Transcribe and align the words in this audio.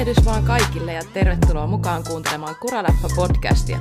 Tervehdys 0.00 0.24
vaan 0.24 0.44
kaikille 0.44 0.92
ja 0.92 1.02
tervetuloa 1.12 1.66
mukaan 1.66 2.04
kuuntelemaan 2.04 2.56
Kuraläppä-podcastia. 2.60 3.78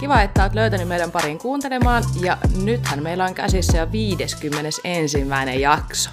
Kiva, 0.00 0.22
että 0.22 0.42
olet 0.42 0.54
löytänyt 0.54 0.88
meidän 0.88 1.10
pariin 1.10 1.38
kuuntelemaan 1.38 2.04
ja 2.22 2.38
nythän 2.64 3.02
meillä 3.02 3.24
on 3.24 3.34
käsissä 3.34 3.78
jo 3.78 3.92
51. 3.92 5.18
jakso. 5.60 6.10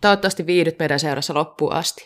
Toivottavasti 0.00 0.46
viihdyt 0.46 0.78
meidän 0.78 1.00
seurassa 1.00 1.34
loppuun 1.34 1.72
asti. 1.72 2.04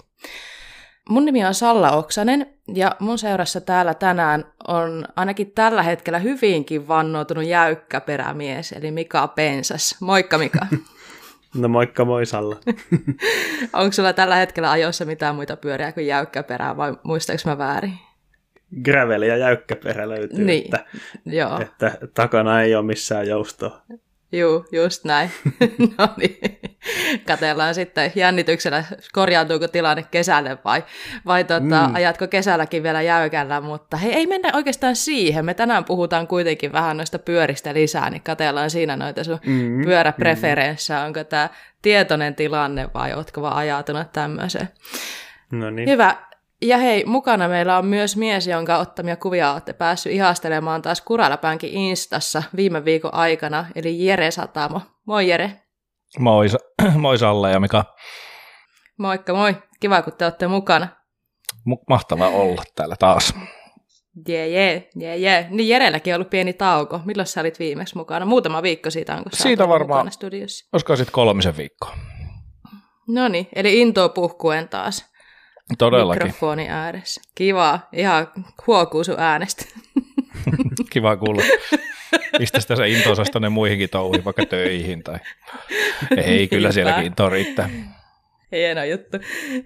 Mun 1.08 1.24
nimi 1.24 1.44
on 1.44 1.54
Salla 1.54 1.90
Oksanen 1.90 2.46
ja 2.74 2.96
mun 2.98 3.18
seurassa 3.18 3.60
täällä 3.60 3.94
tänään 3.94 4.44
on 4.68 5.04
ainakin 5.16 5.52
tällä 5.52 5.82
hetkellä 5.82 6.18
hyvinkin 6.18 6.88
vannoutunut 6.88 7.44
jäykkä 7.44 8.00
perämies, 8.00 8.72
eli 8.72 8.90
Mika 8.90 9.28
Pensas. 9.28 9.96
Moikka 10.00 10.38
Mika. 10.38 10.66
No 11.58 11.68
moikka 11.68 12.04
moi 12.04 12.26
Salla. 12.26 12.56
Onko 13.72 13.92
sulla 13.92 14.12
tällä 14.12 14.36
hetkellä 14.36 14.70
ajoissa 14.70 15.04
mitään 15.04 15.34
muita 15.34 15.56
pyöriä 15.56 15.92
kuin 15.92 16.06
jäykkä 16.06 16.42
perä 16.42 16.76
vai 16.76 16.96
muistaaks 17.02 17.46
mä 17.46 17.58
väärin? 17.58 17.98
Gravel 18.84 19.22
ja 19.22 19.36
jäykkä 19.36 19.76
perä 19.76 20.08
löytyy, 20.08 20.44
Niin, 20.44 20.64
että, 20.64 20.84
joo. 21.26 21.60
että 21.60 21.98
takana 22.14 22.62
ei 22.62 22.74
ole 22.74 22.84
missään 22.86 23.28
joustoa. 23.28 23.82
Juu, 24.32 24.64
just 24.72 25.04
näin. 25.04 25.30
no 25.98 26.08
niin. 26.16 26.38
Katellaan 27.26 27.74
sitten 27.74 28.12
jännityksellä, 28.14 28.84
korjaantuuko 29.12 29.68
tilanne 29.68 30.02
kesälle 30.10 30.58
vai, 30.64 30.84
vai 31.26 31.44
tota, 31.44 31.88
mm. 31.88 31.94
ajatko 31.94 32.26
kesälläkin 32.26 32.82
vielä 32.82 33.02
jäykällä, 33.02 33.60
mutta 33.60 33.96
hei, 33.96 34.12
ei 34.12 34.26
mennä 34.26 34.50
oikeastaan 34.54 34.96
siihen. 34.96 35.44
Me 35.44 35.54
tänään 35.54 35.84
puhutaan 35.84 36.26
kuitenkin 36.26 36.72
vähän 36.72 36.96
noista 36.96 37.18
pyöristä 37.18 37.74
lisää, 37.74 38.10
niin 38.10 38.22
katellaan 38.22 38.70
siinä 38.70 38.96
noita 38.96 39.24
sun 39.24 39.38
mm. 39.46 39.84
pyöräpreferenssejä. 39.84 41.00
Onko 41.00 41.24
tämä 41.24 41.48
tietoinen 41.82 42.34
tilanne 42.34 42.88
vai 42.94 43.14
ootko 43.14 43.42
vaan 43.42 43.56
ajatunut 43.56 44.12
tämmöiseen? 44.12 44.68
No 45.50 45.70
niin. 45.70 45.88
Hyvä. 45.88 46.27
Ja 46.62 46.78
hei, 46.78 47.04
mukana 47.04 47.48
meillä 47.48 47.78
on 47.78 47.86
myös 47.86 48.16
mies, 48.16 48.46
jonka 48.46 48.78
ottamia 48.78 49.16
kuvia 49.16 49.52
olette 49.52 49.72
päässyt 49.72 50.12
ihastelemaan 50.12 50.82
taas 50.82 51.00
Kuralapäänkin 51.00 51.70
Instassa 51.72 52.42
viime 52.56 52.84
viikon 52.84 53.14
aikana, 53.14 53.66
eli 53.74 54.06
Jere 54.06 54.30
Satamo. 54.30 54.80
Moi 55.06 55.28
Jere. 55.28 55.62
Moi, 56.18 56.46
moi 56.96 57.18
Salle 57.18 57.50
ja 57.50 57.60
Mika. 57.60 57.84
Moikka 58.98 59.34
moi. 59.34 59.56
Kiva, 59.80 60.02
kun 60.02 60.12
te 60.12 60.24
olette 60.24 60.46
mukana. 60.46 60.88
Mahtavaa 61.88 62.28
olla 62.28 62.62
täällä 62.74 62.96
taas. 62.98 63.34
Jee, 64.28 64.48
jee, 64.48 64.88
jee, 64.96 65.16
jee. 65.16 65.46
Niin 65.50 65.68
Jerelläkin 65.68 66.14
on 66.14 66.16
ollut 66.16 66.30
pieni 66.30 66.52
tauko. 66.52 67.00
Milloin 67.04 67.26
sä 67.26 67.40
olit 67.40 67.58
viimeksi 67.58 67.96
mukana? 67.96 68.26
Muutama 68.26 68.62
viikko 68.62 68.90
siitä 68.90 69.14
onko 69.16 69.30
sä 69.32 69.42
Siitä 69.42 69.68
varmaan. 69.68 69.98
mukana 69.98 70.10
studiossa? 70.10 70.68
Olisiko 70.72 70.96
sitten 70.96 71.12
kolmisen 71.12 71.56
viikkoa? 71.56 71.96
No 73.08 73.28
niin, 73.28 73.48
eli 73.54 73.80
intoa 73.80 74.08
puhkuen 74.08 74.68
taas. 74.68 75.04
Todellakin. 75.78 76.22
Mikrofoni 76.22 76.66
ääressä. 76.68 77.20
Kiva. 77.34 77.80
Ihan 77.92 78.28
huokuu 78.66 79.04
sun 79.04 79.14
äänestä. 79.18 79.64
Kiva 80.90 81.16
kuulla. 81.16 81.42
Mistä 82.38 82.60
sitä 82.60 82.76
se 82.76 82.88
into 82.88 83.12
osaisi 83.12 83.32
tonne 83.32 83.48
muihinkin 83.48 83.90
touhiin, 83.90 84.24
vaikka 84.24 84.46
töihin 84.46 85.02
tai... 85.02 85.18
Ei, 86.16 86.48
kyllä 86.48 86.72
sielläkin 86.72 87.04
into 87.04 87.28
riittää. 87.28 87.70
Hieno 88.52 88.84
juttu. 88.84 89.18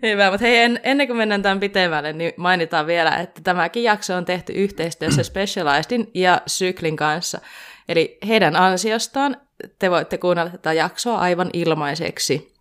Hyvä, 0.02 0.30
mutta 0.30 0.46
hei, 0.46 0.58
en, 0.58 0.80
ennen 0.82 1.06
kuin 1.06 1.16
mennään 1.16 1.42
tämän 1.42 1.60
pitemmälle, 1.60 2.12
niin 2.12 2.32
mainitaan 2.36 2.86
vielä, 2.86 3.16
että 3.16 3.40
tämäkin 3.44 3.82
jakso 3.82 4.16
on 4.16 4.24
tehty 4.24 4.52
yhteistyössä 4.52 5.22
Specializedin 5.32 6.10
ja 6.14 6.40
Syklin 6.46 6.96
kanssa. 6.96 7.40
Eli 7.88 8.18
heidän 8.28 8.56
ansiostaan 8.56 9.36
te 9.78 9.90
voitte 9.90 10.18
kuunnella 10.18 10.50
tätä 10.50 10.72
jaksoa 10.72 11.18
aivan 11.18 11.50
ilmaiseksi. 11.52 12.51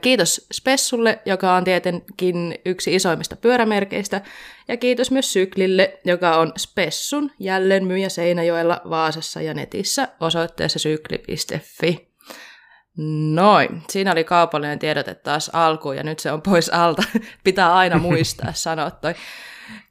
Kiitos 0.00 0.46
Spessulle, 0.52 1.18
joka 1.24 1.54
on 1.54 1.64
tietenkin 1.64 2.58
yksi 2.64 2.94
isoimmista 2.94 3.36
pyörämerkeistä, 3.36 4.20
ja 4.68 4.76
kiitos 4.76 5.10
myös 5.10 5.32
Syklille, 5.32 5.98
joka 6.04 6.36
on 6.36 6.52
Spessun 6.58 7.30
jälleenmyyjä 7.38 8.08
Seinäjoella, 8.08 8.80
Vaasassa 8.90 9.42
ja 9.42 9.54
netissä 9.54 10.08
osoitteessa 10.20 10.78
sykli.fi. 10.78 12.10
Noin, 13.34 13.82
siinä 13.90 14.12
oli 14.12 14.24
kaupallinen 14.24 14.78
tiedote 14.78 15.14
taas 15.14 15.50
alkuun 15.52 15.96
ja 15.96 16.02
nyt 16.02 16.18
se 16.18 16.32
on 16.32 16.42
pois 16.42 16.68
alta. 16.68 17.02
Pitää 17.44 17.74
aina 17.74 17.98
muistaa 17.98 18.52
sanoa 18.66 18.90
toi, 18.90 19.14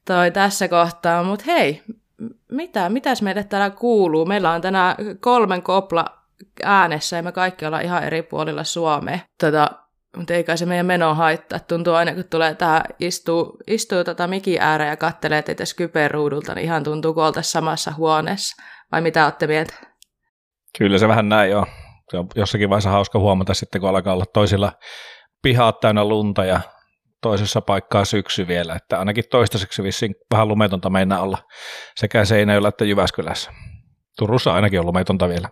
toi 0.06 0.32
tässä 0.32 0.68
kohtaa. 0.68 1.24
Mutta 1.24 1.46
hei, 1.48 1.82
mitä, 2.52 2.90
mitäs 2.90 3.22
meille 3.22 3.44
täällä 3.44 3.70
kuuluu? 3.70 4.26
Meillä 4.26 4.52
on 4.52 4.62
tänään 4.62 4.96
kolmen 5.20 5.62
kopla 5.62 6.19
äänessä 6.64 7.16
ja 7.16 7.24
me 7.24 7.32
kaikki 7.32 7.66
ollaan 7.66 7.84
ihan 7.84 8.04
eri 8.04 8.22
puolilla 8.22 8.64
Suomea. 8.64 9.20
Tota, 9.42 9.70
mutta 10.18 10.34
ei 10.34 10.44
kai 10.44 10.58
se 10.58 10.66
meidän 10.66 10.86
meno 10.86 11.16
haittaa. 11.16 11.60
Tuntuu 11.60 11.94
aina, 11.94 12.14
kun 12.14 12.24
tulee 12.30 12.56
tähän, 12.56 12.84
istuu, 13.00 13.58
istuu 13.68 14.04
tota 14.04 14.28
mikin 14.28 14.62
ääreen 14.62 14.90
ja 14.90 14.98
kattelee 14.98 15.42
teitä 15.42 15.66
Skype-ruudulta, 15.66 16.56
niin 16.56 16.66
ihan 16.66 16.84
tuntuu, 16.84 17.14
kun 17.14 17.24
samassa 17.42 17.94
huoneessa. 17.98 18.64
Vai 18.92 19.02
mitä 19.02 19.24
olette 19.24 19.48
mieltä? 19.48 19.74
Kyllä 20.78 20.98
se 20.98 21.08
vähän 21.08 21.30
näin 21.30 21.58
on. 21.58 21.66
Se 22.12 22.18
on 22.18 22.28
jossakin 22.36 22.70
vaiheessa 22.70 22.90
hauska 22.90 23.20
huomata 23.20 23.54
sitten, 23.54 23.82
kun 23.82 23.90
alkaa 23.90 24.14
olla 24.14 24.26
toisilla 24.34 24.72
pihaat 25.42 25.80
täynnä 25.80 26.06
lunta 26.06 26.46
ja 26.46 26.60
toisessa 27.22 27.62
paikkaa 27.62 28.06
syksy 28.06 28.48
vielä, 28.48 28.76
että 28.76 29.00
ainakin 29.00 29.24
toistaiseksi 29.32 29.84
vissiin 29.84 30.16
vähän 30.32 30.48
lumetonta 30.48 30.90
meinaa 30.90 31.22
olla 31.22 31.38
sekä 31.96 32.26
Seinäjoella 32.26 32.70
että 32.70 32.86
Jyväskylässä. 32.86 33.52
Turussa 34.18 34.54
ainakin 34.54 34.80
on 34.80 34.86
lumetonta 34.86 35.30
vielä. 35.30 35.50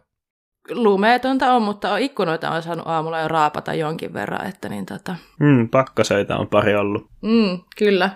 Lumeetonta 0.71 1.53
on, 1.53 1.61
mutta 1.61 1.97
ikkunoita 1.97 2.51
on 2.51 2.61
saanut 2.63 2.87
aamulla 2.87 3.19
jo 3.19 3.27
raapata 3.27 3.73
jonkin 3.73 4.13
verran, 4.13 4.47
että 4.47 4.69
niin 4.69 4.85
tota, 4.85 5.15
Mm, 5.39 5.69
pakkaseita 5.69 6.37
on 6.37 6.47
pari 6.47 6.75
ollut. 6.75 7.09
mm, 7.21 7.59
kyllä, 7.77 8.09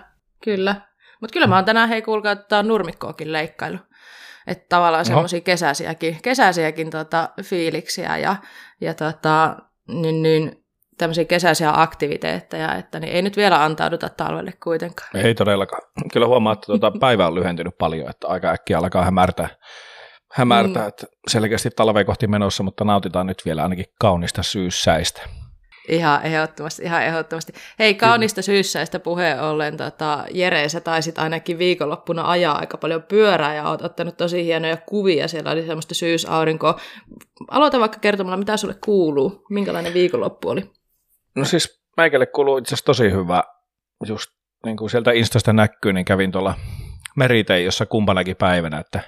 kyllä. 0.44 0.74
Mutta 1.20 1.32
kyllä 1.32 1.46
mä 1.46 1.54
oon 1.54 1.64
tänään, 1.64 1.88
hei 1.88 2.02
kuulkaa, 2.02 2.36
on 2.52 2.68
nurmikkoakin 2.68 3.32
leikkailu. 3.32 3.78
Että 4.46 4.66
tavallaan 4.68 5.04
semmoisia 5.04 5.40
kesäisiäkin, 5.40 6.18
kesäisiäkin 6.22 6.90
tota, 6.90 7.28
fiiliksiä 7.42 8.16
ja, 8.18 8.36
ja 8.80 8.94
tota, 8.94 9.56
niin, 9.88 10.22
niin, 10.22 10.64
tämmöisiä 10.98 11.24
kesäisiä 11.24 11.70
aktiviteetteja, 11.74 12.74
että 12.74 13.00
niin 13.00 13.12
ei 13.12 13.22
nyt 13.22 13.36
vielä 13.36 13.64
antauduta 13.64 14.08
talvelle 14.08 14.52
kuitenkaan. 14.62 15.10
Ei 15.14 15.34
todellakaan. 15.34 15.82
Kyllä 16.12 16.26
huomaa, 16.26 16.52
että 16.52 16.66
tuota 16.66 16.92
päivä 17.00 17.26
on 17.26 17.34
lyhentynyt 17.34 17.78
paljon, 17.78 18.10
että 18.10 18.28
aika 18.28 18.50
äkkiä 18.50 18.78
alkaa 18.78 19.04
hämärtää, 19.04 19.48
hämärtää 20.32 20.82
Mm. 20.82 20.88
että 20.88 21.06
selkeästi 21.28 21.70
talveen 21.70 22.06
kohti 22.06 22.26
menossa, 22.26 22.62
mutta 22.62 22.84
nautitaan 22.84 23.26
nyt 23.26 23.42
vielä 23.44 23.62
ainakin 23.62 23.84
kaunista 24.00 24.42
syyssäistä. 24.42 25.22
Ihan 25.88 26.22
ehdottomasti, 26.22 26.82
ihan 26.82 27.02
ehdottomasti. 27.02 27.52
Hei, 27.78 27.94
kaunista 27.94 28.42
syyssäistä 28.42 29.00
puheen 29.00 29.40
ollen, 29.40 29.76
tota, 29.76 30.24
Jere, 30.30 30.68
sä 30.68 30.80
taisit 30.80 31.18
ainakin 31.18 31.58
viikonloppuna 31.58 32.30
ajaa 32.30 32.58
aika 32.58 32.76
paljon 32.76 33.02
pyörää 33.02 33.54
ja 33.54 33.68
oot 33.68 33.82
ottanut 33.82 34.16
tosi 34.16 34.44
hienoja 34.44 34.76
kuvia. 34.76 35.28
Siellä 35.28 35.50
oli 35.50 35.66
semmoista 35.66 35.94
syysaurinkoa. 35.94 36.80
Aloita 37.50 37.80
vaikka 37.80 37.98
kertomalla, 37.98 38.36
mitä 38.36 38.56
sulle 38.56 38.74
kuuluu. 38.84 39.44
Minkälainen 39.50 39.94
viikonloppu 39.94 40.48
oli? 40.48 40.70
No 41.36 41.44
siis 41.44 41.82
meikälle 41.96 42.26
kuuluu 42.26 42.56
itse 42.58 42.68
asiassa 42.68 42.84
tosi 42.84 43.10
hyvä, 43.10 43.42
just 44.06 44.30
niin 44.66 44.76
kuin 44.76 44.90
sieltä 44.90 45.12
Instasta 45.12 45.52
näkyy, 45.52 45.92
niin 45.92 46.04
kävin 46.04 46.32
tuolla 46.32 46.54
meriteiossa 47.16 47.86
kumpanakin 47.86 48.36
päivänä, 48.36 48.78
että 48.78 49.00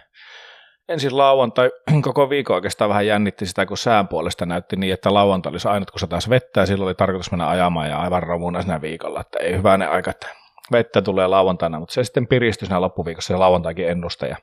ensin 0.89 1.17
lauantai 1.17 1.71
koko 2.03 2.31
viikon 2.31 2.55
oikeastaan 2.55 2.89
vähän 2.89 3.07
jännitti 3.07 3.47
sitä, 3.47 3.67
kun 3.67 3.79
sään 3.79 4.09
puolesta 4.09 4.47
näytti 4.47 4.77
niin, 4.77 4.93
että 4.93 5.15
lauantai 5.15 5.51
olisi 5.51 5.69
ainut, 5.69 5.91
kun 5.91 6.09
taas 6.09 6.31
vettä 6.31 6.61
ja 6.61 6.67
silloin 6.67 6.87
oli 6.87 6.95
tarkoitus 6.95 7.31
mennä 7.31 7.49
ajamaan 7.49 7.89
ja 7.89 7.99
aivan 7.99 8.23
romuna 8.23 8.63
siinä 8.63 8.81
viikolla, 8.81 9.21
että 9.21 9.39
ei 9.39 9.57
hyvänen 9.57 9.91
aika, 9.91 10.11
että 10.11 10.27
vettä 10.73 11.03
tulee 11.03 11.27
lauantaina, 11.27 11.79
mutta 11.79 11.95
se 11.95 12.05
sitten 12.05 12.27
piristyi 12.27 12.67
siinä 12.67 12.81
loppuviikossa 12.81 13.35
se 13.35 13.37
lauantaikin 13.37 13.89
ennuste 13.89 14.27
ja 14.27 14.37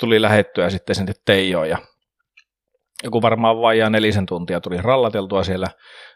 tuli 0.00 0.22
lähettyä 0.22 0.70
sitten 0.70 0.96
sinne 0.96 1.12
Teijoon 1.24 1.68
ja 1.68 1.78
joku 3.04 3.22
varmaan 3.22 3.60
vajaa 3.60 3.90
nelisen 3.90 4.26
tuntia 4.26 4.60
tuli 4.60 4.76
rallateltua 4.82 5.44
siellä. 5.44 5.68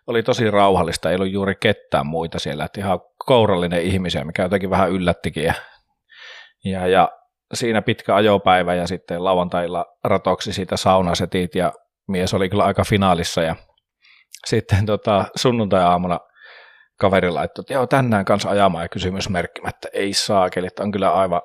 Oli 0.07 0.23
tosi 0.23 0.51
rauhallista, 0.51 1.11
ei 1.11 1.17
ollut 1.17 1.31
juuri 1.31 1.55
ketään 1.61 2.07
muita 2.07 2.39
siellä, 2.39 2.65
että 2.65 2.81
ihan 2.81 3.01
kourallinen 3.27 3.83
ihmisiä, 3.83 4.25
mikä 4.25 4.43
jotenkin 4.43 4.71
vähän 4.71 4.91
yllättikin. 4.91 5.45
Ja, 5.45 5.55
ja, 6.65 6.87
ja 6.87 7.18
siinä 7.55 7.83
pitkä 7.83 8.15
ajopäivä 8.15 8.75
ja 8.75 8.87
sitten 8.87 9.25
lauantailla 9.25 9.87
ratoksi 10.05 10.53
siitä 10.53 10.77
saunasetit 10.77 11.55
ja 11.55 11.73
mies 12.09 12.35
oli 12.35 12.49
kyllä 12.49 12.65
aika 12.65 12.85
finaalissa 12.85 13.43
ja 13.43 13.57
sitten 14.47 14.87
tota, 14.87 15.25
sunnuntai-aamuna 15.37 16.21
kaveri 16.99 17.31
laittoi, 17.31 17.63
että 17.63 17.73
joo, 17.73 17.87
tänään 17.87 18.25
kanssa 18.25 18.51
ajamaan 18.51 18.85
ja 18.85 18.89
kysymysmerkkimättä, 18.89 19.89
ei 19.93 20.13
saakeli, 20.13 20.67
että 20.67 20.83
on 20.83 20.93
kyllä 20.93 21.13
aivan, 21.13 21.43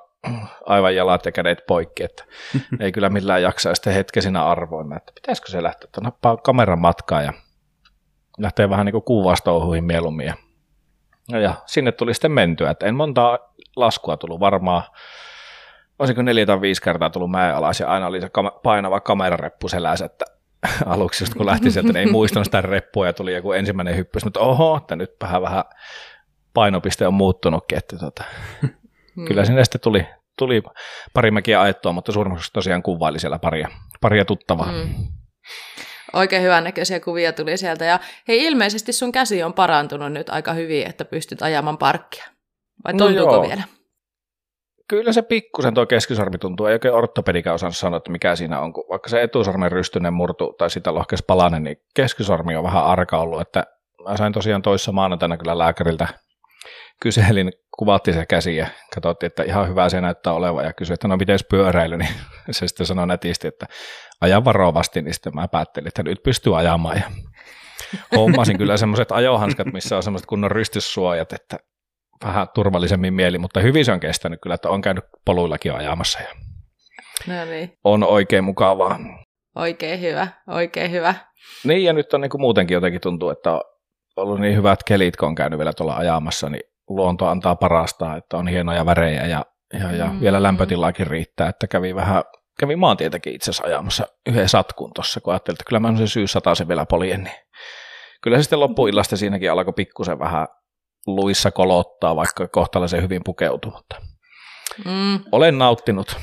aivan 0.66 0.96
jalat 0.96 1.26
ja 1.26 1.32
kädet 1.32 1.58
poikki, 1.66 2.02
että 2.04 2.24
ei 2.80 2.92
kyllä 2.92 3.08
millään 3.08 3.42
jaksa 3.42 3.68
ja 3.68 3.74
sitten 3.74 3.94
hetken 3.94 4.22
siinä 4.22 4.44
arvoimme, 4.44 4.96
että 4.96 5.12
pitäisikö 5.14 5.50
se 5.50 5.62
lähteä, 5.62 5.84
että 5.84 6.00
nappaa 6.00 6.36
kameran 6.36 6.80
matkaan 6.80 7.24
ja 7.24 7.32
lähtee 8.38 8.70
vähän 8.70 8.86
niin 8.86 9.02
kuin 9.02 9.84
mieluummin. 9.84 10.26
Ja, 10.26 10.34
ja 11.38 11.54
sinne 11.66 11.92
tuli 11.92 12.14
sitten 12.14 12.32
mentyä, 12.32 12.70
että 12.70 12.86
en 12.86 12.94
montaa 12.94 13.38
laskua 13.76 14.16
tullut 14.16 14.40
varmaan, 14.40 14.82
olisiko 15.98 16.22
neljä 16.22 16.46
tai 16.46 16.60
viisi 16.60 16.82
kertaa 16.82 17.10
tullut 17.10 17.30
mäen 17.30 17.56
alas 17.56 17.80
ja 17.80 17.88
aina 17.88 18.06
oli 18.06 18.20
se 18.20 18.26
kam- 18.26 18.60
painava 18.62 19.00
kamerareppu 19.00 19.68
selässä, 19.68 20.04
että 20.04 20.24
aluksi 20.86 21.22
just 21.24 21.34
kun 21.34 21.46
lähti 21.46 21.70
sieltä, 21.70 21.92
niin 21.92 22.06
ei 22.06 22.12
muistanut 22.12 22.44
sitä 22.44 22.60
reppua 22.60 23.06
ja 23.06 23.12
tuli 23.12 23.34
joku 23.34 23.52
ensimmäinen 23.52 23.96
hyppys, 23.96 24.24
mutta 24.24 24.40
oho, 24.40 24.76
että 24.76 24.96
nyt 24.96 25.10
vähän 25.22 25.42
vähän 25.42 25.64
painopiste 26.54 27.06
on 27.06 27.14
muuttunutkin, 27.14 27.78
että 27.78 27.98
tota, 27.98 28.24
mm. 29.16 29.24
kyllä 29.24 29.44
sinne 29.44 29.64
sitten 29.64 29.80
tuli, 29.80 30.06
tuli 30.38 30.62
pari 31.14 31.30
mäkiä 31.30 31.60
ajettua, 31.60 31.92
mutta 31.92 32.12
suurimmaksi 32.12 32.52
tosiaan 32.52 32.82
kuvaili 32.82 33.18
siellä 33.18 33.38
paria, 33.38 33.68
paria 34.00 34.24
tuttavaa. 34.24 34.72
Mm. 34.72 34.94
Oikein 36.12 36.42
hyvän 36.42 36.64
näköisiä 36.64 37.00
kuvia 37.00 37.32
tuli 37.32 37.56
sieltä. 37.56 37.84
Ja 37.84 38.00
hei, 38.28 38.44
ilmeisesti 38.44 38.92
sun 38.92 39.12
käsi 39.12 39.42
on 39.42 39.52
parantunut 39.52 40.12
nyt 40.12 40.30
aika 40.30 40.52
hyvin, 40.52 40.86
että 40.86 41.04
pystyt 41.04 41.42
ajamaan 41.42 41.78
parkkia. 41.78 42.24
Vai 42.84 42.94
tuntuuko 42.94 43.36
no 43.36 43.42
vielä? 43.42 43.62
Kyllä 44.88 45.12
se 45.12 45.22
pikkusen 45.22 45.74
tuo 45.74 45.86
keskisormi 45.86 46.38
tuntuu. 46.38 46.66
Ei 46.66 46.72
oikein 46.72 46.94
ortopedikään 46.94 47.54
osannut 47.54 47.76
sanoa, 47.76 47.96
että 47.96 48.10
mikä 48.10 48.36
siinä 48.36 48.60
on. 48.60 48.72
Kun 48.72 48.84
vaikka 48.90 49.08
se 49.08 49.22
etusormen 49.22 49.72
rystynen 49.72 50.12
murtu 50.12 50.54
tai 50.58 50.70
sitä 50.70 50.94
lohkes 50.94 51.22
palanen, 51.22 51.62
niin 51.62 51.76
keskisormi 51.94 52.56
on 52.56 52.64
vähän 52.64 52.84
arka 52.84 53.18
ollut. 53.18 53.40
Että 53.40 53.64
mä 54.08 54.16
sain 54.16 54.32
tosiaan 54.32 54.62
toissa 54.62 54.92
maanantaina 54.92 55.36
kyllä 55.36 55.58
lääkäriltä 55.58 56.08
kyselin, 57.02 57.52
kuvattiin 57.78 58.14
se 58.14 58.26
käsi 58.26 58.56
ja 58.56 58.66
katsottiin, 58.94 59.26
että 59.26 59.42
ihan 59.42 59.68
hyvä 59.68 59.88
se 59.88 60.00
näyttää 60.00 60.32
olevan 60.32 60.64
ja 60.64 60.72
kysyi, 60.72 60.94
että 60.94 61.08
no 61.08 61.16
miten 61.16 61.38
pyöräily, 61.50 61.96
niin 61.96 62.14
se 62.50 62.68
sitten 62.68 62.86
sanoi 62.86 63.06
netisti, 63.06 63.48
että 63.48 63.66
ajan 64.20 64.44
varovasti, 64.44 65.02
niin 65.02 65.14
sitten 65.14 65.34
mä 65.34 65.48
päättelin, 65.48 65.88
että 65.88 66.02
nyt 66.02 66.22
pystyy 66.22 66.58
ajamaan 66.58 66.96
ja 66.96 67.10
hommasin 68.16 68.58
kyllä 68.58 68.76
semmoiset 68.76 69.12
ajohanskat, 69.12 69.72
missä 69.72 69.96
on 69.96 70.02
semmoiset 70.02 70.26
kunnon 70.26 70.50
rystyssuojat, 70.50 71.32
että 71.32 71.56
vähän 72.24 72.48
turvallisemmin 72.54 73.14
mieli, 73.14 73.38
mutta 73.38 73.60
hyvin 73.60 73.84
se 73.84 73.92
on 73.92 74.00
kestänyt 74.00 74.40
kyllä, 74.42 74.54
että 74.54 74.68
on 74.68 74.80
käynyt 74.80 75.04
poluillakin 75.24 75.74
ajamassa 75.74 76.18
ja 76.20 76.28
no 77.26 77.44
niin. 77.44 77.78
on 77.84 78.02
oikein 78.04 78.44
mukavaa. 78.44 78.98
Oikein 79.56 80.00
hyvä, 80.00 80.28
oikein 80.48 80.90
hyvä. 80.90 81.14
Niin 81.64 81.84
ja 81.84 81.92
nyt 81.92 82.14
on 82.14 82.20
niin 82.20 82.30
kuin 82.30 82.40
muutenkin 82.40 82.74
jotenkin 82.74 83.00
tuntuu, 83.00 83.30
että 83.30 83.52
on 83.52 83.62
ollut 84.16 84.40
niin 84.40 84.56
hyvät 84.56 84.82
kelit, 84.82 85.16
kun 85.16 85.28
on 85.28 85.34
käynyt 85.34 85.58
vielä 85.58 85.72
tuolla 85.72 85.96
ajamassa, 85.96 86.48
niin 86.48 86.62
luonto 86.88 87.26
antaa 87.26 87.56
parastaa, 87.56 88.16
että 88.16 88.36
on 88.36 88.48
hienoja 88.48 88.86
värejä 88.86 89.26
ja, 89.26 89.44
ja, 89.72 89.92
ja 89.92 90.06
mm. 90.06 90.20
vielä 90.20 90.42
lämpötilaakin 90.42 91.06
riittää, 91.06 91.48
että 91.48 91.66
kävi 91.66 91.94
vähän 91.94 92.22
kävin 92.60 92.78
maantietäkin 92.78 93.34
itse 93.34 93.50
asiassa 93.50 93.66
ajamassa 93.66 94.06
yhden 94.26 94.48
satkun 94.48 94.90
tuossa, 94.94 95.20
kun 95.20 95.32
ajattelin, 95.32 95.54
että 95.54 95.64
kyllä 95.68 95.80
mä 95.80 95.96
se 95.96 96.06
syy 96.06 96.26
se 96.26 96.68
vielä 96.68 96.86
poljen, 96.86 97.24
niin 97.24 97.36
kyllä 98.22 98.36
se 98.36 98.42
sitten 98.42 98.60
loppuillasta 98.60 99.16
siinäkin 99.16 99.52
alkoi 99.52 99.72
pikkusen 99.72 100.18
vähän 100.18 100.46
luissa 101.06 101.50
kolottaa, 101.50 102.16
vaikka 102.16 102.48
kohtalaisen 102.48 103.02
hyvin 103.02 103.24
pukeutuu, 103.24 103.70
mutta 103.70 103.96
mm. 104.84 105.20
olen 105.32 105.58
nauttinut. 105.58 106.16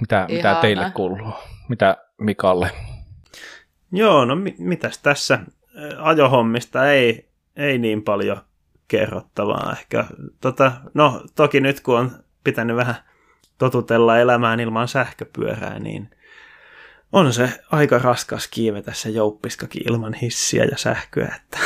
Mitä, 0.00 0.26
mitä 0.28 0.58
teille 0.60 0.90
kuuluu? 0.94 1.32
Mitä 1.68 1.96
Mikalle? 2.18 2.70
Joo, 3.92 4.24
no 4.24 4.36
mi- 4.36 4.56
mitäs 4.58 4.98
tässä 4.98 5.38
ajohommista 5.98 6.90
ei, 6.90 7.28
ei 7.56 7.78
niin 7.78 8.02
paljon 8.02 8.40
kerrottavaa 8.88 9.72
ehkä. 9.72 10.04
Tota, 10.40 10.72
no 10.94 11.22
toki 11.34 11.60
nyt 11.60 11.80
kun 11.80 11.98
on 11.98 12.10
pitänyt 12.44 12.76
vähän 12.76 12.94
totutella 13.58 14.18
elämään 14.18 14.60
ilman 14.60 14.88
sähköpyörää, 14.88 15.78
niin 15.78 16.10
on 17.12 17.32
se 17.32 17.50
aika 17.72 17.98
raskas 17.98 18.48
kiivetä 18.48 18.92
se 18.92 19.08
jouppiskakin 19.08 19.82
ilman 19.92 20.14
hissiä 20.14 20.64
ja 20.64 20.76
sähköä. 20.76 21.36
Että 21.36 21.58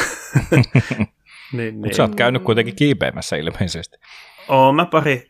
niin, 1.52 1.82
niin. 1.82 1.94
sä 1.94 2.02
oot 2.02 2.14
käynyt 2.14 2.42
kuitenkin 2.42 2.76
kiipeämässä 2.76 3.36
ilmeisesti. 3.36 3.98
Oon 4.48 4.74
mä 4.74 4.86
pari, 4.86 5.28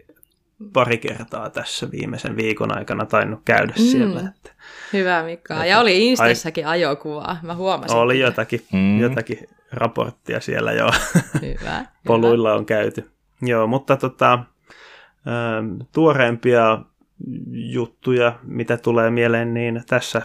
pari 0.73 0.99
kertaa 0.99 1.51
tässä 1.51 1.91
viimeisen 1.91 2.37
viikon 2.37 2.79
aikana 2.79 3.07
tainnut 3.07 3.41
käydä 3.45 3.73
mm. 3.79 3.83
siellä. 3.83 4.21
Että, 4.21 4.53
Hyvä 4.93 5.23
Mika. 5.23 5.55
Että, 5.55 5.67
ja 5.67 5.81
oli 5.81 6.09
Instassakin 6.09 6.67
ai, 6.67 6.85
ajokuvaa, 6.85 7.37
mä 7.43 7.55
huomasin. 7.55 7.97
Oli 7.97 8.21
jotakin, 8.21 8.67
mm. 8.73 9.01
jotakin 9.01 9.39
raporttia 9.73 10.41
siellä 10.41 10.73
jo. 10.73 10.91
Hyvä. 11.43 11.85
Poluilla 12.07 12.55
on 12.55 12.67
käyty. 12.67 13.11
Joo, 13.43 13.67
mutta 13.67 13.97
tota, 13.97 14.39
tuoreempia 15.93 16.79
juttuja, 17.53 18.39
mitä 18.43 18.77
tulee 18.77 19.11
mieleen, 19.11 19.55
niin 19.55 19.83
tässä 19.87 20.23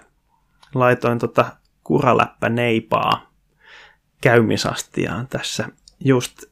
laitoin 0.74 1.20
tota 1.20 1.46
kuraläppä 1.84 2.50
neipaa 2.50 3.32
käymisastiaan 4.22 5.28
tässä 5.28 5.70
just 6.00 6.44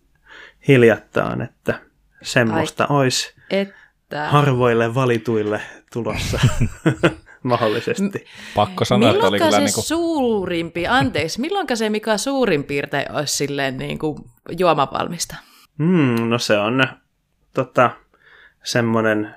hiljattain, 0.68 1.42
että 1.42 1.80
semmoista 2.22 2.84
Ai, 2.90 2.98
olisi 2.98 3.34
että... 3.50 4.30
harvoille 4.30 4.96
valituille 4.96 5.62
tulossa 5.94 6.40
mahdollisesti. 7.44 8.26
Pakko 8.56 8.86
sanoa, 8.86 9.12
että 9.12 9.28
oli 9.28 9.38
kyllä 9.38 9.52
se 9.52 9.60
niin 9.60 9.74
kuin... 9.74 9.84
suurimpi, 9.84 10.88
anteeksi, 10.88 11.42
milloin 11.42 11.68
se 11.74 11.90
mikä 11.90 12.18
suurin 12.18 12.64
piirtein 12.64 13.12
olisi 13.12 13.36
silleen 13.36 13.78
niin 13.78 14.00
kuin 14.00 14.18
juomavalmista? 14.58 15.36
Hmm, 15.78 16.30
no 16.30 16.40
se 16.40 16.58
on 16.58 16.84
tota, 17.54 17.92
semmoinen 18.64 19.36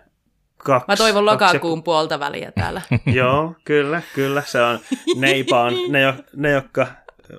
kaksi... 0.56 0.84
Mä 0.88 0.96
toivon 0.96 1.26
lokakuun 1.26 1.78
kaksi... 1.78 1.84
puolta 1.84 2.20
väliä 2.20 2.52
täällä. 2.52 2.82
Joo, 3.06 3.54
kyllä, 3.64 4.02
kyllä. 4.14 4.42
Se 4.46 4.62
on 4.62 4.78
neipaan, 5.16 5.74
ne, 5.88 6.00
jo, 6.00 6.14
ne 6.36 6.50
jotka 6.50 6.86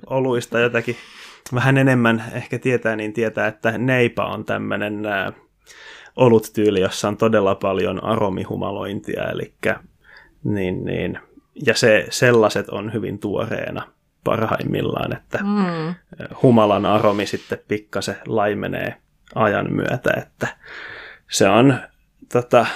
oluista 0.06 0.60
jotakin 0.60 0.96
vähän 1.54 1.78
enemmän 1.78 2.24
ehkä 2.32 2.58
tietää, 2.58 2.96
niin 2.96 3.12
tietää, 3.12 3.46
että 3.46 3.78
neipa 3.78 4.24
on 4.24 4.44
tämmöinen 4.44 5.02
oluttyyli, 6.16 6.80
jossa 6.80 7.08
on 7.08 7.16
todella 7.16 7.54
paljon 7.54 8.04
aromihumalointia, 8.04 9.30
eli 9.30 9.54
niin, 10.44 10.84
niin, 10.84 11.18
ja 11.66 11.74
se, 11.74 12.06
sellaiset 12.10 12.68
on 12.68 12.92
hyvin 12.92 13.18
tuoreena 13.18 13.82
parhaimmillaan, 14.24 15.16
että 15.16 15.38
mm. 15.38 15.94
humalan 16.42 16.86
aromi 16.86 17.26
sitten 17.26 17.58
pikkasen 17.68 18.16
laimenee 18.26 18.96
ajan 19.34 19.72
myötä, 19.72 20.10
että 20.16 20.48
se 21.30 21.48
on 21.48 21.78
tota, 22.32 22.66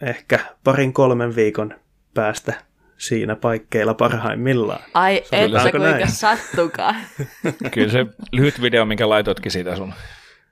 ehkä 0.00 0.38
parin 0.64 0.92
kolmen 0.92 1.36
viikon 1.36 1.74
päästä 2.14 2.54
siinä 3.06 3.36
paikkeilla 3.36 3.94
parhaimmillaan. 3.94 4.80
Ai 4.94 5.22
että 5.32 5.70
kuinka 5.70 6.06
sattukaan. 6.06 6.96
Kyllä 7.74 7.92
se 7.92 8.06
lyhyt 8.32 8.62
video, 8.62 8.84
minkä 8.84 9.08
laitoitkin 9.08 9.52
siitä 9.52 9.76
sun 9.76 9.94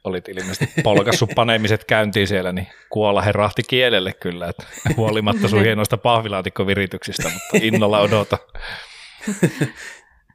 olit 0.04 0.28
ilmeisesti 0.28 0.82
polkassut 0.82 1.30
paneemiset 1.34 1.84
käyntiin 1.84 2.28
siellä, 2.28 2.52
niin 2.52 2.66
kuolla 2.90 3.22
herahti 3.22 3.62
kielelle 3.68 4.12
kyllä, 4.12 4.48
että 4.48 4.66
huolimatta 4.96 5.48
sun 5.48 5.64
hienoista 5.64 5.96
pahvilaatikkovirityksistä, 5.96 7.28
mutta 7.28 7.66
innolla 7.66 8.00
odota. 8.00 8.38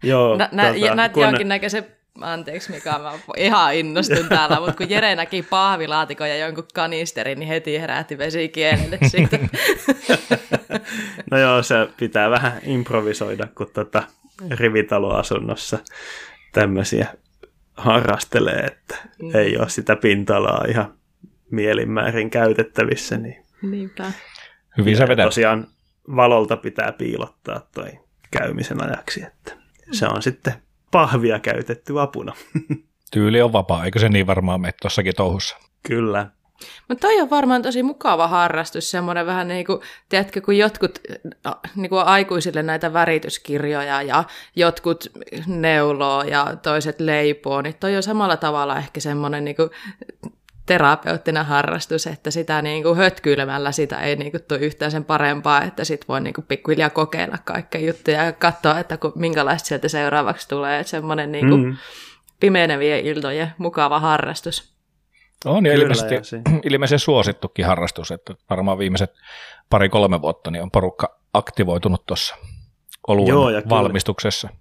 Joo, 0.04 0.36
nä, 0.38 0.50
nä, 0.52 0.74
tota, 0.74 0.96
näytti 0.96 1.14
kun... 1.14 1.24
jonkinnäköisen 1.24 1.97
Anteeksi 2.22 2.72
Mika, 2.72 3.00
mä 3.00 3.12
ihan 3.38 3.76
innostun 3.76 4.30
täällä, 4.30 4.60
mutta 4.60 4.74
kun 4.74 4.90
Jere 4.90 5.16
näki 5.16 5.42
pahvilaatikon 5.42 6.30
ja 6.30 6.38
jonkun 6.38 6.66
kanisterin, 6.74 7.40
niin 7.40 7.48
heti 7.48 7.82
herätti 7.82 8.18
vesi 8.18 8.50
kielelle 8.50 8.98
siitä. 9.08 9.40
no 11.32 11.38
joo, 11.38 11.64
se 11.64 11.76
pitää 11.98 12.30
vähän 12.30 12.62
improvisoida, 12.64 13.48
kun 13.58 13.70
tota 13.74 14.04
rivitaloasunnossa 14.50 15.80
tämmöisiä 16.54 17.08
harrastelee, 17.78 18.60
että 18.60 18.96
mm. 19.22 19.36
ei 19.36 19.58
ole 19.58 19.70
sitä 19.70 19.96
pinta-alaa 19.96 20.66
ihan 20.70 20.94
mielinmäärin 21.52 22.30
käytettävissä. 22.30 23.18
Niin 23.18 23.46
Niinpä. 23.62 24.12
Hyvin 24.78 24.98
sä 24.98 25.08
vedät. 25.08 25.26
Tosiaan 25.26 25.68
valolta 26.16 26.58
pitää 26.58 26.92
piilottaa 26.92 27.68
toi 27.74 28.00
käymisen 28.32 28.84
ajaksi, 28.84 29.24
että 29.24 29.54
se 29.92 30.06
on 30.06 30.22
sitten 30.22 30.54
pahvia 30.92 31.40
käytetty 31.40 32.02
apuna. 32.02 32.34
Tyyli 33.12 33.42
on 33.42 33.54
vapaa, 33.54 33.86
eikö 33.86 34.00
se 34.00 34.10
niin 34.10 34.28
varmaan 34.28 34.62
mene 34.62 34.74
tuossakin 34.82 35.16
touhussa? 35.16 35.58
Kyllä. 35.88 36.28
Mutta 36.88 37.08
toi 37.08 37.22
on 37.22 37.30
varmaan 37.30 37.62
tosi 37.62 37.84
mukava 37.84 38.28
harrastus, 38.28 38.92
semmoinen 38.92 39.26
vähän 39.26 39.48
niin 39.48 39.66
kuin, 39.66 39.82
tiedätkö, 40.10 40.42
kun 40.42 40.58
jotkut 40.58 41.00
niin 41.76 41.90
kuin 41.90 42.06
aikuisille 42.06 42.64
näitä 42.64 42.94
värityskirjoja 42.94 44.02
ja 44.02 44.24
jotkut 44.56 45.06
neuloo 45.48 46.24
ja 46.24 46.56
toiset 46.56 47.00
leipoo, 47.00 47.62
niin 47.62 47.76
toi 47.80 47.96
on 47.96 48.04
samalla 48.04 48.38
tavalla 48.38 48.78
ehkä 48.78 49.00
semmoinen 49.00 49.46
niin 49.46 49.56
kuin, 49.56 49.70
terapeuttinen 50.68 51.46
harrastus, 51.46 52.08
että 52.08 52.32
sitä 52.32 52.62
niin 52.62 52.84
kuin 52.84 52.98
hötkyilemällä 52.98 53.72
sitä 53.72 54.00
ei 54.00 54.16
niin 54.16 54.32
kuin 54.32 54.44
tule 54.48 54.60
yhtään 54.60 54.92
sen 54.92 55.06
parempaa, 55.06 55.62
että 55.62 55.84
sit 55.84 56.08
voi 56.08 56.22
niin 56.22 56.34
kuin 56.34 56.46
pikkuhiljaa 56.48 56.90
kokeilla 56.90 57.38
kaikkea 57.44 57.82
juttuja 57.82 58.24
ja 58.24 58.32
katsoa, 58.32 58.80
että 58.80 58.98
kun, 58.98 59.12
minkälaista 59.16 59.68
sieltä 59.68 59.88
seuraavaksi 59.88 60.50
tulee, 60.50 60.80
että 60.80 60.90
semmoinen 60.90 61.32
niin 61.32 61.50
kuin 61.50 61.66
mm. 61.66 61.76
pimeenevien 62.40 63.06
iltojen 63.06 63.54
mukava 63.58 64.00
harrastus. 64.00 64.74
On 65.46 65.66
ja 65.66 65.74
ilmeisesti, 65.74 66.16
ilmeisesti 66.72 67.06
suosittukin 67.06 67.66
harrastus, 67.66 68.12
että 68.12 68.36
varmaan 68.50 68.78
viimeiset 68.78 69.14
pari-kolme 69.70 70.22
vuotta 70.22 70.52
niin 70.52 70.64
on 70.64 70.72
porukka 70.72 71.18
aktivoitunut 71.34 72.06
tuossa 72.06 72.36
oluen 73.08 73.28
Joo, 73.28 73.50
ja 73.50 73.62
valmistuksessa. 73.70 74.48
Kyllä, 74.48 74.60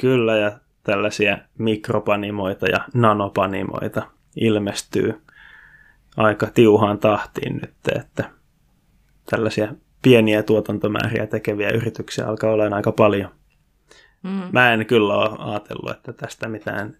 kyllä, 0.00 0.36
ja 0.36 0.52
tällaisia 0.82 1.38
mikropanimoita 1.58 2.66
ja 2.66 2.80
nanopanimoita 2.94 4.02
ilmestyy 4.36 5.20
aika 6.16 6.46
tiuhaan 6.46 6.98
tahtiin 6.98 7.56
nyt, 7.56 7.74
että 7.96 8.30
tällaisia 9.30 9.74
pieniä 10.02 10.42
tuotantomääriä 10.42 11.26
tekeviä 11.26 11.70
yrityksiä 11.70 12.26
alkaa 12.26 12.50
olla 12.50 12.76
aika 12.76 12.92
paljon. 12.92 13.30
Mm. 14.22 14.42
Mä 14.52 14.72
en 14.72 14.86
kyllä 14.86 15.14
ole 15.14 15.36
ajatellut, 15.38 15.90
että 15.90 16.12
tästä 16.12 16.48
mitään 16.48 16.96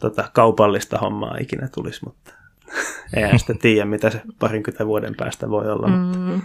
tota, 0.00 0.30
kaupallista 0.32 0.98
hommaa 0.98 1.36
ikinä 1.40 1.68
tulisi, 1.74 2.04
mutta 2.04 2.32
eihän 3.16 3.38
sitä 3.38 3.54
tiedä, 3.54 3.84
mitä 3.84 4.10
se 4.10 4.22
parinkymmentä 4.38 4.86
vuoden 4.86 5.14
päästä 5.16 5.50
voi 5.50 5.70
olla, 5.70 5.88
mutta 5.88 6.18
Mm, 6.18 6.42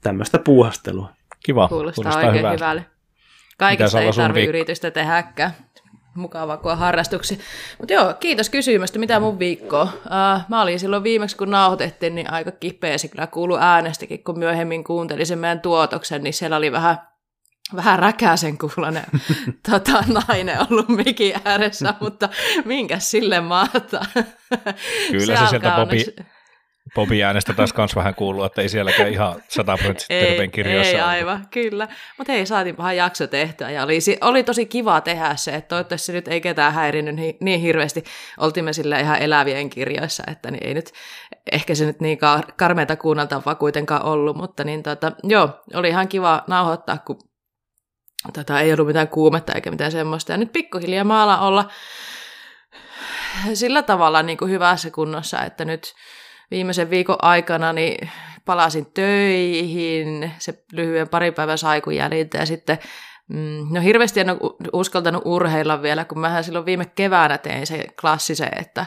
tämmöistä 0.00 0.38
puuhastelua. 0.38 1.12
Kiva, 1.44 1.68
kuulostaa, 1.68 2.02
kuulostaa 2.02 2.26
oikein 2.26 2.38
hyvältä. 2.38 2.64
hyvälle. 2.64 2.86
Mitäs 3.70 3.94
ei 3.94 4.00
tarvitse 4.12 4.34
viikko? 4.34 4.48
yritystä 4.48 4.90
tehdäkään. 4.90 5.50
Mukava, 6.16 6.56
kun 6.56 6.72
on 6.72 6.78
harrastuksia. 6.78 7.36
Mutta 7.78 7.94
joo, 7.94 8.14
kiitos 8.14 8.50
kysymästä. 8.50 8.98
Mitä 8.98 9.20
mun 9.20 9.38
viikko? 9.38 9.82
Uh, 9.82 10.40
mä 10.48 10.62
olin 10.62 10.80
silloin 10.80 11.02
viimeksi, 11.02 11.36
kun 11.36 11.50
nauhoitettiin, 11.50 12.14
niin 12.14 12.32
aika 12.32 12.50
kipeä. 12.50 12.98
Se 12.98 13.08
kyllä 13.08 13.26
kuului 13.26 13.58
äänestäkin, 13.60 14.24
kun 14.24 14.38
myöhemmin 14.38 14.84
kuuntelin 14.84 15.26
sen 15.26 15.38
meidän 15.38 15.60
tuotoksen, 15.60 16.22
niin 16.22 16.34
siellä 16.34 16.56
oli 16.56 16.72
vähän 16.72 16.98
vähän 17.76 17.98
räkäisen 17.98 18.58
kuulonen 18.58 19.04
tota, 19.70 20.04
nainen 20.28 20.58
ollut 20.70 20.88
mikin 20.88 21.34
ääressä, 21.44 21.94
mutta 22.00 22.28
minkä 22.64 22.98
sille 22.98 23.40
maata. 23.40 24.06
Kyllä 25.10 25.36
se 25.36 25.46
sieltä 25.48 25.74
alkaa 25.74 25.86
Bobi, 25.86 26.04
onneksi- 26.86 26.94
Bobi 26.94 27.24
äänestä 27.24 27.52
taas 27.52 27.72
kans 27.72 27.96
vähän 27.96 28.14
kuuluu, 28.14 28.44
että 28.44 28.62
ei 28.62 28.68
sielläkään 28.68 29.08
ihan 29.12 29.42
sataprosenttisesti 29.48 30.14
ei, 30.14 30.26
terveen 30.26 30.50
kirjoissa 30.50 30.90
ei 30.90 30.94
ollut. 30.96 31.08
aivan, 31.10 31.46
kyllä. 31.50 31.88
Mutta 32.18 32.32
hei, 32.32 32.46
saatiin 32.46 32.76
vähän 32.78 32.96
jakso 32.96 33.26
tehtyä 33.26 33.70
ja 33.70 33.82
oli, 33.82 33.98
oli 34.20 34.42
tosi 34.44 34.66
kiva 34.66 35.00
tehdä 35.00 35.36
se, 35.36 35.54
että 35.54 35.68
toivottavasti 35.68 36.06
se 36.06 36.12
nyt 36.12 36.28
ei 36.28 36.40
ketään 36.40 36.72
häirinnyt 36.72 37.14
niin, 37.14 37.36
niin 37.40 37.60
hirveästi. 37.60 38.04
Oltiin 38.38 38.64
me 38.64 38.72
sillä 38.72 38.98
ihan 39.00 39.22
elävien 39.22 39.70
kirjoissa, 39.70 40.22
että 40.26 40.50
niin 40.50 40.66
ei 40.66 40.74
nyt, 40.74 40.92
ehkä 41.52 41.74
se 41.74 41.86
nyt 41.86 42.00
niin 42.00 42.18
kar- 42.18 42.52
karmeita 42.56 42.96
kuunneltavaa 42.96 43.54
kuitenkaan 43.54 44.02
ollut, 44.04 44.36
mutta 44.36 44.64
niin 44.64 44.82
tota, 44.82 45.12
joo, 45.22 45.48
oli 45.74 45.88
ihan 45.88 46.08
kiva 46.08 46.44
nauhoittaa, 46.46 46.98
kun 46.98 47.18
tota, 48.32 48.60
ei 48.60 48.72
ollut 48.72 48.86
mitään 48.86 49.08
kuumetta 49.08 49.52
eikä 49.52 49.70
mitään 49.70 49.92
semmoista. 49.92 50.32
Ja 50.32 50.38
nyt 50.38 50.52
pikkuhiljaa 50.52 51.04
mä 51.04 51.22
alan 51.22 51.40
olla 51.40 51.68
sillä 53.54 53.82
tavalla 53.82 54.22
niin 54.22 54.38
kuin 54.38 54.50
hyvässä 54.50 54.90
kunnossa, 54.90 55.42
että 55.42 55.64
nyt 55.64 55.94
viimeisen 56.50 56.90
viikon 56.90 57.16
aikana 57.22 57.72
niin 57.72 58.10
palasin 58.44 58.86
töihin, 58.94 60.32
se 60.38 60.64
lyhyen 60.72 61.08
pari 61.08 61.32
päivän 61.32 61.58
saikun 61.58 61.96
jäljiltä. 61.96 62.38
Ja 62.38 62.46
sitten 62.46 62.78
Mm, 63.28 63.66
no 63.70 63.80
hirveästi 63.80 64.20
en 64.20 64.30
ole 64.30 64.38
uskaltanut 64.72 65.22
urheilla 65.24 65.82
vielä, 65.82 66.04
kun 66.04 66.18
mähän 66.18 66.44
silloin 66.44 66.66
viime 66.66 66.84
keväänä 66.84 67.38
tein 67.38 67.66
se 67.66 67.86
klassisen, 68.00 68.50
että 68.60 68.86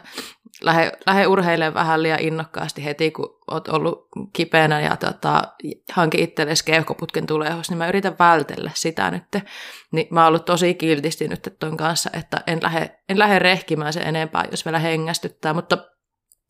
lähde, 0.61 0.91
lähde 1.05 1.27
urheilemaan 1.27 1.73
vähän 1.73 2.03
liian 2.03 2.19
innokkaasti 2.19 2.85
heti, 2.85 3.11
kun 3.11 3.39
oot 3.51 3.67
ollut 3.67 4.07
kipeänä 4.33 4.81
ja 4.81 4.95
tota, 4.95 5.43
hanki 5.91 6.23
itsellesi 6.23 6.65
keuhkoputken 6.65 7.25
tulehus, 7.25 7.69
niin 7.69 7.77
mä 7.77 7.87
yritän 7.87 8.15
vältellä 8.19 8.71
sitä 8.73 9.11
nyt. 9.11 9.23
Niin 9.91 10.07
mä 10.11 10.19
oon 10.19 10.27
ollut 10.27 10.45
tosi 10.45 10.73
kiltisti 10.73 11.27
nyt 11.27 11.55
ton 11.59 11.77
kanssa, 11.77 12.09
että 12.13 12.41
en 12.47 12.59
lähde, 12.63 12.99
en 13.09 13.19
lähde 13.19 13.39
rehkimään 13.39 13.93
se 13.93 13.99
enempää, 13.99 14.45
jos 14.51 14.65
vielä 14.65 14.79
hengästyttää, 14.79 15.53
mutta 15.53 15.77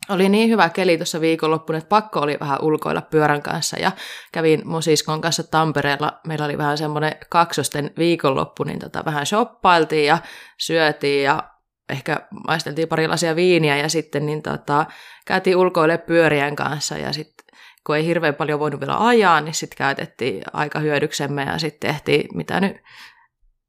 oli 0.09 0.29
niin 0.29 0.49
hyvä 0.49 0.69
keli 0.69 0.97
tuossa 0.97 1.21
viikonloppuna, 1.21 1.77
että 1.77 1.89
pakko 1.89 2.19
oli 2.19 2.37
vähän 2.39 2.61
ulkoilla 2.61 3.01
pyörän 3.01 3.41
kanssa 3.41 3.79
ja 3.79 3.91
kävin 4.31 4.61
mun 4.65 4.81
kanssa 5.21 5.43
Tampereella. 5.43 6.19
Meillä 6.27 6.45
oli 6.45 6.57
vähän 6.57 6.77
semmoinen 6.77 7.15
kaksosten 7.29 7.91
viikonloppu, 7.97 8.63
niin 8.63 8.79
tota, 8.79 9.05
vähän 9.05 9.25
shoppailtiin 9.25 10.05
ja 10.05 10.17
syötiin 10.57 11.23
ja 11.23 11.43
ehkä 11.89 12.27
maisteltiin 12.47 12.87
parilaisia 12.87 13.35
viiniä 13.35 13.77
ja 13.77 13.89
sitten 13.89 14.25
niin 14.25 14.41
tota, 14.41 14.85
käytiin 15.25 15.57
ulkoille 15.57 15.97
pyörien 15.97 16.55
kanssa 16.55 16.97
ja 16.97 17.13
sitten 17.13 17.45
kun 17.85 17.95
ei 17.95 18.05
hirveän 18.05 18.35
paljon 18.35 18.59
voinut 18.59 18.79
vielä 18.79 19.07
ajaa, 19.07 19.41
niin 19.41 19.53
sitten 19.53 19.77
käytettiin 19.77 20.43
aika 20.53 20.79
hyödyksemme 20.79 21.43
ja 21.43 21.57
sitten 21.57 21.93
tehtiin, 21.93 22.37
mitä 22.37 22.59
nyt 22.59 22.77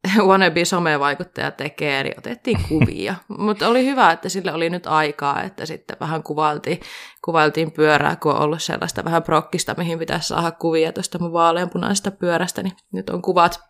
wannabe 0.28 0.64
somevaikuttaja 0.64 1.50
tekee, 1.50 2.00
eli 2.00 2.12
otettiin 2.18 2.58
kuvia. 2.68 3.14
Mutta 3.38 3.68
oli 3.68 3.86
hyvä, 3.86 4.12
että 4.12 4.28
sillä 4.28 4.54
oli 4.54 4.70
nyt 4.70 4.86
aikaa, 4.86 5.42
että 5.42 5.66
sitten 5.66 5.96
vähän 6.00 6.22
kuvailtiin, 6.22 6.80
kuvailtiin 7.24 7.72
pyörää, 7.72 8.16
kun 8.16 8.32
on 8.32 8.40
ollut 8.40 8.62
sellaista 8.62 9.04
vähän 9.04 9.22
prokkista, 9.22 9.74
mihin 9.78 9.98
pitäisi 9.98 10.28
saada 10.28 10.50
kuvia 10.50 10.92
tuosta 10.92 11.18
mun 11.18 11.32
vaaleanpunaisesta 11.32 12.10
pyörästä, 12.10 12.62
niin 12.62 12.72
nyt 12.92 13.10
on 13.10 13.22
kuvat, 13.22 13.60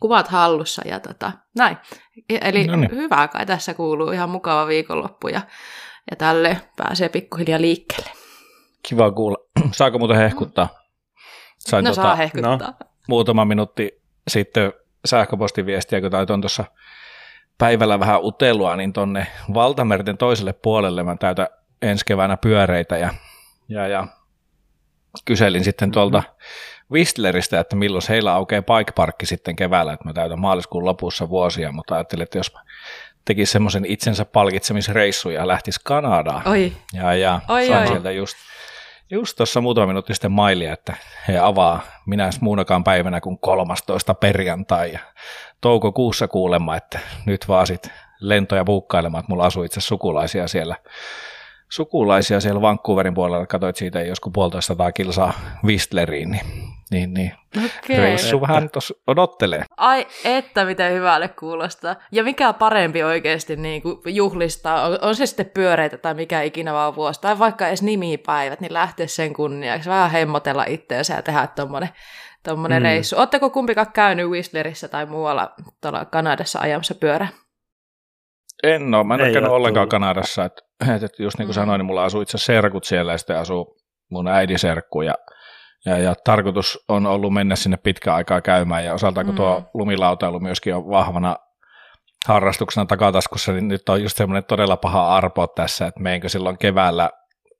kuvat 0.00 0.28
hallussa 0.28 0.82
ja 0.84 1.00
tota, 1.00 1.32
näin. 1.56 1.76
Eli 2.28 2.66
No 2.66 2.76
niin. 2.76 2.90
hyvää 2.96 3.28
kai 3.28 3.46
tässä 3.46 3.74
kuuluu, 3.74 4.10
ihan 4.10 4.30
mukava 4.30 4.66
viikonloppu 4.66 5.28
ja, 5.28 5.40
ja 6.10 6.16
tälle 6.16 6.60
pääsee 6.76 7.08
pikkuhiljaa 7.08 7.60
liikkeelle. 7.60 8.10
Kiva 8.88 9.10
kuulla. 9.10 9.36
Saako 9.72 9.98
muuten 9.98 10.16
hehkuttaa? 10.16 10.68
Sain 11.58 11.84
No 11.84 11.90
tota, 11.90 12.02
saa 12.02 12.16
hehkuttaa. 12.16 12.74
muutama 13.08 13.44
minuutti 13.44 14.02
sitten 14.28 14.72
sähköpostiviestiä, 15.04 16.00
kun 16.00 16.10
taitoin 16.10 16.40
tuossa 16.40 16.64
päivällä 17.58 18.00
vähän 18.00 18.20
utelua, 18.24 18.76
niin 18.76 18.92
tonne 18.92 19.26
valtamerten 19.54 20.18
toiselle 20.18 20.52
puolelle 20.52 21.02
mä 21.02 21.16
täytän 21.16 21.48
ensi 21.82 22.04
keväänä 22.04 22.36
pyöreitä 22.36 22.98
ja, 22.98 23.14
ja, 23.68 23.88
ja 23.88 24.06
kyselin 25.24 25.64
sitten 25.64 25.90
tuolta 25.90 26.22
Whistleristä, 26.92 27.60
että 27.60 27.76
milloin 27.76 28.02
heillä 28.08 28.32
aukeaa 28.32 28.62
bike 28.62 28.92
parkki 28.92 29.26
sitten 29.26 29.56
keväällä, 29.56 29.92
että 29.92 30.04
mä 30.04 30.12
täytän 30.12 30.40
maaliskuun 30.40 30.84
lopussa 30.84 31.28
vuosia, 31.28 31.72
mutta 31.72 31.94
ajattelin, 31.94 32.22
että 32.22 32.38
jos 32.38 32.54
mä 32.54 32.60
tekisin 33.24 33.52
semmoisen 33.52 33.84
itsensä 33.84 34.24
palkitsemisreissun 34.24 35.34
ja 35.34 35.48
lähtisi 35.48 35.80
Kanadaan, 35.84 36.48
Oi, 36.48 36.72
ja, 36.92 37.14
ja 37.14 37.40
Oi, 37.48 37.66
sain 37.66 37.82
oi. 37.82 37.86
sieltä 37.86 38.10
just, 38.10 38.36
just 39.10 39.36
tuossa 39.36 39.60
muutama 39.60 39.86
minuutti 39.86 40.14
sitten 40.14 40.32
mailia, 40.32 40.72
että 40.72 40.96
he 41.28 41.38
avaa 41.38 41.80
minä 42.06 42.30
muunakaan 42.40 42.84
päivänä 42.84 43.20
kuin 43.20 43.38
13 43.38 44.14
perjantai. 44.14 44.92
Ja 44.92 44.98
toukokuussa 45.60 46.28
kuulemma, 46.28 46.76
että 46.76 46.98
nyt 47.26 47.48
vaan 47.48 47.66
sit 47.66 47.90
lentoja 48.20 48.64
buukkailemaan, 48.64 49.20
että 49.20 49.32
mulla 49.32 49.46
asuu 49.46 49.62
itse 49.62 49.80
sukulaisia 49.80 50.48
siellä, 50.48 50.76
sukulaisia 51.68 52.40
siellä 52.40 52.60
Vancouverin 52.60 53.14
puolella, 53.14 53.46
katsoit 53.46 53.76
siitä 53.76 54.00
joskus 54.00 54.32
puolitoista 54.34 54.66
sataa 54.66 54.92
kilsaa 54.92 55.32
Whistleriin, 55.64 56.30
niin, 56.30 56.44
niin, 56.90 57.14
niin 57.14 57.32
okei. 57.64 57.96
reissu 57.96 58.40
vähän 58.40 58.70
tuossa 58.70 58.94
odottelee. 59.06 59.64
Ai, 59.76 60.06
että 60.24 60.64
miten 60.64 60.92
hyvälle 60.92 61.28
kuulostaa. 61.28 61.96
Ja 62.12 62.24
mikä 62.24 62.52
parempi 62.52 63.02
oikeasti 63.02 63.56
niin 63.56 63.82
kuin 63.82 63.98
juhlistaa, 64.06 64.86
on, 64.86 64.98
on 65.02 65.14
se 65.14 65.26
sitten 65.26 65.50
pyöreitä 65.54 65.98
tai 65.98 66.14
mikä 66.14 66.42
ikinä 66.42 66.72
vaan 66.72 66.96
vuosi, 66.96 67.20
tai 67.20 67.38
vaikka 67.38 67.68
edes 67.68 67.82
nimipäivät, 67.82 68.60
niin 68.60 68.72
lähteä 68.72 69.06
sen 69.06 69.32
kunniaksi, 69.32 69.90
vähän 69.90 70.10
hemmotella 70.10 70.64
itseensä 70.64 71.14
ja 71.14 71.22
tehdä 71.22 71.46
tuommoinen 71.56 71.88
tommonen 72.42 72.82
Mm. 72.82 72.84
reissu. 72.84 73.16
Oletteko 73.16 73.50
kumpikaan 73.50 73.92
käynyt 73.92 74.28
Whistlerissä 74.30 74.88
tai 74.88 75.06
muualla 75.06 75.54
tuolla 75.80 76.04
Kanadassa 76.04 76.58
ajamassa 76.58 76.94
pyörää? 76.94 77.28
En 78.62 78.94
ole, 78.94 79.04
mä 79.04 79.14
en 79.14 79.20
ole 79.20 79.32
käynyt 79.32 79.50
ollenkaan 79.50 79.88
tullut. 79.88 79.90
Kanadassa, 79.90 80.44
että, 80.44 80.62
että 81.04 81.22
just 81.22 81.38
niin 81.38 81.46
kuin 81.46 81.54
Mm. 81.54 81.60
sanoin, 81.60 81.78
niin 81.78 81.86
mulla 81.86 82.04
asuu 82.04 82.20
itse 82.20 82.38
serkut 82.38 82.84
siellä 82.84 83.12
ja 83.12 83.18
sitten 83.18 83.38
asuu 83.38 83.76
mun 84.10 84.28
äidin 84.28 84.58
serkku 84.58 85.02
ja, 85.02 85.14
ja, 85.86 85.98
ja 85.98 86.14
tarkoitus 86.24 86.84
on 86.88 87.06
ollut 87.06 87.32
mennä 87.32 87.56
sinne 87.56 87.76
pitkään 87.76 88.16
aikaa 88.16 88.40
käymään 88.40 88.84
ja 88.84 88.94
osaltaan 88.94 89.26
kun 89.26 89.34
Mm. 89.34 89.36
tuo 89.36 89.62
lumilautailu 89.74 90.40
myöskin 90.40 90.74
on 90.74 90.88
vahvana 90.88 91.36
harrastuksena 92.26 92.86
takataskussa, 92.86 93.52
niin 93.52 93.68
nyt 93.68 93.88
on 93.88 94.02
just 94.02 94.16
semmoinen 94.16 94.44
todella 94.44 94.76
paha 94.76 95.16
arpo 95.16 95.46
tässä, 95.46 95.86
että 95.86 96.00
meinkö 96.00 96.28
silloin 96.28 96.58
keväällä, 96.58 97.10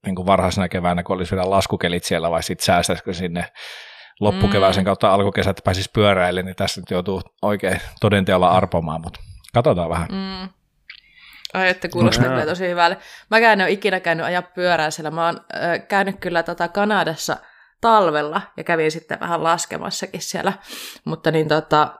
niin 0.07 0.15
kuin 0.15 0.27
varhaisena 0.27 0.69
keväänä, 0.69 1.03
kun 1.03 1.17
olisi 1.17 1.37
vielä 1.37 1.51
laskukelit 1.51 2.05
siellä 2.05 2.31
vai 2.31 2.43
sitten 2.43 2.65
säästäisikö 2.65 3.13
sinne 3.15 3.45
loppukevääsen 4.21 4.83
Mm. 4.83 4.85
kautta 4.85 5.15
alkukesät 5.15 5.61
pääsisi 5.65 5.91
pyöräille, 5.93 6.43
niin 6.43 6.57
tässä 6.57 6.81
nyt 6.81 6.91
joutuu 6.91 7.23
oikein 7.43 7.81
todenteolla 8.01 8.49
arpomaan, 8.49 9.01
mutta 9.01 9.21
katsotaan 9.55 9.91
vähän. 9.91 10.09
Mm. 10.13 10.49
Ai, 11.55 11.69
että 11.69 11.89
kuulostaa 11.89 12.25
No, 12.25 12.31
kyllä 12.31 12.47
tosi 12.47 12.69
hyvälle. 12.69 12.97
Mäkään 13.31 13.61
en 13.61 13.65
ole 13.65 13.73
ikinä 13.73 14.01
käynyt 14.01 14.27
ajaa 14.27 14.43
pyörää 14.43 14.91
siellä. 14.91 15.11
Mä 15.11 15.27
oon 15.27 15.41
ö, 15.55 15.79
käynyt 15.79 16.21
kyllä 16.21 16.43
tota 16.43 16.69
Kanadassa 16.69 17.37
talvella 17.81 18.43
ja 18.57 18.65
kävin 18.65 18.91
sitten 18.91 19.21
vähän 19.21 19.43
laskemassakin 19.43 20.23
siellä. 20.23 20.53
Mutta 21.05 21.31
niin 21.31 21.49
tota, 21.49 21.95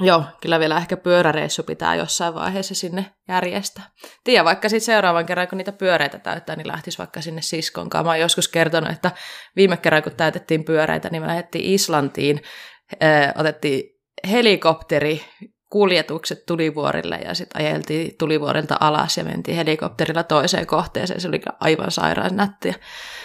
joo, 0.00 0.24
kyllä 0.40 0.60
vielä 0.60 0.76
ehkä 0.76 0.96
pyöräreissu 0.96 1.62
pitää 1.62 1.94
jossain 1.94 2.34
vaiheessa 2.34 2.74
sinne 2.74 3.06
järjestää. 3.28 3.84
Tiedä, 4.24 4.44
vaikka 4.44 4.68
sitten 4.68 4.86
seuraavan 4.86 5.26
kerran, 5.26 5.48
kun 5.48 5.58
niitä 5.58 5.72
pyöreitä 5.72 6.18
täyttää, 6.18 6.56
niin 6.56 6.68
lähtisi 6.68 6.98
vaikka 6.98 7.20
sinne 7.20 7.42
siskon 7.42 7.90
kanssa. 7.90 8.04
Mä 8.04 8.10
oon 8.10 8.20
joskus 8.20 8.48
kertonut, 8.48 8.90
että 8.90 9.10
viime 9.56 9.76
kerran, 9.76 10.02
kun 10.02 10.16
täytettiin 10.16 10.64
pyöreitä, 10.64 11.08
niin 11.10 11.22
me 11.22 11.28
lähdettiin 11.28 11.74
Islantiin, 11.74 12.42
ö, 13.02 13.06
otettiin 13.34 13.82
helikopteri 14.30 15.22
kuljetukset 15.70 16.46
tulivuorille 16.46 17.16
ja 17.16 17.34
sitten 17.34 17.62
ajeltiin 17.62 18.14
tulivuorilta 18.18 18.76
alas 18.80 19.16
ja 19.16 19.24
mentiin 19.24 19.56
helikopterilla 19.56 20.22
toiseen 20.22 20.66
kohteeseen. 20.66 21.20
Se 21.20 21.28
oli 21.28 21.40
aivan 21.60 21.90
sairaan 21.90 22.36
nättiä. 22.36 22.74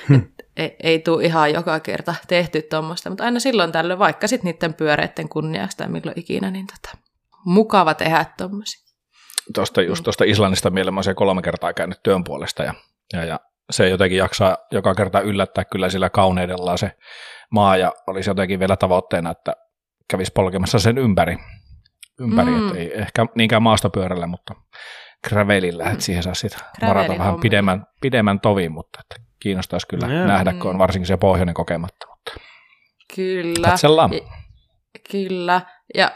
Hmm. 0.09 0.27
Ei, 0.57 0.75
ei 0.83 0.99
tule 0.99 1.23
ihan 1.23 1.53
joka 1.53 1.79
kerta 1.79 2.15
tehty 2.27 2.61
tuommoista, 2.61 3.09
mutta 3.09 3.23
aina 3.23 3.39
silloin 3.39 3.71
tällöin, 3.71 3.99
vaikka 3.99 4.27
sitten 4.27 4.51
niiden 4.51 4.73
pyöreiden 4.73 5.29
kunniaksi 5.29 5.77
tai 5.77 5.89
milloin 5.89 6.19
ikinä, 6.19 6.51
niin 6.51 6.67
tota, 6.67 6.97
mukava 7.45 7.93
tehdä 7.93 8.25
tuommoisia. 8.37 8.81
tuosta, 9.53 9.81
just 9.81 10.03
tuosta 10.03 10.23
Islannista 10.23 10.69
mieleen, 10.69 10.93
mä 10.93 11.03
siellä 11.03 11.15
kolme 11.15 11.41
kertaa 11.41 11.73
käynyt 11.73 12.03
työn 12.03 12.23
puolesta 12.23 12.63
ja, 12.63 12.73
ja, 13.13 13.25
ja 13.25 13.39
se 13.69 13.89
jotenkin 13.89 14.17
jaksaa 14.17 14.57
joka 14.71 14.95
kerta 14.95 15.21
yllättää 15.21 15.65
kyllä 15.65 15.89
sillä 15.89 16.09
kauneudellaan 16.09 16.77
se 16.77 16.91
maa 17.51 17.77
ja 17.77 17.93
olisi 18.07 18.29
jotenkin 18.29 18.59
vielä 18.59 18.77
tavoitteena, 18.77 19.31
että 19.31 19.53
kävisi 20.07 20.31
polkemassa 20.35 20.79
sen 20.79 20.97
ympäri, 20.97 21.37
ympäri 22.19 22.51
Mm. 22.51 22.57
mm. 22.57 22.75
ei 22.75 22.99
ehkä 22.99 23.25
niinkään 23.35 23.63
maastopyörällä, 23.63 24.27
mutta 24.27 24.55
gravelillä, 25.29 25.83
että 25.83 26.03
siihen 26.03 26.23
saa 26.23 26.33
sitten 26.33 26.59
marata 26.81 27.17
vähän 27.17 27.39
pidemmän, 27.39 27.85
pidemmän 28.01 28.39
tovin, 28.39 28.71
mutta 28.71 28.99
että 29.01 29.29
kiinnostaisi 29.39 29.87
kyllä 29.87 30.07
no, 30.07 30.27
nähdä, 30.27 30.53
kun 30.53 30.71
on 30.71 30.77
varsinkin 30.77 31.07
se 31.07 31.17
pohjoinen 31.17 31.55
kokematta. 31.55 32.07
Mutta 32.09 32.33
kyllä. 33.15 33.67
Katsellaan. 33.67 34.11
Kyllä. 35.11 35.61
Ja 35.95 36.11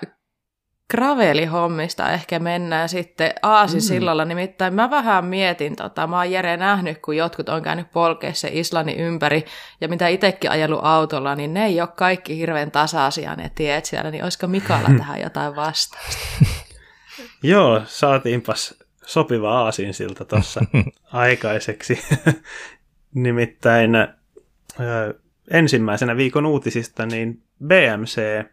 gravelihommista 0.92 2.12
ehkä 2.12 2.40
mennään 2.40 2.90
sitten 2.90 3.34
Aasisillalla, 3.42 4.26
mm. 4.26 4.30
nimittäin 4.30 4.74
mä 4.74 4.90
vähän 4.90 5.26
mietin, 5.26 5.76
tota, 5.76 6.08
mä 6.08 6.18
oon 6.18 6.32
Jere 6.32 6.58
nähnyt, 6.58 6.98
kun 6.98 7.18
jotkut 7.18 7.50
on 7.50 7.62
käynyt 7.64 7.92
polkeessa 7.92 8.48
Islannin 8.52 9.00
ympäri, 9.00 9.46
ja 9.82 9.88
mitä 9.88 10.08
itsekin 10.08 10.52
ajellut 10.52 10.80
autolla, 10.84 11.36
niin 11.36 11.54
ne 11.54 11.66
ei 11.66 11.82
ole 11.82 11.90
kaikki 11.96 12.38
hirveän 12.38 12.72
tasaisia 12.72 13.36
ne 13.36 13.52
tiet 13.56 13.86
siellä, 13.86 14.12
niin 14.12 14.24
olisiko 14.24 14.48
Mikalla 14.48 14.90
tähän 14.98 15.22
jotain 15.22 15.56
vastausta? 15.56 16.26
Joo, 17.44 17.82
saatiinpas 17.86 18.74
sopiva 19.06 19.62
aasinsilta 19.62 20.26
tuossa 20.26 20.62
aikaiseksi. 21.14 22.00
Nimittäin 23.14 23.92
ensimmäisenä 25.52 26.18
viikon 26.18 26.46
uutisista 26.46 27.06
niin 27.06 27.42
BMC 27.68 28.46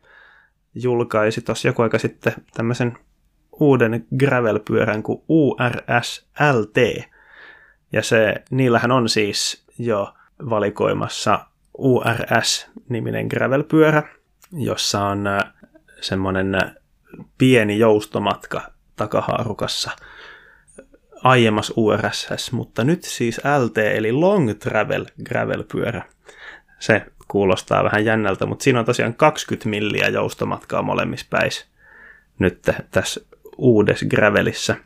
julkaisi 0.75 1.41
tuossa 1.41 1.69
joku 1.69 1.83
aika 1.83 1.99
sitten 1.99 2.33
tämmöisen 2.55 2.99
uuden 3.61 4.07
gravel-pyörän 4.19 5.03
kuin 5.03 5.23
URS 5.29 6.27
LT. 6.53 7.07
Ja 7.93 8.03
se, 8.03 8.35
niillähän 8.51 8.91
on 8.91 9.09
siis 9.09 9.65
jo 9.79 10.15
valikoimassa 10.51 11.47
URS-niminen 11.79 13.27
gravel-pyörä, 13.27 14.03
jossa 14.53 15.01
on 15.01 15.25
semmoinen 16.01 16.57
pieni 17.39 17.79
joustomatka 17.79 18.73
takahaarukassa 18.97 19.91
aiemmas 21.23 21.73
URSS, 21.77 22.53
mutta 22.53 22.85
nyt 22.85 23.05
siis 23.05 23.41
LT 23.65 23.79
eli 23.79 24.13
Long 24.13 24.51
Travel 24.59 25.07
gravel-pyörä. 25.29 26.03
Se 26.79 27.07
kuulostaa 27.33 27.85
vähän 27.85 28.05
jännältä, 28.05 28.47
mutta 28.47 28.63
siinä 28.63 28.79
on 28.79 28.85
tosiaan 28.85 29.15
20 29.15 29.69
milliä 29.69 30.09
joustomatkaa 30.09 30.83
molemmissa 30.83 31.27
päissä 31.31 31.67
nyt 32.39 32.63
tässä 32.91 33.21
uudessa 33.57 34.07
gravelissä. 34.07 34.77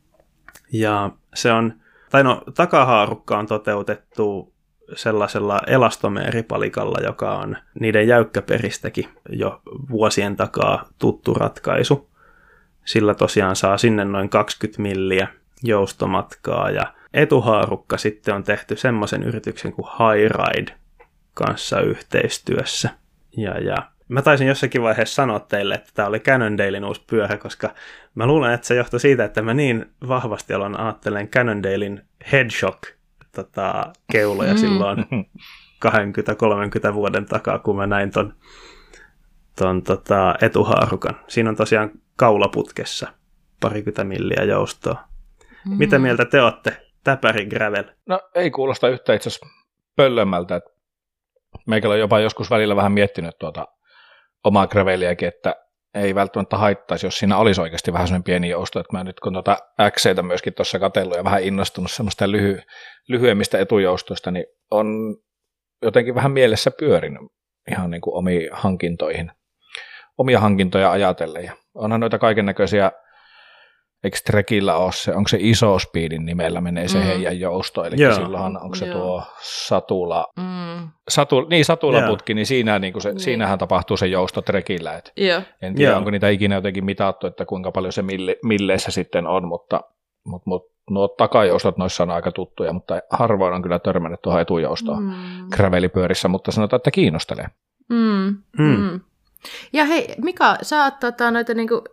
Ja 0.72 1.10
se 1.34 1.52
on, 1.52 1.72
tai 2.10 2.24
no 2.24 2.42
takahaarukka 2.54 3.38
on 3.38 3.46
toteutettu 3.46 4.54
sellaisella 4.94 5.60
elastomeeripalikalla, 5.66 6.98
joka 7.04 7.38
on 7.38 7.56
niiden 7.80 8.08
jäykkäperistäkin 8.08 9.08
jo 9.28 9.60
vuosien 9.90 10.36
takaa 10.36 10.88
tuttu 10.98 11.34
ratkaisu. 11.34 12.10
Sillä 12.84 13.14
tosiaan 13.14 13.56
saa 13.56 13.78
sinne 13.78 14.04
noin 14.04 14.28
20 14.28 14.82
milliä 14.82 15.28
joustomatkaa 15.62 16.70
ja 16.70 16.94
etuhaarukka 17.14 17.96
sitten 17.98 18.34
on 18.34 18.44
tehty 18.44 18.76
semmoisen 18.76 19.22
yrityksen 19.22 19.72
kuin 19.72 19.86
High 19.86 20.30
Ride 20.30 20.86
kanssa 21.37 21.81
yhteistyössä. 21.81 22.90
Ja, 23.37 23.59
ja 23.59 23.76
mä 24.09 24.23
taisin 24.23 24.47
jossakin 24.47 24.83
vaiheessa 24.83 25.14
sanoa 25.14 25.40
teille, 25.40 25.75
että 25.75 25.90
tämä 25.95 26.09
oli 26.09 26.21
Cannondalein 26.21 26.85
uusi 26.85 27.05
pyörä, 27.07 27.38
koska 27.38 27.75
mä 28.14 28.26
luulen, 28.26 28.52
että 28.52 28.66
se 28.66 28.75
johtui 28.75 29.00
siitä, 29.00 29.25
että 29.25 29.43
mä 29.43 29.55
niin 29.55 29.87
vahvasti 30.09 30.55
aloin 30.55 30.81
ajattelen 30.81 31.28
Cannondalein 31.28 32.02
Headshock 32.33 32.83
tota, 33.35 33.93
keuloja 34.12 34.52
mm. 34.52 34.59
silloin 34.59 34.99
20-30 36.90 36.95
vuoden 36.95 37.26
takaa, 37.26 37.59
kun 37.59 37.76
mä 37.76 37.87
näin 37.87 38.11
ton, 38.11 38.35
ton 39.59 39.83
tota, 39.83 40.35
etuhaarukan. 40.43 41.21
Siinä 41.28 41.50
on 41.50 41.57
tosiaan 41.57 41.90
kaulaputkessa 42.16 43.09
parikymmentä 43.61 44.05
milliä 44.05 44.45
joustoa. 44.45 45.05
Mm. 45.66 45.76
Mitä 45.78 45.99
mieltä 45.99 46.25
te 46.25 46.43
olette? 46.43 46.87
Täpäri 47.05 47.47
Gravel. 47.47 47.85
No 48.07 48.20
ei 48.35 48.51
kuulosta 48.51 48.88
yhtä 48.88 49.14
itse 49.14 49.29
asiassa 49.29 49.46
pöllömmältä. 49.96 50.61
Meikällä 51.66 51.92
on 51.92 52.01
jopa 52.01 52.21
joskus 52.21 52.51
välillä 52.51 52.77
vähän 52.77 52.92
miettinyt 52.92 53.38
tuota 53.38 53.66
omaa 54.45 54.66
graveliäkin, 54.66 55.29
että 55.29 55.55
ei 55.95 56.14
välttämättä 56.14 56.57
haittaisi, 56.57 57.07
jos 57.07 57.19
siinä 57.19 57.38
olisi 57.38 57.61
oikeasti 57.61 57.92
vähän 57.92 58.09
semmoinen 58.09 58.25
pieni 58.25 58.49
jousto, 58.49 58.81
että 58.81 58.97
mä 58.97 59.05
nyt 59.05 59.21
kun 59.21 59.33
tuota 59.33 59.57
XCtä 59.90 60.23
myöskin 60.23 60.55
tuossa 60.55 60.79
katsellut 60.79 61.16
ja 61.16 61.25
vähän 61.25 61.42
innostunut 61.42 61.90
semmoista 61.90 62.27
lyhy- 62.27 62.62
lyhyemmistä 63.09 63.59
etujoustoista, 63.59 64.31
niin 64.31 64.47
on 64.71 65.16
jotenkin 65.83 66.14
vähän 66.14 66.33
mielessä 66.33 66.71
pyörinyt 66.71 67.21
ihan 67.71 67.90
niin 67.90 68.01
kuin 68.01 68.14
omiin 68.14 68.49
hankintoihin, 68.53 69.33
omia 70.19 70.40
hankintoja 70.40 70.90
ajatellen. 70.90 71.45
Ja 71.45 71.53
onhan 71.75 72.01
noita 72.01 72.19
kaiken 72.19 72.47
näköisiä 72.47 72.92
eikö 74.04 74.18
Trekillä 74.26 74.76
ole 74.76 74.92
se, 74.92 75.14
onko 75.14 75.28
se 75.28 75.37
iso 75.40 75.78
speedin 75.78 76.24
nimellä 76.24 76.61
menee 76.61 76.88
se 76.88 76.98
mm. 76.98 77.04
heidän 77.04 77.40
jousto, 77.40 77.85
eli 77.85 78.02
Joo. 78.02 78.14
silloinhan 78.14 78.62
onko 78.62 78.74
se 78.74 78.87
Joo. 78.87 78.98
tuo 78.98 79.22
satula, 79.40 80.26
mm. 80.37 80.88
satu, 81.09 81.40
niin 81.40 81.64
satulaputki, 81.64 82.35
niin, 82.35 82.46
siinä, 82.46 82.78
niin 82.78 83.00
se, 83.00 83.09
niin. 83.09 83.20
siinähän 83.20 83.59
tapahtuu 83.59 83.96
se 83.96 84.06
jousto 84.06 84.42
Trekillä, 84.42 84.94
et 84.94 85.12
Joo. 85.16 85.42
en 85.62 85.74
tiedä 85.74 85.90
Joo. 85.90 85.98
onko 85.98 86.11
niitä 86.11 86.28
ikinä 86.28 86.54
jotenkin 86.54 86.85
mitattu, 86.85 87.26
että 87.26 87.44
kuinka 87.44 87.72
paljon 87.72 87.92
se 87.92 88.02
mille, 88.02 88.37
milleissä 88.42 88.90
sitten 88.90 89.26
on, 89.26 89.48
mutta, 89.48 89.80
mutta, 90.26 90.50
mutta 90.50 90.76
nuo 90.90 91.09
takajoustot 91.09 91.76
noissa 91.76 92.02
on 92.02 92.11
aika 92.11 92.32
tuttuja, 92.32 92.72
mutta 92.72 93.00
harvoin 93.11 93.54
on 93.54 93.62
kyllä 93.62 93.78
törmännyt 93.78 94.22
tuohon 94.22 94.40
etujoustoon 94.40 95.02
mm. 95.02 95.48
gravelipyörissä, 95.56 96.28
mutta 96.28 96.52
sanotaan, 96.52 96.78
että 96.78 96.90
kiinnostelee. 96.90 97.46
Mm. 97.88 98.37
Mm. 98.59 98.76
Mm. 98.76 99.00
Ja 99.72 99.85
hei, 99.85 100.14
Mika, 100.22 100.59
sä 100.62 100.85
oot 100.85 101.01
tota, 101.01 101.31
noita 101.31 101.55
niinku 101.55 101.85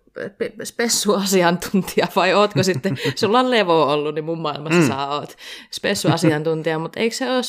spessuasiantuntija 0.64 2.08
vai 2.16 2.34
ootko 2.34 2.64
sitten, 2.64 2.98
sulla 3.16 3.40
on 3.40 3.52
levo 3.52 3.84
ollut, 3.84 4.16
niin 4.16 4.26
mun 4.26 4.42
maailmassa 4.42 4.80
mm. 4.80 4.88
sä 4.88 5.08
oot 5.08 5.38
spessuasiantuntija, 5.72 6.80
mutta 6.80 7.00
eikö 7.00 7.16
se 7.16 7.32
ole, 7.32 7.42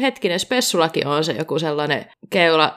hetkinen, 0.00 0.40
spessullakin 0.40 1.06
on 1.06 1.24
se 1.24 1.32
joku 1.32 1.58
sellainen 1.58 2.06
keula 2.30 2.76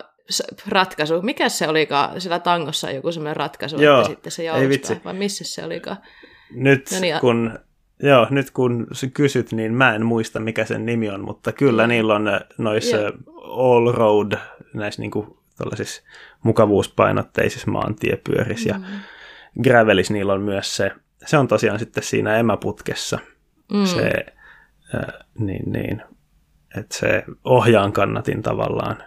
ratkaisu. 0.67 1.21
Mikä 1.21 1.49
se 1.49 1.67
olikaan, 1.67 2.21
sillä 2.21 2.39
tangossa 2.39 2.91
joku 2.91 3.11
sellainen 3.11 3.35
ratkaisu, 3.35 3.81
Joo, 3.81 3.99
että 3.99 4.09
sitten 4.09 4.31
se 4.31 4.43
joustaa, 4.43 4.97
vai 5.05 5.13
missä 5.13 5.43
se 5.43 5.63
olikaan? 5.63 5.97
Nyt 6.51 6.89
no 6.91 6.99
niin, 6.99 7.19
kun 7.19 7.59
Joo, 8.03 8.27
nyt 8.29 8.51
kun 8.51 8.87
kysyt, 9.13 9.51
niin 9.51 9.73
mä 9.73 9.95
en 9.95 10.05
muista 10.05 10.39
mikä 10.39 10.65
sen 10.65 10.85
nimi 10.85 11.09
on, 11.09 11.25
mutta 11.25 11.51
kyllä 11.51 11.87
niillä 11.87 12.15
on 12.15 12.29
noissa 12.57 12.97
all 13.43 13.91
road, 13.91 14.31
näissä 14.73 15.01
niinku 15.01 15.44
mukavuuspainotteisissa 16.43 17.71
maantiepyörissä 17.71 18.73
mm. 18.73 18.83
ja 18.83 18.99
Gravelis 19.63 20.11
niillä 20.11 20.33
on 20.33 20.41
myös 20.41 20.75
se, 20.75 20.91
se 21.25 21.37
on 21.37 21.47
tosiaan 21.47 21.79
sitten 21.79 22.03
siinä 22.03 22.37
emäputkessa 22.37 23.19
mm. 23.73 23.85
se, 23.85 24.11
äh, 24.95 25.25
niin, 25.39 25.71
niin, 25.71 26.01
että 26.77 26.97
se 26.97 27.23
ohjaan 27.43 27.93
kannatin 27.93 28.41
tavallaan 28.41 29.03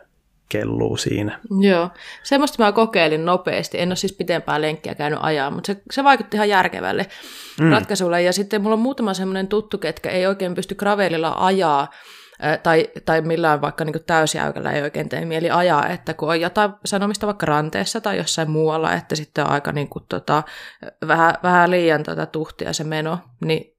kelluu 0.48 0.96
siinä. 0.96 1.40
Joo, 1.60 1.90
semmoista 2.22 2.64
mä 2.64 2.72
kokeilin 2.72 3.24
nopeasti. 3.24 3.80
En 3.80 3.88
ole 3.88 3.96
siis 3.96 4.12
pitempää 4.12 4.60
lenkkiä 4.60 4.94
käynyt 4.94 5.18
ajaa, 5.22 5.50
mutta 5.50 5.66
se, 5.66 5.82
se 5.90 6.04
vaikutti 6.04 6.36
ihan 6.36 6.48
järkevälle 6.48 7.06
mm. 7.60 7.70
ratkaisulle. 7.70 8.22
Ja 8.22 8.32
sitten 8.32 8.62
mulla 8.62 8.74
on 8.74 8.80
muutama 8.80 9.14
semmoinen 9.14 9.48
tuttu, 9.48 9.78
ketkä 9.78 10.10
ei 10.10 10.26
oikein 10.26 10.54
pysty 10.54 10.74
gravelilla 10.74 11.34
ajaa, 11.38 11.90
tai, 12.62 12.88
tai 13.04 13.20
millään 13.20 13.60
vaikka 13.60 13.84
niin 13.84 14.04
täysjäykällä 14.06 14.72
ei 14.72 14.82
oikein 14.82 15.08
tee 15.08 15.24
mieli 15.24 15.50
ajaa, 15.50 15.88
että 15.88 16.14
kun 16.14 16.28
on 16.28 16.40
jotain 16.40 16.72
sanomista 16.84 17.26
vaikka 17.26 17.46
ranteessa 17.46 18.00
tai 18.00 18.16
jossain 18.16 18.50
muualla, 18.50 18.92
että 18.92 19.16
sitten 19.16 19.44
on 19.44 19.50
aika 19.50 19.72
niin 19.72 19.88
kuin, 19.88 20.04
tota, 20.08 20.42
vähän, 21.06 21.34
vähän 21.42 21.70
liian 21.70 22.02
tota, 22.02 22.26
tuhtia 22.26 22.72
se 22.72 22.84
meno, 22.84 23.18
niin 23.44 23.78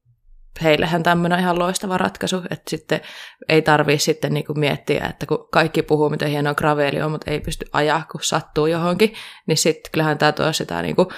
heillehän 0.62 1.02
tämmöinen 1.02 1.40
ihan 1.40 1.58
loistava 1.58 1.98
ratkaisu, 1.98 2.36
että 2.36 2.70
sitten 2.70 3.00
ei 3.48 3.62
tarvii 3.62 3.98
sitten 3.98 4.34
niin 4.34 4.44
miettiä, 4.54 5.06
että 5.10 5.26
kun 5.26 5.48
kaikki 5.52 5.82
puhuu, 5.82 6.10
miten 6.10 6.30
hienoa 6.30 6.54
graveli 6.54 7.02
on, 7.02 7.10
mutta 7.10 7.30
ei 7.30 7.40
pysty 7.40 7.66
ajaa, 7.72 8.02
kun 8.12 8.20
sattuu 8.22 8.66
johonkin, 8.66 9.14
niin 9.46 9.58
sitten 9.58 9.92
kyllähän 9.92 10.18
tämä 10.18 10.32
tuo 10.32 10.52
sitä 10.52 10.82
niin 10.82 10.96
kuin, 10.96 11.08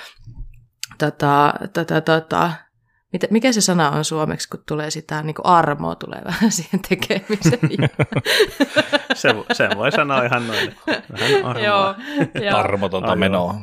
tota, 0.99 1.55
tota, 1.73 2.01
tota, 2.01 2.53
mikä 3.31 3.53
se 3.53 3.61
sana 3.61 3.91
on 3.91 4.05
suomeksi, 4.05 4.49
kun 4.49 4.63
tulee 4.69 4.91
sitä 4.91 5.23
niin 5.23 5.35
kuin 5.35 5.47
armoa 5.47 5.95
tulee 5.95 6.21
vähän 6.25 6.53
siihen 6.59 6.81
tekemiseen? 6.89 7.61
se, 9.15 9.35
se 9.53 9.69
voi 9.77 9.93
sanoa 9.93 10.25
ihan 10.25 10.47
noin. 10.47 10.75
Vähän 11.21 11.45
armoa. 11.45 11.65
Joo, 11.65 11.95
joo. 12.45 12.59
Armotonta 12.59 13.17
menoa. 13.17 13.55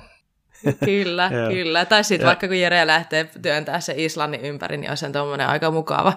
Kyllä, 0.86 1.32
kyllä. 1.50 1.86
Tai 1.86 2.04
sitten 2.04 2.28
vaikka 2.28 2.48
kun 2.48 2.60
Jere 2.60 2.88
lähtee 2.88 3.30
työntää 3.42 3.80
se 3.80 3.94
Islannin 3.98 4.42
ympäri, 4.42 4.78
niin 4.78 4.92
on 4.92 4.98
se 4.98 5.10
tuommoinen 5.10 5.48
aika 5.48 5.72
mukava. 5.72 6.14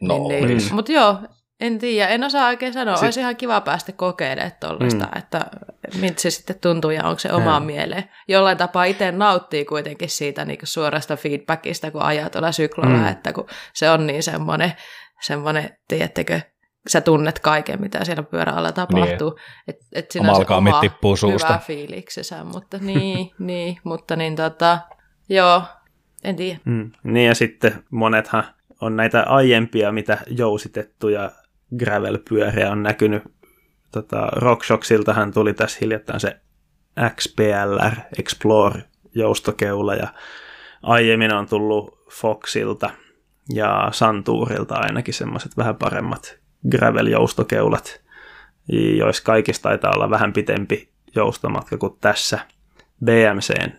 No, 0.00 0.28
niin, 0.28 0.48
niin. 0.48 0.74
Mutta 0.74 0.92
joo, 0.92 1.18
en 1.60 1.78
tiedä, 1.78 2.08
en 2.08 2.24
osaa 2.24 2.46
oikein 2.46 2.72
sanoa. 2.72 2.96
Sit... 2.96 3.04
Olisi 3.04 3.20
ihan 3.20 3.36
kiva 3.36 3.60
päästä 3.60 3.92
kokeilemaan 3.92 4.52
tuollaista, 4.60 5.04
mm. 5.04 5.18
että 5.18 5.46
miltä 6.00 6.20
se 6.20 6.30
sitten 6.30 6.56
tuntuu 6.60 6.90
ja 6.90 7.04
onko 7.04 7.18
se 7.18 7.32
omaan 7.32 7.62
mm. 7.62 7.66
mieleen. 7.66 8.04
Jollain 8.28 8.58
tapaa 8.58 8.84
itse 8.84 9.12
nauttii 9.12 9.64
kuitenkin 9.64 10.10
siitä 10.10 10.44
niin 10.44 10.58
kuin 10.58 10.68
suorasta 10.68 11.16
feedbackista, 11.16 11.90
kun 11.90 12.02
ajaa 12.02 12.30
tuolla 12.30 12.52
syklolla, 12.52 12.98
mm. 12.98 13.06
että 13.06 13.32
kun 13.32 13.46
se 13.74 13.90
on 13.90 14.06
niin 14.06 14.22
semmoinen, 14.22 14.72
semmoinen 15.20 15.70
tiedättekö, 15.88 16.40
sä 16.88 17.00
tunnet 17.00 17.38
kaiken, 17.38 17.80
mitä 17.80 18.04
siellä 18.04 18.22
pyörällä 18.22 18.72
tapahtuu. 18.72 19.30
Niin. 19.30 19.64
Et, 19.68 19.76
et 19.92 20.10
se 20.10 20.20
tippuu 20.80 21.16
suusta. 21.16 21.48
hyvä 21.48 21.58
fiiliksensä, 21.58 22.44
mutta 22.44 22.78
niin, 22.78 23.30
niin, 23.38 23.78
mutta 23.84 24.16
niin 24.16 24.36
tota, 24.36 24.78
joo, 25.28 25.62
En 26.24 26.36
tiedä. 26.36 26.58
Mm. 26.64 26.90
Niin 27.02 27.26
ja 27.26 27.34
sitten 27.34 27.84
monethan 27.90 28.44
on 28.80 28.96
näitä 28.96 29.22
aiempia, 29.22 29.92
mitä 29.92 30.18
jousitettuja 30.26 31.30
gravel-pyöriä 31.78 32.70
on 32.70 32.82
näkynyt. 32.82 33.22
Tota, 33.92 34.26
RockShoxiltahan 34.32 35.32
tuli 35.32 35.54
tässä 35.54 35.78
hiljattain 35.80 36.20
se 36.20 36.40
XPLR 37.16 37.94
Explore 38.18 38.82
joustokeula 39.14 39.94
ja 39.94 40.08
aiemmin 40.82 41.34
on 41.34 41.46
tullut 41.46 42.06
Foxilta 42.10 42.90
ja 43.54 43.88
Santuurilta 43.92 44.74
ainakin 44.74 45.14
semmoiset 45.14 45.56
vähän 45.56 45.76
paremmat 45.76 46.38
gravel-joustokeulat, 46.68 48.00
joissa 48.98 49.22
kaikista 49.22 49.62
taitaa 49.62 49.92
olla 49.94 50.10
vähän 50.10 50.32
pitempi 50.32 50.88
joustomatka 51.14 51.78
kuin 51.78 51.98
tässä 52.00 52.38
BMCn 53.04 53.72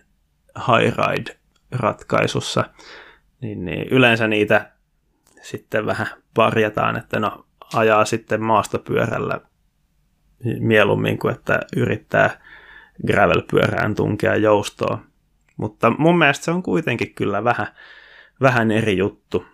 High 0.56 0.96
Ride-ratkaisussa. 0.96 2.64
Niin, 3.40 3.64
niin 3.64 3.88
yleensä 3.88 4.28
niitä 4.28 4.72
sitten 5.42 5.86
vähän 5.86 6.06
parjataan, 6.34 6.96
että 6.96 7.20
no 7.20 7.47
ajaa 7.74 8.04
sitten 8.04 8.42
maastopyörällä 8.42 9.40
mieluummin 10.58 11.18
kuin 11.18 11.34
että 11.34 11.60
yrittää 11.76 12.40
gravelpyörään 13.06 13.94
tunkea 13.94 14.36
joustoa. 14.36 14.98
Mutta 15.56 15.90
mun 15.98 16.18
mielestä 16.18 16.44
se 16.44 16.50
on 16.50 16.62
kuitenkin 16.62 17.14
kyllä 17.14 17.44
vähän, 17.44 17.66
vähän 18.40 18.70
eri 18.70 18.96
juttu. 18.96 19.44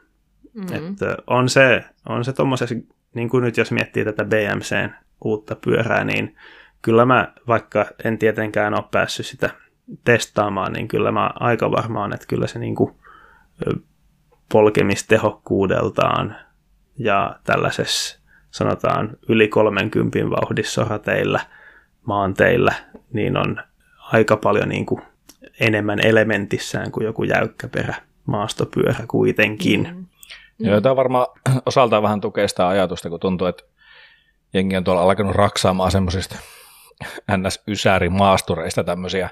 Mm-hmm. 0.54 0.76
Että 0.76 1.16
on 1.26 1.48
se, 1.48 1.84
on 2.08 2.24
se 2.24 2.32
tommosessa, 2.32 2.74
niin 3.14 3.28
kuin 3.28 3.44
nyt 3.44 3.56
jos 3.56 3.72
miettii 3.72 4.04
tätä 4.04 4.24
BMCn 4.24 4.90
uutta 5.24 5.56
pyörää, 5.56 6.04
niin 6.04 6.36
kyllä 6.82 7.04
mä, 7.04 7.32
vaikka 7.48 7.86
en 8.04 8.18
tietenkään 8.18 8.74
ole 8.74 8.84
päässyt 8.90 9.26
sitä 9.26 9.50
testaamaan, 10.04 10.72
niin 10.72 10.88
kyllä 10.88 11.12
mä 11.12 11.30
aika 11.34 11.70
varmaan, 11.70 12.14
että 12.14 12.26
kyllä 12.26 12.46
se 12.46 12.58
niin 12.58 12.74
kuin 12.74 12.94
polkemistehokkuudeltaan 14.52 16.36
ja 16.98 17.36
tällaisessa 17.44 18.18
sanotaan 18.50 19.16
yli 19.28 19.48
30 19.48 20.18
vauhdissa 20.30 20.84
rateilla, 20.84 21.40
maanteillä, 22.06 22.74
niin 23.12 23.36
on 23.36 23.56
aika 24.12 24.36
paljon 24.36 24.68
niin 24.68 24.86
kuin 24.86 25.02
enemmän 25.60 26.06
elementissään 26.06 26.90
kuin 26.90 27.04
joku 27.04 27.24
jäykkäperä 27.24 27.94
maastopyörä 28.26 29.04
kuitenkin. 29.08 29.88
Mm. 29.94 30.06
Joo, 30.58 30.80
tämä 30.80 30.96
varmaan 30.96 31.26
osaltaan 31.66 32.02
vähän 32.02 32.20
tukee 32.20 32.48
sitä 32.48 32.68
ajatusta, 32.68 33.10
kun 33.10 33.20
tuntuu, 33.20 33.46
että 33.46 33.64
jengi 34.54 34.76
on 34.76 34.84
tuolla 34.84 35.02
alkanut 35.02 35.36
raksaamaan 35.36 35.90
semmoisista 35.90 36.36
ns-ysäri 37.36 38.08
maastureista 38.08 38.84
tämmöisiä 38.84 39.30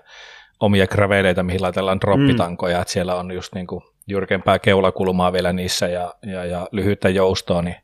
omia 0.61 0.87
graveleita, 0.87 1.43
mihin 1.43 1.63
laitellaan 1.63 2.01
droppitankoja, 2.01 2.77
mm. 2.77 2.83
että 2.83 2.93
siellä 2.93 3.15
on 3.15 3.33
just 3.33 3.55
niin 3.55 3.67
kuin 3.67 3.85
jyrkempää 4.07 4.59
keulakulmaa 4.59 5.33
vielä 5.33 5.53
niissä 5.53 5.89
ja, 5.89 6.15
ja, 6.23 6.45
ja 6.45 6.69
lyhyttä 6.73 7.09
joustoa, 7.09 7.63
niin 7.63 7.77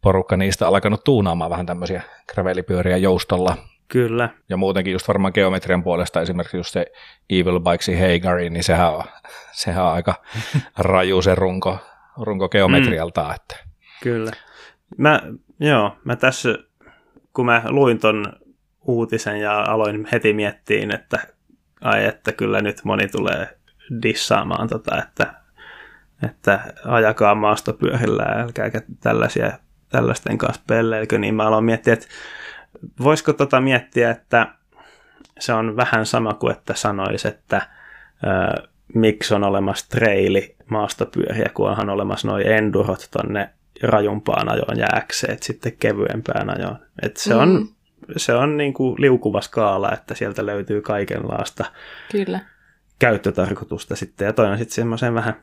porukka 0.00 0.36
niistä 0.36 0.68
alkanut 0.68 1.04
tuunaamaan 1.04 1.50
vähän 1.50 1.66
tämmöisiä 1.66 2.02
gravelipyöriä 2.32 2.96
joustolla. 2.96 3.56
Kyllä. 3.88 4.28
Ja 4.48 4.56
muutenkin 4.56 4.92
just 4.92 5.08
varmaan 5.08 5.32
geometrian 5.34 5.82
puolesta 5.82 6.20
esimerkiksi 6.20 6.56
just 6.56 6.72
se 6.72 6.86
Evil 7.30 7.60
Bikesin 7.60 7.98
Heigari, 7.98 8.50
niin 8.50 8.64
sehän 8.64 8.94
on, 8.94 9.04
sehän 9.52 9.84
on 9.84 9.92
aika 9.92 10.14
raju 10.78 11.22
se 11.22 11.34
runko, 11.34 11.78
runko 12.20 12.48
geometrialtaan. 12.48 13.28
Mm. 13.28 13.34
Että. 13.34 13.56
Kyllä. 14.02 14.30
Mä, 14.96 15.22
joo, 15.60 15.96
mä 16.04 16.16
tässä, 16.16 16.58
kun 17.32 17.46
mä 17.46 17.62
luin 17.68 17.98
ton 17.98 18.24
uutisen 18.86 19.40
ja 19.40 19.62
aloin 19.62 20.08
heti 20.12 20.32
miettiin, 20.32 20.94
että 20.94 21.18
ai 21.80 22.04
että 22.04 22.32
kyllä 22.32 22.60
nyt 22.60 22.80
moni 22.84 23.08
tulee 23.08 23.58
dissaamaan 24.02 24.68
tota, 24.68 25.02
että, 25.02 25.34
että 26.22 26.60
ajakaa 26.84 27.34
maastopyörillä 27.34 28.22
ja 28.22 28.42
älkääkä 28.42 28.82
tällaisia, 29.00 29.52
tällaisten 29.88 30.38
kanssa 30.38 30.62
pelleilkö, 30.66 31.18
niin 31.18 31.34
mä 31.34 31.46
aloin 31.46 31.64
miettiä, 31.64 31.92
että 31.92 32.06
voisiko 33.02 33.32
tota 33.32 33.60
miettiä, 33.60 34.10
että 34.10 34.54
se 35.38 35.52
on 35.52 35.76
vähän 35.76 36.06
sama 36.06 36.34
kuin 36.34 36.52
että 36.52 36.74
sanoisi, 36.74 37.28
että 37.28 37.62
ää, 38.26 38.62
miksi 38.94 39.34
on 39.34 39.44
olemassa 39.44 39.88
treili 39.88 40.56
maastopyöriä, 40.70 41.50
kun 41.54 41.68
onhan 41.70 41.90
olemassa 41.90 42.28
noin 42.28 42.46
endurot 42.46 43.08
tonne 43.10 43.50
rajumpaan 43.82 44.52
ajoon 44.52 44.78
ja 44.78 44.86
äkseet 44.94 45.42
sitten 45.42 45.72
kevyempään 45.80 46.50
ajoon. 46.58 46.78
Et 47.02 47.16
se 47.16 47.34
mm. 47.34 47.40
on 47.40 47.68
se 48.16 48.34
on 48.34 48.56
niin 48.56 48.74
kuin 48.74 48.94
liukuva 48.98 49.40
skaala, 49.40 49.92
että 49.92 50.14
sieltä 50.14 50.46
löytyy 50.46 50.80
kaikenlaista 50.80 51.64
Kyllä. 52.12 52.40
käyttötarkoitusta 52.98 53.96
sitten. 53.96 54.26
Ja 54.26 54.32
toinen 54.32 54.58
sitten 54.58 54.74
semmoisen 54.74 55.14
vähän 55.14 55.34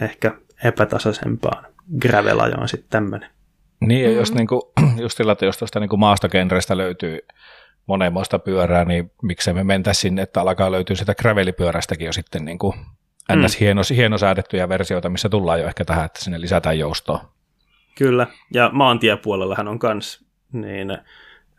ehkä 0.00 0.34
epätasaisempaan 0.64 1.64
gravel-ajoon 2.00 2.68
sitten 2.68 2.90
tämmöinen. 2.90 3.30
Niin, 3.80 4.02
ja 4.02 4.08
mm-hmm. 4.08 4.18
jos, 4.18 4.34
niin 4.34 4.46
kuin, 4.46 4.62
just 5.02 5.16
sillä, 5.16 5.32
että 5.32 5.44
jos 5.44 5.58
tuosta 5.58 5.80
niin 5.80 5.98
maastogenreistä 5.98 6.76
löytyy 6.76 7.18
monenmoista 7.86 8.38
pyörää, 8.38 8.84
niin 8.84 9.10
miksei 9.22 9.54
me 9.54 9.64
mentäisi 9.64 10.00
sinne, 10.00 10.22
että 10.22 10.40
alkaa 10.40 10.72
löytyä 10.72 10.96
sitä 10.96 11.14
gravelipyörästäkin 11.14 12.06
jo 12.06 12.12
sitten 12.12 12.44
niin 12.44 12.58
kuin 12.58 12.74
ns. 13.36 13.56
Mm. 13.56 13.58
Hieno, 13.60 13.82
hienosäädettyjä 13.96 14.68
versioita, 14.68 15.08
missä 15.08 15.28
tullaan 15.28 15.60
jo 15.60 15.66
ehkä 15.66 15.84
tähän, 15.84 16.04
että 16.04 16.24
sinne 16.24 16.40
lisätään 16.40 16.78
joustoa. 16.78 17.32
Kyllä, 17.98 18.26
ja 18.54 18.70
maantiepuolellahan 18.72 19.68
on 19.68 19.78
kans 19.78 20.24
niin 20.52 20.98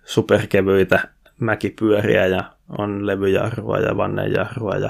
superkevyitä 0.06 1.00
mäkipyöriä 1.40 2.26
ja 2.26 2.44
on 2.78 3.08
levyjarrua 3.08 3.78
ja 3.78 3.98
vannejarrua 3.98 4.76
ja 4.76 4.90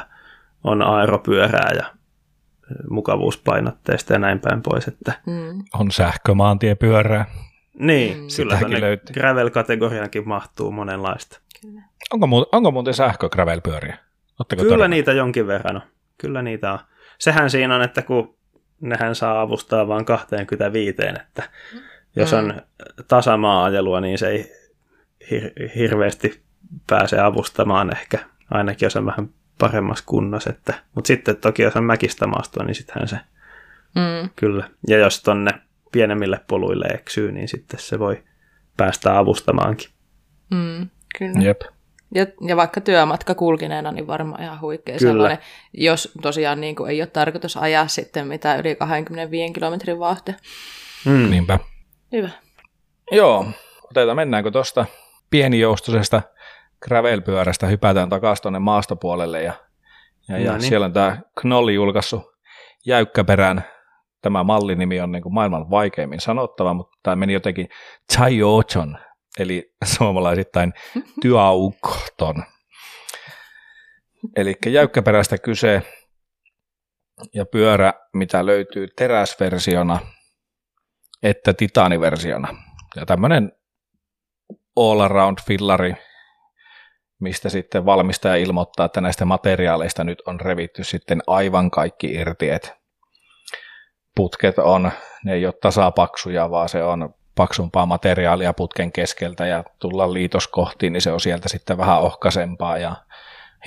on 0.64 0.82
aeropyörää 0.82 1.72
ja 1.78 1.86
mukavuuspainotteista 2.90 4.14
ja 4.14 4.20
näin 4.20 4.40
päin 4.40 4.62
pois. 4.62 4.88
Että... 4.88 5.14
Mm. 5.26 5.64
On 5.80 5.92
sähkömaantiepyörää. 5.92 7.26
Niin, 7.80 8.18
mm. 8.18 8.28
kyllä 8.36 8.60
gravel-kategoriaankin 9.14 10.28
mahtuu 10.28 10.72
monenlaista. 10.72 11.40
Kyllä. 11.62 11.82
Onko, 12.14 12.26
mu- 12.26 12.50
onko 12.52 12.72
muuten 12.72 12.94
sähkö 12.94 13.30
gravel-pyöriä? 13.30 13.98
Otteko 14.40 14.62
kyllä 14.62 14.74
todella? 14.74 14.88
niitä 14.88 15.12
jonkin 15.12 15.48
verran 15.48 15.76
on. 15.76 15.82
Kyllä 16.18 16.42
niitä 16.42 16.74
on. 16.74 16.80
Sehän 17.20 17.50
siinä 17.50 17.76
on, 17.76 17.82
että 17.82 18.02
kun 18.02 18.38
nehän 18.82 19.16
saa 19.16 19.42
avustaa 19.42 19.88
vain 19.88 20.06
25, 20.06 20.96
että 21.26 21.44
jos 22.16 22.34
on 22.34 22.46
mm. 22.46 22.62
tasamaa-ajelua, 23.08 24.02
niin 24.02 24.18
se 24.18 24.28
ei 24.28 24.52
hir- 25.24 25.76
hirveästi 25.76 26.44
pääse 26.90 27.20
avustamaan 27.20 27.92
ehkä, 27.98 28.20
ainakin 28.52 28.86
jos 28.86 28.96
on 28.96 29.06
vähän 29.06 29.30
paremmassa 29.60 30.04
kunnossa. 30.08 30.50
Että, 30.50 30.74
mutta 30.96 31.08
sitten 31.08 31.38
toki 31.38 31.62
jos 31.62 31.76
on 31.76 31.84
mäkistä 31.84 32.28
maastoa, 32.28 32.66
niin 32.66 32.76
sittenhän 32.76 33.08
se 33.08 33.20
mm. 33.96 34.30
kyllä. 34.36 34.70
Ja 34.88 34.98
jos 34.98 35.24
tonne 35.24 35.52
pienemmille 35.92 36.40
poluille 36.48 36.86
eksyy, 36.86 37.32
niin 37.32 37.48
sitten 37.48 37.80
se 37.80 38.00
voi 38.00 38.24
päästä 38.78 39.18
avustamaankin. 39.18 39.90
Mm, 40.52 40.90
kyllä. 41.18 41.42
Jep. 41.42 41.62
Ja, 42.16 42.26
ja 42.48 42.56
vaikka 42.56 42.82
työmatka 42.82 43.36
kulkineena, 43.36 43.92
niin 43.92 44.08
varmaan 44.08 44.44
ihan 44.44 44.62
huikea 44.62 44.98
Kyllä. 44.98 45.12
sellainen, 45.12 45.38
jos 45.74 46.12
tosiaan 46.22 46.62
niin 46.62 46.76
kuin 46.76 46.92
ei 46.92 47.02
ole 47.02 47.08
tarkoitus 47.08 47.58
ajaa 47.58 47.88
sitten 47.88 48.28
mitään 48.28 48.60
yli 48.60 48.76
25 48.76 49.54
kilometrin 49.54 50.00
vauhtia. 50.00 50.34
Mm. 51.06 51.30
Niinpä. 51.30 51.60
Hyvä. 52.12 52.30
Joo, 53.12 53.46
otetaan, 53.84 54.16
mennäänkö 54.16 54.52
tuosta 54.52 54.86
pienijoustoisesta 55.30 56.22
gravelpyörästä 56.82 57.68
hypätään 57.68 58.10
takaisin 58.10 58.42
tuonne 58.42 58.60
maastopuolelle 58.60 59.44
ja, 59.44 59.54
ja, 60.30 60.38
ja 60.38 60.52
niin. 60.52 60.62
siellä 60.62 60.86
on 60.86 60.94
tämä 60.94 61.22
Knolli 61.42 61.74
julkaissut 61.74 62.22
jäykkäperän. 62.86 63.64
Tämä 64.22 64.44
mallinimi 64.44 65.02
on 65.02 65.12
niin 65.12 65.24
kuin 65.24 65.34
maailman 65.34 65.70
vaikeimmin 65.70 66.20
sanottava, 66.20 66.74
mutta 66.74 66.98
tämä 67.04 67.16
meni 67.16 67.34
jotenkin 67.34 67.70
Chayochon, 68.14 68.98
eli 69.40 69.74
suomalaisittain 69.98 70.74
työaukton. 71.22 72.44
Eli 74.36 74.56
jäykkäperäistä 74.66 75.38
kyse 75.38 75.82
ja 77.34 77.46
pyörä, 77.46 77.94
mitä 78.14 78.46
löytyy 78.46 78.88
teräsversiona 78.96 80.00
että 81.24 81.54
titaaniversiona. 81.54 82.56
Ja 82.96 83.06
tämmöinen 83.06 83.52
all 84.76 85.00
around 85.00 85.38
fillari, 85.46 85.94
mistä 87.20 87.50
sitten 87.50 87.86
valmistaja 87.86 88.36
ilmoittaa, 88.36 88.86
että 88.86 89.02
näistä 89.02 89.26
materiaaleista 89.26 90.04
nyt 90.04 90.22
on 90.26 90.40
revitty 90.40 90.84
sitten 90.84 91.22
aivan 91.28 91.72
kaikki 91.72 92.14
irti, 92.14 92.50
että 92.50 92.78
putket 94.16 94.60
on, 94.60 94.92
ne 95.26 95.34
ei 95.34 95.46
ole 95.46 95.54
tasapaksuja, 95.62 96.52
vaan 96.52 96.70
se 96.70 96.84
on 96.84 97.14
paksumpaa 97.36 97.86
materiaalia 97.86 98.54
putken 98.54 98.92
keskeltä 98.92 99.46
ja 99.46 99.64
tulla 99.80 100.14
liitoskohtiin, 100.14 100.94
niin 100.94 101.02
se 101.02 101.12
on 101.12 101.20
sieltä 101.20 101.50
sitten 101.50 101.78
vähän 101.78 102.00
ohkaisempaa 102.00 102.78
ja 102.78 102.96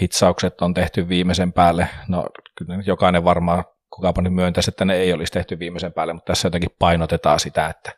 hitsaukset 0.01 0.63
on 0.63 0.75
tehty 0.75 1.09
viimeisen 1.09 1.53
päälle. 1.53 1.89
No 2.09 2.27
kyllä 2.59 2.75
jokainen 2.87 3.25
varmaan 3.25 3.65
kukaapa 3.91 4.23
nyt 4.23 4.35
myöntäisi, 4.35 4.71
että 4.71 4.85
ne 4.85 4.95
ei 4.95 5.13
olisi 5.13 5.33
tehty 5.33 5.59
viimeisen 5.59 5.93
päälle, 5.93 6.13
mutta 6.13 6.33
tässä 6.33 6.47
jotenkin 6.47 6.77
painotetaan 6.79 7.41
sitä, 7.41 7.67
että 7.67 7.93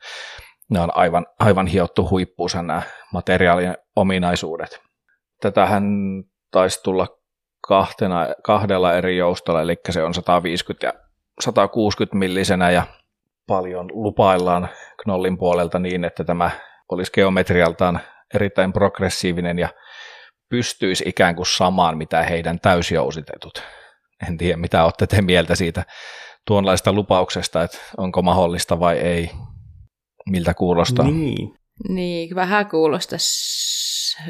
ne 0.70 0.80
on 0.80 0.96
aivan, 0.96 1.26
aivan 1.38 1.66
hiottu 1.66 2.10
huippuunsa 2.10 2.62
nämä 2.62 2.82
materiaalien 3.12 3.76
ominaisuudet. 3.96 4.83
Tätähän 5.44 5.84
taisi 6.50 6.82
tulla 6.82 7.06
kahtena, 7.68 8.26
kahdella 8.44 8.94
eri 8.94 9.16
joustolla, 9.16 9.62
eli 9.62 9.76
se 9.90 10.02
on 10.02 10.14
150 10.14 10.86
ja 10.86 10.92
160 11.40 12.16
millisenä 12.16 12.70
ja 12.70 12.82
paljon 13.46 13.90
lupaillaan 13.92 14.68
Knollin 15.02 15.38
puolelta 15.38 15.78
niin, 15.78 16.04
että 16.04 16.24
tämä 16.24 16.50
olisi 16.88 17.12
geometrialtaan 17.12 18.00
erittäin 18.34 18.72
progressiivinen 18.72 19.58
ja 19.58 19.68
pystyisi 20.48 21.04
ikään 21.06 21.36
kuin 21.36 21.46
samaan, 21.46 21.98
mitä 21.98 22.22
heidän 22.22 22.60
täysjousitetut. 22.60 23.62
En 24.28 24.38
tiedä, 24.38 24.56
mitä 24.56 24.84
olette 24.84 25.06
te 25.06 25.22
mieltä 25.22 25.54
siitä 25.54 25.84
tuonlaista 26.46 26.92
lupauksesta, 26.92 27.62
että 27.62 27.78
onko 27.96 28.22
mahdollista 28.22 28.80
vai 28.80 28.98
ei. 28.98 29.30
Miltä 30.30 30.54
kuulostaa? 30.54 31.06
Niin. 31.06 31.54
Niin, 31.88 32.34
vähän 32.34 32.70
kuulostaa 32.70 33.18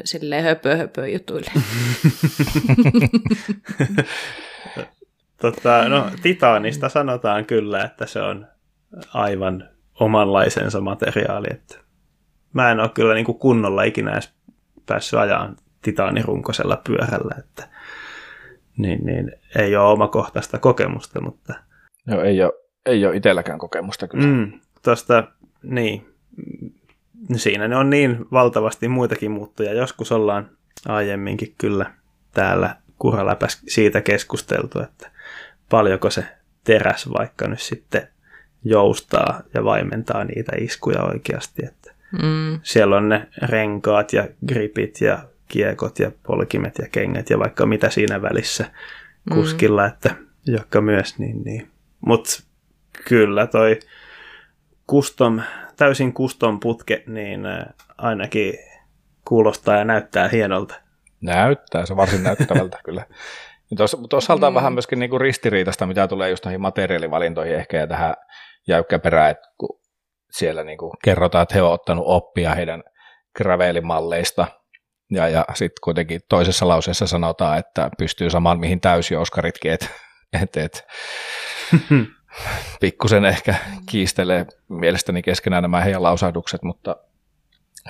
silleen 0.03 0.43
höpö 0.43 0.75
höpö 0.77 1.07
jutuille. 1.07 1.51
tota, 5.41 5.89
no, 5.89 6.11
Titanista 6.21 6.89
sanotaan 6.89 7.45
kyllä, 7.45 7.83
että 7.83 8.05
se 8.05 8.21
on 8.21 8.47
aivan 9.13 9.69
omanlaisensa 9.99 10.81
materiaali. 10.81 11.47
Että 11.51 11.77
mä 12.53 12.71
en 12.71 12.79
ole 12.79 12.89
kyllä 12.89 13.13
niin 13.13 13.25
kuin 13.25 13.39
kunnolla 13.39 13.83
ikinä 13.83 14.11
edes 14.11 14.33
päässyt 14.85 15.19
ajaan 15.19 15.57
titaanirunkoisella 15.81 16.81
pyörällä, 16.87 17.35
että 17.39 17.67
niin, 18.77 19.05
niin, 19.05 19.31
ei 19.55 19.75
ole 19.75 19.91
omakohtaista 19.91 20.59
kokemusta, 20.59 21.21
mutta... 21.21 21.53
Joo, 22.07 22.21
ei 22.21 22.43
ole, 22.43 22.53
ei 22.85 23.05
ole 23.05 23.15
itselläkään 23.15 23.59
kokemusta 23.59 24.07
kyllä. 24.07 24.25
Mm, 24.25 24.59
tosta, 24.81 25.23
niin, 25.63 26.07
siinä 27.35 27.67
ne 27.67 27.75
on 27.75 27.89
niin 27.89 28.25
valtavasti 28.31 28.87
muitakin 28.87 29.31
muuttuja. 29.31 29.73
Joskus 29.73 30.11
ollaan 30.11 30.49
aiemminkin 30.87 31.55
kyllä 31.57 31.91
täällä 32.33 32.75
Kuraläpäs 32.99 33.61
siitä 33.67 34.01
keskusteltu, 34.01 34.79
että 34.79 35.11
paljonko 35.69 36.09
se 36.09 36.25
teräs 36.63 37.09
vaikka 37.09 37.47
nyt 37.47 37.61
sitten 37.61 38.07
joustaa 38.63 39.41
ja 39.53 39.63
vaimentaa 39.63 40.23
niitä 40.23 40.51
iskuja 40.59 41.03
oikeasti. 41.03 41.65
Että 41.65 41.93
mm. 42.11 42.59
Siellä 42.63 42.97
on 42.97 43.09
ne 43.09 43.27
renkaat 43.41 44.13
ja 44.13 44.27
gripit 44.47 45.01
ja 45.01 45.19
kiekot 45.47 45.99
ja 45.99 46.11
polkimet 46.23 46.77
ja 46.77 46.87
kengät 46.91 47.29
ja 47.29 47.39
vaikka 47.39 47.65
mitä 47.65 47.89
siinä 47.89 48.21
välissä 48.21 48.65
kuskilla, 49.33 49.81
mm. 49.81 49.87
että 49.87 50.15
jotka 50.45 50.81
myös 50.81 51.19
niin, 51.19 51.43
niin. 51.43 51.67
Mutta 52.01 52.43
kyllä 53.07 53.47
toi 53.47 53.79
custom, 54.89 55.41
täysin 55.77 56.13
custom 56.13 56.59
putke, 56.59 57.03
niin 57.07 57.45
äh, 57.45 57.65
ainakin 57.97 58.53
kuulostaa 59.27 59.77
ja 59.77 59.85
näyttää 59.85 60.27
hienolta. 60.27 60.75
Näyttää, 61.21 61.85
se 61.85 61.95
varsin 61.95 62.23
näyttävältä 62.23 62.79
kyllä. 62.85 63.05
Toisaalta 64.09 64.49
mm. 64.49 64.55
vähän 64.55 64.73
myöskin 64.73 64.99
niinku 64.99 65.19
ristiriitasta, 65.19 65.85
mitä 65.85 66.07
tulee 66.07 66.29
just 66.29 66.45
näihin 66.45 66.61
materiaalivalintoihin 66.61 67.55
ehkä 67.55 67.77
ja 67.77 67.87
tähän 67.87 68.15
jäykkäperään, 68.67 69.31
että 69.31 69.49
kun 69.57 69.79
siellä 70.31 70.63
niinku 70.63 70.93
kerrotaan, 71.03 71.43
että 71.43 71.55
he 71.55 71.61
ovat 71.61 71.73
ottanut 71.73 72.05
oppia 72.07 72.55
heidän 72.55 72.83
gravelimalleista, 73.37 74.47
ja, 75.11 75.29
ja 75.29 75.45
sitten 75.53 75.81
kuitenkin 75.83 76.21
toisessa 76.29 76.67
lauseessa 76.67 77.07
sanotaan, 77.07 77.57
että 77.57 77.89
pystyy 77.97 78.29
samaan 78.29 78.59
mihin 78.59 78.81
täysjouskaritkin, 78.81 79.71
että 79.71 79.87
et, 80.41 80.57
et, 80.57 80.87
pikkusen 82.79 83.25
ehkä 83.25 83.55
kiistelee 83.89 84.45
mielestäni 84.69 85.21
keskenään 85.21 85.61
nämä 85.61 85.81
heidän 85.81 86.03
lausahdukset, 86.03 86.63
mutta 86.63 86.95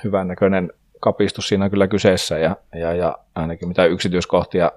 hyvän 0.04 0.28
näköinen 0.28 0.72
kapistus 1.00 1.48
siinä 1.48 1.64
on 1.64 1.70
kyllä 1.70 1.88
kyseessä 1.88 2.38
ja, 2.38 2.56
ja, 2.74 2.94
ja 2.94 3.18
ainakin 3.34 3.68
mitä 3.68 3.84
yksityiskohtia 3.84 4.72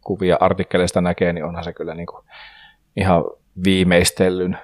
kuvia 0.00 0.36
artikkeleista 0.40 1.00
näkee, 1.00 1.32
niin 1.32 1.44
onhan 1.44 1.64
se 1.64 1.72
kyllä 1.72 1.94
niin 1.94 2.06
kuin 2.06 2.24
ihan 2.96 3.24
viimeistellyn 3.64 4.58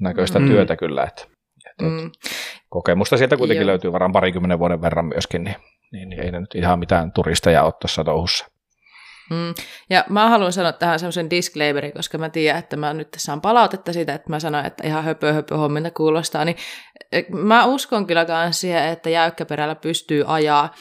näköistä 0.00 0.38
mm. 0.38 0.46
työtä 0.46 0.76
kyllä, 0.76 1.04
että, 1.04 1.22
että, 1.70 1.84
mm. 1.84 2.10
kokemusta 2.68 3.16
sieltä 3.16 3.36
kuitenkin 3.36 3.62
Joo. 3.62 3.66
löytyy 3.66 3.92
varmaan 3.92 4.12
parikymmenen 4.12 4.58
vuoden 4.58 4.82
verran 4.82 5.04
myöskin, 5.04 5.44
niin, 5.44 5.56
niin, 5.92 6.08
niin 6.08 6.22
ei 6.22 6.30
ne 6.30 6.40
nyt 6.40 6.54
ihan 6.54 6.78
mitään 6.78 7.12
turisteja 7.12 7.62
ole 7.62 7.72
tuossa 7.80 8.04
touhussa. 8.04 8.46
Mm. 9.30 9.54
Ja 9.90 10.04
mä 10.08 10.28
haluan 10.28 10.52
sanoa 10.52 10.72
tähän 10.72 10.98
semmoisen 10.98 11.30
disclaimerin, 11.30 11.92
koska 11.92 12.18
mä 12.18 12.28
tiedän, 12.28 12.58
että 12.58 12.76
mä 12.76 12.92
nyt 12.92 13.08
saan 13.16 13.40
palautetta 13.40 13.92
siitä, 13.92 14.14
että 14.14 14.30
mä 14.30 14.40
sanoin, 14.40 14.66
että 14.66 14.86
ihan 14.86 15.04
höpö 15.04 15.32
höpö 15.32 15.56
hommilta 15.56 15.90
kuulostaa, 15.90 16.44
niin 16.44 16.56
eh, 17.12 17.26
mä 17.28 17.64
uskon 17.64 18.06
kyllä 18.06 18.26
myös 18.44 18.60
siihen, 18.60 18.84
että 18.84 19.10
jäykkäperällä 19.10 19.74
pystyy 19.74 20.24
ajaa 20.26 20.74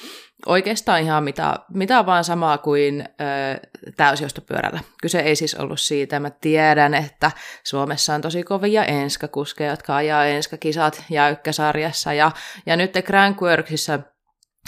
oikeastaan 0.46 1.02
ihan 1.02 1.24
mitä, 1.24 1.60
mitä 1.74 2.06
vaan 2.06 2.24
samaa 2.24 2.58
kuin 2.58 3.02
ö, 3.02 3.68
täysjostopyörällä. 3.98 4.80
Kyse 5.02 5.20
ei 5.20 5.36
siis 5.36 5.56
ollut 5.56 5.80
siitä. 5.80 6.20
Mä 6.20 6.30
tiedän, 6.30 6.94
että 6.94 7.32
Suomessa 7.64 8.16
on 8.16 8.22
tosi 8.22 8.44
kovia 8.44 8.86
enskakuskeja, 8.86 9.70
jotka 9.70 9.96
ajaa 9.96 10.26
enskakisat 10.26 11.04
jäykkäsarjassa. 11.10 12.14
Ja, 12.14 12.32
ja 12.66 12.76
nyt 12.76 12.94
Crankworksissa 12.94 14.00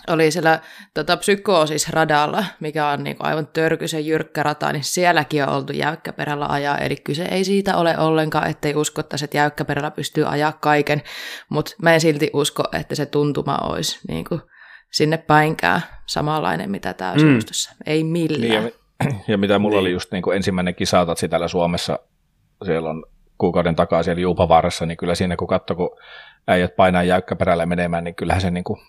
oli 0.08 0.32
siellä 0.32 0.60
tota, 0.94 1.18
psykoosisradalla, 1.18 2.46
mikä 2.60 2.88
on 2.88 3.04
niin 3.04 3.18
kuin 3.18 3.28
aivan 3.28 3.48
törkyisen 3.48 4.06
jyrkkä 4.06 4.44
rata, 4.44 4.72
niin 4.72 4.84
sielläkin 4.84 5.44
on 5.44 5.50
oltu 5.50 5.74
jäykkäperällä 5.74 6.46
ajaa, 6.50 6.78
eli 6.78 6.96
kyse 6.96 7.24
ei 7.24 7.44
siitä 7.44 7.78
ole 7.78 7.98
ollenkaan, 7.98 8.50
ettei 8.50 8.76
uskottaisi, 8.76 9.26
että 9.26 9.38
jäykkäperällä 9.38 9.92
pystyy 9.92 10.26
ajaa 10.28 10.52
kaiken, 10.52 11.02
mutta 11.50 11.76
mä 11.82 11.94
en 11.94 12.02
silti 12.02 12.30
usko, 12.34 12.64
että 12.80 12.96
se 12.96 13.06
tuntuma 13.06 13.58
olisi 13.58 14.00
niin 14.08 14.26
kuin 14.26 14.42
sinne 14.92 15.18
päinkään 15.18 15.82
samanlainen, 16.06 16.72
mitä 16.72 16.94
täysjuustossa. 16.94 17.72
Mm. 17.72 17.78
Ei 17.86 18.04
millään. 18.04 18.42
Niin 18.42 18.54
ja, 18.54 19.12
ja 19.34 19.38
mitä 19.38 19.60
mulla 19.60 19.76
niin. 19.76 19.82
oli 19.82 19.92
just 19.92 20.12
niin 20.12 20.24
kuin 20.24 20.36
ensimmäinen 20.36 20.76
kisatatsi 20.76 21.30
täällä 21.30 21.48
Suomessa, 21.48 22.00
siellä 22.66 22.90
on 22.90 23.06
kuukauden 23.38 23.76
takaa 23.76 24.04
siellä 24.04 24.22
Juupavaarassa, 24.22 24.86
niin 24.86 24.98
kyllä 24.98 25.16
siinä 25.16 25.36
kun 25.36 25.48
katsoi, 25.48 25.78
kun 25.78 25.98
äijät 26.48 26.76
painaa 26.76 27.04
jäykkäperällä 27.04 27.66
menemään, 27.66 28.04
niin 28.04 28.16
kyllähän 28.16 28.42
se 28.42 28.52
niin 28.52 28.64
kuin 28.64 28.80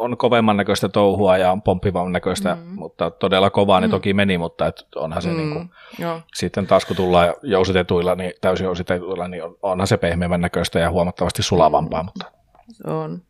on 0.00 0.16
kovemman 0.16 0.56
näköistä 0.56 0.88
touhua 0.88 1.36
ja 1.36 1.52
on 1.52 1.62
pomppivan 1.62 2.12
näköistä, 2.12 2.54
mm. 2.54 2.60
mutta 2.74 3.10
todella 3.10 3.50
kovaa 3.50 3.80
ne 3.80 3.86
mm. 3.86 3.90
toki 3.90 4.14
meni, 4.14 4.38
mutta 4.38 4.66
et 4.66 4.86
onhan 4.96 5.22
se 5.22 5.30
mm. 5.30 5.36
niin 5.36 5.52
kuin, 5.52 5.70
sitten 6.34 6.66
taas 6.66 6.84
kun 6.84 6.96
tullaan 6.96 7.34
jousitetuilla, 7.42 8.14
niin 8.14 8.32
täysin 8.40 8.64
jousitetuilla, 8.64 9.28
niin 9.28 9.44
on, 9.44 9.56
onhan 9.62 9.86
se 9.86 9.96
pehmeämmän 9.96 10.40
näköistä 10.40 10.78
ja 10.78 10.90
huomattavasti 10.90 11.42
sulavampaa. 11.42 12.02
Mm. 12.02 12.06
Mutta. 12.06 12.32
On. 12.86 13.22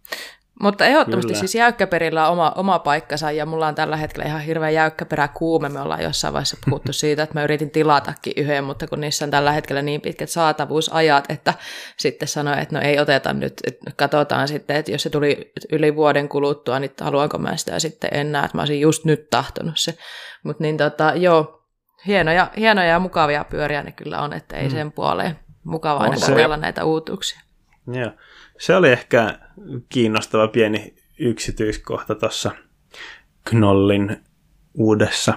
Mutta 0.61 0.87
ehdottomasti 0.87 1.29
Kyllä. 1.29 1.41
siis 1.41 1.55
jäykkäperillä 1.55 2.27
on 2.27 2.33
oma, 2.33 2.53
oma 2.57 2.79
paikkansa 2.79 3.31
ja 3.31 3.47
mulla 3.47 3.67
on 3.67 3.75
tällä 3.75 3.97
hetkellä 3.97 4.29
ihan 4.29 4.41
hirveä 4.41 4.71
jäykkäperä 4.71 5.29
kuume. 5.29 5.69
Me 5.69 5.81
ollaan 5.81 6.03
jossain 6.03 6.35
vaiheessa 6.35 6.57
puhuttu 6.65 6.93
siitä, 7.03 7.23
että 7.23 7.35
mä 7.35 7.45
yritin 7.45 7.71
tilatakin 7.71 8.33
yhden, 8.37 8.65
mutta 8.65 8.87
kun 8.87 9.01
niissä 9.01 9.25
on 9.25 9.31
tällä 9.31 9.53
hetkellä 9.53 9.83
niin 9.83 10.01
pitkät 10.01 10.31
saatavuusajat, 10.31 11.25
että 11.29 11.55
sitten 11.97 12.29
sanoin, 12.29 12.59
että 12.59 12.75
no 12.75 12.83
ei 12.85 12.99
oteta 12.99 13.33
nyt, 13.33 13.55
että 13.67 13.91
katsotaan 13.97 14.49
sitten, 14.49 14.77
että 14.77 14.93
jos 14.93 15.03
se 15.03 15.11
tuli 15.11 15.53
yli 15.73 15.97
vuoden 15.97 16.29
kuluttua, 16.29 16.79
niin 16.79 16.93
haluanko 17.01 17.39
mä 17.39 17.57
sitä 17.57 17.79
sitten 17.79 18.11
enää, 18.13 18.45
että 18.45 18.57
mä 18.59 18.63
olisin 18.63 18.81
just 18.81 19.05
nyt 19.05 19.31
tahtonut 19.31 19.79
se. 19.79 19.99
Mutta 20.43 20.63
niin 20.63 20.77
tota, 20.77 21.13
joo, 21.17 21.65
hienoja, 22.07 22.51
hienoja 22.57 22.89
ja 22.89 22.99
mukavia 22.99 23.45
pyöriä 23.45 23.83
ne 23.83 23.93
kyllä 23.93 24.21
on, 24.21 24.33
että 24.33 24.57
ei 24.57 24.69
mm. 24.69 24.71
sen 24.71 24.93
puoleen 24.93 25.39
mukava 25.65 26.01
aina 26.01 26.17
kokeilla 26.27 26.57
näitä 26.57 26.85
uutuuksia. 26.85 27.41
Joo. 27.93 28.11
Se 28.59 28.77
oli 28.77 28.93
ehkä 28.93 29.39
kiinnostava 29.89 30.49
pieni 30.49 30.95
yksityiskohta 31.19 32.15
tuossa 32.15 32.51
Knollin 33.45 34.17
uudessa 34.75 35.35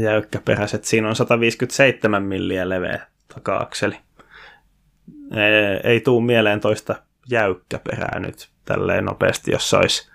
jäykkäperäiset. 0.00 0.84
Siinä 0.84 1.08
on 1.08 1.16
157 1.16 2.22
milliä 2.22 2.68
leveä 2.68 3.06
taka-akseli. 3.34 3.96
Ei, 5.32 5.80
ei 5.92 6.00
tuu 6.00 6.20
mieleen 6.20 6.60
toista 6.60 6.94
jäykkäperää 7.30 8.20
nyt 8.20 8.48
tälleen 8.64 9.04
nopeasti, 9.04 9.50
jos 9.50 9.74
olisi, 9.74 10.10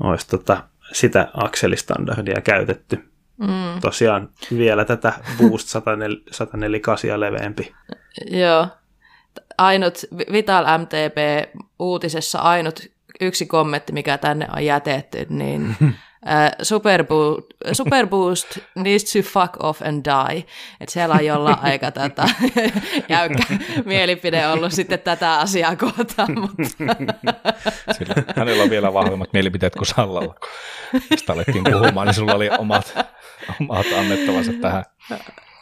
olisi 0.00 0.28
tota, 0.28 0.64
sitä 0.92 1.28
akselistandardia 1.34 2.40
käytetty. 2.40 3.10
Mm. 3.36 3.80
Tosiaan 3.80 4.28
vielä 4.56 4.84
tätä 4.84 5.12
Boost 5.38 5.68
148 5.68 7.20
leveämpi. 7.20 7.74
Joo, 8.30 8.68
ainut 9.58 9.98
Vital 10.32 10.78
MTP 10.78 11.50
uutisessa 11.78 12.38
ainut 12.38 12.80
yksi 13.20 13.46
kommentti, 13.46 13.92
mikä 13.92 14.18
tänne 14.18 14.46
on 14.56 14.64
jätetty, 14.64 15.26
niin 15.28 15.76
uh, 15.80 15.92
Superboost, 16.62 17.46
Superboost 17.72 18.58
needs 18.74 19.12
to 19.12 19.22
fuck 19.22 19.64
off 19.64 19.82
and 19.82 20.04
die. 20.04 20.44
Että 20.80 20.92
siellä 20.92 21.14
on 21.14 21.26
jollain 21.26 21.58
aika 21.62 21.90
tätä 21.90 22.28
jäykkä 23.08 23.44
mielipide 23.84 24.46
ollut 24.46 24.72
sitten 24.72 24.98
tätä 24.98 25.38
asiaa 25.38 25.76
kohtaan. 25.76 26.40
Mutta. 26.40 26.62
Sillä, 27.98 28.14
hänellä 28.36 28.62
on 28.62 28.70
vielä 28.70 28.94
vahvemmat 28.94 29.32
mielipiteet 29.32 29.74
kuin 29.74 29.86
Sallalla. 29.86 30.34
Kun 30.34 31.18
alettiin 31.28 31.64
puhumaan, 31.64 32.06
niin 32.06 32.14
sulla 32.14 32.34
oli 32.34 32.50
omat, 32.58 32.98
omat 33.60 33.86
annettavansa 33.98 34.52
tähän. 34.60 34.84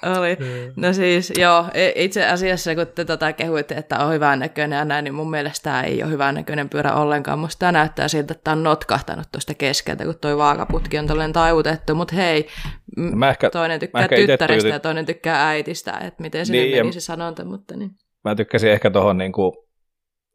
Oli. 0.02 0.36
No 0.76 0.92
siis, 0.92 1.32
joo, 1.38 1.64
e- 1.74 1.92
itse 1.94 2.26
asiassa 2.26 2.74
kun 2.74 2.86
te 2.86 3.04
tota 3.04 3.32
kehuitte, 3.32 3.74
että 3.74 3.98
on 3.98 4.12
hyvän 4.12 4.38
näköinen 4.38 4.76
ja 4.76 4.84
näin, 4.84 5.04
niin 5.04 5.14
mun 5.14 5.30
mielestä 5.30 5.64
tämä 5.64 5.82
ei 5.82 6.02
ole 6.02 6.10
hyvän 6.10 6.34
näköinen 6.34 6.68
pyörä 6.68 6.94
ollenkaan. 6.94 7.38
Musta 7.38 7.58
tämä 7.58 7.72
näyttää 7.72 8.08
siltä, 8.08 8.32
että 8.32 8.44
tämä 8.44 8.52
on 8.52 8.62
notkahtanut 8.62 9.28
tuosta 9.32 9.54
keskeltä, 9.54 10.04
kun 10.04 10.18
toi 10.20 10.36
vaakaputki 10.36 10.98
on 10.98 11.06
tolleen 11.06 11.32
taivutettu, 11.32 11.94
mutta 11.94 12.14
hei, 12.14 12.48
mä 12.96 13.30
ehkä, 13.30 13.50
toinen 13.50 13.80
tykkää 13.80 14.02
mä 14.02 14.08
tyttärestä 14.08 14.68
ja 14.68 14.80
toinen 14.80 15.06
tykkää 15.06 15.48
äitistä, 15.48 15.98
että 15.98 16.22
miten 16.22 16.46
se 16.46 16.52
niin, 16.52 16.76
meni 16.76 16.92
se 16.92 17.00
sanonta, 17.00 17.44
mutta 17.44 17.76
niin. 17.76 17.90
Mä 18.24 18.34
tykkäsin 18.34 18.70
ehkä 18.70 18.90
tuohon 18.90 19.18
niin 19.18 19.32
kuin, 19.32 19.52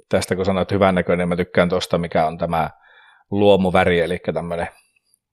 tästä, 0.10 0.36
kun 0.36 0.46
sanoit 0.46 0.72
hyvän 0.72 0.96
näköinen, 0.96 1.20
niin 1.24 1.30
mä 1.30 1.36
tykkään 1.36 1.70
tuosta, 1.70 1.98
mikä 1.98 2.26
on 2.28 2.38
tämä 2.38 2.70
luomuväri, 3.32 4.00
eli 4.00 4.20
tämmöinen 4.34 4.68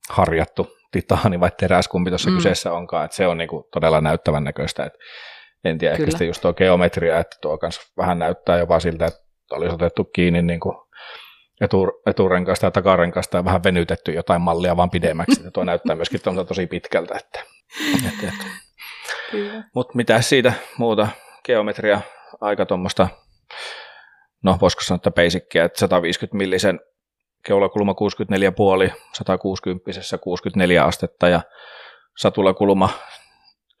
harjattu 0.09 0.80
titaani 0.91 1.39
vai 1.39 1.51
teräs, 1.59 1.87
kumpi 1.87 2.11
tuossa 2.11 2.29
mm. 2.29 2.35
kyseessä 2.35 2.73
onkaan, 2.73 3.05
että 3.05 3.17
se 3.17 3.27
on 3.27 3.37
niinku 3.37 3.67
todella 3.73 4.01
näyttävän 4.01 4.43
näköistä. 4.43 4.83
Et 4.83 4.93
en 5.63 5.77
tiedä, 5.77 5.95
Kyllä. 5.95 6.03
ehkä 6.03 6.11
sitten 6.11 6.27
just 6.27 6.41
tuo 6.41 6.53
geometria, 6.53 7.19
että 7.19 7.37
tuo 7.41 7.57
kans 7.57 7.91
vähän 7.97 8.19
näyttää 8.19 8.57
jopa 8.57 8.79
siltä, 8.79 9.05
että 9.05 9.21
olisi 9.51 9.75
otettu 9.75 10.03
kiinni 10.03 10.41
niinku 10.41 10.87
etu, 11.61 12.01
eturenkasta 12.05 12.65
ja 12.65 12.71
takarenkasta 12.71 13.37
ja 13.37 13.45
vähän 13.45 13.63
venytetty 13.63 14.11
jotain 14.11 14.41
mallia 14.41 14.77
vaan 14.77 14.89
pidemmäksi. 14.89 15.43
Ja 15.45 15.51
tuo 15.51 15.63
näyttää 15.63 15.95
myöskin 15.95 16.19
tosi 16.47 16.67
pitkältä. 16.67 17.15
Että, 17.17 17.39
että, 17.95 18.27
että. 18.27 18.45
Mutta 19.75 19.95
mitä 19.95 20.21
siitä 20.21 20.53
muuta 20.77 21.07
geometria, 21.45 22.01
aika 22.41 22.65
tuommoista, 22.65 23.07
no 24.43 24.57
voisiko 24.61 24.83
sanoa, 24.83 24.95
että 24.95 25.11
basickia, 25.11 25.65
että 25.65 25.79
150 25.79 26.37
millisen 26.37 26.79
keulakulma 27.45 27.95
64,5, 28.87 28.93
160 29.13 29.91
64 30.21 30.83
astetta 30.83 31.29
ja 31.29 31.41
satulakulma 32.17 32.89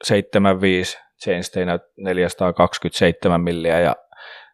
75, 0.03 0.97
chainsteinä 1.23 1.79
427 1.97 3.41
milliä 3.41 3.79
ja 3.79 3.95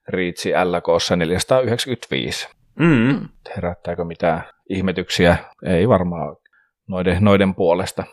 Riitsi 0.07 0.51
LKssa 0.51 1.15
495. 1.15 2.47
Mm. 2.79 3.29
Herättääkö 3.55 4.03
mitään 4.03 4.43
ihmetyksiä? 4.69 5.37
Ei 5.65 5.89
varmaan 5.89 6.37
noiden, 6.87 7.17
noiden 7.21 7.55
puolesta. 7.55 8.03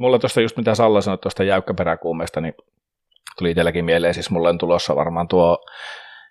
Mulla 0.00 0.18
tuosta 0.18 0.40
just 0.40 0.56
mitä 0.56 0.74
Salla 0.74 1.00
sanoi 1.00 1.18
tuosta 1.18 1.44
jäykkäperäkuumeesta, 1.44 2.40
niin 2.40 2.54
tuli 3.38 3.50
itselläkin 3.50 3.84
mieleen, 3.84 4.14
siis 4.14 4.30
mulle 4.30 4.48
on 4.48 4.58
tulossa 4.58 4.96
varmaan 4.96 5.28
tuo 5.28 5.58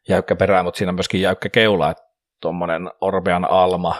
jäykkä 0.09 0.35
perä, 0.35 0.63
mutta 0.63 0.77
siinä 0.77 0.89
on 0.89 0.95
myöskin 0.95 1.21
jäykkä 1.21 1.49
keula, 1.49 1.89
että 1.89 2.03
tuommoinen 2.41 2.91
Orbean 3.01 3.51
Alma, 3.51 3.95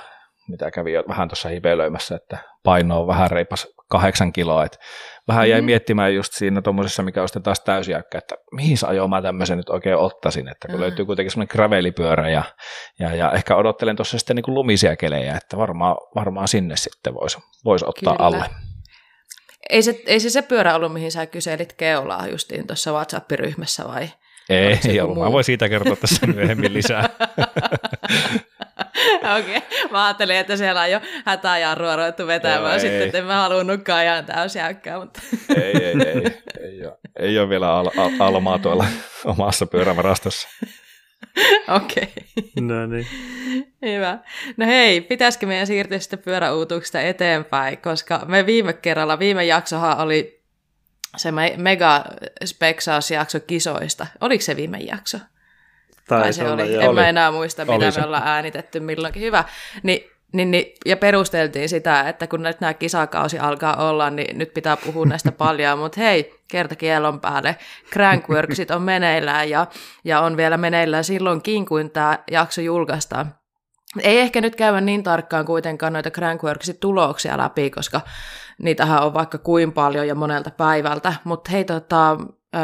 mitä 0.49 0.71
kävi 0.71 0.93
jo 0.93 1.03
vähän 1.07 1.27
tuossa 1.27 1.49
hipelöimässä, 1.49 2.15
että 2.15 2.37
paino 2.63 3.01
on 3.01 3.07
vähän 3.07 3.31
reipas 3.31 3.67
kahdeksan 3.89 4.33
kiloa. 4.33 4.65
Et 4.65 4.79
vähän 5.27 5.49
jäi 5.49 5.61
mm. 5.61 5.65
miettimään 5.65 6.15
just 6.15 6.33
siinä 6.33 6.61
tuommoisessa, 6.61 7.03
mikä 7.03 7.21
on 7.21 7.43
taas 7.43 7.59
täysjäykkä, 7.59 8.17
että 8.17 8.35
mihin 8.51 8.77
ajoa 8.87 9.07
mä 9.07 9.21
tämmöisen 9.21 9.57
nyt 9.57 9.69
oikein 9.69 9.97
ottaisin, 9.97 10.47
että 10.47 10.67
kun 10.67 10.75
mm. 10.77 10.81
löytyy 10.81 11.05
kuitenkin 11.05 11.31
semmoinen 11.31 11.51
gravelipyörä 11.51 12.29
ja, 12.29 12.43
ja, 12.99 13.15
ja 13.15 13.31
ehkä 13.31 13.55
odottelen 13.55 13.95
tuossa 13.95 14.19
sitten 14.19 14.35
niin 14.35 14.43
kuin 14.43 14.55
lumisia 14.55 14.95
kelejä, 14.95 15.37
että 15.37 15.57
varmaan, 15.57 15.95
varmaan 16.15 16.47
sinne 16.47 16.75
sitten 16.77 17.13
voisi 17.13 17.37
vois 17.65 17.83
ottaa 17.83 18.15
Kyllä. 18.15 18.27
alle. 18.27 18.45
Ei 19.69 19.83
se, 19.83 20.01
ei 20.05 20.19
se 20.19 20.29
se 20.29 20.41
pyörä 20.41 20.75
ollut, 20.75 20.93
mihin 20.93 21.11
sä 21.11 21.25
kyselit 21.25 21.73
keulaa 21.73 22.27
justiin 22.27 22.67
tuossa 22.67 22.91
WhatsApp-ryhmässä 22.91 23.87
vai? 23.87 24.09
Ei, 24.49 24.79
ei 24.87 24.99
ollut. 24.99 25.17
Mä 25.17 25.31
voin 25.31 25.43
siitä 25.43 25.69
kertoa 25.69 25.95
tässä 25.95 26.27
myöhemmin 26.35 26.73
lisää. 26.73 27.09
Okei, 29.39 29.57
okay. 29.57 29.89
mä 29.91 30.05
ajattelin, 30.05 30.35
että 30.35 30.57
siellä 30.57 30.81
on 30.81 30.91
jo 30.91 31.01
hätäjarrua 31.25 31.95
ruvettu 31.95 32.27
vetämään 32.27 32.71
Joo, 32.71 32.79
sitten, 32.79 33.01
että 33.01 33.17
en 33.17 33.25
mä 33.25 33.41
halunnutkaan 33.41 34.03
ihan 34.05 34.25
täysjäykkää. 34.25 34.99
Mutta... 34.99 35.21
ei, 35.55 35.63
ei, 35.63 35.95
ei, 36.05 36.37
ei, 36.61 36.85
ole, 36.85 36.97
ei 37.19 37.39
ole 37.39 37.49
vielä 37.49 37.73
al- 37.73 37.91
al- 37.97 38.11
almaa 38.19 38.59
tuolla 38.59 38.85
omassa 39.25 39.65
pyörävarastossa. 39.65 40.47
Okei. 41.75 42.03
Okay. 42.03 42.67
No 42.67 42.85
niin. 42.85 43.07
Hyvä. 43.81 44.17
No 44.57 44.65
hei, 44.65 45.01
pitäisikö 45.01 45.45
meidän 45.45 45.67
siirtyä 45.67 45.99
sitten 45.99 46.19
pyöräuutuksesta 46.19 47.01
eteenpäin, 47.01 47.77
koska 47.77 48.25
me 48.27 48.45
viime 48.45 48.73
kerralla, 48.73 49.19
viime 49.19 49.45
jaksohan 49.45 49.97
oli 49.97 50.38
se 51.17 51.31
mega 51.57 52.03
speksausjakso 52.45 53.39
kisoista. 53.39 54.07
Oliko 54.21 54.41
se 54.41 54.55
viime 54.55 54.77
jakso? 54.77 55.17
Tai 56.07 56.33
se 56.33 56.49
oli. 56.49 56.73
Jo. 56.73 56.81
En 56.81 56.89
oli. 56.89 56.95
mä 56.95 57.09
enää 57.09 57.31
muista, 57.31 57.65
mitä 57.65 57.75
oli 57.75 57.85
me 57.85 57.91
se. 57.91 58.01
ollaan 58.01 58.27
äänitetty 58.27 58.79
milloinkin. 58.79 59.21
Hyvä. 59.21 59.43
Ni, 59.83 60.09
niin, 60.33 60.51
niin, 60.51 60.65
ja 60.85 60.97
perusteltiin 60.97 61.69
sitä, 61.69 62.09
että 62.09 62.27
kun 62.27 62.43
nyt 62.43 62.61
nämä 62.61 62.73
kisakausi 62.73 63.39
alkaa 63.39 63.89
olla, 63.89 64.09
niin 64.09 64.37
nyt 64.37 64.53
pitää 64.53 64.77
puhua 64.77 65.05
näistä 65.05 65.31
paljon, 65.43 65.79
mutta 65.79 66.01
hei, 66.01 66.33
kerta 66.51 66.75
kielon 66.75 67.19
päälle, 67.19 67.55
Crankworksit 67.91 68.71
on 68.71 68.81
meneillään 68.81 69.49
ja, 69.49 69.67
ja 70.03 70.19
on 70.19 70.37
vielä 70.37 70.57
meneillään 70.57 71.03
silloinkin, 71.03 71.65
kun 71.65 71.89
tämä 71.89 72.19
jakso 72.31 72.61
julkaistaan. 72.61 73.38
Ei 74.03 74.19
ehkä 74.19 74.41
nyt 74.41 74.55
käydä 74.55 74.81
niin 74.81 75.03
tarkkaan 75.03 75.45
kuitenkaan 75.45 75.93
noita 75.93 76.11
Crankworksin 76.11 76.79
tuloksia 76.79 77.37
läpi, 77.37 77.69
koska 77.69 78.01
niitähän 78.59 79.03
on 79.03 79.13
vaikka 79.13 79.37
kuin 79.37 79.73
paljon 79.73 80.07
ja 80.07 80.15
monelta 80.15 80.51
päivältä, 80.51 81.13
mutta 81.23 81.51
hei 81.51 81.65
tota, 81.65 82.17
Öö, 82.55 82.61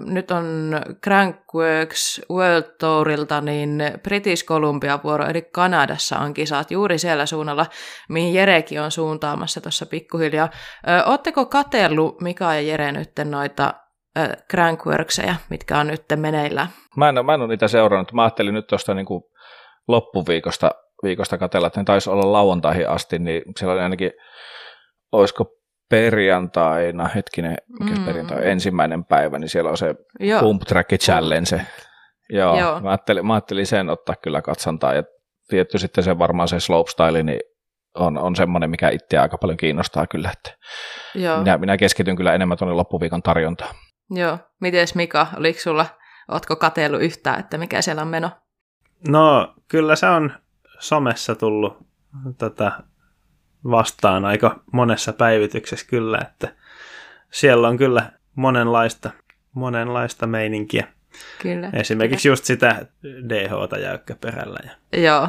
nyt 0.00 0.30
on 0.30 0.76
Crankworks 1.04 2.22
World 2.30 2.76
Tourilta, 2.80 3.40
niin 3.40 3.82
British 4.02 4.44
Columbia 4.44 4.98
vuoro, 5.04 5.26
eli 5.26 5.42
Kanadassa 5.42 6.18
on 6.18 6.34
kisat 6.34 6.70
juuri 6.70 6.98
siellä 6.98 7.26
suunnalla, 7.26 7.66
mihin 8.08 8.34
Jerekin 8.34 8.80
on 8.80 8.90
suuntaamassa 8.90 9.60
tuossa 9.60 9.86
pikkuhiljaa. 9.86 10.48
Öö, 10.88 11.02
Oletteko 11.04 11.46
katellut 11.46 12.20
Mika 12.20 12.54
ja 12.54 12.60
Jere 12.60 12.92
nyt 12.92 13.12
noita 13.24 13.74
öö, 14.18 14.28
Crankworkseja, 14.50 15.34
mitkä 15.50 15.78
on 15.78 15.86
nyt 15.86 16.04
meneillään? 16.16 16.68
Mä 16.96 17.08
en, 17.08 17.26
mä 17.26 17.34
en 17.34 17.40
ole 17.40 17.48
niitä 17.48 17.68
seurannut. 17.68 18.12
Mä 18.12 18.22
ajattelin 18.22 18.54
nyt 18.54 18.66
tuosta 18.66 18.94
niin 18.94 19.06
loppuviikosta 19.88 20.70
viikosta 21.02 21.38
katella, 21.38 21.66
että 21.66 21.80
ne 21.80 21.84
taisi 21.84 22.10
olla 22.10 22.32
lauantaihin 22.32 22.88
asti, 22.88 23.18
niin 23.18 23.42
siellä 23.58 23.72
oli 23.72 23.82
ainakin, 23.82 24.12
olisiko 25.12 25.58
perjantaina, 25.90 27.08
hetkinen, 27.08 27.56
mikä 27.80 28.00
mm. 28.00 28.04
perjantai, 28.04 28.50
ensimmäinen 28.50 29.04
päivä, 29.04 29.38
niin 29.38 29.48
siellä 29.48 29.70
on 29.70 29.76
se 29.76 29.94
Joo. 30.20 30.40
Pump 30.40 30.62
Track 30.62 30.92
Challenge. 30.92 31.66
Joo, 32.30 32.60
Joo. 32.60 32.80
Mä, 32.80 32.90
ajattelin, 32.90 33.26
mä 33.26 33.34
ajattelin 33.34 33.66
sen 33.66 33.90
ottaa 33.90 34.14
kyllä 34.22 34.42
katsantaa, 34.42 34.94
ja 34.94 35.02
tietty 35.48 35.78
sitten 35.78 36.04
se 36.04 36.18
varmaan 36.18 36.48
se 36.48 36.60
slopestyle, 36.60 37.22
niin 37.22 37.40
on, 37.94 38.18
on 38.18 38.36
semmoinen, 38.36 38.70
mikä 38.70 38.90
itseä 38.90 39.22
aika 39.22 39.38
paljon 39.38 39.56
kiinnostaa 39.56 40.06
kyllä, 40.06 40.30
että 40.32 40.58
Joo. 41.14 41.38
Minä, 41.38 41.58
minä 41.58 41.76
keskityn 41.76 42.16
kyllä 42.16 42.34
enemmän 42.34 42.58
tuonne 42.58 42.74
loppuviikon 42.74 43.22
tarjontaan. 43.22 43.74
Joo, 44.10 44.38
mites 44.60 44.94
Mika, 44.94 45.26
oliko 45.36 45.60
sulla, 45.60 45.86
ootko 46.30 46.56
katellut 46.56 47.02
yhtään, 47.02 47.40
että 47.40 47.58
mikä 47.58 47.82
siellä 47.82 48.02
on 48.02 48.08
meno? 48.08 48.30
No, 49.08 49.54
kyllä 49.68 49.96
se 49.96 50.06
on 50.06 50.32
somessa 50.78 51.34
tullut 51.34 51.86
tätä 52.38 52.72
vastaan 53.64 54.24
aika 54.24 54.62
monessa 54.72 55.12
päivityksessä 55.12 55.86
kyllä, 55.86 56.18
että 56.22 56.54
siellä 57.30 57.68
on 57.68 57.76
kyllä 57.76 58.12
monenlaista, 58.34 59.10
monenlaista 59.52 60.26
meininkiä. 60.26 60.86
Kyllä. 61.42 61.70
Esimerkiksi 61.72 62.22
kyllä. 62.22 62.32
just 62.32 62.44
sitä 62.44 62.86
DH-ta 63.28 63.78
jäykkäperällä 63.78 64.58
ja 64.64 65.02
Joo, 65.02 65.28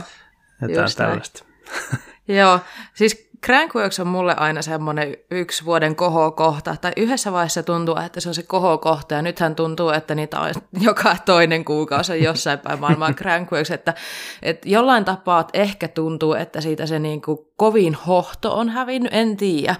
jotain 0.61 0.95
tällaista. 0.97 1.45
Joo, 2.27 2.59
siis 2.93 3.28
Crankworks 3.45 3.99
on 3.99 4.07
mulle 4.07 4.35
aina 4.37 4.61
semmoinen 4.61 5.17
yksi 5.31 5.65
vuoden 5.65 5.95
kohokohta, 5.95 6.75
tai 6.81 6.91
yhdessä 6.97 7.31
vaiheessa 7.31 7.63
tuntuu, 7.63 7.95
että 8.05 8.19
se 8.19 8.29
on 8.29 8.35
se 8.35 8.43
kohokohta, 8.43 9.13
ja 9.13 9.21
nythän 9.21 9.55
tuntuu, 9.55 9.89
että 9.89 10.15
niitä 10.15 10.39
on 10.39 10.53
joka 10.81 11.15
toinen 11.25 11.65
kuukausi 11.65 12.23
jossain 12.23 12.59
päin 12.59 12.79
maailmaa 12.79 13.13
Crankworks, 13.13 13.71
että, 13.71 13.93
että 14.41 14.69
jollain 14.69 15.05
tapaa 15.05 15.47
ehkä 15.53 15.87
tuntuu, 15.87 16.33
että 16.33 16.61
siitä 16.61 16.85
se 16.85 16.99
niin 16.99 17.21
kuin 17.21 17.37
kovin 17.55 17.93
hohto 17.93 18.57
on 18.57 18.69
hävinnyt, 18.69 19.13
en 19.13 19.37
tiedä, 19.37 19.75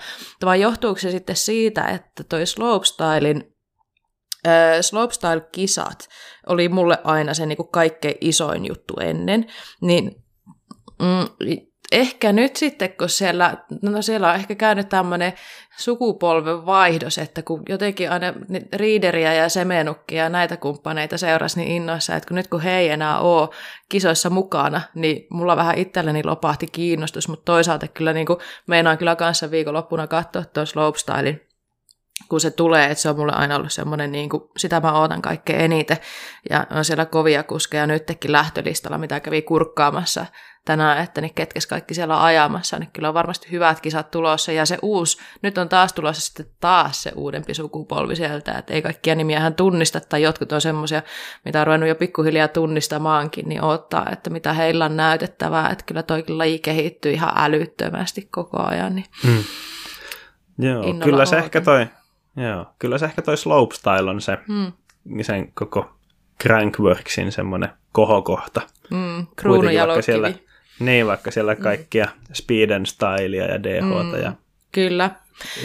vai 0.45 0.61
johtuuko 0.61 0.99
se 0.99 1.11
sitten 1.11 1.35
siitä, 1.35 1.83
että 1.83 2.23
toi 2.23 2.45
slopestylein 2.45 3.55
slopestyle-kisat 4.81 6.07
oli 6.47 6.69
mulle 6.69 6.97
aina 7.03 7.33
se 7.33 7.45
niin 7.45 7.57
kuin 7.57 7.69
kaikkein 7.71 8.17
isoin 8.21 8.65
juttu 8.65 8.93
ennen, 9.01 9.45
niin 9.81 10.23
mm, 10.99 11.47
ehkä 11.91 12.33
nyt 12.33 12.55
sitten, 12.55 12.93
kun 12.93 13.09
siellä, 13.09 13.57
no 13.81 14.01
siellä 14.01 14.29
on 14.29 14.35
ehkä 14.35 14.55
käynyt 14.55 14.89
tämmöinen 14.89 15.33
sukupolven 15.77 16.65
vaihdos, 16.65 17.17
että 17.17 17.41
kun 17.41 17.63
jotenkin 17.69 18.11
aina 18.11 18.33
riideriä 18.73 19.33
ja 19.33 19.49
semenukkia 19.49 20.23
ja 20.23 20.29
näitä 20.29 20.57
kumppaneita 20.57 21.17
seurasi 21.17 21.59
niin 21.59 21.71
innoissa, 21.71 22.15
että 22.15 22.27
kun 22.27 22.35
nyt 22.35 22.47
kun 22.47 22.61
he 22.61 22.77
ei 22.77 22.89
enää 22.89 23.19
ole 23.19 23.49
kisoissa 23.89 24.29
mukana, 24.29 24.81
niin 24.95 25.27
mulla 25.29 25.55
vähän 25.55 25.77
itselleni 25.77 26.23
lopahti 26.23 26.67
kiinnostus, 26.71 27.27
mutta 27.27 27.45
toisaalta 27.45 27.87
kyllä 27.87 28.13
niin 28.13 28.27
kuin 28.27 28.39
meinaan 28.67 28.97
kyllä 28.97 29.15
kanssa 29.15 29.51
viikonloppuna 29.51 30.07
katsoa 30.07 30.45
tuon 30.45 30.67
slopestylein 30.67 31.49
kun 32.29 32.41
se 32.41 32.51
tulee, 32.51 32.91
että 32.91 33.01
se 33.01 33.09
on 33.09 33.15
mulle 33.15 33.33
aina 33.33 33.55
ollut 33.55 33.73
semmoinen, 33.73 34.11
niin 34.11 34.29
kuin, 34.29 34.43
sitä 34.57 34.79
mä 34.79 34.99
ootan 34.99 35.21
kaikkein 35.21 35.61
eniten. 35.61 35.97
Ja 36.49 36.67
on 36.71 36.85
siellä 36.85 37.05
kovia 37.05 37.43
kuskeja 37.43 37.87
nytkin 37.87 38.31
lähtölistalla, 38.31 38.97
mitä 38.97 39.19
kävi 39.19 39.41
kurkkaamassa 39.41 40.25
tänään, 40.65 41.03
että 41.03 41.21
niin 41.21 41.33
ketkes 41.33 41.67
kaikki 41.67 41.93
siellä 41.93 42.17
on 42.17 42.21
ajamassa, 42.21 42.79
niin 42.79 42.89
kyllä 42.93 43.07
on 43.07 43.13
varmasti 43.13 43.51
hyvät 43.51 43.79
kisat 43.79 44.11
tulossa. 44.11 44.51
Ja 44.51 44.65
se 44.65 44.77
uusi, 44.81 45.17
nyt 45.41 45.57
on 45.57 45.69
taas 45.69 45.93
tulossa 45.93 46.21
sitten 46.21 46.45
taas 46.59 47.03
se 47.03 47.11
uudempi 47.15 47.53
sukupolvi 47.53 48.15
sieltä, 48.15 48.57
että 48.57 48.73
ei 48.73 48.81
kaikkia 48.81 49.15
nimiä 49.15 49.51
tunnista, 49.51 49.99
tai 49.99 50.21
jotkut 50.21 50.51
on 50.51 50.61
semmoisia, 50.61 51.01
mitä 51.45 51.61
on 51.61 51.67
ruvennut 51.67 51.89
jo 51.89 51.95
pikkuhiljaa 51.95 52.47
tunnistamaankin, 52.47 53.49
niin 53.49 53.61
ottaa, 53.61 54.05
että 54.11 54.29
mitä 54.29 54.53
heillä 54.53 54.85
on 54.85 54.97
näytettävää, 54.97 55.69
että 55.69 55.85
kyllä 55.85 56.03
toikin 56.03 56.37
laji 56.37 56.59
kehittyy 56.59 57.11
ihan 57.11 57.31
älyttömästi 57.35 58.27
koko 58.31 58.63
ajan. 58.63 58.95
Niin 58.95 59.05
hmm. 59.23 59.43
Joo, 60.59 60.83
kyllä 61.03 61.25
se 61.25 61.37
ehkä 61.37 61.61
toi, 61.61 61.87
joo, 62.35 62.65
kyllä 62.79 62.97
se 62.97 63.05
ehkä 63.05 63.21
toi 63.21 63.37
slopestyle 63.37 64.09
on 64.09 64.21
se, 64.21 64.37
hmm. 64.47 64.71
sen 65.21 65.51
koko 65.53 65.99
Crankworksin 66.43 67.31
semmoinen 67.31 67.69
kohokohta. 67.91 68.61
Mm, 68.89 69.27
kruununjalokivi. 69.35 70.03
Siellä, 70.03 70.33
niin, 70.79 71.07
vaikka 71.07 71.31
siellä 71.31 71.53
mm. 71.53 71.61
kaikkia 71.61 72.05
mm. 72.05 72.33
speed 72.33 72.69
and 72.69 72.85
stylia 72.85 73.45
ja 73.45 73.63
DH 73.63 73.83
mm, 73.83 74.21
ja 74.23 74.33
Kyllä. 74.71 75.11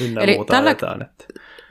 Ynnä 0.03 0.21
Eli 0.21 0.35
muuta 0.35 0.51
tällä, 0.51 0.71
ajetaan, 0.71 1.03
että... 1.03 1.25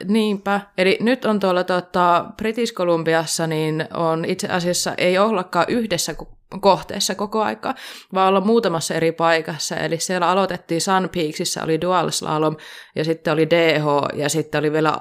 Niinpä. 0.06 0.62
Eli 0.78 0.98
nyt 1.02 1.26
on 1.26 1.40
tuolla 1.40 1.64
tota, 1.64 2.26
British 2.38 2.74
Columbiassa, 2.74 3.48
niin 3.48 3.88
on 3.94 4.26
itse 4.26 4.48
asiassa 4.48 4.94
ei 4.98 5.18
ollakaan 5.18 5.66
yhdessä 5.70 6.16
kohteessa 6.60 7.16
koko 7.16 7.42
aika, 7.42 7.76
vaan 8.14 8.30
olla 8.30 8.42
muutamassa 8.42 8.94
eri 8.94 9.12
paikassa. 9.12 9.76
Eli 9.76 10.00
siellä 10.00 10.30
aloitettiin 10.30 10.82
Sun 10.82 11.10
Peaksissa, 11.16 11.64
oli 11.64 11.82
dual 11.82 12.10
slalom, 12.10 12.56
ja 12.96 13.04
sitten 13.04 13.34
oli 13.34 13.50
DH, 13.50 13.86
ja 14.14 14.30
sitten 14.30 14.60
oli 14.60 14.72
vielä 14.72 14.98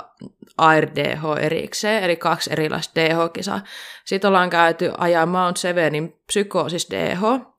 Air 0.59 0.88
DH 0.95 1.22
erikseen, 1.40 2.03
eli 2.03 2.16
kaksi 2.16 2.53
erilaista 2.53 3.01
DH-kisaa. 3.01 3.61
Sitten 4.05 4.28
ollaan 4.28 4.51
käyty 4.51 4.90
ajaa 4.99 5.26
Mount 5.26 5.57
Sevenin 5.57 6.16
psykoosis 6.26 6.88
DH, 6.90 7.51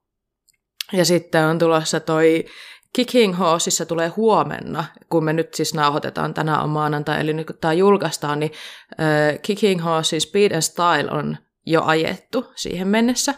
ja 0.94 1.06
sitten 1.06 1.46
on 1.46 1.60
tulossa 1.60 2.00
toi 2.00 2.46
Kicking 2.94 3.40
Horseissa 3.40 3.86
tulee 3.86 4.08
huomenna, 4.08 4.86
kun 5.10 5.24
me 5.24 5.34
nyt 5.34 5.54
siis 5.54 5.74
nauhoitetaan, 5.74 6.34
tänään 6.34 6.64
on 6.64 6.70
maanantai, 6.70 7.22
eli 7.22 7.34
nyt 7.34 7.48
kun 7.48 7.56
tämä 7.62 7.74
julkaistaan, 7.74 8.40
niin 8.40 8.52
äh, 8.92 9.40
Kicking 9.42 9.84
Horsein 9.84 10.22
Speed 10.22 10.52
and 10.52 10.62
Style 10.62 11.12
on 11.12 11.38
jo 11.66 11.84
ajettu 11.84 12.52
siihen 12.56 12.88
mennessä. 12.88 13.34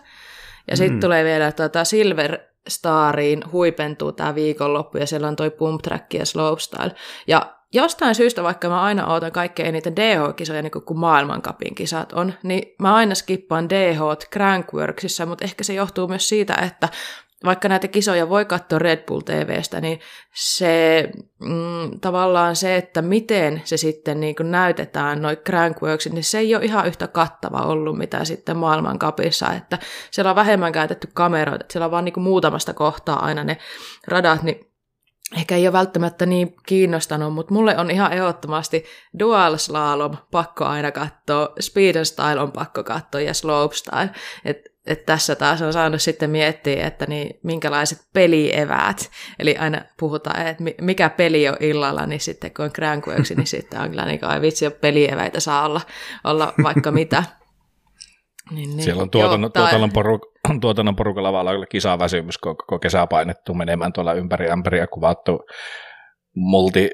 Ja 0.68 0.74
mm. 0.74 0.78
sitten 0.78 1.00
tulee 1.00 1.24
vielä 1.24 1.52
tuota 1.52 1.84
Silver 1.84 2.40
Stariin 2.68 3.44
huipentuu 3.52 4.12
tämä 4.12 4.36
viikonloppu, 4.36 4.98
ja 4.98 5.08
siellä 5.08 5.28
on 5.28 5.36
toi 5.36 5.52
Pump 5.52 5.82
Track 5.82 6.14
ja 6.14 6.26
Slopestyle. 6.26 6.96
Ja 7.28 7.56
jostain 7.74 8.16
syystä, 8.16 8.44
vaikka 8.44 8.70
mä 8.70 8.82
aina 8.82 9.08
ootan 9.08 9.32
kaikkein 9.32 9.70
eniten 9.70 9.96
DH-kisoja, 9.96 10.62
niin 10.62 10.72
kuin 10.72 11.00
maailmankapin 11.00 11.76
kisat 11.76 12.14
on, 12.14 12.34
niin 12.44 12.76
mä 12.80 12.96
aina 12.96 13.16
skippaan 13.16 13.70
DH 13.70 14.00
Crankworksissa, 14.34 15.26
mutta 15.26 15.46
ehkä 15.46 15.64
se 15.64 15.74
johtuu 15.74 16.08
myös 16.08 16.30
siitä, 16.30 16.54
että 16.54 16.90
vaikka 17.46 17.70
näitä 17.70 17.88
kisoja 17.88 18.30
voi 18.30 18.46
katsoa 18.46 18.80
Red 18.80 19.06
Bull 19.06 19.22
TVstä, 19.22 19.82
niin 19.82 20.00
se 20.34 21.10
mm, 21.40 22.00
tavallaan 22.02 22.56
se, 22.56 22.76
että 22.76 23.02
miten 23.02 23.62
se 23.66 23.78
sitten 23.78 24.20
niin 24.20 24.36
kuin 24.36 24.52
näytetään, 24.52 25.22
noin 25.22 25.38
Crankworksit, 25.38 26.14
niin 26.14 26.24
se 26.24 26.38
ei 26.38 26.56
ole 26.56 26.66
ihan 26.66 26.88
yhtä 26.88 27.08
kattava 27.08 27.62
ollut, 27.62 27.98
mitä 27.98 28.26
sitten 28.26 28.58
maailmankapissa, 28.58 29.54
että 29.54 29.80
siellä 30.12 30.30
on 30.30 30.36
vähemmän 30.36 30.72
käytetty 30.72 31.10
kameroita, 31.14 31.64
että 31.64 31.74
siellä 31.74 31.86
on 31.86 31.92
vaan 31.92 32.06
niin 32.06 32.14
kuin 32.14 32.24
muutamasta 32.24 32.74
kohtaa 32.74 33.26
aina 33.26 33.44
ne 33.44 33.58
radat, 34.08 34.44
niin 34.44 34.72
ehkä 35.38 35.56
ei 35.56 35.68
ole 35.68 35.74
välttämättä 35.74 36.26
niin 36.26 36.56
kiinnostanut, 36.66 37.34
mutta 37.34 37.54
mulle 37.54 37.78
on 37.78 37.92
ihan 37.92 38.14
ehdottomasti 38.14 38.86
dual 39.20 39.58
slalom 39.58 40.18
pakko 40.32 40.66
aina 40.66 40.92
katsoa, 40.92 41.50
speed 41.60 41.96
and 41.96 42.06
style 42.06 42.40
on 42.40 42.52
pakko 42.52 42.84
katsoa 42.84 43.22
ja 43.22 43.34
slopestyle. 43.34 44.10
Et 44.46 44.75
että 44.88 45.06
tässä 45.06 45.36
taas 45.36 45.62
on 45.62 45.74
saanut 45.74 46.02
sitten 46.02 46.30
miettiä, 46.30 46.88
että 46.88 47.06
niin, 47.06 47.40
minkälaiset 47.44 48.00
pelieväät. 48.14 49.12
Eli 49.40 49.58
aina 49.58 49.82
puhutaan, 50.00 50.48
että 50.48 50.64
mikä 50.82 51.10
peli 51.10 51.50
on 51.50 51.58
illalla, 51.60 52.06
niin 52.06 52.20
sitten 52.20 52.54
kun 52.54 52.66
on 52.66 52.72
kränkuöksi, 52.72 53.36
niin 53.36 53.48
sitten 53.48 53.82
on 53.82 53.90
kyllä 53.90 54.06
niin 54.06 54.20
kuin, 54.20 54.30
ai 54.30 54.42
vitsi, 54.42 54.70
pelieväitä 54.70 55.40
saa 55.40 55.66
olla, 55.66 55.82
olla 56.24 56.54
vaikka 56.64 56.92
mitä. 56.92 57.24
Niin, 58.52 58.70
niin. 58.70 58.84
Siellä 58.84 59.02
on 59.02 59.10
tuotannon, 59.10 59.52
Joo, 59.56 59.64
tuotannon, 59.64 59.90
poruk- 59.90 60.60
tuotannon 60.62 60.96
porukalla 60.96 61.34
vaan 61.34 61.48
olla 61.48 61.66
kisaväsymys, 61.66 62.38
kun 62.38 62.58
koko 62.58 62.80
kesä 62.80 63.08
painettu 63.08 63.54
menemään 63.54 63.94
tuolla 63.94 64.14
ympäri 64.14 64.52
ämpäriä 64.52 64.88
kuvattu 64.88 65.40
multi 66.36 66.90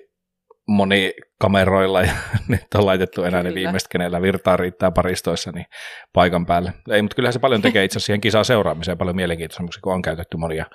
monikameroilla 0.72 2.02
ja 2.02 2.14
nyt 2.48 2.66
on 2.76 2.86
laitettu 2.86 3.24
enää 3.24 3.42
kyllä. 3.42 3.50
ne 3.50 3.56
viimeiset, 3.56 3.90
kenellä 3.90 4.22
virtaa 4.22 4.58
riittää 4.58 4.92
paristoissa 4.92 5.52
niin 5.52 5.66
paikan 6.14 6.46
päälle. 6.46 6.74
Ei, 6.92 7.02
mutta 7.02 7.16
kyllähän 7.16 7.34
se 7.34 7.40
paljon 7.40 7.62
tekee 7.62 7.84
itse 7.84 7.94
asiassa 7.94 8.06
siihen 8.06 8.22
kisaan 8.22 8.46
seuraamiseen 8.46 8.98
paljon 8.98 9.16
mielenkiintoisemmiksi, 9.16 9.80
kun 9.82 9.94
on 9.94 10.02
käytetty 10.02 10.38
monia 10.38 10.66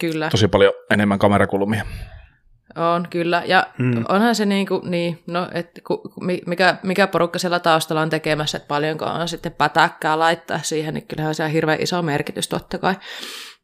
Kyllä. 0.00 0.30
tosi 0.30 0.48
paljon 0.48 0.72
enemmän 0.90 1.18
kamerakulmia. 1.18 1.84
On, 2.76 3.06
kyllä. 3.10 3.42
Ja 3.46 3.66
hmm. 3.78 4.04
onhan 4.08 4.34
se 4.34 4.46
niin 4.46 4.66
kuin, 4.66 4.90
niin, 4.90 5.22
no, 5.26 5.48
että 5.54 5.80
mikä, 6.46 6.76
mikä 6.82 7.06
porukka 7.06 7.38
siellä 7.38 7.58
taustalla 7.58 8.02
on 8.02 8.10
tekemässä, 8.10 8.56
että 8.56 8.68
paljonko 8.68 9.04
on 9.04 9.28
sitten 9.28 9.52
pätäkkää 9.52 10.18
laittaa 10.18 10.58
siihen, 10.62 10.94
niin 10.94 11.06
kyllähän 11.06 11.34
se 11.34 11.44
on 11.44 11.50
hirveän 11.50 11.80
iso 11.80 12.02
merkitys 12.02 12.48
totta 12.48 12.78
kai. 12.78 12.94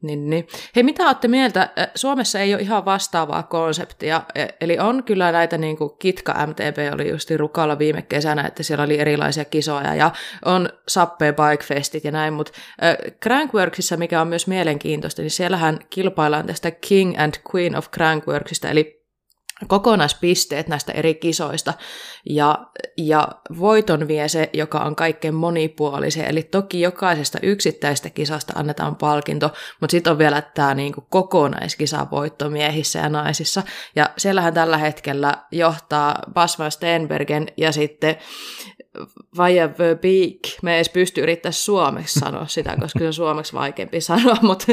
Niin, 0.02 0.30
niin. 0.30 0.46
Hei, 0.76 0.82
mitä 0.82 1.06
olette 1.06 1.28
mieltä? 1.28 1.68
Suomessa 1.94 2.40
ei 2.40 2.54
ole 2.54 2.62
ihan 2.62 2.84
vastaavaa 2.84 3.42
konseptia, 3.42 4.22
e, 4.34 4.46
eli 4.60 4.78
on 4.78 5.04
kyllä 5.04 5.32
näitä 5.32 5.58
niin 5.58 5.76
kuin 5.76 5.90
Kitka 5.98 6.46
MTB 6.46 6.94
oli 6.94 7.08
just 7.08 7.30
Rukalla 7.30 7.78
viime 7.78 8.02
kesänä, 8.02 8.46
että 8.46 8.62
siellä 8.62 8.84
oli 8.84 8.98
erilaisia 8.98 9.44
kisoja 9.44 9.94
ja 9.94 10.10
on 10.44 10.68
Sappe 10.88 11.32
Bike 11.32 11.64
Festit 11.64 12.04
ja 12.04 12.10
näin, 12.10 12.34
mutta 12.34 12.52
Crankworksissa, 13.22 13.96
mikä 13.96 14.20
on 14.20 14.28
myös 14.28 14.46
mielenkiintoista, 14.46 15.22
niin 15.22 15.30
siellähän 15.30 15.78
kilpaillaan 15.90 16.46
tästä 16.46 16.70
King 16.70 17.20
and 17.20 17.34
Queen 17.54 17.76
of 17.76 17.90
Crankworksista, 17.90 18.68
eli 18.68 19.01
kokonaispisteet 19.68 20.68
näistä 20.68 20.92
eri 20.92 21.14
kisoista 21.14 21.74
ja, 22.30 22.58
ja 22.96 23.28
voiton 23.58 24.08
vie 24.08 24.28
se, 24.28 24.50
joka 24.52 24.78
on 24.78 24.96
kaikkein 24.96 25.34
monipuolisin. 25.34 26.24
Eli 26.24 26.42
toki 26.42 26.80
jokaisesta 26.80 27.38
yksittäisestä 27.42 28.10
kisasta 28.10 28.52
annetaan 28.56 28.96
palkinto, 28.96 29.52
mutta 29.80 29.90
sitten 29.90 30.10
on 30.10 30.18
vielä 30.18 30.42
tämä 30.42 30.74
niinku 30.74 31.06
kokonaiskisa 31.10 32.06
voitto 32.10 32.50
miehissä 32.50 32.98
ja 32.98 33.08
naisissa. 33.08 33.62
Ja 33.96 34.10
siellähän 34.16 34.54
tällä 34.54 34.78
hetkellä 34.78 35.34
johtaa 35.52 36.18
Basman 36.32 36.70
Stenbergen 36.70 37.46
ja 37.56 37.72
sitten 37.72 38.16
beak. 40.00 40.62
Me 40.62 40.72
ei 40.72 40.76
edes 40.76 40.88
pysty 40.88 41.20
yrittää 41.20 41.52
suomeksi 41.52 42.20
sanoa 42.20 42.46
sitä, 42.46 42.76
koska 42.80 42.98
se 42.98 43.06
on 43.06 43.12
suomeksi 43.12 43.52
vaikeampi 43.52 44.00
sanoa, 44.00 44.36
mutta 44.42 44.66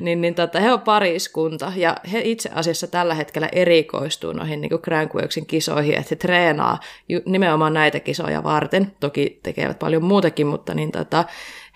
niin, 0.00 0.20
niin 0.20 0.34
tota, 0.34 0.60
he 0.60 0.72
on 0.72 0.80
pariskunta 0.80 1.72
ja 1.76 1.96
he 2.12 2.20
itse 2.24 2.50
asiassa 2.54 2.86
tällä 2.86 3.14
hetkellä 3.14 3.48
erikoistuu 3.52 4.32
noihin 4.32 4.60
niin 4.60 4.70
Crankworksin 4.70 5.46
kisoihin, 5.46 5.94
että 5.94 6.06
he 6.10 6.16
treenaa 6.16 6.80
nimenomaan 7.26 7.74
näitä 7.74 8.00
kisoja 8.00 8.42
varten. 8.42 8.92
Toki 9.00 9.40
tekevät 9.42 9.78
paljon 9.78 10.04
muutakin, 10.04 10.46
mutta 10.46 10.74
niin 10.74 10.92
tota, 10.92 11.24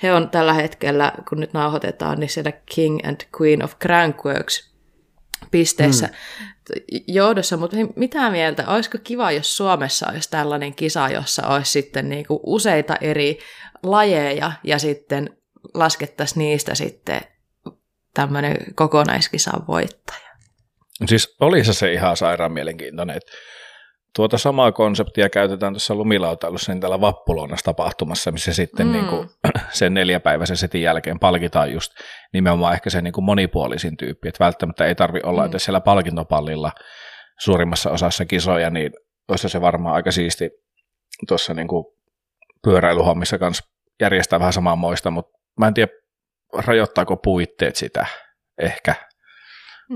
he 0.03 0.13
on 0.13 0.31
tällä 0.31 0.53
hetkellä, 0.53 1.13
kun 1.29 1.41
nyt 1.41 1.53
nauhoitetaan, 1.53 2.21
niin 2.21 2.31
siellä 2.31 2.53
King 2.75 2.99
and 3.07 3.21
Queen 3.41 3.65
of 3.65 3.79
Crankworks 3.79 4.69
pisteessä 5.51 6.07
mm. 6.07 6.13
Johdossa, 7.07 7.57
mutta 7.57 7.77
hei, 7.77 7.87
mitä 7.97 8.31
mieltä, 8.31 8.69
olisiko 8.69 8.99
kiva, 9.05 9.33
jos 9.33 9.57
Suomessa 9.57 10.07
olisi 10.13 10.31
tällainen 10.31 10.75
kisa, 10.75 11.09
jossa 11.09 11.47
olisi 11.47 11.71
sitten 11.71 12.09
niin 12.09 12.27
kuin 12.27 12.41
useita 12.47 12.97
eri 13.01 13.39
lajeja 13.83 14.53
ja 14.65 14.79
sitten 14.79 15.37
laskettaisiin 15.75 16.39
niistä 16.39 16.75
sitten 16.75 17.21
tämmöinen 18.15 18.57
kokonaiskisan 18.75 19.67
voittaja. 19.69 20.29
Siis 21.07 21.37
olisi 21.41 21.75
se 21.75 21.93
ihan 21.93 22.17
sairaan 22.17 22.53
mielenkiintoinen, 22.53 23.17
että 23.17 23.33
tuota 24.17 24.39
samaa 24.39 24.73
konseptia 24.73 25.29
käytetään 25.29 25.73
tuossa 25.73 25.95
lumilautailussa 25.95 26.73
niin 26.73 26.81
täällä 26.81 27.01
Vappulonnassa 27.01 27.65
tapahtumassa, 27.65 28.33
missä 28.33 28.53
sitten 28.53 28.87
mm. 28.87 28.93
niin 28.93 29.07
kuin, 29.07 29.29
sen 29.71 29.95
neljäpäiväisen 29.95 30.57
setin 30.57 30.83
jälkeen 30.83 31.19
palkitaan 31.19 31.73
just 31.73 31.93
nimenomaan 32.33 32.75
ehkä 32.75 32.91
se 32.91 33.03
niin 33.03 33.13
kuin 33.13 33.25
monipuolisin 33.25 33.97
tyyppi, 33.97 34.29
että 34.29 34.45
välttämättä 34.45 34.87
ei 34.87 34.95
tarvi 34.95 35.21
olla 35.23 35.47
mm. 35.47 35.53
siellä 35.57 35.81
palkintopallilla 35.81 36.73
suurimmassa 37.41 37.91
osassa 37.91 38.25
kisoja, 38.25 38.71
niin 38.71 38.93
olisi 39.29 39.49
se 39.49 39.61
varmaan 39.61 39.95
aika 39.95 40.11
siisti 40.11 40.51
tuossa 41.29 41.55
niin 41.55 41.69
kuin 41.69 41.85
pyöräilyhommissa 42.63 43.39
kanssa 43.39 43.65
järjestää 44.01 44.39
vähän 44.39 44.53
samanmoista, 44.53 45.11
mutta 45.11 45.39
mä 45.61 45.67
en 45.67 45.75
tiedä, 45.75 45.93
rajoittaako 46.67 47.17
puitteet 47.17 47.77
sitä 47.77 48.07
ehkä. 48.59 48.95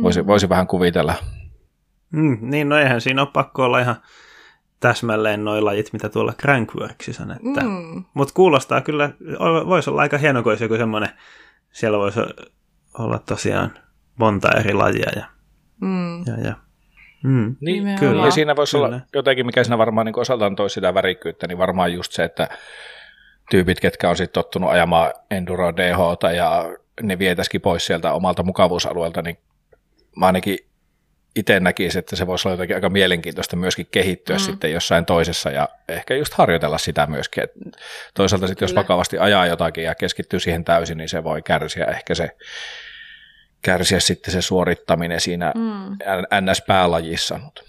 Voisi, 0.03 0.23
mm. 0.23 0.27
voisi 0.27 0.49
vähän 0.49 0.67
kuvitella. 0.67 1.15
Mm, 2.13 2.39
niin, 2.41 2.69
no 2.69 2.79
eihän 2.79 3.01
siinä 3.01 3.23
ole 3.23 3.29
pakko 3.33 3.65
olla 3.65 3.81
ihan 3.81 3.97
täsmälleen 4.81 5.45
noin 5.45 5.65
lajit, 5.65 5.93
mitä 5.93 6.09
tuolla 6.09 6.33
Crankworksissa 6.33 7.23
on. 7.23 7.31
Että, 7.31 7.61
mm. 7.61 8.05
Mutta 8.15 8.35
kuulostaa 8.35 8.81
kyllä, 8.81 9.11
voisi 9.67 9.91
olla 9.91 10.03
aika 10.03 10.19
hieno, 10.19 10.43
kun 10.43 10.53
olisi 10.53 10.65
joku 10.65 10.77
semmoinen, 10.77 11.11
siellä 11.73 11.99
voisi 11.99 12.21
olla 12.99 13.19
tosiaan 13.19 13.79
monta 14.19 14.49
eri 14.59 14.75
lajia. 14.75 15.11
Ja, 15.17 15.27
mm. 15.81 16.19
ja, 16.27 16.41
ja. 16.45 16.55
Mm. 17.25 17.57
Niin, 17.61 17.85
Nimenomaan. 17.85 17.99
kyllä. 17.99 18.25
Ja 18.25 18.31
siinä 18.31 18.57
voisi 18.57 18.77
Kyllä. 18.77 18.87
olla 18.87 19.01
jotenkin, 19.15 19.47
mikä 19.47 19.65
siinä 19.65 19.79
varmaan 19.79 20.07
niin 20.07 20.19
osaltaan 20.19 20.57
toisi 20.57 20.75
sitä 20.75 20.95
värikkyyttä, 20.95 21.47
niin 21.47 21.59
varmaan 21.59 21.93
just 21.93 22.13
se, 22.13 22.25
että 22.25 22.49
tyypit, 23.51 23.81
ketkä 23.81 24.11
on 24.11 24.17
sitten 24.17 24.35
tottunut 24.43 24.71
ajamaan 24.71 25.13
Enduro 25.31 25.77
DHta 25.77 26.33
ja 26.33 26.65
ne 27.03 27.19
vietäisikin 27.19 27.61
pois 27.61 27.87
sieltä 27.87 28.13
omalta 28.13 28.43
mukavuusalueelta, 28.43 29.23
niin 29.23 29.39
mä 30.17 30.27
ainakin 30.27 30.59
itse 31.37 31.61
näkisin, 31.61 31.99
että 31.99 32.17
se 32.17 32.27
voisi 32.27 32.49
olla 32.49 32.55
jotenkin 32.55 32.77
aika 32.77 32.91
mielenkiintoista 32.91 33.57
myöskin 33.57 33.87
kehittyä 33.91 34.37
mm. 34.37 34.41
sitten 34.41 34.73
jossain 34.73 35.07
toisessa 35.07 35.51
ja 35.51 35.69
ehkä 35.89 36.15
just 36.15 36.35
harjoitella 36.35 36.79
sitä 36.79 37.07
myöskin. 37.07 37.45
Et 37.45 37.51
toisaalta 38.15 38.47
sitten 38.47 38.67
jos 38.67 38.75
vakavasti 38.75 39.19
ajaa 39.19 39.47
jotakin 39.47 39.85
ja 39.85 39.95
keskittyy 39.95 40.41
siihen 40.41 40.65
täysin, 40.65 40.99
niin 40.99 41.09
se 41.09 41.25
voi 41.25 41.43
kärsiä 41.43 41.85
ehkä 41.85 42.15
se 42.15 42.31
kärsiä 43.63 44.01
sitten 44.01 44.33
se 44.33 44.43
suorittaminen 44.43 45.21
siinä 45.21 45.53
Mm. 45.55 45.97
NS-päälajissa, 46.41 47.39
mutta 47.39 47.63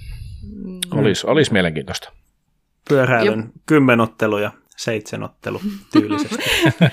Mm. 0.43 0.79
olisi, 0.91 1.27
olisi 1.27 1.53
mielenkiintoista. 1.53 2.11
Pyöräilyn 2.89 3.51
kymmenottelu 3.65 4.37
ja 4.37 4.51
seitsemänottelu 4.77 5.61
tyylisesti. 5.91 6.35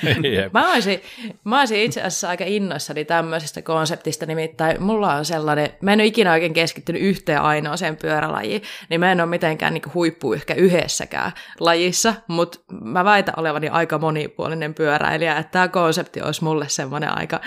Mä 0.54 0.72
olisin, 0.72 1.00
mä 1.44 1.58
olisin 1.58 1.80
itse 1.82 2.00
asiassa 2.00 2.28
aika 2.28 2.44
innoissani 2.46 3.04
tämmöisestä 3.04 3.62
konseptista, 3.62 4.26
nimittäin 4.26 4.82
mulla 4.82 5.14
on 5.14 5.24
sellainen, 5.24 5.70
mä 5.80 5.92
en 5.92 6.00
ole 6.00 6.06
ikinä 6.06 6.32
oikein 6.32 6.52
keskittynyt 6.52 7.02
yhteen 7.02 7.40
ainoaseen 7.40 7.96
pyörälajiin, 7.96 8.62
niin 8.90 9.00
mä 9.00 9.12
en 9.12 9.20
ole 9.20 9.28
mitenkään 9.28 9.74
niin 9.74 9.94
huippu 9.94 10.32
ehkä 10.32 10.54
yhdessäkään 10.54 11.32
lajissa, 11.60 12.14
mutta 12.28 12.58
mä 12.80 13.04
väitän 13.04 13.34
olevani 13.36 13.68
aika 13.68 13.98
monipuolinen 13.98 14.74
pyöräilijä, 14.74 15.38
että 15.38 15.52
tämä 15.52 15.68
konsepti 15.68 16.22
olisi 16.22 16.44
mulle 16.44 16.68
semmoinen 16.68 17.18
aika, 17.18 17.40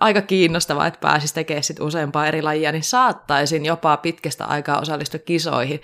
aika 0.00 0.22
kiinnostava, 0.22 0.86
että 0.86 1.00
pääsisi 1.00 1.34
tekemään 1.34 1.62
sit 1.62 1.80
useampaa 1.80 2.26
eri 2.26 2.42
lajia, 2.42 2.72
niin 2.72 2.82
saattaisin 2.82 3.64
jopa 3.64 3.96
pitkästä 3.96 4.44
aikaa 4.44 4.80
osallistua 4.80 5.20
kisoihin 5.20 5.80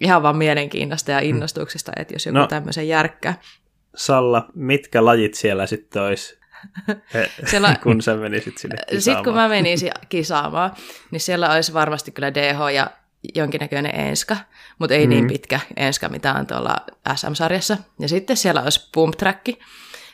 ihan 0.00 0.22
vaan 0.22 0.36
mielenkiinnosta 0.36 1.10
ja 1.10 1.18
innostuksesta, 1.20 1.92
että 1.96 2.14
jos 2.14 2.26
joku 2.26 2.38
No. 2.38 2.46
tämmöisen 2.46 2.88
järkkää. 2.88 3.40
Salla, 3.96 4.48
mitkä 4.54 5.04
lajit 5.04 5.34
siellä 5.34 5.66
sitten 5.66 6.02
olisi, 6.02 6.38
Siellä- 7.50 7.76
kun 7.82 8.02
sä 8.02 8.16
menisit 8.16 8.58
sinne 8.58 8.76
Sitten 8.80 8.96
kun 8.98 9.02
kisaamaan? 9.22 9.34
mä 9.34 9.48
menisin 9.48 9.90
kisaamaan, 10.08 10.70
niin 11.10 11.20
siellä 11.20 11.52
olisi 11.52 11.72
varmasti 11.74 12.10
kyllä 12.10 12.34
DH 12.34 12.74
ja 12.74 12.90
jonkinnäköinen 13.34 13.94
enska, 13.94 14.36
mutta 14.78 14.94
ei 14.94 15.06
mm. 15.06 15.10
niin 15.10 15.24
Mhm. 15.24 15.32
pitkä 15.32 15.60
enska, 15.76 16.08
mitä 16.08 16.32
on 16.32 16.46
tuolla 16.46 16.76
SM-sarjassa. 17.16 17.76
Ja 18.00 18.08
sitten 18.08 18.36
siellä 18.36 18.62
olisi 18.62 18.88
pump 18.94 19.14
track. 19.16 19.46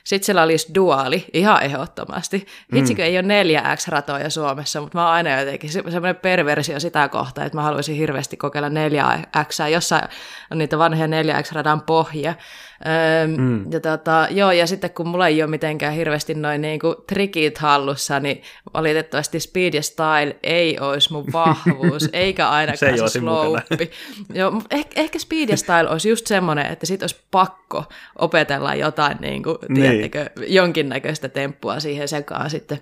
Sitten 0.09 0.27
siellä 0.27 0.43
olisi 0.43 0.75
duaali, 0.75 1.25
ihan 1.33 1.63
ehdottomasti. 1.63 2.47
Hitsikö 2.75 3.05
ei 3.05 3.19
ole 3.19 3.27
neljä 3.27 3.77
X-ratoja 3.77 4.31
Suomessa, 4.31 4.81
mutta 4.81 4.99
mä 4.99 5.05
oon 5.05 5.15
aina 5.15 5.41
jotenkin 5.41 5.71
se, 5.71 5.83
semmoinen 5.83 6.17
perversio 6.17 6.81
sitä 6.81 7.09
kohtaa, 7.09 7.45
että 7.45 7.59
mä 7.59 7.63
haluaisin 7.63 7.97
hirveästi 7.97 8.37
kokeilla 8.37 8.69
neljä 8.69 9.19
X. 9.45 9.59
Jossain 9.73 10.09
on 10.51 10.59
niitä 10.59 10.79
vanhoja 10.79 11.09
neljä 11.09 11.43
X-radan 11.43 11.83
pohjia. 11.83 12.35
Öö, 12.87 13.27
mm. 13.27 13.73
ja, 13.73 13.81
tota, 13.81 14.27
joo, 14.31 14.51
ja 14.53 14.67
sitten 14.67 14.91
kun 14.91 15.09
mulla 15.09 15.29
ei 15.29 15.43
ole 15.43 15.51
mitenkään 15.51 15.93
hirveästi 15.95 16.35
noin 16.35 16.61
niinku 16.61 16.95
trikit 17.09 17.59
hallussa, 17.59 18.21
niin 18.21 18.43
valitettavasti 18.75 19.41
speed 19.41 19.75
ja 19.75 19.83
style 19.83 20.37
ei 20.43 20.79
olisi 20.81 21.13
mun 21.13 21.25
vahvuus, 21.33 22.09
eikä 22.13 22.43
Se 22.43 22.49
ainakaan 22.49 22.93
ei 22.93 23.09
se, 23.09 23.21
mukana. 23.21 23.63
slope. 23.69 23.91
Joo, 24.35 24.63
ehkä, 24.71 25.01
ehkä 25.01 25.19
speed 25.19 25.49
ja 25.49 25.57
style 25.57 25.89
olisi 25.91 26.09
just 26.09 26.27
semmoinen, 26.27 26.67
että 26.67 26.87
sit 26.87 27.03
olisi 27.03 27.21
pakko 27.31 27.85
opetella 28.19 28.75
jotain, 28.75 29.17
niin 29.21 29.43
kuin, 29.43 29.57
Niin. 29.69 29.83
tiedättekö, 29.83 30.31
jonkinnäköistä 30.47 31.29
temppua 31.29 31.81
siihen 31.81 32.09
sekaan 32.09 32.51
sitten. 32.51 32.79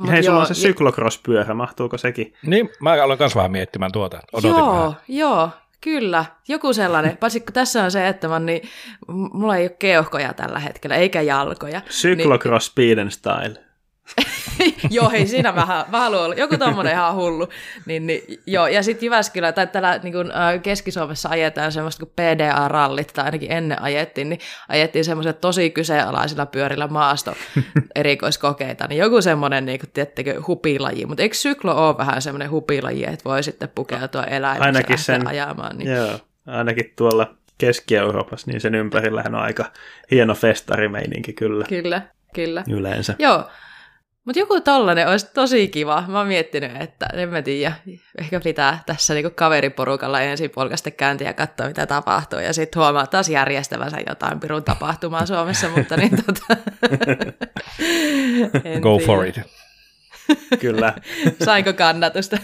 Mut 0.00 0.10
Hei, 0.10 0.22
sulla 0.22 0.36
joo, 0.36 0.40
on 0.40 0.54
se 0.54 0.54
syklocross-pyörä, 0.54 1.54
mahtuuko 1.54 1.98
sekin? 1.98 2.34
Niin, 2.46 2.70
mä 2.80 2.92
aloin 2.92 3.18
myös 3.18 3.36
vähän 3.36 3.50
miettimään 3.52 3.92
tuota. 3.92 4.20
Odotin 4.32 4.50
Joo, 4.50 4.76
vähän. 4.80 4.92
joo, 5.08 5.50
kyllä. 5.86 6.24
Joku 6.48 6.72
sellainen. 6.72 7.16
Paitsi 7.20 7.40
kun 7.40 7.52
tässä 7.52 7.84
on 7.84 7.90
se, 7.90 8.08
että 8.08 8.28
mä, 8.28 8.38
niin, 8.38 8.62
mulla 9.08 9.56
ei 9.56 9.62
ole 9.64 9.76
keuhkoja 9.78 10.34
tällä 10.34 10.58
hetkellä, 10.58 10.96
eikä 10.96 11.22
jalkoja. 11.22 11.80
Cyclocross 11.90 12.66
Speed 12.66 12.98
and 12.98 13.10
Style. 13.10 13.65
joo, 14.90 15.10
hei, 15.10 15.26
siinä 15.26 15.52
mä 15.52 15.66
haluan 15.92 16.24
olla. 16.24 16.34
Joku 16.34 16.56
tommonen 16.58 16.92
ihan 16.92 17.14
hullu. 17.14 17.48
Niin, 17.86 18.06
niin, 18.06 18.22
joo, 18.46 18.66
ja 18.66 18.82
sitten 18.82 19.06
Jyväskylä, 19.06 19.52
tai 19.52 19.66
täällä 19.66 20.00
niin 20.02 20.12
kun, 20.12 20.30
äh, 20.32 20.62
Keski-Suomessa 20.62 21.28
ajetaan 21.28 21.72
semmoista 21.72 22.06
kuin 22.06 22.12
PDA-rallit, 22.16 23.12
tai 23.14 23.24
ainakin 23.24 23.52
ennen 23.52 23.82
ajettiin, 23.82 24.28
niin 24.28 24.40
ajettiin 24.68 25.04
semmoiset 25.04 25.40
tosi 25.40 25.70
kyseenalaisilla 25.70 26.46
pyörillä 26.46 26.86
maasto 26.86 27.34
erikoiskokeita, 27.94 28.86
niin 28.86 28.98
joku 28.98 29.22
semmoinen, 29.22 29.66
niin 29.66 29.80
kuin, 29.80 29.90
tiettekö, 29.90 30.42
hupilaji. 30.46 31.06
Mutta 31.06 31.22
eikö 31.22 31.36
syklo 31.36 31.88
ole 31.88 31.98
vähän 31.98 32.22
semmoinen 32.22 32.50
hupilaji, 32.50 33.04
että 33.04 33.24
voi 33.24 33.42
sitten 33.42 33.68
pukeutua 33.74 34.24
eläimessä 34.24 34.64
Ainakin 34.64 34.98
sen- 34.98 35.28
ajamaan? 35.28 35.78
Niin. 35.78 35.90
Joo, 35.90 36.18
ainakin 36.46 36.92
tuolla 36.96 37.34
Keski-Euroopassa, 37.58 38.50
niin 38.50 38.60
sen 38.60 38.74
ympärillähän 38.74 39.34
on 39.34 39.42
aika 39.42 39.64
hieno 40.10 40.34
festarimeininki 40.34 41.32
kyllä 41.32 41.64
Kyllä, 41.68 42.02
kyllä. 42.34 42.64
yleensä. 42.68 43.14
Joo, 43.18 43.44
mutta 44.26 44.38
joku 44.38 44.60
tollanen 44.60 45.08
olisi 45.08 45.26
tosi 45.34 45.68
kiva. 45.68 46.04
Mä 46.08 46.18
oon 46.18 46.26
miettinyt, 46.26 46.82
että 46.82 47.06
en 47.12 47.28
mä 47.28 47.42
tiedä, 47.42 47.72
ehkä 48.18 48.40
pitää 48.40 48.82
tässä 48.86 49.14
niinku 49.14 49.30
kaveriporukalla 49.34 50.20
ensin 50.20 50.50
polkasta 50.50 50.90
käyntiä 50.90 51.28
ja 51.28 51.32
katsoa, 51.32 51.66
mitä 51.66 51.86
tapahtuu. 51.86 52.38
Ja 52.38 52.52
sitten 52.52 52.82
huomaa 52.82 53.06
taas 53.06 53.28
järjestävänsä 53.28 53.98
jotain 54.08 54.40
pirun 54.40 54.64
tapahtumaa 54.64 55.26
Suomessa, 55.26 55.68
mutta 55.68 55.96
niin 55.96 56.10
tota... 56.26 56.46
Go 58.80 58.98
tiedä. 58.98 59.06
for 59.06 59.26
it. 59.26 59.40
Kyllä. 60.60 60.94
Sainko 61.44 61.72
kannatusta? 61.72 62.38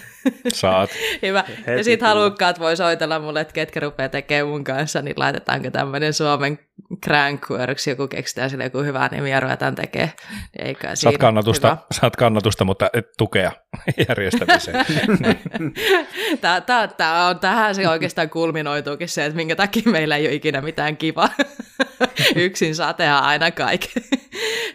Saat. 0.48 0.90
Hyvä. 1.22 1.44
Heti 1.48 1.70
ja 1.78 1.84
sitten 1.84 2.08
halukkaat 2.08 2.60
voi 2.60 2.76
soitella 2.76 3.18
mulle, 3.18 3.40
että 3.40 3.52
ketkä 3.52 3.80
rupeaa 3.80 4.08
tekemään 4.08 4.48
mun 4.48 4.64
kanssa, 4.64 5.02
niin 5.02 5.14
laitetaanko 5.16 5.70
tämmöinen 5.70 6.12
Suomen 6.12 6.58
Crankworks, 7.04 7.86
joku 7.86 8.08
keksitään 8.08 8.50
sille 8.50 8.64
joku 8.64 8.78
hyvä 8.78 9.08
nimi 9.12 9.30
ja 9.30 9.40
ruvetaan 9.40 9.74
tekemään. 9.74 10.12
Eikä 10.58 10.94
Saat 10.94 11.18
kannatusta, 11.18 11.68
Hyvä. 11.68 11.78
saat 11.90 12.16
kannatusta, 12.16 12.64
mutta 12.64 12.90
et 12.92 13.06
tukea 13.18 13.52
järjestämiseen. 14.08 14.86
Tää, 16.40 16.60
tää, 16.60 16.88
tää 16.88 17.26
on, 17.26 17.38
tähän 17.38 17.74
se 17.74 17.88
oikeastaan 17.88 18.30
kulminoituukin 18.30 19.08
se, 19.08 19.24
että 19.24 19.36
minkä 19.36 19.56
takia 19.56 19.82
meillä 19.86 20.16
ei 20.16 20.26
ole 20.26 20.34
ikinä 20.34 20.60
mitään 20.60 20.96
kivaa. 20.96 21.28
Yksin 22.36 22.74
saa 22.74 22.92
tehdä 22.92 23.16
aina 23.16 23.50
kaiken. 23.50 24.02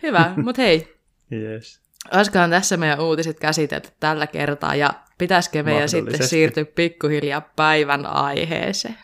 Hyvä, 0.03 0.33
mutta 0.43 0.61
hei, 0.61 0.97
Yes. 1.31 1.86
Olisikohan 2.13 2.49
tässä 2.49 2.77
meidän 2.77 2.99
uutiset 2.99 3.39
käsitelty 3.39 3.89
tällä 3.99 4.27
kertaa 4.27 4.75
ja 4.75 4.93
pitäisikö 5.17 5.63
meidän 5.63 5.89
sitten 5.89 6.27
siirtyä 6.27 6.65
pikkuhiljaa 6.65 7.41
päivän 7.55 8.05
aiheeseen? 8.05 8.97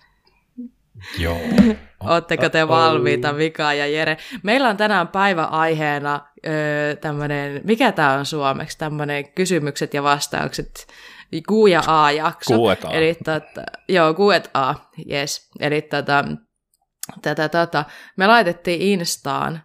Joo. 1.17 1.37
Oletteko 1.99 2.49
te 2.49 2.67
valmiita, 2.67 3.33
Mika 3.33 3.73
ja 3.73 3.87
Jere? 3.87 4.17
Meillä 4.43 4.69
on 4.69 4.77
tänään 4.77 5.07
päiväaiheena 5.07 6.21
öö, 6.47 6.95
tämmöinen, 6.95 7.61
mikä 7.63 7.91
tämä 7.91 8.13
on 8.13 8.25
suomeksi, 8.25 8.77
tämmöinen 8.77 9.33
kysymykset 9.33 9.93
ja 9.93 10.03
vastaukset, 10.03 10.87
Q 11.31 11.69
ja 11.69 11.81
A-jakso. 11.87 12.53
Q&A. 12.53 12.91
Eli 12.91 13.15
tota, 13.25 13.61
joo, 13.89 14.13
Q&A, 14.13 14.75
yes. 15.11 15.49
Eli 15.59 15.81
tota, 15.81 16.25
tätä, 17.21 17.49
tota, 17.49 17.85
me 18.17 18.27
laitettiin 18.27 18.81
Instaan 18.81 19.61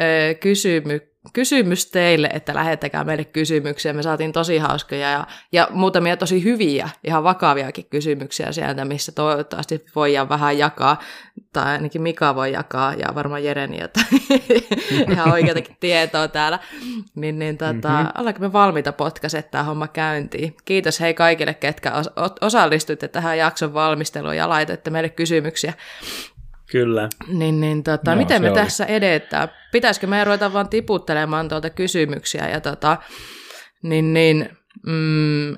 öö, 0.00 0.34
kysymy, 0.34 1.13
kysymys 1.32 1.90
teille, 1.90 2.30
että 2.32 2.54
lähettäkää 2.54 3.04
meille 3.04 3.24
kysymyksiä. 3.24 3.92
Me 3.92 4.02
saatiin 4.02 4.32
tosi 4.32 4.58
hauskoja 4.58 5.10
ja, 5.10 5.26
ja 5.52 5.68
muutamia 5.70 6.16
tosi 6.16 6.44
hyviä, 6.44 6.88
ihan 7.04 7.24
vakaviakin 7.24 7.86
kysymyksiä 7.90 8.52
sieltä, 8.52 8.84
missä 8.84 9.12
toivottavasti 9.12 9.84
voidaan 9.94 10.28
vähän 10.28 10.58
jakaa, 10.58 11.00
tai 11.52 11.72
ainakin 11.72 12.02
Mika 12.02 12.34
voi 12.34 12.52
jakaa, 12.52 12.94
ja 12.94 13.14
varmaan 13.14 13.44
Jereni 13.44 13.80
jotain 13.80 14.06
ihan 15.12 15.32
oikeatakin 15.32 15.76
tietoa 15.80 16.28
täällä. 16.28 16.58
Niin, 17.14 17.38
niin 17.38 17.58
tota, 17.58 17.88
mm-hmm. 17.88 18.08
ollaanko 18.18 18.40
me 18.40 18.52
valmiita 18.52 18.92
potkaset 18.92 19.50
tämä 19.50 19.64
homma 19.64 19.88
käyntiin? 19.88 20.56
Kiitos 20.64 21.00
hei 21.00 21.14
kaikille, 21.14 21.54
ketkä 21.54 21.90
os- 21.90 22.38
osallistuitte 22.40 23.08
tähän 23.08 23.38
jakson 23.38 23.74
valmisteluun 23.74 24.36
ja 24.36 24.48
laitoitte 24.48 24.90
meille 24.90 25.08
kysymyksiä. 25.08 25.72
Kyllä. 26.74 27.08
Niin, 27.28 27.60
niin 27.60 27.82
tota, 27.82 28.10
Joo, 28.10 28.16
miten 28.16 28.42
me 28.42 28.50
oli. 28.50 28.58
tässä 28.58 28.84
edetään? 28.84 29.48
Pitäisikö 29.72 30.06
meidän 30.06 30.26
ruveta 30.26 30.52
vaan 30.52 30.68
tiputtelemaan 30.68 31.48
tuolta 31.48 31.70
kysymyksiä 31.70 32.48
ja 32.48 32.60
tota, 32.60 32.96
niin, 33.82 34.14
niin, 34.14 34.48
mm, 34.86 35.56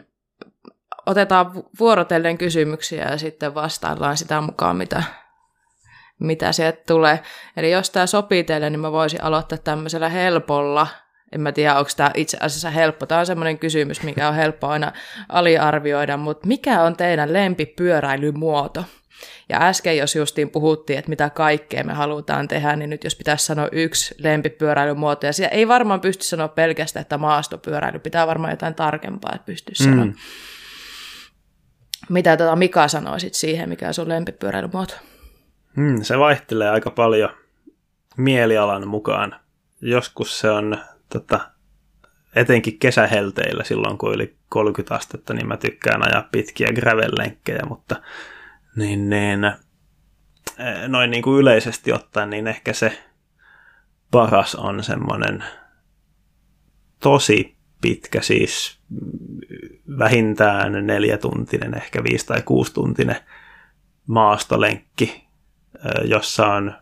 otetaan 1.07 1.55
vu- 1.55 1.71
vuorotellen 1.81 2.39
kysymyksiä 2.39 3.05
ja 3.11 3.19
sitten 3.19 3.55
vastaillaan 3.55 4.17
sitä 4.17 4.41
mukaan, 4.41 4.77
mitä, 4.77 5.03
mitä 6.21 6.53
sieltä 6.53 6.83
tulee. 6.87 7.23
Eli 7.57 7.71
jos 7.71 7.91
tämä 7.91 8.07
sopii 8.07 8.45
teille, 8.45 8.71
niin 8.71 8.81
mä 8.81 8.93
voisin 8.93 9.25
aloittaa 9.25 9.59
tämmöisellä 9.59 10.09
helpolla. 10.09 10.87
En 11.33 11.41
mä 11.41 11.53
tiedä, 11.53 11.79
onko 11.79 11.91
tämä 11.97 12.11
itse 12.15 12.39
asiassa 12.41 12.71
helppo. 12.71 13.07
Tämä 13.07 13.21
on 13.21 13.27
semmoinen 13.27 13.59
kysymys, 13.59 14.03
mikä 14.03 14.29
on 14.29 14.35
helppo 14.35 14.67
aina 14.67 14.93
aliarvioida, 15.29 16.17
mutta 16.17 16.49
mikä 16.49 16.83
on 16.83 16.97
teidän 16.97 17.33
lempipyöräilymuoto? 17.33 18.85
Ja 19.49 19.63
äsken, 19.63 19.97
jos 19.97 20.17
justiin 20.17 20.51
puhuttiin, 20.51 20.99
että 20.99 21.09
mitä 21.09 21.31
kaikkea 21.31 21.85
me 21.85 21.93
halutaan 21.93 22.49
tehdä, 22.49 22.77
niin 22.77 22.91
nyt 22.91 23.05
jos 23.05 23.17
pitäisi 23.17 23.47
sanoa 23.47 23.69
yksi 23.73 24.15
lempipyöräilymuoto, 24.19 25.27
ja 25.27 25.33
siellä 25.33 25.55
ei 25.57 25.69
varmaan 25.69 26.01
pysty 26.01 26.25
sanoa 26.25 26.49
pelkästään, 26.49 27.03
että 27.03 27.19
maastopyöräily, 27.19 27.99
pitää 27.99 28.27
varmaan 28.27 28.53
jotain 28.53 28.75
tarkempaa, 28.75 29.33
että 29.35 29.47
pystyisi 29.47 29.89
mm. 29.89 29.91
sanoa. 29.91 30.07
mitä 32.09 32.37
tota 32.37 32.57
Mika 32.57 32.89
sanoisit 32.89 33.35
siihen, 33.35 33.69
mikä 33.69 33.89
on 33.89 33.95
sun 33.95 34.09
lempipyöräilymuoto? 34.09 34.95
Hmm, 35.77 36.03
se 36.03 36.19
vaihtelee 36.19 36.71
aika 36.71 36.91
paljon 36.91 37.31
mielialan 38.17 38.89
mukaan. 38.89 39.37
Joskus 39.81 40.39
se 40.39 40.51
on 40.51 40.79
tota, 41.13 41.41
etenkin 42.37 42.79
kesähelteillä 42.79 43.65
silloin, 43.65 43.99
kun 43.99 44.15
yli 44.15 44.37
30 44.49 44.95
astetta, 44.95 45.35
niin 45.35 45.49
mä 45.49 45.57
tykkään 45.57 46.09
ajaa 46.09 46.29
pitkiä 46.33 46.69
gravel-lenkkejä, 46.69 47.67
mutta 47.69 47.97
niin, 48.77 49.11
niin, 49.11 49.45
eh, 49.45 50.89
noin 50.89 51.11
niin 51.11 51.23
kuin 51.23 51.41
yleisesti 51.41 51.93
ottaen, 51.93 52.31
niin 52.31 52.47
ehkä 52.47 52.73
se 52.73 52.99
paras 54.11 54.55
on 54.55 54.83
semmoinen 54.83 55.45
tosi 57.01 57.57
pitkä, 57.81 58.21
siis 58.23 58.81
vähintään 59.99 60.87
neljätuntinen, 60.87 61.77
ehkä 61.77 62.05
viisi 62.05 62.27
tai 62.27 62.43
kuusi 62.43 62.75
tuntinen 62.75 63.17
maastolenkki, 64.07 65.29
jossa 66.05 66.47
on 66.47 66.75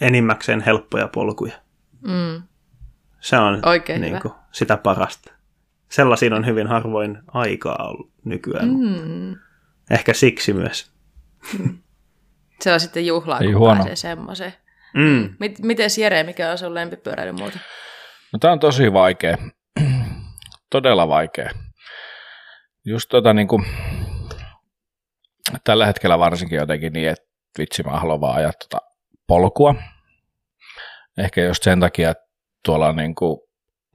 enimmäkseen 0.00 0.60
helppoja 0.60 1.08
polkuja. 1.08 1.54
Mm. 2.00 2.42
Se 3.20 3.38
on 3.38 3.60
Oikein 3.66 4.00
niin 4.00 4.20
kuin, 4.22 4.34
sitä 4.52 4.76
parasta. 4.76 5.32
Sellaisiin 5.88 6.32
on 6.32 6.46
hyvin 6.46 6.66
harvoin 6.66 7.18
aikaa 7.26 7.88
ollut 7.88 8.10
nykyään. 8.24 8.68
Mm. 8.68 9.36
Ehkä 9.90 10.14
siksi 10.14 10.52
myös. 10.52 10.95
Se 12.60 12.72
on 12.72 12.80
sitten 12.80 13.06
juhlaa, 13.06 13.38
Ei 13.38 13.46
kun 13.46 13.58
huono. 13.58 13.76
pääsee 13.76 13.96
semmoiseen. 13.96 14.54
Mm. 14.94 15.36
Mit, 15.40 15.58
miten 15.58 15.90
Jere, 16.00 16.22
mikä 16.22 16.50
on 16.50 16.58
sun 16.58 16.74
lempipyöräilymuoto? 16.74 17.58
No 18.32 18.38
tämä 18.38 18.52
on 18.52 18.60
tosi 18.60 18.92
vaikea. 18.92 19.38
Todella 20.70 21.08
vaikea. 21.08 21.50
Just 22.84 23.08
tota 23.08 23.34
niin 23.34 23.48
kuin, 23.48 23.66
tällä 25.64 25.86
hetkellä 25.86 26.18
varsinkin 26.18 26.56
jotenkin 26.56 26.92
niin, 26.92 27.08
että 27.08 27.26
vitsi 27.58 27.82
mä 27.82 27.90
haluan 27.90 28.20
vaan 28.20 28.36
ajaa 28.36 28.52
tota 28.52 28.86
polkua. 29.26 29.74
Ehkä 31.18 31.44
just 31.44 31.62
sen 31.62 31.80
takia, 31.80 32.10
että 32.10 32.24
tuolla 32.64 32.92
niin 32.92 33.14
kuin 33.14 33.40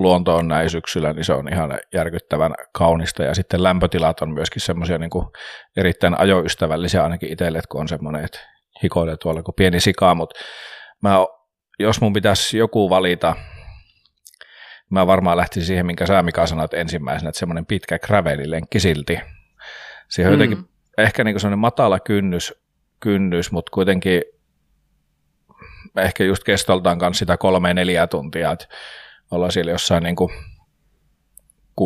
luonto 0.02 0.36
on 0.36 0.48
näin 0.48 0.70
syksyllä, 0.70 1.14
niin 1.14 1.26
se 1.26 1.34
on 1.34 1.54
ihan 1.54 1.80
järkyttävän 1.94 2.54
kaunista. 2.72 3.24
Ja 3.24 3.36
sitten 3.36 3.64
lämpötilat 3.64 4.22
on 4.22 4.34
myöskin 4.34 4.62
semmoisia 4.62 4.98
niin 4.98 5.10
kuin 5.10 5.26
erittäin 5.78 6.20
ajoystävällisiä 6.20 7.04
ainakin 7.04 7.32
itselle, 7.32 7.58
että 7.58 7.70
kun 7.70 7.82
on 7.82 7.88
semmoinen, 7.88 8.26
että 8.26 8.40
hikoilee 8.84 9.18
tuolla 9.18 9.44
kuin 9.44 9.56
pieni 9.56 9.80
sika, 9.80 10.16
mutta 10.16 10.40
mä, 11.02 11.18
jos 11.80 12.02
mun 12.02 12.14
pitäisi 12.14 12.58
joku 12.58 12.90
valita, 12.90 13.36
mä 14.90 15.08
varmaan 15.08 15.38
lähtisin 15.38 15.68
siihen, 15.68 15.86
minkä 15.86 16.06
sä 16.08 16.24
Mika 16.24 16.48
sanoit 16.48 16.74
ensimmäisenä, 16.74 17.30
että 17.30 17.40
semmoinen 17.40 17.66
pitkä 17.66 18.00
gravelilenkki 18.00 18.80
silti. 18.80 19.20
Siihen 20.10 20.34
on 20.34 20.40
Mm. 20.40 20.42
jotenkin 20.42 20.70
ehkä 20.98 21.24
niin 21.24 21.40
semmoinen 21.40 21.60
matala 21.60 22.00
kynnys, 22.00 22.54
kynnys, 23.00 23.52
mutta 23.52 23.70
kuitenkin 23.74 24.24
ehkä 25.98 26.24
just 26.24 26.44
kestoltaan 26.44 27.00
kanssa 27.00 27.20
sitä 27.20 27.38
kolme 27.38 27.74
neljä 27.74 28.08
tuntia, 28.08 28.52
että 28.52 28.68
ollaan 29.32 29.52
siellä 29.52 29.72
jossain 29.72 30.04
niin 30.04 30.16
kuin 30.16 30.32
60-80 31.82 31.84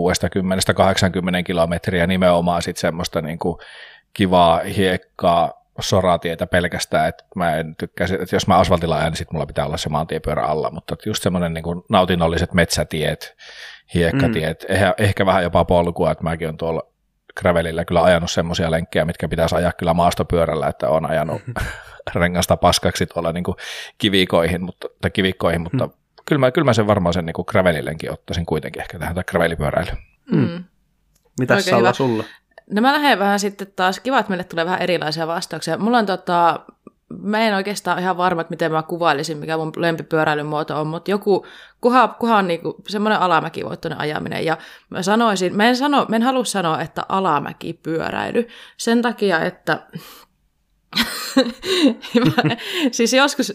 kilometriä 1.45 2.07
nimenomaan 2.07 2.61
sitten 2.61 2.81
semmoista 2.81 3.21
niin 3.21 3.39
kuin 3.39 3.57
kivaa 4.13 4.59
hiekkaa, 4.59 5.65
soratietä 5.79 6.47
pelkästään, 6.47 7.09
että 7.09 7.23
mä 7.35 7.55
en 7.55 7.75
tykkää, 7.75 8.07
sit- 8.07 8.21
että 8.21 8.35
jos 8.35 8.47
mä 8.47 8.57
asfaltilla 8.57 8.95
ajan, 8.97 9.11
niin 9.11 9.17
sit 9.17 9.31
mulla 9.31 9.45
pitää 9.45 9.65
olla 9.65 9.77
se 9.77 9.89
maantiepyörä 9.89 10.45
alla, 10.45 10.71
mutta 10.71 10.95
just 11.05 11.23
semmoinen 11.23 11.53
niin 11.53 11.63
kuin 11.63 11.81
nautinnolliset 11.89 12.53
metsätiet, 12.53 13.35
hiekkatiet, 13.93 14.65
mm. 14.69 14.75
ehkä, 14.75 14.93
ehkä 14.97 15.25
vähän 15.25 15.43
jopa 15.43 15.65
polkua, 15.65 16.11
että 16.11 16.23
mäkin 16.23 16.49
on 16.49 16.57
tuolla 16.57 16.81
gravelillä 17.39 17.85
kyllä 17.85 18.03
ajanut 18.03 18.31
semmoisia 18.31 18.71
lenkkejä, 18.71 19.05
mitkä 19.05 19.27
pitäisi 19.27 19.55
ajaa 19.55 19.71
kyllä 19.71 19.93
maastopyörällä, 19.93 20.67
että 20.67 20.89
on 20.89 21.05
ajanut 21.09 21.41
rengasta 22.15 22.57
paskaksi 22.57 23.05
tuolla 23.05 23.31
niin 23.31 23.43
kuin 23.43 23.55
kivikoihin, 23.97 24.61
mutta, 24.63 24.87
tai 25.01 25.11
kivikkoihin, 25.11 25.61
mutta 25.61 25.89
kyllä, 26.25 26.39
mä, 26.39 26.51
kyllä 26.51 26.65
mä 26.65 26.73
sen 26.73 26.87
varmaan 26.87 27.13
sen 27.13 27.25
niin 27.25 27.33
kuin 27.33 27.45
gravelilenkin 27.47 28.11
ottaisin 28.11 28.45
kuitenkin 28.45 28.81
ehkä 28.81 28.99
tähän 28.99 29.15
tai 29.15 29.23
gravelipyöräilyyn. 29.23 29.97
Mm. 30.31 30.63
Mitäs 31.39 31.57
Oikein 31.57 31.71
Salla 31.75 31.87
hyvä. 31.87 31.93
sulla? 31.93 32.23
No 32.71 32.81
mä 32.81 32.93
lähden 32.93 33.19
vähän 33.19 33.39
sitten 33.39 33.67
taas, 33.75 33.99
kiva, 33.99 34.19
että 34.19 34.29
meille 34.29 34.43
tulee 34.43 34.65
vähän 34.65 34.81
erilaisia 34.81 35.27
vastauksia. 35.27 35.77
Mulla 35.77 35.97
on 35.97 36.05
tota, 36.05 36.59
mä 37.21 37.39
en 37.39 37.55
oikeastaan 37.55 37.95
ole 37.95 38.01
ihan 38.01 38.17
varma, 38.17 38.41
että 38.41 38.51
miten 38.51 38.71
mä 38.71 38.83
kuvailisin, 38.83 39.37
mikä 39.37 39.57
mun 39.57 39.71
lempipyöräilymuoto 39.75 40.81
on, 40.81 40.87
mutta 40.87 41.11
joku, 41.11 41.45
kuha, 41.81 42.07
kuha 42.07 42.37
on 42.37 42.47
niinku 42.47 42.75
semmoinen 42.87 43.19
alamäkivoittoinen 43.19 43.99
ajaminen, 43.99 44.45
ja 44.45 44.57
mä 44.89 45.01
sanoisin, 45.01 45.55
mä 45.55 45.65
en, 45.65 45.77
sano, 45.77 46.05
mä 46.09 46.15
en 46.15 46.23
halua 46.23 46.45
sanoa, 46.45 46.81
että 46.81 47.05
alamäkipyöräily, 47.09 48.47
sen 48.77 49.01
takia, 49.01 49.39
että 49.39 49.87
siis 52.91 53.13
joskus 53.13 53.53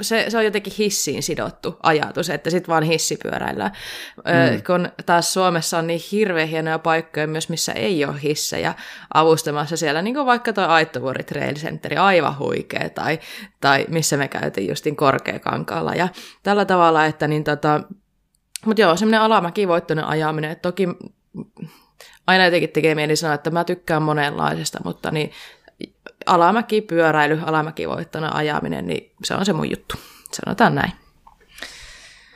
se, 0.00 0.24
se 0.28 0.38
on 0.38 0.44
jotenkin 0.44 0.72
hissiin 0.78 1.22
sidottu 1.22 1.76
ajatus, 1.82 2.30
että 2.30 2.50
sitten 2.50 2.68
vaan 2.72 2.82
hissipyöräillään. 2.82 3.72
Mm. 4.16 4.62
Kun 4.66 4.88
taas 5.06 5.32
Suomessa 5.32 5.78
on 5.78 5.86
niin 5.86 6.00
hirveän 6.12 6.48
hienoja 6.48 6.78
paikkoja 6.78 7.26
myös, 7.26 7.48
missä 7.48 7.72
ei 7.72 8.04
ole 8.04 8.22
hissejä 8.22 8.74
avustamassa 9.14 9.76
siellä, 9.76 10.02
niin 10.02 10.14
kuin 10.14 10.26
vaikka 10.26 10.52
tuo 10.52 10.64
Aittovuori 10.64 11.24
Trail 11.24 11.54
Center, 11.54 11.98
aivan 11.98 12.38
huikea, 12.38 12.90
tai, 12.90 13.18
tai 13.60 13.86
missä 13.88 14.16
me 14.16 14.28
käytiin 14.28 14.68
justin 14.68 14.96
Korkeakankaalla. 14.96 15.94
Ja 15.94 16.08
tällä 16.42 16.64
tavalla, 16.64 17.06
että 17.06 17.28
niin 17.28 17.44
tota, 17.44 17.80
mutta 18.66 18.82
joo, 18.82 18.96
semmoinen 18.96 19.20
alamäkivoittoinen 19.20 20.04
ajaminen, 20.04 20.50
että 20.50 20.62
toki 20.62 20.88
aina 22.26 22.44
jotenkin 22.44 22.70
tekee 22.70 22.94
mieli 22.94 23.16
sanoa, 23.16 23.34
että 23.34 23.50
mä 23.50 23.64
tykkään 23.64 24.02
monenlaisesta, 24.02 24.78
mutta 24.84 25.10
niin 25.10 25.30
alamäki, 26.26 26.80
pyöräily, 26.80 27.40
alamäkivoittoinen 27.46 28.34
ajaminen, 28.34 28.86
niin 28.86 29.12
se 29.24 29.34
on 29.34 29.46
se 29.46 29.52
mun 29.52 29.70
juttu. 29.70 29.94
Sanotaan 30.32 30.74
näin. 30.74 30.92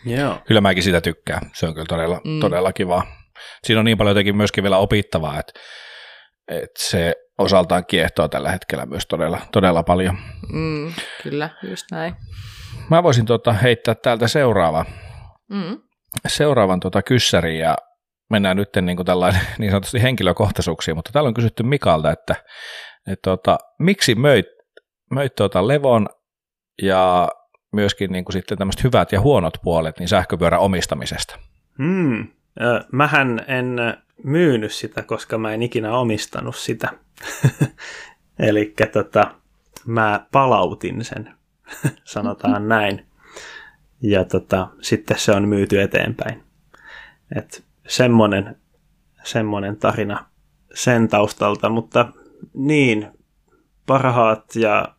Joo. 0.05 0.38
Kyllä 0.47 0.61
mäkin 0.61 0.82
sitä 0.82 1.01
tykkään. 1.01 1.51
Se 1.55 1.66
on 1.66 1.74
kyllä 1.74 1.86
todella, 1.86 2.20
mm. 2.24 2.41
todella 2.41 2.72
kiva. 2.72 3.03
Siinä 3.64 3.78
on 3.78 3.84
niin 3.84 3.99
paljon 3.99 4.11
jotenkin 4.11 4.36
myöskin 4.36 4.64
vielä 4.64 4.78
opittavaa, 4.78 5.38
että, 5.38 5.53
että 6.49 6.82
se 6.82 7.14
osaltaan 7.38 7.86
kiehtoo 7.86 8.28
tällä 8.28 8.51
hetkellä 8.51 8.86
myös 8.86 9.07
todella, 9.07 9.41
todella 9.53 9.82
paljon. 9.82 10.18
Mm, 10.53 10.93
kyllä, 11.22 11.51
just 11.62 11.86
näin. 11.91 12.14
Mä 12.91 13.03
voisin 13.03 13.26
tota 13.26 13.53
heittää 13.53 13.95
täältä 13.95 14.28
seuraava, 14.28 14.84
Mm. 15.51 15.78
seuraavan 16.26 16.80
tota 16.80 17.03
kyssärin 17.03 17.59
ja 17.59 17.76
mennään 18.30 18.57
nyt 18.57 18.68
niin 18.80 18.97
kuin 18.97 19.07
tällainen 19.07 19.41
niin 19.59 19.70
sanotusti 19.70 20.03
henkilökohtaisuuksiin, 20.03 20.97
mutta 20.97 21.12
täällä 21.12 21.28
on 21.28 21.34
kysytty 21.34 21.62
Mikalta, 21.62 22.11
että 22.11 22.34
tota, 23.22 23.59
miksi 23.78 24.14
möit, 24.14 24.46
möit 25.11 25.34
tota 25.34 25.68
Levon 25.68 26.09
ja 26.82 27.28
myöskin 27.72 28.12
niin 28.12 28.24
kuin 28.24 28.32
sitten 28.32 28.59
tämmöiset 28.59 28.84
hyvät 28.84 29.12
ja 29.12 29.20
huonot 29.20 29.59
puolet 29.62 29.98
niin 29.98 30.09
sähköpyörän 30.09 30.61
omistamisesta. 30.61 31.38
Hmm. 31.78 32.28
Mähän 32.92 33.44
en 33.48 33.76
myynyt 34.24 34.72
sitä, 34.72 35.03
koska 35.03 35.38
mä 35.38 35.53
en 35.53 35.62
ikinä 35.62 35.96
omistanut 35.96 36.57
sitä. 36.57 36.90
Eli 38.38 38.74
tota, 38.92 39.34
mä 39.86 40.26
palautin 40.32 41.05
sen, 41.05 41.34
sanotaan 42.05 42.68
näin. 42.68 43.07
Ja 44.03 44.24
tota, 44.24 44.68
sitten 44.80 45.18
se 45.18 45.32
on 45.32 45.48
myyty 45.48 45.80
eteenpäin. 45.80 46.42
Et 47.36 47.64
semmonen, 47.88 48.57
semmonen 49.22 49.76
tarina 49.76 50.26
sen 50.74 51.09
taustalta, 51.09 51.68
mutta 51.68 52.12
niin, 52.55 53.09
parhaat 53.86 54.57
ja 54.57 54.95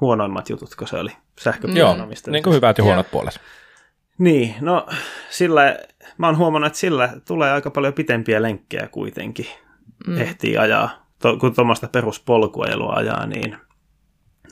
huonoimmat 0.00 0.50
jututko 0.50 0.86
se 0.86 0.96
oli 0.96 1.10
sähköpyörän 1.40 1.98
Joo, 1.98 2.08
niin 2.26 2.42
kuin 2.42 2.54
hyvät 2.56 2.78
ja 2.78 2.84
huonot 2.84 3.10
puolet. 3.10 3.40
Niin, 4.18 4.54
no 4.60 4.86
sillä, 5.30 5.78
mä 6.18 6.26
oon 6.26 6.36
huomannut, 6.36 6.66
että 6.66 6.78
sillä 6.78 7.16
tulee 7.26 7.52
aika 7.52 7.70
paljon 7.70 7.94
pitempiä 7.94 8.42
lenkkejä 8.42 8.88
kuitenkin. 8.88 9.46
Mm. 10.06 10.18
Ehtii 10.18 10.58
ajaa, 10.58 11.06
to, 11.18 11.36
kun 11.36 11.54
tuommoista 11.54 11.88
peruspolkuajelua 11.88 12.92
ajaa, 12.92 13.26
niin 13.26 13.56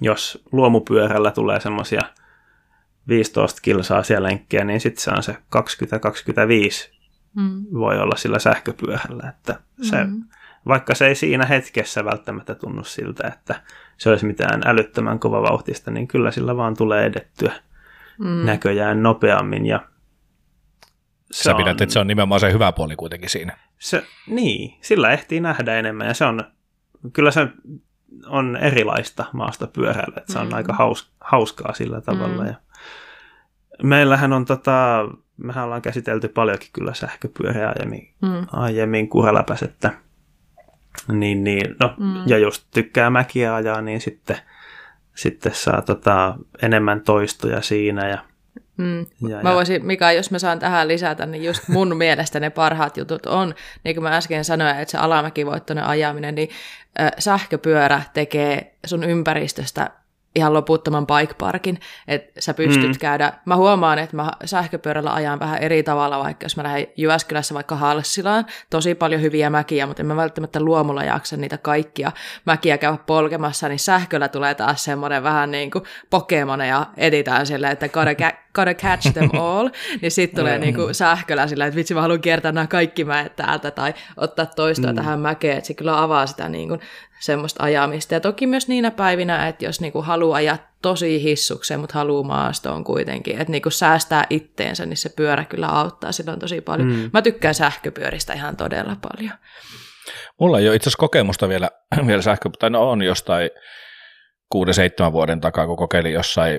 jos 0.00 0.44
luomupyörällä 0.52 1.30
tulee 1.30 1.60
semmoisia 1.60 2.00
15 3.08 3.60
kilsaa 3.60 4.02
siellä 4.02 4.28
lenkkejä, 4.28 4.64
niin 4.64 4.80
sitten 4.80 5.02
se 5.02 5.10
on 5.10 5.22
se 5.22 5.32
20-25 5.32 6.94
Mm. 7.34 7.66
voi 7.74 7.98
olla 7.98 8.16
sillä 8.16 8.38
sähköpyörällä. 8.38 9.28
Että 9.28 9.60
se, 9.82 10.04
mm. 10.04 10.24
Vaikka 10.68 10.94
se 10.94 11.06
ei 11.06 11.14
siinä 11.14 11.46
hetkessä 11.46 12.04
välttämättä 12.04 12.54
tunnu 12.54 12.84
siltä, 12.84 13.28
että 13.28 13.62
se 13.96 14.10
olisi 14.10 14.26
mitään 14.26 14.62
älyttömän 14.66 15.18
kova 15.18 15.42
vauhtista, 15.42 15.90
niin 15.90 16.08
kyllä 16.08 16.30
sillä 16.30 16.56
vaan 16.56 16.76
tulee 16.76 17.04
edettyä 17.06 17.52
Mm. 18.18 18.26
näköjään 18.46 19.02
nopeammin. 19.02 19.66
Ja 19.66 19.80
se 21.32 21.42
Sä 21.42 21.54
pidät, 21.54 21.80
että 21.80 21.92
se 21.92 21.98
on 21.98 22.06
nimenomaan 22.06 22.40
se 22.40 22.52
hyvä 22.52 22.72
puoli 22.72 22.96
kuitenkin 22.96 23.30
siinä. 23.30 23.56
se, 23.78 24.02
niin, 24.26 24.78
sillä 24.80 25.10
ehtii 25.10 25.40
nähdä 25.40 25.74
enemmän 25.78 26.06
ja 26.06 26.14
se 26.14 26.24
on, 26.24 26.44
kyllä 27.12 27.30
se 27.30 27.48
on 28.26 28.56
erilaista 28.56 29.24
maasta 29.32 29.66
pyöräillä, 29.66 30.14
että 30.16 30.32
se 30.32 30.38
on 30.38 30.46
Mm. 30.48 30.52
aika 30.54 30.72
haus, 30.72 31.12
hauskaa 31.20 31.74
sillä 31.74 32.00
tavalla. 32.00 32.42
Mm. 32.42 32.48
Ja 32.48 32.54
meillähän 33.82 34.32
on 34.32 34.44
tota, 34.44 35.08
mehän 35.36 35.64
ollaan 35.64 35.82
käsitelty 35.82 36.28
paljonkin 36.28 36.68
kyllä 36.72 36.94
sähköpyöriä 36.94 37.68
aiemmin, 37.68 38.14
Mm. 38.22 38.46
aiemmin 38.52 39.08
kuraläpäs, 39.08 39.62
että 39.62 39.90
Niin, 41.08 41.44
niin, 41.44 41.76
no, 41.80 41.94
mm. 41.98 42.22
ja 42.26 42.38
just 42.38 42.64
tykkää 42.74 43.10
mäkiä 43.10 43.54
ajaa, 43.54 43.80
niin 43.80 44.00
sitten, 44.00 44.36
sitten 45.14 45.54
saa 45.54 45.82
tota, 45.82 46.34
enemmän 46.62 47.00
toistoja 47.00 47.62
siinä 47.62 48.08
ja 48.08 48.18
Mm. 48.76 49.06
Ja, 49.28 49.42
mä 49.42 49.54
voisin, 49.54 49.86
Mika, 49.86 50.12
jos 50.12 50.30
mä 50.30 50.38
saan 50.38 50.58
tähän 50.58 50.88
lisätä, 50.88 51.26
niin 51.26 51.44
just 51.44 51.68
mun 51.68 51.96
mielestä 52.04 52.40
ne 52.40 52.50
parhaat 52.50 52.96
jutut 52.96 53.26
on, 53.26 53.54
niin 53.84 53.96
kuin 53.96 54.02
mä 54.02 54.16
äsken 54.16 54.44
sanoin, 54.44 54.76
että 54.76 54.92
se 54.92 54.98
alamäkivoittoinen 54.98 55.84
ajaminen, 55.84 56.34
niin 56.34 56.48
äh, 57.00 57.10
sähköpyörä 57.18 58.02
tekee 58.12 58.74
sun 58.86 59.04
ympäristöstä 59.04 59.90
ihan 60.34 60.54
loputtoman 60.54 61.06
bike 61.06 61.34
parkin, 61.34 61.78
että 62.08 62.40
sä 62.40 62.54
pystyt 62.54 62.90
mm. 62.90 62.98
käydä, 62.98 63.32
mä 63.44 63.56
huomaan, 63.56 63.98
että 63.98 64.16
mä 64.16 64.32
sähköpyörällä 64.44 65.12
ajan 65.12 65.40
vähän 65.40 65.58
eri 65.58 65.82
tavalla, 65.82 66.18
vaikka 66.18 66.44
jos 66.44 66.56
mä 66.56 66.62
lähden 66.62 66.86
Jyväskylässä 66.96 67.54
vaikka 67.54 67.76
Halssilaan, 67.76 68.46
tosi 68.70 68.94
paljon 68.94 69.22
hyviä 69.22 69.50
mäkiä, 69.50 69.86
mutta 69.86 70.02
en 70.02 70.06
mä 70.06 70.16
välttämättä 70.16 70.60
luomulla 70.60 71.04
jaksa 71.04 71.36
niitä 71.36 71.58
kaikkia 71.58 72.12
mäkiä 72.44 72.78
käydä 72.78 72.98
polkemassa, 73.06 73.68
niin 73.68 73.78
sähköllä 73.78 74.28
tulee 74.28 74.54
taas 74.54 74.84
semmoinen 74.84 75.22
vähän 75.22 75.50
niin 75.50 75.70
kuin 75.70 75.84
Pokemoneja 76.10 76.86
editään 76.96 77.46
silleen, 77.46 77.72
että 77.72 77.88
ca- 77.88 78.43
gotta 78.54 78.74
catch 78.74 79.12
them 79.12 79.30
all, 79.42 79.68
niin 80.02 80.10
sitten 80.10 80.40
tulee 80.40 80.58
niin 80.58 80.74
kuin 80.74 80.94
sähköllä 80.94 81.46
silleen, 81.46 81.68
että 81.68 81.76
vitsi 81.76 81.94
mä 81.94 82.00
haluan 82.00 82.20
kiertää 82.20 82.52
nämä 82.52 82.66
kaikki 82.66 83.04
mäet 83.04 83.36
täältä 83.36 83.70
tai 83.70 83.94
ottaa 84.16 84.46
toistoa 84.46 84.90
mm. 84.92 84.96
tähän 84.96 85.20
mäkeen, 85.20 85.58
että 85.58 85.66
se 85.66 85.74
kyllä 85.74 86.02
avaa 86.02 86.26
sitä 86.26 86.48
niin 86.48 86.68
kuin 86.68 86.80
semmoista 87.20 87.62
ajamista. 87.62 88.14
Ja 88.14 88.20
toki 88.20 88.46
myös 88.46 88.68
niinä 88.68 88.90
päivinä, 88.90 89.48
että 89.48 89.64
jos 89.64 89.80
niinku 89.80 90.02
haluaa 90.02 90.36
ajaa 90.36 90.58
tosi 90.82 91.22
hissukseen, 91.22 91.80
mutta 91.80 91.98
haluaa 91.98 92.26
maastoon 92.26 92.84
kuitenkin, 92.84 93.38
että 93.38 93.52
niinku 93.52 93.70
säästää 93.70 94.26
itteensä, 94.30 94.86
niin 94.86 94.96
se 94.96 95.08
pyörä 95.08 95.44
kyllä 95.44 95.68
auttaa 95.68 96.12
silloin 96.12 96.40
tosi 96.40 96.60
paljon. 96.60 96.88
Mm. 96.88 97.10
Mä 97.12 97.22
tykkään 97.22 97.54
sähköpyöristä 97.54 98.32
ihan 98.32 98.56
todella 98.56 98.96
paljon. 99.02 99.32
Mulla 100.40 100.58
ei 100.58 100.68
ole 100.68 100.76
itse 100.76 100.88
asiassa 100.88 101.00
kokemusta 101.00 101.48
vielä, 101.48 101.70
vielä 102.06 102.22
sähkö, 102.22 102.50
tai 102.58 102.70
no 102.70 102.90
on 102.90 103.02
jostain 103.02 103.50
6-7 104.54 105.12
vuoden 105.12 105.40
takaa, 105.40 105.66
kun 105.66 105.76
kokeilin 105.76 106.12
jossain 106.12 106.58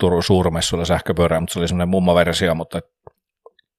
Turun 0.00 0.22
suurmessuilla 0.22 0.84
sähköpyörää, 0.84 1.40
mutta 1.40 1.52
se 1.52 1.58
oli 1.58 1.68
semmoinen 1.68 1.88
mummaversio, 1.88 2.54
mutta 2.54 2.80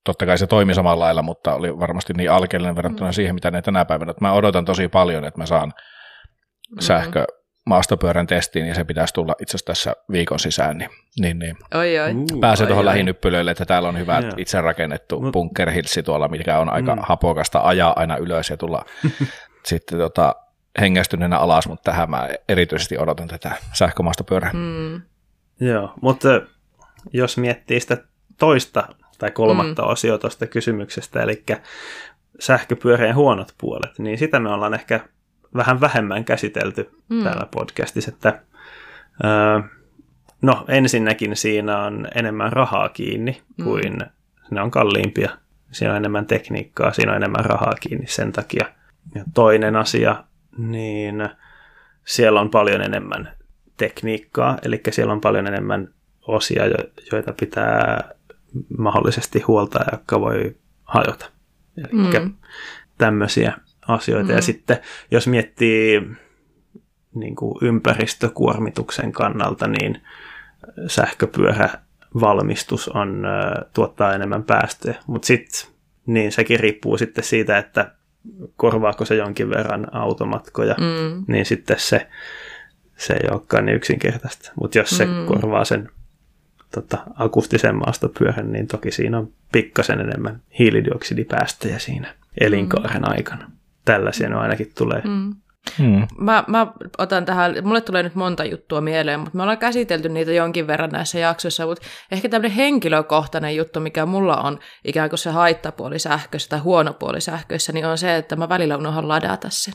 totta 0.03 0.25
kai 0.25 0.37
se 0.37 0.47
toimi 0.47 0.73
samalla 0.73 1.05
lailla, 1.05 1.21
mutta 1.21 1.55
oli 1.55 1.79
varmasti 1.79 2.13
niin 2.13 2.31
alkeellinen 2.31 2.75
verrattuna 2.75 3.09
mm. 3.09 3.13
siihen, 3.13 3.35
mitä 3.35 3.51
ne 3.51 3.61
tänä 3.61 3.85
päivänä. 3.85 4.11
Että 4.11 4.25
mä 4.25 4.33
odotan 4.33 4.65
tosi 4.65 4.87
paljon, 4.87 5.25
että 5.25 5.39
mä 5.39 5.45
saan 5.45 5.73
mm. 6.71 6.79
sähkö 6.79 7.25
maastopyörän 7.65 8.27
testiin, 8.27 8.67
ja 8.67 8.75
se 8.75 8.83
pitäisi 8.83 9.13
tulla 9.13 9.35
itse 9.41 9.57
asiassa 9.57 9.65
tässä 9.65 9.95
viikon 10.11 10.39
sisään, 10.39 10.77
niin, 10.77 10.89
niin, 11.19 11.39
niin. 11.39 11.57
Oi, 11.73 11.99
oi. 11.99 12.13
Uh, 12.13 12.39
pääsee 12.39 12.67
tuohon 12.67 12.85
lähinyppylöille, 12.85 13.51
että 13.51 13.65
täällä 13.65 13.89
on 13.89 13.97
hyvä 13.97 14.19
yeah. 14.19 14.33
itse 14.37 14.61
rakennettu 14.61 15.21
Mut... 15.21 15.31
bunkerhilsi 15.31 16.03
tuolla, 16.03 16.27
mikä 16.27 16.59
on 16.59 16.69
aika 16.69 16.95
mm. 16.95 17.01
hapokasta 17.05 17.61
ajaa 17.63 17.93
aina 17.95 18.17
ylös 18.17 18.49
ja 18.49 18.57
tulla 18.57 18.85
sitten 19.69 19.99
tota, 19.99 20.35
hengästyneenä 20.79 21.37
alas, 21.37 21.67
mutta 21.67 21.91
tähän 21.91 22.09
mä 22.09 22.29
erityisesti 22.49 22.97
odotan 22.97 23.27
tätä 23.27 23.51
sähkömaastopyörää. 23.73 24.51
Mm. 24.53 25.01
Joo, 25.59 25.93
mutta 26.01 26.41
jos 27.13 27.37
miettii 27.37 27.79
sitä 27.79 27.97
toista 28.37 28.87
tai 29.17 29.31
kolmatta 29.31 29.81
mm. 29.81 29.89
osio 29.89 30.17
tuosta 30.17 30.47
kysymyksestä, 30.47 31.21
eli 31.21 31.43
sähköpyörien 32.39 33.15
huonot 33.15 33.53
puolet, 33.57 33.99
niin 33.99 34.17
sitä 34.17 34.39
me 34.39 34.49
ollaan 34.49 34.73
ehkä 34.73 34.99
vähän 35.55 35.81
vähemmän 35.81 36.25
käsitelty 36.25 36.89
mm. 37.09 37.23
täällä 37.23 37.47
podcastissa, 37.51 38.11
että 38.11 38.41
öö, 39.23 39.59
no 40.41 40.65
ensinnäkin 40.67 41.35
siinä 41.35 41.83
on 41.83 42.07
enemmän 42.15 42.53
rahaa 42.53 42.89
kiinni 42.89 43.41
mm. 43.57 43.63
kuin 43.63 43.93
mm. 43.93 44.05
ne 44.51 44.61
on 44.61 44.71
kalliimpia. 44.71 45.29
Siinä 45.71 45.91
on 45.91 45.97
enemmän 45.97 46.25
tekniikkaa, 46.25 46.93
siinä 46.93 47.11
on 47.11 47.17
enemmän 47.17 47.45
rahaa 47.45 47.73
kiinni 47.79 48.07
sen 48.07 48.31
takia. 48.31 48.65
Ja 49.15 49.23
toinen 49.33 49.75
asia, 49.75 50.23
niin 50.57 51.29
siellä 52.05 52.41
on 52.41 52.49
paljon 52.49 52.81
enemmän 52.81 53.35
tekniikkaa, 53.77 54.57
eli 54.63 54.81
siellä 54.89 55.13
on 55.13 55.21
paljon 55.21 55.47
enemmän 55.47 55.93
osia, 56.27 56.63
joita 57.11 57.33
pitää 57.33 58.09
mahdollisesti 58.77 59.41
huoltaja, 59.41 59.85
joka 59.91 60.19
voi 60.19 60.55
hajota. 60.83 61.31
Eli 61.77 62.19
mm. 62.19 62.33
tämmöisiä 62.97 63.53
asioita. 63.87 64.29
Mm. 64.29 64.35
Ja 64.35 64.41
sitten 64.41 64.77
jos 65.11 65.27
miettii 65.27 66.01
niin 67.15 67.35
kuin 67.35 67.57
ympäristökuormituksen 67.61 69.11
kannalta, 69.11 69.67
niin 69.67 70.01
sähköpyörävalmistus 70.87 72.89
on, 72.89 73.23
tuottaa 73.73 74.13
enemmän 74.13 74.43
päästöjä. 74.43 74.95
Mutta 75.07 75.25
sitten 75.25 75.71
niin 76.05 76.31
sekin 76.31 76.59
riippuu 76.59 76.97
sitten 76.97 77.23
siitä, 77.23 77.57
että 77.57 77.91
korvaako 78.55 79.05
se 79.05 79.15
jonkin 79.15 79.49
verran 79.49 79.95
automatkoja, 79.95 80.75
mm. 80.79 81.23
niin 81.27 81.45
sitten 81.45 81.79
se, 81.79 82.07
se 82.97 83.13
ei 83.13 83.29
olekaan 83.31 83.65
niin 83.65 83.75
yksinkertaista. 83.75 84.51
Mutta 84.61 84.77
jos 84.77 84.89
se 84.89 85.05
mm. 85.05 85.25
korvaa 85.25 85.65
sen 85.65 85.89
tota, 86.71 86.97
akustisen 87.15 87.75
maastopyörän, 87.75 88.51
niin 88.51 88.67
toki 88.67 88.91
siinä 88.91 89.17
on 89.17 89.29
pikkasen 89.51 89.99
enemmän 89.99 90.41
hiilidioksidipäästöjä 90.59 91.79
siinä 91.79 92.13
elinkaaren 92.41 93.01
mm. 93.01 93.09
aikana. 93.11 93.51
Tällaisia 93.85 94.29
ne 94.29 94.35
ainakin 94.35 94.71
tulee. 94.77 95.01
Mm. 95.05 95.35
Hmm. 95.77 96.07
Mä, 96.17 96.43
mä 96.47 96.67
otan 96.97 97.25
tähän, 97.25 97.55
mulle 97.63 97.81
tulee 97.81 98.03
nyt 98.03 98.15
monta 98.15 98.45
juttua 98.45 98.81
mieleen, 98.81 99.19
mutta 99.19 99.37
me 99.37 99.43
ollaan 99.43 99.57
käsitelty 99.57 100.09
niitä 100.09 100.31
jonkin 100.31 100.67
verran 100.67 100.89
näissä 100.89 101.19
jaksoissa, 101.19 101.65
mutta 101.65 101.87
ehkä 102.11 102.29
tämmöinen 102.29 102.55
henkilökohtainen 102.55 103.55
juttu, 103.55 103.79
mikä 103.79 104.05
mulla 104.05 104.37
on 104.37 104.59
ikään 104.83 105.09
kuin 105.09 105.19
se 105.19 105.29
haittapuoli 105.29 105.99
sähkössä 105.99 106.49
tai 106.49 106.59
huono 106.59 106.93
puoli 106.93 107.21
sähkössä, 107.21 107.73
niin 107.73 107.85
on 107.85 107.97
se, 107.97 108.15
että 108.15 108.35
mä 108.35 108.49
välillä 108.49 108.77
unohdan 108.77 109.07
ladata 109.07 109.47
sen. 109.51 109.73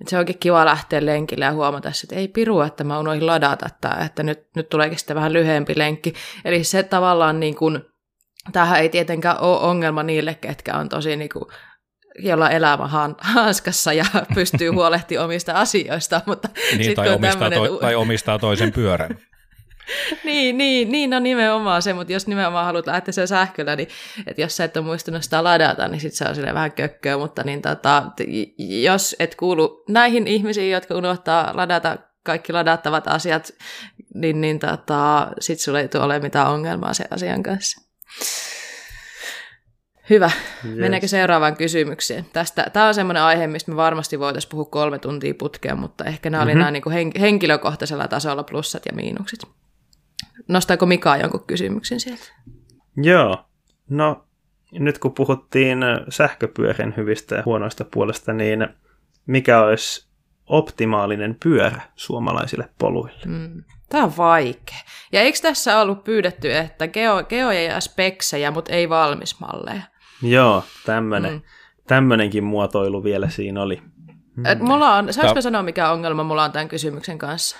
Et 0.00 0.08
se 0.08 0.18
onkin 0.18 0.38
kiva 0.38 0.64
lähteä 0.64 1.06
lenkille 1.06 1.44
ja 1.44 1.52
huomata, 1.52 1.88
että 1.88 2.16
ei 2.16 2.28
piru, 2.28 2.60
että 2.60 2.84
mä 2.84 2.98
unohdin 2.98 3.26
ladata, 3.26 3.66
että, 3.66 3.96
että 4.04 4.22
nyt, 4.22 4.40
nyt 4.56 4.68
tuleekin 4.68 4.98
sitten 4.98 5.16
vähän 5.16 5.32
lyhyempi 5.32 5.72
lenkki. 5.76 6.14
Eli 6.44 6.64
se 6.64 6.82
tavallaan 6.82 7.40
niin 7.40 7.54
kuin, 7.54 7.80
tämähän 8.52 8.80
ei 8.80 8.88
tietenkään 8.88 9.40
ole 9.40 9.60
ongelma 9.60 10.02
niille, 10.02 10.34
ketkä 10.34 10.76
on 10.76 10.88
tosi 10.88 11.16
niin 11.16 11.30
kuin 11.32 11.44
jolla 12.18 12.50
elämä 12.50 12.88
hanskassa 13.18 13.92
ja 13.92 14.04
pystyy 14.34 14.68
huolehtimaan 14.68 15.24
omista 15.24 15.52
asioista. 15.52 16.20
Mutta 16.26 16.48
niin, 16.78 16.94
tai, 16.94 17.14
omistaa 17.14 17.50
to, 17.50 17.76
tai 17.76 17.94
omistaa 17.94 18.38
toisen 18.38 18.72
pyörän. 18.72 19.18
niin, 20.24 20.58
niin, 20.58 20.92
niin, 20.92 21.14
on 21.14 21.22
nimenomaan 21.22 21.82
se, 21.82 21.92
mutta 21.92 22.12
jos 22.12 22.26
nimenomaan 22.26 22.66
haluat 22.66 22.86
lähteä 22.86 23.12
sen 23.12 23.28
sähköllä, 23.28 23.76
niin 23.76 23.88
että 24.26 24.42
jos 24.42 24.56
sä 24.56 24.64
et 24.64 24.76
ole 24.76 24.84
muistunut 24.84 25.22
sitä 25.22 25.44
ladata, 25.44 25.88
niin 25.88 26.00
sitten 26.00 26.18
se 26.18 26.24
on 26.24 26.34
sille 26.34 26.54
vähän 26.54 26.72
kökköä, 26.72 27.18
mutta 27.18 27.42
niin 27.42 27.62
tota, 27.62 28.02
jos 28.58 29.16
et 29.18 29.34
kuulu 29.34 29.84
näihin 29.88 30.26
ihmisiin, 30.26 30.72
jotka 30.72 30.94
unohtaa 30.94 31.50
ladata 31.54 31.98
kaikki 32.22 32.52
ladattavat 32.52 33.08
asiat, 33.08 33.52
niin, 34.14 34.40
niin 34.40 34.58
tota, 34.58 35.28
sitten 35.40 35.64
sulle 35.64 35.80
ei 35.80 35.88
tule 35.88 36.04
ole 36.04 36.18
mitään 36.18 36.50
ongelmaa 36.50 36.94
sen 36.94 37.06
asian 37.10 37.42
kanssa. 37.42 37.80
Hyvä. 40.10 40.30
Yes. 40.64 40.76
Mennäänkö 40.76 41.08
seuraavaan 41.08 41.56
kysymykseen? 41.56 42.26
Tästä, 42.32 42.66
tämä 42.72 42.86
on 42.88 42.94
semmoinen 42.94 43.22
aihe, 43.22 43.46
mistä 43.46 43.70
me 43.70 43.76
varmasti 43.76 44.18
voitaisiin 44.18 44.50
puhua 44.50 44.64
kolme 44.64 44.98
tuntia 44.98 45.34
putkea, 45.34 45.74
mutta 45.74 46.04
ehkä 46.04 46.30
nämä 46.30 46.44
mm-hmm. 46.44 46.50
oli 46.50 46.58
nämä 46.58 46.70
niin 46.70 46.82
kuin 46.82 47.12
henkilökohtaisella 47.20 48.08
tasolla 48.08 48.42
plussat 48.42 48.86
ja 48.86 48.92
miinukset. 48.92 49.40
Nostaako 50.48 50.86
Mika 50.86 51.16
jonkun 51.16 51.44
kysymyksen 51.46 52.00
sieltä? 52.00 52.24
Joo. 52.96 53.44
No, 53.88 54.24
nyt 54.72 54.98
kun 54.98 55.14
puhuttiin 55.14 55.78
sähköpyörien 56.08 56.94
hyvistä 56.96 57.34
ja 57.34 57.42
huonoista 57.44 57.84
puolesta, 57.84 58.32
niin 58.32 58.68
mikä 59.26 59.60
olisi 59.60 60.08
optimaalinen 60.46 61.36
pyörä 61.42 61.80
suomalaisille 61.96 62.68
poluille? 62.78 63.22
Mm. 63.26 63.64
Tämä 63.88 64.04
on 64.04 64.16
vaikea. 64.16 64.78
Ja 65.12 65.20
eikö 65.20 65.38
tässä 65.42 65.80
ollut 65.80 66.04
pyydetty, 66.04 66.52
että 66.52 66.88
geo, 66.88 67.22
geoja 67.22 67.62
ja 67.62 67.80
speksejä, 67.80 68.50
mutta 68.50 68.72
ei 68.72 68.88
valmismalleja? 68.88 69.82
Joo, 70.22 70.64
tämmönen, 70.86 71.32
mm. 71.32 71.40
tämmöinenkin 71.86 72.44
muotoilu 72.44 73.04
vielä 73.04 73.28
siinä 73.28 73.62
oli. 73.62 73.82
Mm. 74.36 74.46
Et 74.46 74.60
mulla 74.60 74.94
on, 74.94 75.12
saanko 75.12 75.34
Tää... 75.34 75.42
sanoa 75.42 75.62
mikä 75.62 75.90
ongelma 75.90 76.24
mulla 76.24 76.44
on 76.44 76.52
tämän 76.52 76.68
kysymyksen 76.68 77.18
kanssa? 77.18 77.56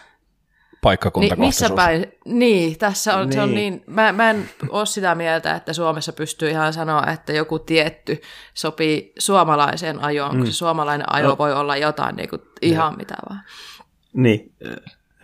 Paikkakuntakohtaisuus. 0.83 1.61
Ni, 1.61 1.67
missä 1.67 1.77
päin? 1.77 2.07
Niin, 2.25 2.79
tässä 2.79 3.17
on, 3.17 3.27
niin. 3.27 3.33
Se 3.33 3.41
on 3.41 3.55
niin, 3.55 3.73
niin 3.73 3.85
mä, 3.87 4.13
mä 4.13 4.31
en 4.31 4.51
ole 4.69 4.87
sitä 4.87 5.15
mieltä, 5.15 5.55
että 5.55 5.73
Suomessa 5.73 6.13
pystyy 6.13 6.51
ihan 6.51 6.73
sanoa, 6.73 7.07
että 7.07 7.33
joku 7.33 7.59
tietty 7.59 8.21
sopii 8.55 9.13
suomalaiseen 9.19 10.05
ajoon, 10.05 10.35
mm. 10.35 10.39
kun 10.39 10.47
se 10.47 10.53
suomalainen 10.53 11.13
ajo 11.13 11.29
no. 11.29 11.39
voi 11.39 11.53
olla 11.53 11.77
jotain 11.77 12.17
niin 12.17 12.29
kuin, 12.29 12.43
ihan 12.63 12.93
ja. 12.93 12.97
mitä 12.97 13.15
vaan. 13.29 13.41
Niin, 14.13 14.53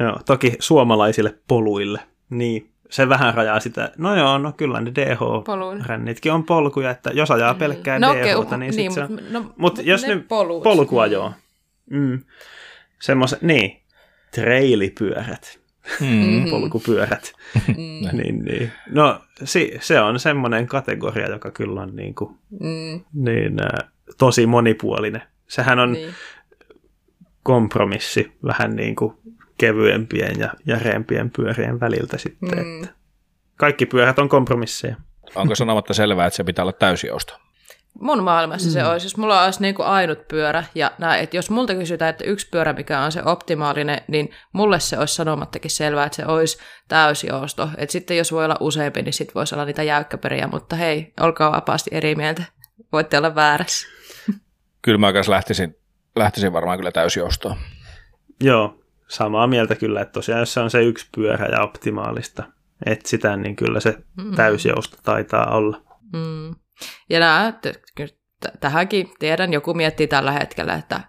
joo, 0.00 0.20
toki 0.26 0.56
suomalaisille 0.58 1.38
poluille, 1.48 2.00
niin 2.30 2.72
se 2.90 3.08
vähän 3.08 3.34
rajaa 3.34 3.60
sitä, 3.60 3.92
no 3.98 4.16
joo, 4.16 4.38
no 4.38 4.52
kyllä 4.52 4.80
ne 4.80 4.90
DH-rännitkin 4.90 6.32
on 6.32 6.44
polkuja, 6.44 6.90
että 6.90 7.10
jos 7.10 7.30
ajaa 7.30 7.54
pelkkää 7.54 7.98
no, 7.98 8.14
DH-ta, 8.14 8.56
niin, 8.56 8.76
niin 8.76 8.92
se 8.92 9.02
on, 9.02 9.20
no, 9.30 9.52
mutta 9.56 9.82
jos 9.82 10.06
ne 10.06 10.24
polut. 10.28 10.62
polkua 10.62 11.06
mm. 11.06 11.12
joo, 11.12 11.32
mm, 11.90 12.20
semmoiset, 13.00 13.42
niin, 13.42 13.80
trailipyörät, 14.34 15.58
mm. 16.00 16.50
polkupyörät, 16.50 17.32
mm. 17.68 17.74
niin, 18.22 18.44
niin. 18.44 18.72
No 18.90 19.20
si, 19.44 19.78
se 19.80 20.00
on 20.00 20.18
semmoinen 20.18 20.66
kategoria, 20.66 21.30
joka 21.30 21.50
kyllä 21.50 21.80
on 21.80 21.96
niin 21.96 22.14
kuin, 22.14 22.36
mm. 22.60 23.00
niin, 23.12 23.60
äh, 23.62 23.90
tosi 24.18 24.46
monipuolinen 24.46 25.22
Sehän 25.50 25.78
on 25.78 25.92
niin. 25.92 26.14
kompromissi 27.42 28.32
vähän 28.44 28.76
niin 28.76 28.96
kuin 28.96 29.14
kevyempien 29.60 30.38
ja 30.38 30.54
järeempien 30.66 31.30
pyörien 31.30 31.80
väliltä 31.80 32.18
sitten. 32.18 32.58
Mm. 32.58 32.82
Että 32.82 32.94
kaikki 33.56 33.86
pyörät 33.86 34.18
on 34.18 34.28
kompromisseja. 34.28 34.96
Onko 35.34 35.54
sanomatta 35.54 35.94
selvää, 35.94 36.26
että 36.26 36.36
se 36.36 36.44
pitää 36.44 36.62
olla 36.62 36.72
täysjousto? 36.72 37.38
Mun 38.00 38.22
maailmassa 38.22 38.68
mm. 38.68 38.72
se 38.72 38.84
olisi, 38.84 39.06
jos 39.06 39.16
mulla 39.16 39.44
olisi 39.44 39.62
niin 39.62 39.74
kuin 39.74 39.86
ainut 39.86 40.28
pyörä, 40.28 40.64
ja 40.74 40.90
näin, 40.98 41.22
että 41.22 41.36
jos 41.36 41.50
multa 41.50 41.74
kysytään, 41.74 42.08
että 42.10 42.24
yksi 42.24 42.48
pyörä, 42.50 42.72
mikä 42.72 43.00
on 43.00 43.12
se 43.12 43.22
optimaalinen, 43.24 44.00
niin 44.08 44.30
mulle 44.52 44.80
se 44.80 44.98
olisi 44.98 45.14
sanomattakin 45.14 45.70
selvää, 45.70 46.06
että 46.06 46.16
se 46.16 46.26
olisi 46.26 46.58
täysjousto. 46.88 47.68
Että 47.76 47.92
sitten 47.92 48.16
jos 48.16 48.32
voi 48.32 48.44
olla 48.44 48.56
useampi, 48.60 49.02
niin 49.02 49.12
sitten 49.12 49.34
voisi 49.34 49.54
olla 49.54 49.64
niitä 49.64 49.82
jäykkäperiä, 49.82 50.46
mutta 50.46 50.76
hei, 50.76 51.12
olkaa 51.20 51.52
vapaasti 51.52 51.90
eri 51.92 52.14
mieltä. 52.14 52.44
Voitte 52.92 53.18
olla 53.18 53.34
väärässä. 53.34 53.86
Kyllä 54.82 54.98
mä 54.98 55.12
lähtisin, 55.28 55.76
lähtisin 56.16 56.52
varmaan 56.52 56.78
kyllä 56.78 56.92
täysjoustoon. 56.92 57.56
Joo, 58.40 58.80
samaa 59.10 59.46
mieltä 59.46 59.74
kyllä, 59.74 60.00
että 60.00 60.12
tosiaan 60.12 60.40
jos 60.40 60.54
se 60.54 60.60
on 60.60 60.70
se 60.70 60.82
yksi 60.82 61.08
pyörä 61.14 61.46
ja 61.46 61.62
optimaalista 61.62 62.42
etsitään, 62.86 63.42
niin 63.42 63.56
kyllä 63.56 63.80
se 63.80 63.98
mm. 64.16 64.34
täysjousto 64.34 64.96
taitaa 65.02 65.56
olla. 65.56 65.82
Mm. 66.12 66.54
Ja 67.08 67.20
nämä, 67.20 67.52
tähänkin 68.60 69.10
tiedän, 69.18 69.52
joku 69.52 69.74
miettii 69.74 70.06
tällä 70.06 70.32
hetkellä, 70.32 70.74
että 70.74 71.00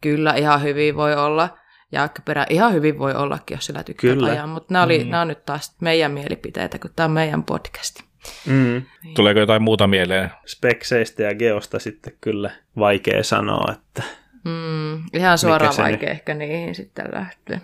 kyllä 0.00 0.34
ihan 0.34 0.62
hyvin 0.62 0.96
voi 0.96 1.14
olla, 1.14 1.58
ja 1.92 2.08
perä 2.24 2.46
ihan 2.50 2.72
hyvin 2.72 2.98
voi 2.98 3.14
ollakin, 3.14 3.54
jos 3.54 3.66
sillä 3.66 3.82
tykkää 3.82 4.14
kyllä. 4.14 4.30
ajaa, 4.30 4.46
mutta 4.46 4.72
nämä, 4.72 4.84
oli, 4.84 5.04
mm. 5.04 5.10
nämä 5.10 5.20
on 5.20 5.28
nyt 5.28 5.44
taas 5.44 5.76
meidän 5.80 6.12
mielipiteitä, 6.12 6.78
kun 6.78 6.90
tämä 6.96 7.04
on 7.04 7.10
meidän 7.10 7.44
podcasti. 7.44 8.04
Mm. 8.46 8.82
Niin. 9.02 9.14
Tuleeko 9.14 9.40
jotain 9.40 9.62
muuta 9.62 9.86
mieleen? 9.86 10.30
Spekseistä 10.46 11.22
ja 11.22 11.34
geosta 11.34 11.78
sitten 11.78 12.12
kyllä 12.20 12.50
vaikea 12.78 13.22
sanoa, 13.22 13.72
että... 13.72 14.02
Mm, 14.46 15.02
ihan 15.12 15.38
suoraan 15.38 15.74
vaikea 15.78 16.10
ehkä 16.10 16.34
niihin 16.34 16.74
sitten 16.74 17.08
lähteä. 17.12 17.60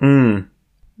Mm. 0.00 0.44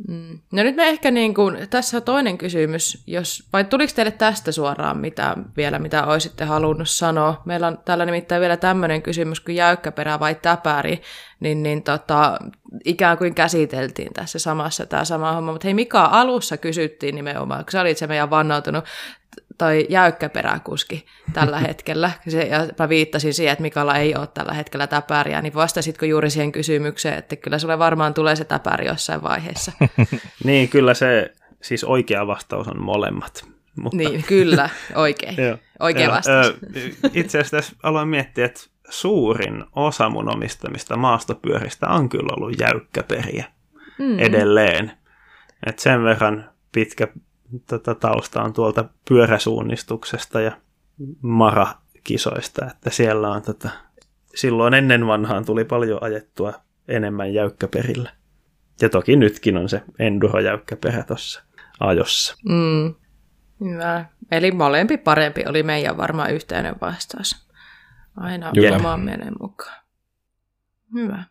Mm. 0.08 0.38
No 0.52 0.62
nyt 0.62 0.76
me 0.76 0.88
ehkä 0.88 1.10
niin 1.10 1.34
kuin, 1.34 1.68
tässä 1.70 1.96
on 1.96 2.02
toinen 2.02 2.38
kysymys, 2.38 3.02
jos, 3.06 3.48
vai 3.52 3.64
tuliko 3.64 3.92
teille 3.96 4.10
tästä 4.10 4.52
suoraan 4.52 4.98
mitä, 4.98 5.36
vielä, 5.56 5.78
mitä 5.78 6.06
olisitte 6.06 6.44
halunnut 6.44 6.88
sanoa? 6.88 7.42
Meillä 7.44 7.66
on 7.66 7.78
täällä 7.84 8.04
nimittäin 8.06 8.40
vielä 8.40 8.56
tämmöinen 8.56 9.02
kysymys 9.02 9.40
kuin 9.40 9.56
jäykkäperä 9.56 10.20
vai 10.20 10.34
täpäri, 10.34 11.02
niin, 11.40 11.62
niin 11.62 11.82
tota, 11.82 12.38
ikään 12.84 13.18
kuin 13.18 13.34
käsiteltiin 13.34 14.12
tässä 14.12 14.38
samassa 14.38 14.86
tämä 14.86 15.04
sama 15.04 15.32
homma, 15.32 15.52
mutta 15.52 15.66
hei 15.66 15.74
Mika, 15.74 16.04
alussa 16.04 16.56
kysyttiin 16.56 17.14
nimenomaan, 17.14 17.64
kun 17.64 17.72
sä 17.72 17.80
olit 17.80 17.98
se 17.98 18.06
meidän 18.06 18.30
vannautunut 18.30 18.84
toi 19.58 19.86
jäykkä 19.88 20.28
peräkuski 20.28 21.06
tällä 21.32 21.58
hetkellä. 21.58 22.10
Se, 22.28 22.42
ja 22.42 22.68
mä 22.78 22.88
viittasin 22.88 23.34
siihen, 23.34 23.52
että 23.52 23.62
Mikalla 23.62 23.96
ei 23.96 24.16
ole 24.16 24.26
tällä 24.26 24.52
hetkellä 24.52 24.86
täpäriä, 24.86 25.42
niin 25.42 25.54
vastasitko 25.54 26.06
juuri 26.06 26.30
siihen 26.30 26.52
kysymykseen, 26.52 27.18
että 27.18 27.36
kyllä 27.36 27.58
sulle 27.58 27.78
varmaan 27.78 28.14
tulee 28.14 28.36
se 28.36 28.44
täpäri 28.44 28.86
jossain 28.86 29.22
vaiheessa? 29.22 29.72
niin, 30.44 30.68
kyllä 30.68 30.94
se, 30.94 31.32
siis 31.62 31.84
oikea 31.84 32.26
vastaus 32.26 32.68
on 32.68 32.82
molemmat. 32.82 33.44
Mutta... 33.76 33.96
Niin, 33.96 34.24
kyllä, 34.24 34.68
oikein. 34.94 35.36
Oikea 35.80 36.10
vastaus. 36.10 36.54
Itse 37.12 37.38
asiassa 37.38 37.76
aloin 37.82 38.08
miettiä, 38.08 38.44
että 38.44 38.60
suurin 38.88 39.64
osa 39.76 40.08
mun 40.08 40.34
omistamista 40.34 40.96
maastopyöristä 40.96 41.88
on 41.88 42.08
kyllä 42.08 42.32
ollut 42.36 42.60
jäykkäperiä 42.60 43.44
mm. 43.98 44.18
edelleen. 44.18 44.92
Et 45.66 45.78
sen 45.78 46.04
verran 46.04 46.50
pitkä 46.72 47.08
tota, 47.66 47.94
tausta 47.94 48.42
on 48.42 48.52
tuolta 48.52 48.84
pyöräsuunnistuksesta 49.08 50.40
ja 50.40 50.52
marakisoista, 51.22 52.66
että 52.66 52.90
siellä 52.90 53.30
on 53.30 53.42
tota, 53.42 53.70
silloin 54.34 54.74
ennen 54.74 55.06
vanhaan 55.06 55.44
tuli 55.44 55.64
paljon 55.64 56.02
ajettua 56.02 56.52
enemmän 56.88 57.34
jäykkäperillä. 57.34 58.10
Ja 58.80 58.88
toki 58.88 59.16
nytkin 59.16 59.56
on 59.56 59.68
se 59.68 59.82
enduro-jäykkäperä 59.98 61.02
tuossa 61.02 61.42
ajossa. 61.80 62.36
Mm. 62.48 62.94
Hyvä. 63.60 64.04
Eli 64.30 64.50
molempi 64.50 64.96
parempi 64.96 65.44
oli 65.48 65.62
meidän 65.62 65.96
varmaan 65.96 66.32
yhteinen 66.32 66.74
vastaus. 66.80 67.48
Aina 68.16 68.52
oman 68.76 69.00
mielen 69.00 69.34
mukaan. 69.40 69.78
Hyvä. 70.94 71.24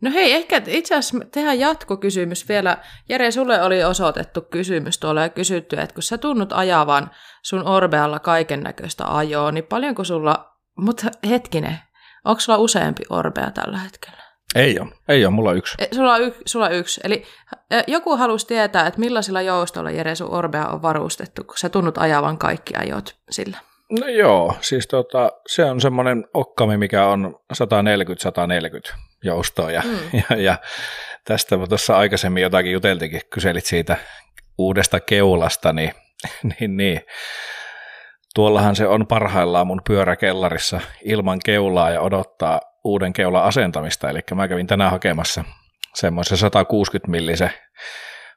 No 0.00 0.10
hei, 0.10 0.32
ehkä 0.32 0.62
itse 0.66 0.94
asiassa 0.94 1.26
tehdään 1.32 1.60
jatkokysymys 1.60 2.48
vielä. 2.48 2.76
Jere, 3.08 3.30
sulle 3.30 3.62
oli 3.62 3.84
osoitettu 3.84 4.42
kysymys 4.42 4.98
tuolla 4.98 5.22
ja 5.22 5.28
kysytty, 5.28 5.76
että 5.76 5.94
kun 5.94 6.02
sä 6.02 6.18
tunnut 6.18 6.52
ajavan 6.52 7.10
sun 7.42 7.66
Orbealla 7.68 8.18
kaiken 8.18 8.60
näköistä 8.60 9.16
ajoa, 9.16 9.52
niin 9.52 9.64
paljonko 9.64 10.04
sulla, 10.04 10.52
mutta 10.76 11.06
hetkinen, 11.28 11.78
onko 12.24 12.40
sulla 12.40 12.58
useampi 12.58 13.02
Orbea 13.10 13.50
tällä 13.50 13.78
hetkellä? 13.78 14.26
Ei 14.54 14.80
ole, 14.80 14.88
ei 15.08 15.24
ole, 15.24 15.34
mulla 15.34 15.50
on 15.50 15.56
yksi. 15.56 15.74
E, 15.78 15.86
sulla 15.94 16.14
on, 16.14 16.22
y- 16.22 16.34
sulla 16.46 16.66
on 16.66 16.72
yksi, 16.72 17.00
eli 17.04 17.24
joku 17.86 18.16
halusi 18.16 18.46
tietää, 18.46 18.86
että 18.86 19.00
millaisilla 19.00 19.42
joustoilla 19.42 19.90
Jere 19.90 20.14
sun 20.14 20.30
Orbea 20.30 20.66
on 20.66 20.82
varustettu, 20.82 21.44
kun 21.44 21.58
sä 21.58 21.68
tunnut 21.68 21.98
ajavan 21.98 22.38
kaikki 22.38 22.74
ajot 22.76 23.16
sillä. 23.30 23.58
No 24.00 24.08
joo, 24.08 24.56
siis 24.60 24.86
tota, 24.86 25.32
se 25.46 25.64
on 25.64 25.80
semmoinen 25.80 26.24
okkami, 26.34 26.76
mikä 26.76 27.06
on 27.06 27.34
140-140 27.54 28.96
joustoa 29.26 29.70
ja, 29.70 29.82
mm. 29.84 29.98
ja, 30.30 30.36
ja 30.36 30.58
tästä 31.24 31.56
tuossa 31.68 31.96
aikaisemmin 31.96 32.42
jotakin 32.42 32.72
juteltikin, 32.72 33.20
kyselit 33.30 33.66
siitä 33.66 33.96
uudesta 34.58 35.00
keulasta, 35.00 35.72
niin, 35.72 35.92
niin, 36.60 36.76
niin. 36.76 37.00
Tuollahan 38.34 38.76
se 38.76 38.86
on 38.86 39.06
parhaillaan 39.06 39.66
mun 39.66 39.80
pyöräkellarissa 39.86 40.80
ilman 41.04 41.38
keulaa 41.44 41.90
ja 41.90 42.00
odottaa 42.00 42.60
uuden 42.84 43.12
keulan 43.12 43.44
asentamista, 43.44 44.10
eli 44.10 44.20
mä 44.34 44.48
kävin 44.48 44.66
tänään 44.66 44.90
hakemassa 44.90 45.44
semmoisen 45.94 46.38
160 46.38 47.10
millisen 47.10 47.50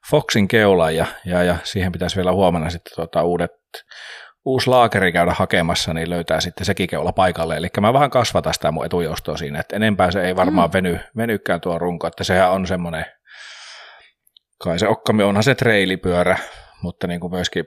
Foxin 0.10 0.48
keula 0.48 0.92
ja, 0.92 1.06
ja, 1.26 1.44
ja 1.44 1.56
siihen 1.64 1.92
pitäisi 1.92 2.16
vielä 2.16 2.32
huomenna 2.32 2.70
sitten 2.70 2.96
tuota 2.96 3.24
uudet 3.24 3.52
uusi 4.46 4.70
laakeri 4.70 5.12
käydä 5.12 5.34
hakemassa, 5.34 5.94
niin 5.94 6.10
löytää 6.10 6.42
sitten 6.42 6.66
sekin 6.66 6.90
keula 6.90 7.12
paikalle. 7.12 7.58
Eli 7.58 7.68
mä 7.82 7.94
vähän 7.94 8.10
kasvatan 8.10 8.54
sitä 8.54 8.72
mun 8.72 8.86
etujoustoa 8.86 9.38
siinä, 9.38 9.60
että 9.60 9.76
enempää 9.76 10.12
se 10.12 10.22
ei 10.22 10.36
varmaan 10.36 10.70
mm. 10.70 10.74
veny, 10.74 11.00
venykään 11.18 11.62
tuo 11.62 11.80
runko, 11.80 12.08
että 12.08 12.24
sehän 12.24 12.52
on 12.52 12.68
semmoinen, 12.68 13.06
kai 14.64 14.80
se 14.80 14.88
okkami 14.88 15.24
onhan 15.24 15.44
se 15.44 15.56
treilipyörä, 15.56 16.38
mutta 16.82 17.08
niin 17.08 17.20
kuin 17.20 17.34
myöskin 17.34 17.66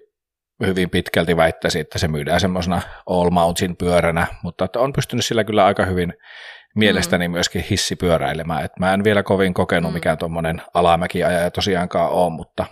hyvin 0.67 0.91
pitkälti 0.91 1.37
väittäisi, 1.37 1.81
että 1.81 1.99
se 1.99 2.09
myydään 2.09 2.41
semmoisena 2.41 2.83
all 3.07 3.31
mountain 3.31 3.77
pyöränä, 3.77 4.27
mutta 4.43 4.65
että 4.65 4.81
on 4.81 4.93
pystynyt 4.93 5.25
sillä 5.25 5.45
kyllä 5.45 5.65
aika 5.65 5.85
hyvin 5.85 6.15
mielestäni 6.75 7.29
mm. 7.29 7.33
myöskin 7.33 7.65
hissipyöräilemään. 7.71 8.65
että 8.65 8.81
mä 8.81 8.95
en 8.95 9.05
vielä 9.05 9.23
kovin 9.23 9.55
kokenut, 9.55 9.91
mm. 9.91 9.95
mikään 9.95 10.19
tuommoinen 10.19 10.63
alamäkiajaja 10.75 11.51
tosiaankaan 11.51 12.11
ole, 12.11 12.31
mutta 12.31 12.67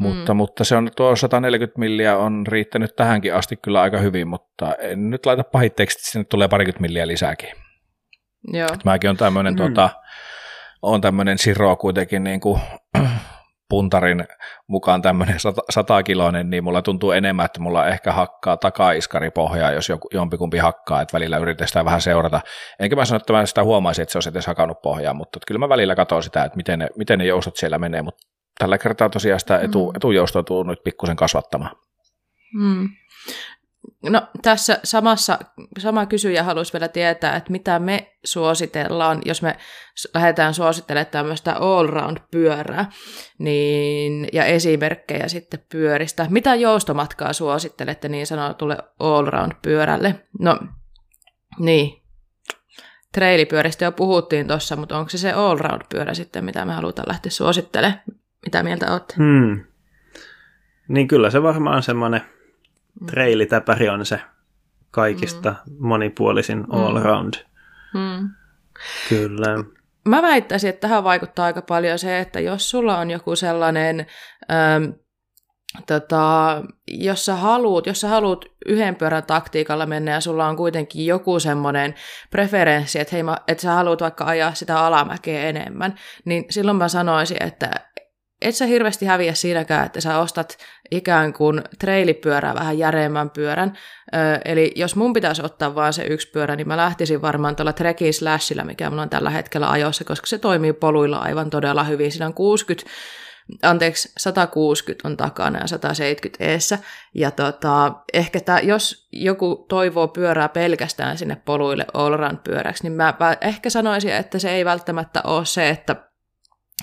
Mm. 0.00 0.06
Mutta, 0.06 0.34
mutta 0.34 0.64
se 0.64 0.76
on 0.76 0.90
tuo 0.96 1.16
140 1.16 1.78
milliä 1.78 2.16
on 2.16 2.46
riittänyt 2.46 2.96
tähänkin 2.96 3.34
asti 3.34 3.56
kyllä 3.56 3.80
aika 3.80 3.98
hyvin, 3.98 4.28
mutta 4.28 4.74
en 4.74 5.10
nyt 5.10 5.26
laita 5.26 5.44
pahit 5.44 5.76
tekstit, 5.76 6.04
sinne 6.04 6.24
tulee 6.24 6.48
parikymmentä 6.48 6.80
milliä 6.80 7.06
lisääkin. 7.06 7.48
Joo. 8.52 8.68
mäkin 8.84 9.10
on 9.10 9.16
tämmöinen, 9.16 9.54
mm. 9.54 9.58
tota, 9.58 9.90
on 10.82 11.00
tämmöinen 11.00 11.38
siro 11.38 11.76
kuitenkin 11.76 12.24
niin 12.24 12.40
kuin 12.40 12.60
puntarin 13.68 14.26
mukaan 14.66 15.02
tämmöinen 15.02 15.36
satakiloinen, 15.70 16.50
niin 16.50 16.64
mulla 16.64 16.82
tuntuu 16.82 17.10
enemmän, 17.10 17.44
että 17.44 17.60
mulla 17.60 17.88
ehkä 17.88 18.12
hakkaa 18.12 18.56
takaiskari 18.56 19.30
pohjaa, 19.30 19.72
jos 19.72 19.88
joku, 19.88 20.08
jompikumpi 20.12 20.58
hakkaa, 20.58 21.00
että 21.00 21.12
välillä 21.12 21.38
sitä 21.66 21.84
vähän 21.84 22.00
seurata. 22.00 22.40
Enkä 22.80 22.96
mä 22.96 23.04
sano, 23.04 23.16
että 23.16 23.32
mä 23.32 23.46
sitä 23.46 23.64
huomaisin, 23.64 24.02
että 24.02 24.12
se 24.12 24.18
olisi 24.18 24.28
edes 24.28 24.46
hakannut 24.46 24.82
pohjaa, 24.82 25.14
mutta 25.14 25.38
kyllä 25.46 25.58
mä 25.58 25.68
välillä 25.68 25.94
katson 25.94 26.22
sitä, 26.22 26.44
että 26.44 26.56
miten 26.56 26.78
ne, 26.78 26.88
miten 26.96 27.18
ne 27.18 27.24
joustot 27.24 27.56
siellä 27.56 27.78
menee, 27.78 28.02
mutta 28.02 28.28
tällä 28.58 28.78
kertaa 28.78 29.08
tosiaan 29.08 29.40
sitä 29.40 29.58
etu, 29.58 29.90
mm. 29.90 29.96
etujoustoa 29.96 30.42
tuu 30.42 30.62
nyt 30.62 30.82
pikkusen 30.84 31.16
kasvattamaan. 31.16 31.76
Mm. 32.54 32.88
No 34.02 34.22
tässä 34.42 34.80
samassa, 34.84 35.38
sama 35.78 36.06
kysyjä 36.06 36.42
haluaisi 36.42 36.72
vielä 36.72 36.88
tietää, 36.88 37.36
että 37.36 37.52
mitä 37.52 37.78
me 37.78 38.16
suositellaan, 38.24 39.22
jos 39.24 39.42
me 39.42 39.56
lähdetään 40.14 40.54
suosittelemaan 40.54 41.06
tämmöistä 41.10 41.52
all-round-pyörää 41.52 42.90
niin, 43.38 44.28
ja 44.32 44.44
esimerkkejä 44.44 45.28
sitten 45.28 45.64
pyöristä. 45.72 46.26
Mitä 46.30 46.54
joustomatkaa 46.54 47.32
suosittelette 47.32 48.08
niin 48.08 48.26
sanotulle 48.26 48.78
all-round-pyörälle? 48.98 50.14
No, 50.40 50.58
niin, 51.58 52.02
treilipyöristä 53.12 53.84
jo 53.84 53.92
puhuttiin 53.92 54.48
tuossa, 54.48 54.76
mutta 54.76 54.98
onko 54.98 55.10
se 55.10 55.18
se 55.18 55.32
all-round-pyörä 55.32 56.14
sitten, 56.14 56.44
mitä 56.44 56.64
me 56.64 56.72
halutaan 56.72 57.08
lähteä 57.08 57.30
suosittelemaan? 57.30 58.02
Mitä 58.44 58.62
mieltä 58.62 58.92
olette? 58.92 59.14
Hmm. 59.16 59.64
Niin 60.88 61.08
kyllä 61.08 61.30
se 61.30 61.42
varmaan 61.42 61.82
semmoinen 61.82 62.20
mm. 63.00 63.06
treilitäpäri 63.06 63.88
on 63.88 64.06
se 64.06 64.20
kaikista 64.90 65.50
mm. 65.50 65.76
monipuolisin 65.78 66.58
mm. 66.58 66.70
all 66.70 67.02
round. 67.02 67.34
Mm. 67.94 68.28
Kyllä. 69.08 69.64
Mä 70.08 70.22
väittäisin, 70.22 70.70
että 70.70 70.80
tähän 70.80 71.04
vaikuttaa 71.04 71.46
aika 71.46 71.62
paljon 71.62 71.98
se, 71.98 72.20
että 72.20 72.40
jos 72.40 72.70
sulla 72.70 72.98
on 72.98 73.10
joku 73.10 73.36
sellainen 73.36 74.06
ähm, 74.50 74.84
tota, 75.86 76.62
jos 76.88 77.24
sä 77.24 77.34
haluut, 77.36 77.86
jos 77.86 78.00
sä 78.00 78.08
haluut 78.08 78.52
yhden 78.66 78.96
pyörän 78.96 79.24
taktiikalla 79.24 79.86
mennä 79.86 80.10
ja 80.10 80.20
sulla 80.20 80.48
on 80.48 80.56
kuitenkin 80.56 81.06
joku 81.06 81.40
semmoinen 81.40 81.94
preferenssi, 82.30 83.00
että, 83.00 83.16
hei, 83.16 83.22
mä, 83.22 83.36
että 83.48 83.62
sä 83.62 83.72
haluat 83.72 84.00
vaikka 84.00 84.24
ajaa 84.24 84.54
sitä 84.54 84.80
alamäkeä 84.80 85.48
enemmän, 85.48 85.94
niin 86.24 86.44
silloin 86.50 86.76
mä 86.76 86.88
sanoisin, 86.88 87.42
että 87.42 87.70
et 88.44 88.54
sä 88.54 88.66
hirveästi 88.66 89.06
häviä 89.06 89.34
siinäkään, 89.34 89.86
että 89.86 90.00
sä 90.00 90.18
ostat 90.18 90.58
ikään 90.90 91.32
kuin 91.32 91.62
treilipyörää 91.78 92.54
vähän 92.54 92.78
järeemmän 92.78 93.30
pyörän. 93.30 93.78
Ö, 94.14 94.40
eli 94.44 94.72
jos 94.76 94.96
mun 94.96 95.12
pitäisi 95.12 95.42
ottaa 95.44 95.74
vaan 95.74 95.92
se 95.92 96.04
yksi 96.04 96.30
pyörä, 96.30 96.56
niin 96.56 96.68
mä 96.68 96.76
lähtisin 96.76 97.22
varmaan 97.22 97.56
tuolla 97.56 97.72
Trekin 97.72 98.14
Slashilla, 98.14 98.64
mikä 98.64 98.90
mulla 98.90 99.02
on 99.02 99.10
tällä 99.10 99.30
hetkellä 99.30 99.70
ajossa, 99.70 100.04
koska 100.04 100.26
se 100.26 100.38
toimii 100.38 100.72
poluilla 100.72 101.18
aivan 101.18 101.50
todella 101.50 101.84
hyvin. 101.84 102.12
Siinä 102.12 102.26
on 102.26 102.34
60 102.34 102.90
anteeksi, 103.62 104.12
160 104.18 105.08
on 105.08 105.16
takana 105.16 105.58
ja 105.58 105.66
170 105.66 106.44
eessä. 106.44 106.78
Ja 107.14 107.30
tota, 107.30 107.92
ehkä 108.12 108.40
tää, 108.40 108.60
jos 108.60 109.08
joku 109.12 109.66
toivoo 109.68 110.08
pyörää 110.08 110.48
pelkästään 110.48 111.18
sinne 111.18 111.36
poluille 111.44 111.86
allround 111.94 112.38
pyöräksi, 112.44 112.82
niin 112.82 112.92
mä 112.92 113.14
ehkä 113.40 113.70
sanoisin, 113.70 114.12
että 114.14 114.38
se 114.38 114.50
ei 114.50 114.64
välttämättä 114.64 115.20
ole 115.24 115.44
se, 115.44 115.68
että, 115.68 115.96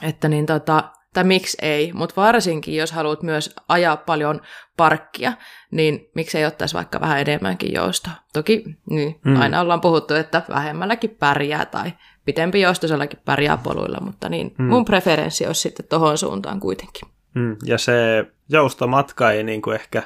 että 0.04 0.28
niin 0.28 0.46
tota, 0.46 0.84
tai 1.14 1.24
miksi 1.24 1.58
ei, 1.62 1.94
mutta 1.94 2.22
varsinkin 2.22 2.76
jos 2.76 2.92
haluat 2.92 3.24
myös 3.24 3.56
ajaa 3.68 3.98
paljon 3.98 4.42
parkkia, 4.78 5.34
niin 5.72 6.10
miksi 6.16 6.38
ei 6.38 6.46
ottaisi 6.46 6.76
vaikka 6.76 7.02
vähän 7.02 7.20
enemmänkin 7.20 7.74
joustoa. 7.74 8.14
Toki 8.34 8.64
niin, 8.90 9.20
mm. 9.26 9.42
aina 9.42 9.62
ollaan 9.62 9.82
puhuttu, 9.82 10.14
että 10.14 10.42
vähemmälläkin 10.50 11.16
pärjää 11.20 11.66
tai 11.66 11.94
pitempi 12.26 12.62
joustoisellakin 12.62 13.20
pärjää 13.26 13.58
poluilla, 13.58 13.98
mutta 14.02 14.30
niin 14.30 14.56
mm. 14.58 14.66
mun 14.66 14.86
preferenssi 14.86 15.48
olisi 15.48 15.62
sitten 15.62 15.86
tohon 15.90 16.18
suuntaan 16.18 16.60
kuitenkin. 16.60 17.10
Mm. 17.34 17.58
Ja 17.66 17.78
se 17.78 18.26
joustomatka 18.50 19.32
ei 19.32 19.44
niin 19.44 19.62
kuin 19.62 19.76
ehkä 19.76 20.04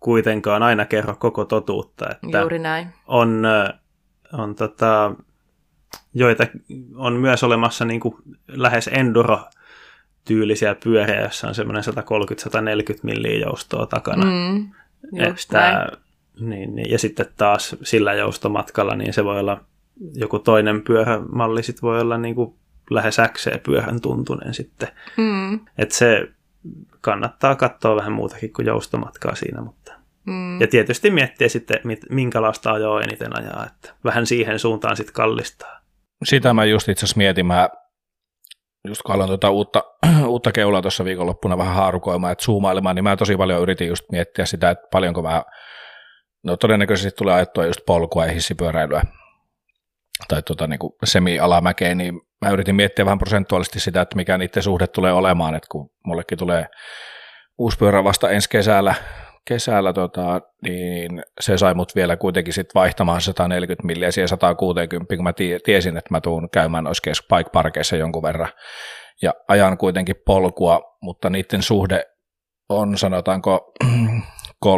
kuitenkaan 0.00 0.62
aina 0.62 0.84
kerro 0.84 1.14
koko 1.18 1.44
totuutta. 1.44 2.10
Että 2.10 2.38
Juuri 2.38 2.58
näin. 2.58 2.88
On, 3.06 3.46
on 4.32 4.54
tota, 4.54 5.14
joita 6.14 6.46
on 6.96 7.12
myös 7.12 7.44
olemassa 7.44 7.84
niin 7.84 8.00
kuin 8.00 8.14
lähes 8.48 8.90
enduro 8.92 9.40
tyylisiä 10.26 10.74
pyöriä, 10.74 11.22
jossa 11.22 11.48
on 11.48 11.54
semmoinen 11.54 11.84
130-140 11.84 12.98
milliä 13.02 13.38
joustoa 13.38 13.86
takana. 13.86 14.24
Mm, 14.24 14.70
että, 15.18 15.88
niin, 16.40 16.76
niin, 16.76 16.90
ja 16.90 16.98
sitten 16.98 17.26
taas 17.36 17.76
sillä 17.82 18.14
joustomatkalla, 18.14 18.94
niin 18.94 19.12
se 19.12 19.24
voi 19.24 19.40
olla 19.40 19.60
joku 20.14 20.38
toinen 20.38 20.82
pyörämalli, 20.82 21.62
sit 21.62 21.82
voi 21.82 22.00
olla 22.00 22.18
niin 22.18 22.34
kuin 22.34 22.54
lähes 22.90 23.16
XC-pyörän 23.32 24.00
tuntunen 24.00 24.54
sitten. 24.54 24.88
Mm. 25.16 25.54
Että 25.78 25.94
se 25.94 26.28
kannattaa 27.00 27.54
katsoa 27.54 27.96
vähän 27.96 28.12
muutakin 28.12 28.52
kuin 28.52 28.66
joustomatkaa 28.66 29.34
siinä, 29.34 29.60
mutta 29.60 29.96
Mm. 30.26 30.60
Ja 30.60 30.66
tietysti 30.66 31.10
miettiä 31.10 31.48
sitten, 31.48 31.80
minkälaista 32.10 32.72
ajoa 32.72 33.02
eniten 33.02 33.38
ajaa, 33.38 33.66
että 33.66 33.94
vähän 34.04 34.26
siihen 34.26 34.58
suuntaan 34.58 34.96
sitten 34.96 35.14
kallistaa. 35.14 35.80
Sitä 36.24 36.54
mä 36.54 36.64
just 36.64 36.88
itse 36.88 37.04
asiassa 37.04 37.18
mietin, 37.18 37.46
mä 37.46 37.70
just 38.88 39.02
kun 39.02 39.14
aloin 39.14 39.28
tuota 39.28 39.50
uutta, 39.50 39.84
uutta 40.26 40.52
keulaa 40.52 40.82
tuossa 40.82 41.04
viikonloppuna 41.04 41.58
vähän 41.58 41.74
haarukoimaan, 41.74 42.32
että 42.32 42.44
zoomailemaan, 42.44 42.96
niin 42.96 43.04
mä 43.04 43.16
tosi 43.16 43.36
paljon 43.36 43.62
yritin 43.62 43.88
just 43.88 44.04
miettiä 44.12 44.46
sitä, 44.46 44.70
että 44.70 44.88
paljonko 44.92 45.22
mä, 45.22 45.42
no 46.44 46.56
todennäköisesti 46.56 47.16
tulee 47.18 47.34
ajettua 47.34 47.66
just 47.66 47.80
polkua 47.86 48.26
ja 48.26 48.32
hissipyöräilyä 48.32 49.02
tai 50.28 50.42
tuota, 50.42 50.66
niin 50.66 50.78
semi-alamäkeen, 51.04 51.98
niin 51.98 52.20
mä 52.44 52.50
yritin 52.50 52.74
miettiä 52.74 53.04
vähän 53.04 53.18
prosentuaalisesti 53.18 53.80
sitä, 53.80 54.00
että 54.00 54.16
mikä 54.16 54.38
niiden 54.38 54.62
suhde 54.62 54.86
tulee 54.86 55.12
olemaan, 55.12 55.54
että 55.54 55.68
kun 55.70 55.90
mullekin 56.04 56.38
tulee 56.38 56.66
uusi 57.58 57.78
pyörä 57.78 58.04
vasta 58.04 58.30
ensi 58.30 58.50
kesällä, 58.50 58.94
kesällä 59.46 59.92
tota, 59.92 60.40
niin 60.62 61.22
se 61.40 61.58
sai 61.58 61.74
mut 61.74 61.94
vielä 61.94 62.16
kuitenkin 62.16 62.54
sit 62.54 62.74
vaihtamaan 62.74 63.20
140 63.20 63.86
milliä 63.86 64.10
siihen 64.10 64.28
160, 64.28 65.16
kun 65.16 65.24
mä 65.24 65.32
tiesin, 65.64 65.96
että 65.96 66.10
mä 66.10 66.20
tuun 66.20 66.50
käymään 66.50 66.84
noissa 66.84 67.10
bike 67.36 67.50
parkeissa 67.50 67.96
jonkun 67.96 68.22
verran 68.22 68.48
ja 69.22 69.34
ajan 69.48 69.78
kuitenkin 69.78 70.16
polkua, 70.26 70.96
mutta 71.02 71.30
niiden 71.30 71.62
suhde 71.62 72.06
on 72.68 72.98
sanotaanko 72.98 73.72
30-70, 74.66 74.68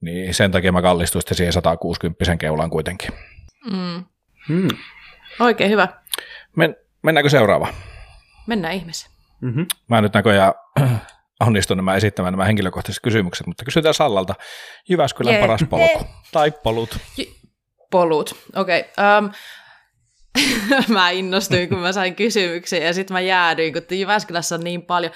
niin 0.00 0.34
sen 0.34 0.50
takia 0.50 0.72
mä 0.72 0.82
kallistuin 0.82 1.22
sitten 1.22 1.36
siihen 1.36 1.52
160 1.52 2.36
keulaan 2.36 2.70
kuitenkin. 2.70 3.10
Mm. 3.70 4.04
Hmm. 4.48 4.68
Oikein 5.40 5.70
hyvä. 5.70 5.88
Men, 6.56 6.76
mennäänkö 7.02 7.30
seuraava? 7.30 7.68
Mennään 8.46 8.74
ihmeessä. 8.74 9.10
Mm-hmm. 9.40 9.66
Mä 9.88 10.00
nyt 10.00 10.14
näköjään 10.14 10.52
onnistun 11.40 11.76
nämä 11.76 11.94
esittämään 11.94 12.32
nämä 12.32 12.44
henkilökohtaiset 12.44 13.02
kysymykset, 13.02 13.46
mutta 13.46 13.64
kysytään 13.64 13.94
Sallalta. 13.94 14.34
Jyväskylän 14.88 15.32
yeah. 15.32 15.42
paras 15.42 15.60
polku 15.70 16.04
tai 16.32 16.50
polut? 16.50 16.98
polut, 17.90 18.36
okei. 18.56 18.80
Okay. 18.80 19.18
Um, 19.18 19.30
mä 20.94 21.10
innostuin, 21.10 21.68
kun 21.68 21.78
mä 21.78 21.92
sain 21.92 22.14
kysymyksiä 22.14 22.84
ja 22.84 22.94
sitten 22.94 23.14
mä 23.14 23.20
jäädyin, 23.20 23.72
kun 23.72 23.98
Jyväskylässä 23.98 24.54
on 24.54 24.64
niin 24.64 24.82
paljon. 24.82 25.12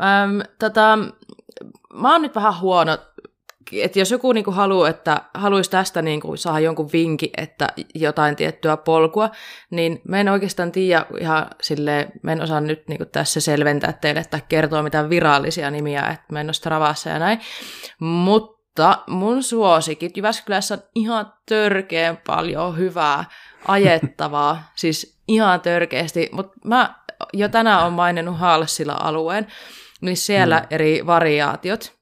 Um, 0.00 0.42
tota, 0.58 0.98
mä 1.94 2.12
oon 2.12 2.22
nyt 2.22 2.34
vähän 2.34 2.60
huono 2.60 2.98
että 3.72 3.98
jos 3.98 4.10
joku 4.10 4.32
niin 4.32 4.44
kuin 4.44 4.56
haluaa, 4.56 4.88
että 4.88 5.22
haluaisi 5.34 5.70
tästä 5.70 6.02
niin 6.02 6.20
kuin 6.20 6.38
saada 6.38 6.60
jonkun 6.60 6.90
vinki, 6.92 7.30
että 7.36 7.68
jotain 7.94 8.36
tiettyä 8.36 8.76
polkua, 8.76 9.30
niin 9.70 10.00
mä 10.08 10.20
en 10.20 10.28
oikeastaan 10.28 10.72
tiedä 10.72 11.06
ihan 11.20 11.46
sille, 11.62 12.08
mä 12.22 12.32
en 12.32 12.42
osaa 12.42 12.60
nyt 12.60 12.88
niin 12.88 12.98
kuin 12.98 13.10
tässä 13.10 13.40
selventää 13.40 13.92
teille 13.92 14.24
tai 14.24 14.40
kertoa 14.48 14.82
mitään 14.82 15.10
virallisia 15.10 15.70
nimiä, 15.70 16.02
että 16.02 16.26
mä 16.32 16.40
en 16.40 16.46
ole 16.46 16.52
Stravassa 16.52 17.10
ja 17.10 17.18
näin, 17.18 17.40
mutta 17.98 18.98
mun 19.06 19.42
suosikit 19.42 20.16
Jyväskylässä 20.16 20.74
on 20.74 20.82
ihan 20.94 21.32
törkeän 21.48 22.16
paljon 22.26 22.78
hyvää 22.78 23.24
ajettavaa, 23.68 24.62
siis 24.76 25.20
ihan 25.28 25.60
törkeästi, 25.60 26.28
mutta 26.32 26.52
mä 26.64 26.94
jo 27.32 27.48
tänään 27.48 27.86
on 27.86 27.92
maininnut 27.92 28.38
Halsilla 28.38 28.96
alueen, 29.00 29.46
niin 30.00 30.16
siellä 30.16 30.58
mm. 30.58 30.66
eri 30.70 31.06
variaatiot, 31.06 32.01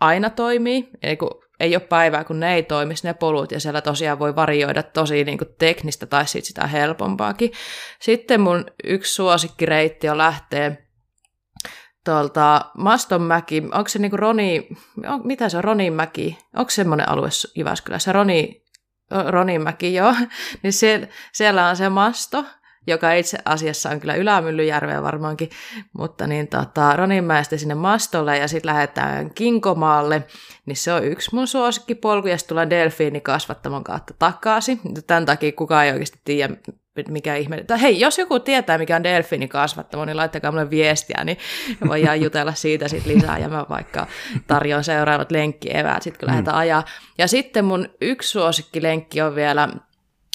aina 0.00 0.30
toimii, 0.30 0.90
eli 1.02 1.16
kun 1.16 1.30
ei 1.60 1.76
ole 1.76 1.80
päivää, 1.80 2.24
kun 2.24 2.40
ne 2.40 2.54
ei 2.54 2.62
toimisi 2.62 3.06
ne 3.06 3.14
polut, 3.14 3.52
ja 3.52 3.60
siellä 3.60 3.80
tosiaan 3.80 4.18
voi 4.18 4.36
varioida 4.36 4.82
tosi 4.82 5.24
niin 5.24 5.38
kuin 5.38 5.54
teknistä 5.58 6.06
tai 6.06 6.26
sit 6.26 6.44
sitä 6.44 6.66
helpompaakin. 6.66 7.52
Sitten 8.00 8.40
mun 8.40 8.64
yksi 8.84 9.14
suosikkireitti 9.14 10.08
on 10.08 10.18
lähtee 10.18 10.88
tuolta 12.04 12.70
Mastonmäki, 12.76 13.62
onko 13.72 13.88
se 13.88 13.98
niin 13.98 14.10
kuin 14.10 14.18
Roni, 14.18 14.68
on, 15.06 15.20
mitä 15.24 15.48
se 15.48 15.56
on, 15.56 15.64
Roninmäki, 15.64 16.38
onko 16.56 16.70
semmoinen 16.70 17.08
alue 17.08 17.28
Jyväskylässä, 17.56 18.12
Roni, 18.12 18.64
Roninmäki, 19.28 19.94
joo, 19.94 20.14
niin 20.62 20.72
siellä, 20.72 21.06
siellä 21.32 21.68
on 21.68 21.76
se 21.76 21.88
masto, 21.88 22.44
joka 22.88 23.12
itse 23.12 23.38
asiassa 23.44 23.90
on 23.90 24.00
kyllä 24.00 24.14
Ylämyllyjärveä 24.14 25.02
varmaankin, 25.02 25.50
mutta 25.92 26.26
niin 26.26 26.48
tota, 26.48 26.96
Roninmäestä 26.96 27.56
sinne 27.56 27.74
mastolle 27.74 28.38
ja 28.38 28.48
sitten 28.48 28.68
lähdetään 28.68 29.30
Kinkomaalle, 29.34 30.22
niin 30.66 30.76
se 30.76 30.92
on 30.92 31.04
yksi 31.04 31.34
mun 31.34 31.46
suosikkipolku, 31.46 32.28
ja 32.28 32.38
sitten 32.38 32.48
tullaan 32.48 32.70
delfiinikasvattamon 32.70 33.84
kautta 33.84 34.14
takaisin. 34.18 34.80
Tämän 35.06 35.26
takia 35.26 35.52
kukaan 35.52 35.84
ei 35.84 35.92
oikeasti 35.92 36.20
tiedä, 36.24 36.54
mikä 37.08 37.34
ihme. 37.34 37.64
Tai 37.64 37.82
hei, 37.82 38.00
jos 38.00 38.18
joku 38.18 38.40
tietää, 38.40 38.78
mikä 38.78 38.96
on 38.96 39.04
delfiinikasvattamo, 39.04 40.04
niin 40.04 40.16
laittakaa 40.16 40.50
mulle 40.50 40.70
viestiä, 40.70 41.24
niin 41.24 41.38
voidaan 41.88 42.20
jutella 42.24 42.54
siitä 42.54 42.88
sit 42.88 43.06
lisää, 43.06 43.38
ja 43.38 43.48
mä 43.48 43.66
vaikka 43.68 44.06
tarjoan 44.46 44.84
seuraavat 44.84 45.30
lenkkieväät, 45.30 46.02
sitten 46.02 46.20
kun 46.20 46.28
lähdetään 46.28 46.56
mm. 46.56 46.60
ajaa. 46.60 46.84
Ja 47.18 47.28
sitten 47.28 47.64
mun 47.64 47.88
yksi 48.00 48.30
suosikkilenkki 48.30 49.20
on 49.20 49.34
vielä, 49.34 49.68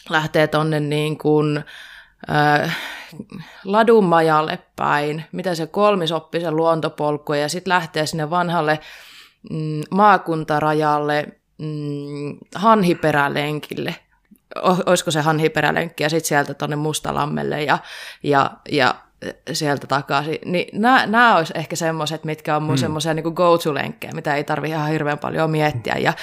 lähtee 0.09 0.47
tonne 0.47 0.79
niin 0.79 1.17
kuin, 1.17 1.57
äh, 1.57 1.63
ladunmajalle 3.63 4.59
päin, 4.75 5.23
mitä 5.31 5.55
se 5.55 5.67
kolmisoppisen 5.67 6.55
luontopolku, 6.55 7.33
ja 7.33 7.49
sitten 7.49 7.73
lähtee 7.73 8.05
sinne 8.05 8.29
vanhalle 8.29 8.79
mm, 9.51 9.81
maakuntarajalle 9.91 11.27
mm, 11.57 12.37
hanhiperälenkille. 12.55 13.95
olisiko 14.85 15.11
se 15.11 15.21
hanhiperälenkki, 15.21 16.03
ja 16.03 16.09
sitten 16.09 16.27
sieltä 16.27 16.53
tuonne 16.53 16.75
Mustalammelle 16.75 17.63
ja, 17.63 17.77
ja, 18.23 18.51
ja 18.71 18.95
sieltä 19.53 19.87
takaisin. 19.87 20.37
Niin 20.45 20.81
nämä 20.81 21.35
olisi 21.35 21.53
ehkä 21.55 21.75
semmoiset, 21.75 22.23
mitkä 22.23 22.55
on 22.55 22.63
mun 22.63 22.75
mm. 22.75 22.79
semmoisia 22.79 23.13
niin 23.13 23.33
go-to-lenkkejä, 23.33 24.13
mitä 24.13 24.35
ei 24.35 24.43
tarvi 24.43 24.69
ihan 24.69 24.89
hirveän 24.89 25.19
paljon 25.19 25.51
miettiä. 25.51 25.95
Ja, 25.99 26.13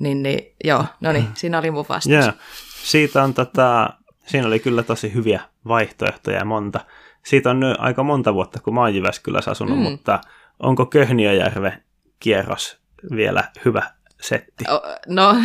niin, 0.00 0.22
niin, 0.22 0.54
joo, 0.64 0.84
no 1.00 1.12
niin, 1.12 1.28
siinä 1.34 1.58
oli 1.58 1.70
mun 1.70 1.86
vastaus. 1.88 2.24
Yeah. 2.24 2.34
Siitä 2.82 3.22
on 3.22 3.34
tota, 3.34 3.90
siinä 4.26 4.46
oli 4.46 4.58
kyllä 4.58 4.82
tosi 4.82 5.14
hyviä 5.14 5.40
vaihtoehtoja 5.68 6.44
monta. 6.44 6.80
Siitä 7.24 7.50
on 7.50 7.60
nyt 7.60 7.76
aika 7.78 8.02
monta 8.02 8.34
vuotta, 8.34 8.60
kun 8.60 8.74
mä 8.74 8.80
oon 8.80 8.94
Jyväskylässä 8.94 9.50
asunut, 9.50 9.78
mm. 9.78 9.82
mutta 9.82 10.20
onko 10.58 10.86
Köhniöjärve 10.86 11.82
kierros 12.20 12.80
vielä 13.10 13.44
hyvä 13.64 13.82
setti? 14.20 14.64
No, 15.06 15.36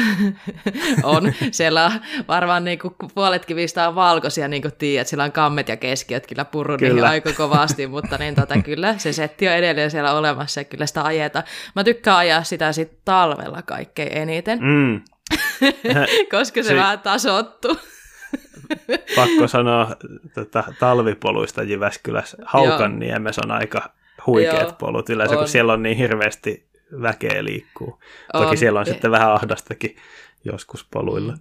on. 1.04 1.34
Siellä 1.52 1.86
on 1.86 1.92
varmaan 2.28 2.64
niin 2.64 2.80
kuin 2.80 2.96
puolet 3.16 3.46
kivistä 3.46 3.88
on 3.88 3.96
valkoisia, 3.96 4.48
niin 4.48 4.62
kuin 4.62 4.74
tiedät, 4.78 5.08
sillä 5.08 5.24
on 5.24 5.32
kammet 5.32 5.68
ja 5.68 5.78
keskiöt 5.78 6.28
kyllä 6.28 6.46
purru 6.46 6.78
kyllä. 6.78 7.10
aika 7.10 7.34
kovasti, 7.34 7.88
mutta 7.96 8.18
niin 8.18 8.36
tota, 8.36 8.62
kyllä 8.62 8.98
se 8.98 9.14
setti 9.14 9.48
on 9.48 9.54
edelleen 9.54 9.92
siellä 9.92 10.14
olemassa 10.14 10.60
ja 10.60 10.64
kyllä 10.64 10.86
sitä 10.86 11.04
ajeta. 11.04 11.44
Mä 11.76 11.84
tykkään 11.84 12.18
ajaa 12.18 12.44
sitä 12.44 12.72
sitten 12.72 13.00
talvella 13.06 13.62
kaikkein 13.62 14.18
eniten, 14.18 14.60
mm. 14.62 15.02
koska 16.32 16.64
se, 16.64 16.68
se 16.68 16.76
vähän 16.76 17.00
tasottuu. 17.00 17.78
Pakko 19.16 19.48
sanoa 19.48 19.96
tota, 20.34 20.64
talvipoluista 20.80 21.64
Jyväskylässä. 21.64 22.38
Haukanniemessä 22.46 23.42
on 23.46 23.52
aika 23.52 23.94
huikeat 24.28 24.62
Joo, 24.62 24.76
polut 24.80 25.10
yleensä, 25.10 25.36
on. 25.36 25.40
kun 25.40 25.48
siellä 25.48 25.74
on 25.74 25.84
niin 25.84 25.98
hirveästi 25.98 26.66
väkeä 27.02 27.44
liikkuu. 27.44 28.00
On. 28.34 28.44
Toki 28.44 28.58
siellä 28.58 28.80
on 28.80 28.86
sitten 28.86 29.12
vähän 29.12 29.32
ahdastakin 29.32 29.96
joskus 30.44 30.88
poluilla. 30.92 31.34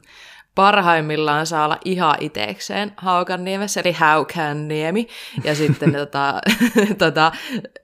Parhaimmillaan 0.55 1.47
saa 1.47 1.65
olla 1.65 1.79
ihan 1.85 2.17
itekseen 2.21 2.93
Haukanniemessä, 2.97 3.81
eli 3.81 3.93
Haukänniemi. 3.93 5.09
Ja 5.45 5.55
sitten 5.55 5.93
tota, 6.01 6.41
tota, 6.99 7.33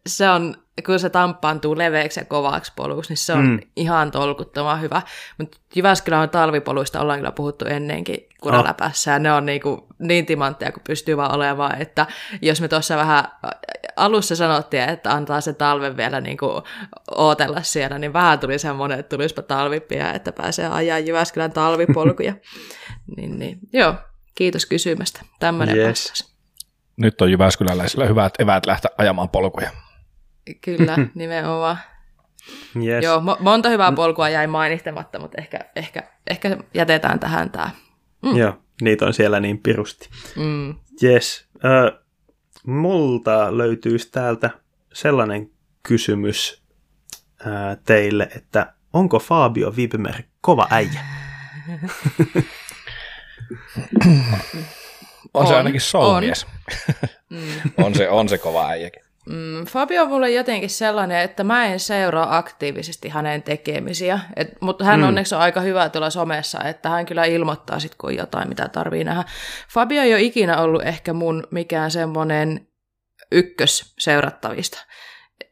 se 0.06 0.30
on 0.30 0.54
kun 0.86 0.98
se 0.98 1.10
tamppaantuu 1.10 1.78
leveäksi 1.78 2.20
ja 2.20 2.24
kovaksi 2.24 2.72
poluksi, 2.76 3.10
niin 3.10 3.16
se 3.16 3.32
on 3.32 3.46
mm. 3.46 3.60
ihan 3.76 4.10
tolkuttoman 4.10 4.80
hyvä. 4.80 5.02
Mutta 5.38 5.58
Jyväskylän 5.74 6.30
talvipoluista 6.30 7.00
ollaan 7.00 7.18
kyllä 7.18 7.32
puhuttu 7.32 7.64
ennenkin 7.64 8.28
kuraläpässä, 8.40 9.10
oh. 9.10 9.14
ja 9.14 9.18
ne 9.18 9.32
on 9.32 9.46
niin, 9.46 9.60
kuin, 9.60 9.80
niin 9.98 10.26
timantteja 10.26 10.72
kuin 10.72 10.84
pystyy 10.86 11.16
vaan 11.16 11.34
olemaan, 11.34 11.82
että 11.82 12.06
jos 12.42 12.60
me 12.60 12.68
tuossa 12.68 12.96
vähän 12.96 13.24
alussa 13.96 14.36
sanottiin, 14.36 14.82
että 14.82 15.12
antaa 15.12 15.40
se 15.40 15.52
talven 15.52 15.96
vielä 15.96 16.20
niin 16.20 16.38
kuin 16.38 16.62
ootella 17.10 17.62
siellä, 17.62 17.98
niin 17.98 18.12
vähän 18.12 18.38
tuli 18.38 18.58
semmoinen, 18.58 18.98
että 18.98 19.16
tulispa 19.16 19.42
talvipia, 19.42 20.12
että 20.12 20.32
pääsee 20.32 20.68
ajaa 20.68 20.98
Jyväskylän 20.98 21.52
talvipolkuja. 21.52 22.34
niin, 23.16 23.38
niin. 23.38 23.58
Joo, 23.72 23.94
kiitos 24.34 24.66
kysymästä. 24.66 25.20
Tämmöinen 25.38 25.76
yes. 25.76 26.36
Nyt 26.96 27.20
on 27.20 27.30
Jyväskyläläisillä 27.30 28.06
hyvät 28.06 28.34
eväät 28.38 28.66
lähteä 28.66 28.90
ajamaan 28.98 29.28
polkuja. 29.28 29.70
Kyllä, 30.60 30.96
nimenomaan. 31.14 31.78
Yes. 32.84 33.04
Joo, 33.04 33.18
mo- 33.20 33.42
monta 33.42 33.68
hyvää 33.68 33.92
polkua 33.92 34.28
jäi 34.28 34.46
mainittamatta, 34.46 35.18
mutta 35.18 35.38
ehkä, 35.38 35.58
ehkä, 35.76 36.02
ehkä 36.26 36.56
jätetään 36.74 37.20
tähän 37.20 37.50
tämä. 37.50 37.70
Mm. 38.22 38.36
Joo, 38.36 38.58
niitä 38.82 39.06
on 39.06 39.14
siellä 39.14 39.40
niin 39.40 39.58
pirusti. 39.58 40.08
Mm. 40.36 40.74
Yes. 41.02 41.48
Ö, 41.64 42.00
multa 42.66 43.58
löytyisi 43.58 44.10
täältä 44.12 44.50
sellainen 44.92 45.50
kysymys 45.82 46.62
ää, 47.46 47.76
teille, 47.76 48.28
että 48.36 48.72
onko 48.92 49.18
Fabio 49.18 49.70
Wibmer 49.70 50.22
kova 50.40 50.66
äijä? 50.70 51.00
on, 55.34 55.46
se 55.46 55.56
ainakin 55.56 55.80
soumies. 55.80 56.44
On. 56.44 56.50
mm. 57.38 57.84
on, 57.84 57.94
se, 57.94 58.08
on 58.08 58.28
se 58.28 58.38
kova 58.38 58.68
äijäkin. 58.68 59.05
Mm, 59.26 59.64
Fabio 59.64 60.02
on 60.02 60.08
mulle 60.08 60.30
jotenkin 60.30 60.70
sellainen, 60.70 61.20
että 61.20 61.44
mä 61.44 61.66
en 61.66 61.80
seuraa 61.80 62.36
aktiivisesti 62.36 63.08
hänen 63.08 63.42
tekemisiä, 63.42 64.20
Et, 64.36 64.48
mutta 64.60 64.84
hän 64.84 65.00
mm. 65.00 65.06
onneksi 65.06 65.34
on 65.34 65.40
aika 65.40 65.60
hyvä 65.60 65.88
tuolla 65.88 66.10
somessa, 66.10 66.60
että 66.64 66.88
hän 66.88 67.06
kyllä 67.06 67.24
ilmoittaa 67.24 67.80
sit, 67.80 67.94
kun 67.94 68.16
jotain, 68.16 68.48
mitä 68.48 68.68
tarvii 68.68 69.04
nähdä. 69.04 69.24
Fabio 69.68 70.02
ei 70.02 70.14
ole 70.14 70.22
ikinä 70.22 70.60
ollut 70.60 70.82
ehkä 70.82 71.12
mun 71.12 71.46
mikään 71.50 71.90
semmoinen 71.90 72.68
ykkös 73.32 73.94
seurattavista, 73.98 74.78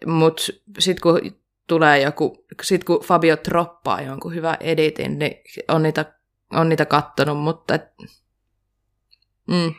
mutta 0.07 0.43
sitten 0.79 1.03
kun 1.03 1.20
tulee 1.66 2.01
joku, 2.01 2.47
sit 2.62 2.85
kun 2.85 3.01
Fabio 3.05 3.37
droppaa 3.49 4.01
jonkun 4.01 4.35
hyvä 4.35 4.57
editin, 4.61 5.18
niin 5.18 5.37
on 5.68 5.83
niitä, 5.83 6.05
on 6.53 6.68
niitä 6.68 6.85
kattonut, 6.87 7.39
mutta 7.39 7.75
et, 7.75 7.85
mm. 9.49 9.75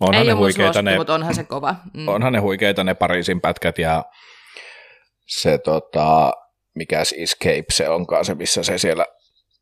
Onhan 0.00 0.22
Ei 0.22 0.26
ne 0.28 0.32
huikeita 0.32 0.82
ne, 0.82 0.96
mutta 0.96 1.14
onhan 1.14 1.34
se 1.34 1.44
kova. 1.44 1.74
Mm. 1.94 2.08
Onhan 2.08 2.32
ne 2.32 2.38
huikeita 2.38 2.84
ne 2.84 2.94
Pariisin 2.94 3.40
pätkät 3.40 3.78
ja 3.78 4.04
se 5.26 5.58
tota, 5.58 6.32
mikäs 6.74 7.14
Escape 7.18 7.64
se 7.72 7.88
onkaan 7.88 8.24
se, 8.24 8.34
missä 8.34 8.62
se 8.62 8.78
siellä 8.78 9.06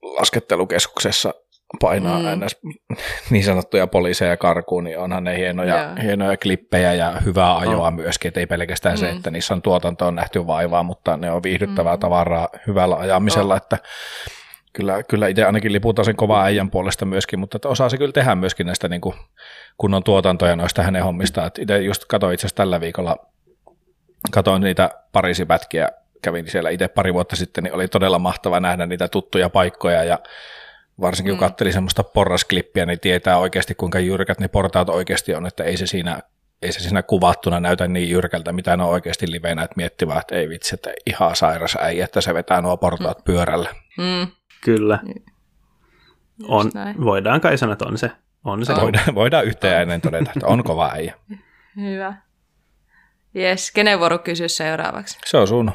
laskettelukeskuksessa 0.03 1.35
painaa 1.81 2.19
mm. 2.19 2.45
ns. 2.45 2.57
niin 3.31 3.45
sanottuja 3.45 3.87
poliiseja 3.87 4.37
karkuun, 4.37 4.85
niin 4.85 4.99
onhan 4.99 5.25
ne 5.25 5.39
hienoja, 5.39 5.75
yeah. 5.75 6.03
hienoja 6.03 6.37
klippejä 6.37 6.95
ja 6.95 7.11
hyvää 7.25 7.57
ajoa 7.57 7.87
oh. 7.87 7.95
myöskin, 7.95 8.29
että 8.29 8.41
ei 8.41 8.47
pelkästään 8.47 8.95
mm. 8.95 8.99
se, 8.99 9.11
että 9.11 9.31
niissä 9.31 9.55
on 9.55 9.63
tuotantoon 9.63 10.15
nähty 10.15 10.47
vaivaa, 10.47 10.83
mutta 10.83 11.17
ne 11.17 11.31
on 11.31 11.43
viihdyttävää 11.43 11.97
mm. 11.97 12.01
tavaraa 12.01 12.49
hyvällä 12.67 12.97
ajamisella, 12.97 13.55
oh. 13.55 13.57
että 13.57 13.79
kyllä, 14.73 15.03
kyllä 15.03 15.29
itse 15.29 15.45
ainakin 15.45 15.73
liputan 15.73 16.05
sen 16.05 16.17
kova 16.17 16.45
äijän 16.45 16.71
puolesta 16.71 17.05
myöskin, 17.05 17.39
mutta 17.39 17.57
että 17.57 17.69
osaa 17.69 17.89
se 17.89 17.99
kyllä 17.99 18.13
tehdä 18.13 18.35
myöskin 18.35 18.67
näistä 18.67 18.89
niin 18.89 19.01
kuin 19.01 19.15
kunnon 19.83 20.05
tuotantoja 20.05 20.57
noista 20.57 20.83
hänen 20.83 21.05
hommistaan. 21.05 21.51
itse 21.59 21.79
just 21.79 22.05
katsoin 22.05 22.35
itse 22.35 22.47
asiassa 22.47 22.57
tällä 22.57 22.81
viikolla, 22.81 23.17
katsoin 24.31 24.63
niitä 24.63 24.91
Pariisipätkiä, 25.13 25.89
kävin 26.23 26.51
siellä 26.51 26.71
itse 26.71 26.89
pari 26.89 27.15
vuotta 27.15 27.37
sitten, 27.37 27.65
niin 27.65 27.75
oli 27.75 27.89
todella 27.89 28.19
mahtava 28.19 28.61
nähdä 28.61 28.87
niitä 28.87 29.09
tuttuja 29.09 29.51
paikkoja 29.51 30.05
ja 30.05 30.19
varsinkin 31.01 31.33
kun 31.33 31.39
mm. 31.39 31.49
katseli 31.49 31.73
semmoista 31.73 32.03
porrasklippiä, 32.03 32.87
niin 32.87 33.01
tietää 33.01 33.39
oikeasti 33.39 33.75
kuinka 33.75 33.99
jyrkät 33.99 34.41
ne 34.41 34.49
portaat 34.49 34.89
oikeasti 34.89 35.35
on, 35.35 35.47
että 35.47 35.65
ei 35.65 35.77
se 35.77 35.87
siinä 35.87 36.21
ei 36.63 36.73
se 36.73 36.81
siinä 36.81 37.03
kuvattuna 37.03 37.61
näytä 37.61 37.89
niin 37.89 38.11
jyrkältä, 38.11 38.53
mitä 38.53 38.77
ne 38.77 38.83
on 38.83 38.89
oikeasti 38.89 39.31
livenä, 39.31 39.63
että 39.63 39.77
miettivät, 39.77 40.19
että 40.19 40.35
ei 40.35 40.49
vitsi, 40.49 40.75
että 40.75 40.91
ihan 41.07 41.37
sairas 41.37 41.77
äijä, 41.81 42.05
että 42.05 42.21
se 42.21 42.35
vetää 42.35 42.61
nuo 42.61 42.77
portaat 42.77 43.19
mm. 43.19 43.25
pyörällä. 43.25 43.69
Mm. 43.99 44.27
Kyllä. 44.65 44.99
On, 46.49 46.71
voidaan 47.05 47.41
kai 47.41 47.59
sanoa, 47.59 47.73
että 47.73 47.87
on 47.87 47.99
se. 47.99 48.11
On 48.45 48.67
se. 48.67 48.75
Voidaan, 48.81 49.15
voidaan 49.15 49.45
yhteen 49.45 49.77
ääneen 49.77 50.01
todeta, 50.01 50.31
että 50.37 50.47
on 50.47 50.65
kova 50.65 50.91
äijä. 50.93 51.15
Hyvä. 51.77 52.15
Jes, 53.35 53.71
kenen 53.71 53.99
vuoro 53.99 54.19
kysyä 54.19 54.49
seuraavaksi? 54.49 55.19
Se 55.25 55.37
on 55.37 55.49
sun. 55.49 55.73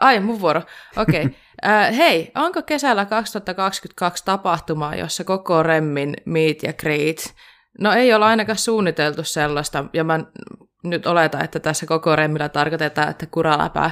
Ai, 0.00 0.20
mun 0.20 0.40
vuoro. 0.40 0.62
Okei. 0.96 1.28
Okay. 1.64 1.72
Äh, 1.72 1.96
hei, 1.96 2.32
onko 2.34 2.62
kesällä 2.62 3.04
2022 3.04 4.24
tapahtumaa, 4.24 4.94
jossa 4.94 5.24
koko 5.24 5.62
Remmin 5.62 6.16
meet 6.24 6.62
ja 6.62 6.72
greet? 6.72 7.34
No 7.80 7.92
ei 7.92 8.14
ole 8.14 8.24
ainakaan 8.24 8.58
suunniteltu 8.58 9.24
sellaista, 9.24 9.84
ja 9.92 10.04
mä 10.04 10.20
nyt 10.82 11.06
oletan, 11.06 11.44
että 11.44 11.60
tässä 11.60 11.86
koko 11.86 12.16
Remmillä 12.16 12.48
tarkoitetaan, 12.48 13.10
että 13.10 13.26
kuraläpä 13.26 13.90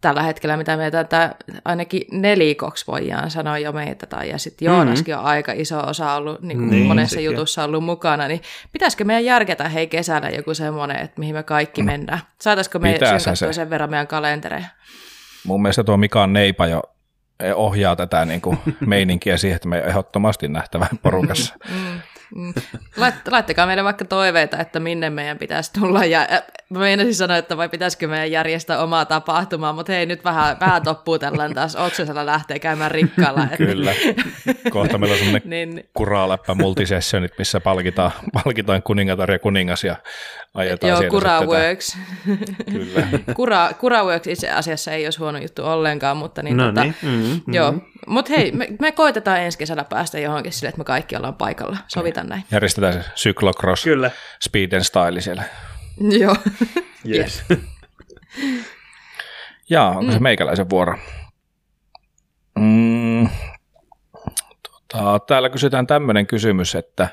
tällä 0.00 0.22
hetkellä, 0.22 0.56
mitä 0.56 0.76
meitä 0.76 1.00
että 1.00 1.34
ainakin 1.64 2.02
nelikoksi 2.10 2.86
voidaan 2.86 3.30
sanoa 3.30 3.58
jo 3.58 3.72
meitä, 3.72 4.06
tai 4.06 4.30
ja 4.30 4.38
sitten 4.38 4.66
Joonaskin 4.66 5.14
mm. 5.14 5.20
on 5.20 5.26
aika 5.26 5.52
iso 5.52 5.80
osa 5.80 6.12
ollut, 6.12 6.42
niin 6.42 6.58
kuin 6.58 6.70
niin, 6.70 6.86
monessa 6.86 7.14
sekin. 7.14 7.24
jutussa 7.30 7.64
ollut 7.64 7.84
mukana, 7.84 8.28
niin 8.28 8.42
pitäisikö 8.72 9.04
meidän 9.04 9.24
järketä 9.24 9.68
hei 9.68 9.86
kesällä 9.86 10.28
joku 10.28 10.54
semmoinen, 10.54 10.96
että 10.96 11.20
mihin 11.20 11.34
me 11.34 11.42
kaikki 11.42 11.82
mm. 11.82 11.86
mennään? 11.86 12.20
Saataisiko 12.40 12.78
me 12.78 12.90
synkattua 12.98 13.34
se. 13.34 13.52
sen 13.52 13.70
verran 13.70 13.90
meidän 13.90 14.06
kalentereja? 14.06 14.66
Mun 15.44 15.62
mielestä 15.62 15.84
tuo 15.84 15.96
Mika 15.96 16.26
Neipa 16.26 16.66
jo 16.66 16.82
ohjaa 17.54 17.96
tätä 17.96 18.24
niin 18.24 18.40
kuin 18.40 18.58
meininkiä 18.86 19.36
siihen, 19.36 19.56
että 19.56 19.68
me 19.68 19.78
ehdottomasti 19.78 20.48
nähtävän 20.48 20.98
porukassa. 21.02 21.54
Mm. 21.70 22.00
Mm. 22.34 22.54
laittakaa 23.30 23.66
meille 23.66 23.84
vaikka 23.84 24.04
toiveita, 24.04 24.58
että 24.58 24.80
minne 24.80 25.10
meidän 25.10 25.38
pitäisi 25.38 25.72
tulla. 25.72 26.04
Ja, 26.04 26.28
mä 26.68 26.78
meinasin 26.78 27.14
sanoa, 27.14 27.36
että 27.36 27.56
vai 27.56 27.68
pitäisikö 27.68 28.08
meidän 28.08 28.30
järjestää 28.30 28.82
omaa 28.82 29.04
tapahtumaa, 29.04 29.72
mutta 29.72 29.92
hei, 29.92 30.06
nyt 30.06 30.24
vähän, 30.24 30.56
vähän 30.60 30.82
toppuutellaan 30.82 31.54
taas. 31.54 31.76
Oksasella 31.76 32.26
lähtee 32.26 32.58
käymään 32.58 32.90
rikkaalla. 32.90 33.44
Että... 33.44 33.56
Kyllä. 33.66 33.94
Kohta 34.70 34.98
meillä 34.98 35.12
on 35.12 35.18
semmoinen 35.18 35.50
niin. 35.50 35.88
kuraläppä 35.94 36.54
multisessionit, 36.54 37.32
missä 37.38 37.60
palkitaan, 37.60 38.12
palkitaan 38.32 38.82
kuningatar 38.82 39.30
ja 39.30 39.38
kuningas 39.38 39.84
ja 39.84 39.96
ajetaan 40.54 41.02
Joo, 41.02 41.10
Kura 41.10 41.40
Works. 41.40 41.98
Kyllä. 42.72 43.06
Kura, 43.34 43.70
Kura 43.78 44.04
Works 44.04 44.26
itse 44.26 44.50
asiassa 44.50 44.92
ei 44.92 45.06
olisi 45.06 45.18
huono 45.18 45.38
juttu 45.38 45.64
ollenkaan, 45.64 46.16
mutta 46.16 46.42
niin, 46.42 46.56
no 46.56 46.66
tota, 46.66 46.82
niin. 46.82 46.94
Mm-hmm. 47.02 47.54
joo. 47.54 47.74
Mutta 48.06 48.32
hei, 48.36 48.52
me, 48.52 48.68
me 48.80 48.92
koitetaan 48.92 49.40
ensi 49.40 49.58
kesällä 49.58 49.84
päästä 49.84 50.18
johonkin 50.18 50.52
sille, 50.52 50.68
että 50.68 50.78
me 50.78 50.84
kaikki 50.84 51.16
ollaan 51.16 51.34
paikalla. 51.34 51.76
Sovitaan 51.88 52.28
näin. 52.28 52.44
Järjestetään 52.50 52.92
se 52.92 53.00
cyclocross 53.16 53.84
Kyllä. 53.84 54.10
speed 54.42 54.72
and 54.72 54.84
style 54.84 55.20
siellä. 55.20 55.42
Joo. 56.18 56.36
yes. 57.14 57.42
Jaa, 59.70 59.88
onko 59.88 60.02
mm. 60.02 60.12
se 60.12 60.18
meikäläisen 60.18 60.70
vuoro? 60.70 60.98
Mm, 62.58 63.28
tota, 64.62 65.18
täällä 65.18 65.50
kysytään 65.50 65.86
tämmöinen 65.86 66.26
kysymys, 66.26 66.74
että 66.74 67.08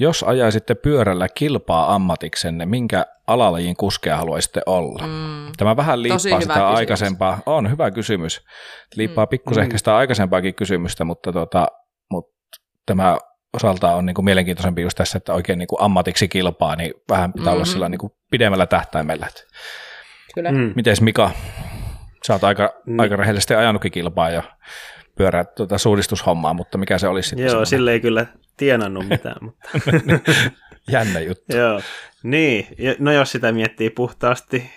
jos 0.00 0.22
ajaisitte 0.22 0.74
pyörällä 0.74 1.28
kilpaa 1.28 1.94
ammatiksenne, 1.94 2.66
minkä 2.66 3.06
alalajin 3.26 3.76
kuskea 3.76 4.16
haluaisitte 4.16 4.62
olla? 4.66 5.06
Mm. 5.06 5.52
Tämä 5.56 5.76
vähän 5.76 6.02
liippaa 6.02 6.18
sitä 6.18 6.36
kysymys. 6.36 6.56
aikaisempaa. 6.56 7.38
On 7.46 7.70
hyvä 7.70 7.90
kysymys. 7.90 8.44
Liippaa 8.96 9.24
mm. 9.24 9.28
pikkusen 9.28 9.62
mm. 9.62 9.64
ehkä 9.64 9.78
sitä 9.78 9.96
aikaisempaakin 9.96 10.54
kysymystä, 10.54 11.04
mutta, 11.04 11.32
tota, 11.32 11.66
mutta 12.10 12.36
tämä 12.86 13.18
osalta 13.52 13.94
on 13.94 14.06
niin 14.06 14.14
kuin 14.14 14.24
mielenkiintoisempi 14.24 14.82
just 14.82 14.96
tässä, 14.96 15.18
että 15.18 15.34
oikein 15.34 15.58
niin 15.58 15.68
kuin 15.68 15.82
ammatiksi 15.82 16.28
kilpaa, 16.28 16.76
niin 16.76 16.94
vähän 17.08 17.32
pitää 17.32 17.44
mm-hmm. 17.44 17.54
olla 17.54 17.64
sillä 17.64 17.88
niin 17.88 17.98
kuin 17.98 18.12
pidemmällä 18.30 18.66
tähtäimellä. 18.66 19.26
Kyllä. 20.34 20.52
Mm. 20.52 20.72
Mites 20.76 21.00
Mika? 21.00 21.30
Sä 22.26 22.32
oot 22.32 22.44
aika, 22.44 22.74
mm. 22.86 22.98
aika 22.98 23.16
rehellisesti 23.16 23.54
ajanutkin 23.54 23.92
kilpaa 23.92 24.30
jo 24.30 24.42
pyörä 25.16 25.44
tuota, 25.44 25.78
suunnistushommaa, 25.78 26.54
mutta 26.54 26.78
mikä 26.78 26.98
se 26.98 27.08
olisi 27.08 27.28
sitten? 27.28 27.44
Joo, 27.44 27.50
semmoinen 27.50 27.66
sille 27.66 27.92
ei 27.92 28.00
kyllä 28.00 28.26
tienannut 28.60 29.08
mitään, 29.08 29.36
mutta 29.44 29.68
Jännä 30.92 31.20
juttu. 31.20 31.56
joo. 31.56 31.80
Niin, 32.22 32.66
ja- 32.78 32.94
no 32.98 33.12
jos 33.12 33.32
sitä 33.32 33.52
miettii 33.52 33.90
puhtaasti 33.90 34.70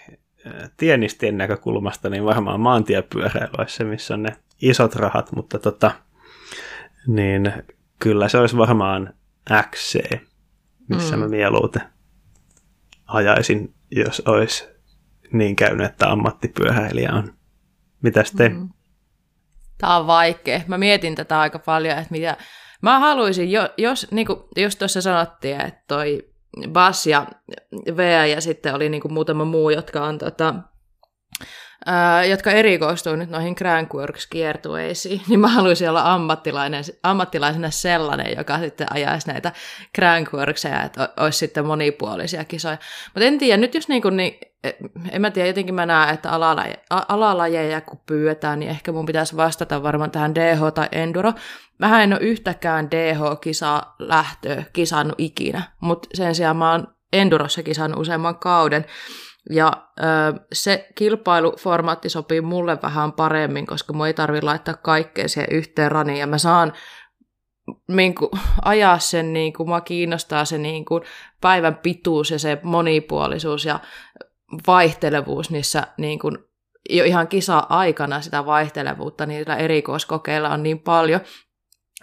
tienistien 0.78 1.38
näkökulmasta, 1.38 2.10
niin 2.10 2.26
varmaan 2.26 2.60
maantiepyöräily 2.60 3.54
olisi 3.58 3.76
se, 3.76 3.84
missä 3.84 4.14
on 4.14 4.24
ne 4.24 4.36
isot 4.62 4.96
rahat, 4.96 5.32
mutta 5.36 5.60
tota, 5.60 5.92
niin 7.08 7.54
kyllä 8.00 8.28
se 8.28 8.38
olisi 8.38 8.58
varmaan 8.58 9.14
XC, 9.70 10.20
missä 10.90 11.16
mm. 11.16 11.20
mä 11.20 11.28
mieluiten 11.28 11.82
ajaisin, 13.08 13.74
jos 13.92 14.22
olisi 14.26 14.68
niin 15.34 15.56
käynyt, 15.56 15.86
että 15.86 16.12
ammattipyöräilijä 16.12 17.14
on. 17.14 17.34
Mitäs 18.02 18.32
te? 18.32 18.50
Mm. 18.50 18.70
Tämä 19.78 19.98
on 19.98 20.08
vaikea. 20.08 20.62
Mä 20.68 20.78
mietin 20.78 21.16
tätä 21.16 21.40
aika 21.40 21.60
paljon, 21.60 21.98
että 21.98 22.12
mitä... 22.12 22.38
Mä 22.84 23.00
haluaisin, 23.00 23.52
jo, 23.52 23.70
jos, 23.78 24.08
niin 24.12 24.28
kuin, 24.28 24.40
jos 24.56 24.76
tuossa 24.76 25.02
sanottiin, 25.02 25.62
että 25.62 25.84
toi 25.88 26.30
Bas 26.70 27.08
ja 27.08 27.28
Vea 27.98 28.26
ja 28.26 28.42
sitten 28.42 28.76
oli 28.76 28.90
niin 28.90 29.02
kuin 29.02 29.14
muutama 29.14 29.46
muu, 29.46 29.70
jotka 29.70 30.06
on 30.06 30.18
tota, 30.18 30.56
ää, 31.86 32.26
jotka 32.26 32.52
erikoistuu 32.52 33.16
nyt 33.16 33.30
noihin 33.30 33.56
Crankworks-kiertueisiin, 33.56 35.22
niin 35.28 35.40
mä 35.40 35.48
haluaisin 35.48 35.90
olla 35.90 36.14
ammattilainen, 36.14 36.84
ammattilaisena 37.04 37.72
sellainen, 37.72 38.38
joka 38.38 38.60
sitten 38.60 38.88
ajaisi 38.94 39.28
näitä 39.28 39.52
Crankworkseja, 39.96 40.84
että 40.84 41.10
olisi 41.20 41.38
sitten 41.38 41.66
monipuolisia 41.66 42.46
kisoja. 42.46 42.78
Mutta 43.14 43.26
en 43.26 43.38
tiedä, 43.38 43.58
nyt 43.58 43.76
jos 43.76 43.88
niin 43.88 44.02
kuin, 44.02 44.18
niin, 44.18 44.40
en 45.12 45.22
mä 45.22 45.32
tiedä, 45.32 45.48
jotenkin 45.48 45.76
mä 45.76 45.86
näen, 45.86 46.14
että 46.14 46.32
alalaje, 46.32 46.74
alalajeja 46.90 47.82
kun 47.82 48.00
pyydetään, 48.06 48.60
niin 48.60 48.72
ehkä 48.72 48.92
mun 48.92 49.06
pitäisi 49.06 49.38
vastata 49.38 49.84
varmaan 49.84 50.12
tähän 50.12 50.36
DH 50.36 50.74
tai 50.74 50.88
Enduro. 50.92 51.34
Mähän 51.78 52.02
en 52.02 52.14
ole 52.14 52.22
yhtäkään 52.22 52.92
DH-kisaa 52.92 53.96
lähtöä 54.00 54.64
kisannut 54.74 55.16
ikinä, 55.18 55.62
mutta 55.80 56.10
sen 56.14 56.36
sijaan 56.36 56.58
mä 56.58 56.72
oon 56.72 56.88
Endurossa 57.14 57.64
kisannut 57.64 58.00
useamman 58.00 58.40
kauden, 58.40 58.86
ja 59.50 59.72
ö, 60.00 60.04
se 60.54 60.88
kilpailuformaatti 60.96 62.10
sopii 62.10 62.42
mulle 62.42 62.78
vähän 62.84 63.12
paremmin, 63.12 63.66
koska 63.66 63.94
mun 63.94 64.08
ei 64.08 64.14
tarvitse 64.14 64.46
laittaa 64.46 64.74
kaikkea 64.74 65.28
siihen 65.28 65.52
yhteen 65.52 65.92
raniin, 65.92 66.20
ja 66.20 66.28
mä 66.28 66.38
saan 66.38 66.74
niin 67.88 68.16
kuin, 68.16 68.30
ajaa 68.66 69.00
sen, 69.00 69.34
niin 69.34 69.54
kuin, 69.54 69.70
mua 69.70 69.82
kiinnostaa 69.82 70.46
se 70.46 70.58
niin 70.58 70.86
kuin, 70.86 71.04
päivän 71.42 71.76
pituus 71.76 72.32
ja 72.32 72.40
se 72.40 72.60
monipuolisuus. 72.64 73.66
Ja 73.66 73.80
vaihtelevuus 74.68 75.50
niissä 75.50 75.88
niin 75.98 76.20
kuin, 76.20 76.38
jo 76.90 77.04
ihan 77.04 77.28
kisa-aikana 77.28 78.22
sitä 78.22 78.46
vaihtelevuutta 78.46 79.26
niillä 79.26 79.56
erikoiskokeilla 79.56 80.50
on 80.50 80.64
niin 80.64 80.80
paljon, 80.80 81.22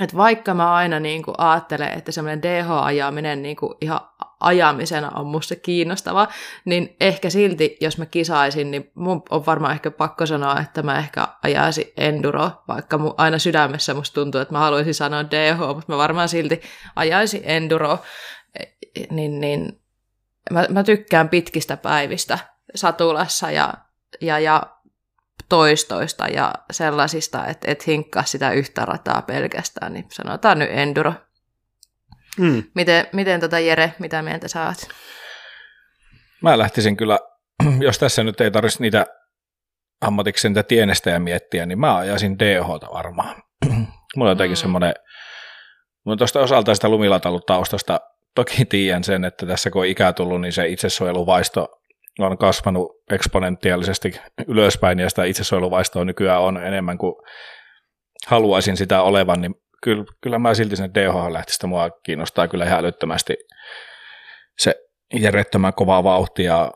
että 0.01 0.17
vaikka 0.17 0.55
mä 0.55 0.75
aina 0.75 1.01
niin 1.01 1.23
kuin 1.23 1.35
ajattelen, 1.39 1.99
että 1.99 2.13
semmoinen 2.13 2.43
DH-ajaminen 2.43 3.43
niin 3.43 3.57
kuin 3.57 3.75
ihan 3.81 4.01
ajamisena 4.41 5.11
on 5.11 5.27
musta 5.27 5.57
kiinnostavaa, 5.57 6.29
niin 6.65 6.97
ehkä 7.01 7.31
silti, 7.31 7.77
jos 7.81 7.99
mä 7.99 8.07
kisaisin, 8.07 8.71
niin 8.71 8.91
mun 8.95 9.23
on 9.31 9.47
varmaan 9.47 9.73
ehkä 9.73 9.91
pakko 9.91 10.27
sanoa, 10.27 10.61
että 10.61 10.83
mä 10.83 10.99
ehkä 10.99 11.29
ajaisin 11.43 11.93
enduro, 11.97 12.51
vaikka 12.69 12.99
mun, 12.99 13.15
aina 13.17 13.39
sydämessä 13.39 13.95
musta 13.95 14.15
tuntuu, 14.15 14.41
että 14.41 14.55
mä 14.55 14.59
haluaisin 14.59 14.95
sanoa 14.95 15.31
DH, 15.31 15.59
mutta 15.59 15.93
mä 15.93 15.97
varmaan 15.99 16.29
silti 16.29 16.61
ajaisin 16.97 17.43
enduro, 17.45 17.99
niin, 19.11 19.41
niin 19.41 19.80
mä, 20.51 20.67
mä 20.69 20.85
tykkään 20.85 21.29
pitkistä 21.29 21.77
päivistä 21.77 22.39
satulassa 22.75 23.51
ja, 23.51 23.75
ja, 24.21 24.39
ja 24.39 24.63
toistoista 25.49 26.29
ja 26.29 26.55
sellaisista, 26.73 27.47
että 27.47 27.71
et 27.71 27.87
hinkkaa 27.87 28.25
sitä 28.25 28.53
yhtä 28.53 28.85
rataa 28.85 29.23
pelkästään, 29.23 29.93
niin 29.93 30.07
sanotaan 30.13 30.59
nyt 30.59 30.71
enduro. 30.73 31.13
Mm. 32.39 32.63
Miten, 32.75 33.07
miten 33.13 33.41
tota 33.41 33.59
Jere, 33.59 33.95
mitä 33.99 34.23
mieltä 34.23 34.49
sä 34.49 34.67
oot? 34.67 34.89
Mä 36.43 36.59
lähtisin 36.59 36.97
kyllä, 36.97 37.19
jos 37.87 37.99
tässä 37.99 38.25
nyt 38.25 38.41
ei 38.41 38.51
tarvitsisi 38.51 38.83
niitä 38.83 39.07
ammatiksi 40.01 40.49
niitä 40.49 40.63
tienestäjä 40.63 41.19
miettiä, 41.19 41.67
niin 41.67 41.79
mä 41.79 41.97
ajaisin 41.97 42.39
DHta 42.39 42.87
varmaan. 42.93 43.43
Mulla 44.17 44.31
on 44.31 44.37
jotenkin 44.37 44.57
Mm. 44.57 44.59
mm. 44.59 44.61
semmoinen, 44.61 44.95
mulla 46.05 46.17
tuosta 46.17 46.41
osalta 46.41 46.75
sitä 46.75 46.89
lumilatalutaustasta 46.89 48.01
toki 48.35 48.65
tiedän 48.65 49.05
sen, 49.05 49.25
että 49.25 49.47
tässä 49.47 49.71
kun 49.71 49.81
on 49.81 49.87
ikää 49.87 50.13
tullut, 50.13 50.41
niin 50.41 50.53
se 50.53 50.69
itsesuojeluvaisto 50.69 51.69
on 52.19 52.39
kasvanut 52.39 52.91
eksponentiaalisesti 53.11 54.21
ylöspäin, 54.49 54.99
ja 54.99 55.11
sitä 55.11 55.25
itsesuojeluvaistoa 55.25 56.05
nykyään 56.05 56.43
on 56.43 56.57
enemmän 56.57 56.99
kuin 56.99 57.15
haluaisin 58.27 58.77
sitä 58.77 59.03
olevan, 59.03 59.41
niin 59.41 59.55
kyllä, 59.83 60.05
kyllä 60.23 60.39
mä 60.39 60.55
silti 60.55 60.77
sinne 60.77 60.91
DH 60.95 61.33
lähtistä 61.33 61.67
mua 61.67 61.91
kiinnostaa 61.91 62.49
kyllä 62.49 62.65
ihan 62.65 62.79
älyttömästi 62.81 63.37
se 64.59 64.75
järjettömän 65.21 65.75
kova 65.75 66.05
vauhti 66.05 66.45
ja 66.45 66.73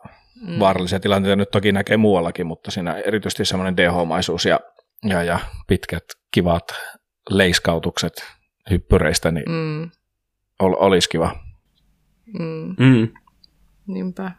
Mm. 0.47 0.59
vaarallisia 0.59 0.99
tilanteita 0.99 1.35
nyt 1.35 1.51
toki 1.51 1.71
näkee 1.71 1.97
muuallakin, 1.97 2.47
mutta 2.47 2.71
siinä 2.71 2.93
erityisesti 2.93 3.45
semmoinen 3.45 3.77
DH-maisuus 3.77 4.45
ja, 4.45 4.59
ja, 5.03 5.23
ja 5.23 5.39
pitkät 5.67 6.03
kivat 6.33 6.63
leiskautukset 7.29 8.13
hyppyreistä, 8.69 9.31
niin 9.31 9.45
Mm, 9.49 9.91
ol, 10.59 10.73
olisi 10.77 11.09
kiva. 11.09 11.35
mm, 12.39 12.75
Mm. 12.79 13.07
niinpä. 13.87 14.31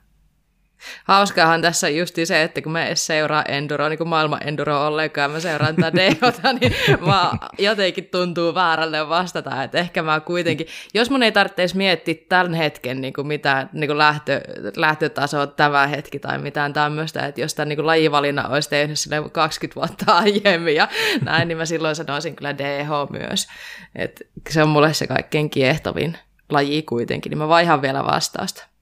Hauskaahan 1.04 1.62
tässä 1.62 1.88
justi 1.88 2.26
se, 2.26 2.42
että 2.42 2.62
kun 2.62 2.72
mä 2.72 2.86
edes 2.86 3.06
seuraa 3.06 3.42
Enduroa, 3.42 3.88
niin 3.88 3.98
kuin 3.98 4.08
maailman 4.08 4.48
Enduro 4.48 4.86
ollenkaan, 4.86 5.30
mä 5.30 5.40
seuraan 5.40 5.76
tätä 5.76 5.96
DHta, 5.96 6.52
niin 6.52 6.72
mä 7.06 7.30
jotenkin 7.58 8.04
tuntuu 8.04 8.54
väärälle 8.54 9.08
vastata, 9.08 9.62
että 9.62 9.78
ehkä 9.78 10.02
mä 10.02 10.20
kuitenkin, 10.20 10.66
jos 10.94 11.10
mun 11.10 11.22
ei 11.22 11.32
tarvitsisi 11.32 11.76
miettiä 11.76 12.14
tämän 12.28 12.54
hetken 12.54 13.00
niin 13.00 13.12
kuin 13.12 13.26
mitään 13.26 13.70
niin 13.72 13.88
kuin 13.88 13.98
lähtö, 13.98 14.40
lähtötasoa 14.76 15.46
tämä 15.46 15.86
hetki 15.86 16.18
tai 16.18 16.38
mitään 16.38 16.72
tämmöistä, 16.72 17.26
että 17.26 17.40
jos 17.40 17.54
tämän 17.54 17.68
niin 17.68 17.76
kuin 17.76 17.86
lajivalinnan 17.86 18.50
olisi 18.50 18.70
tehnyt 18.70 18.98
sille 18.98 19.30
20 19.32 19.74
vuotta 19.80 20.12
aiemmin 20.24 20.74
ja 20.74 20.88
näin, 21.22 21.48
niin 21.48 21.58
mä 21.58 21.64
silloin 21.64 21.96
sanoisin 21.96 22.36
kyllä 22.36 22.58
DH 22.58 22.88
myös, 23.10 23.46
että 23.94 24.24
se 24.50 24.62
on 24.62 24.68
mulle 24.68 24.94
se 24.94 25.06
kaikkein 25.06 25.50
kiehtovin 25.50 26.18
laji 26.50 26.82
kuitenkin, 26.82 27.30
niin 27.30 27.38
mä 27.38 27.48
vaihan 27.48 27.82
vielä 27.82 28.04
vastausta. 28.04 28.75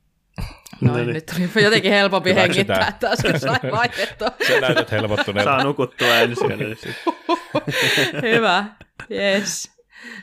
Noin, 0.80 0.98
No 0.98 1.04
niin. 1.04 1.14
nyt 1.14 1.26
tuli 1.26 1.64
jotenkin 1.64 1.92
helpompi 1.92 2.34
hengittää 2.34 2.96
taas, 3.00 3.18
kun 3.22 3.40
sai 3.40 3.72
vaihdettua. 3.78 4.28
Se 4.46 4.60
näytät 4.60 4.90
helpottuneelta. 4.90 5.50
Saa 5.50 5.64
nukuttua 5.64 6.08
ensin. 6.18 6.52
Hyvä, 8.22 8.64
yes. 9.10 9.72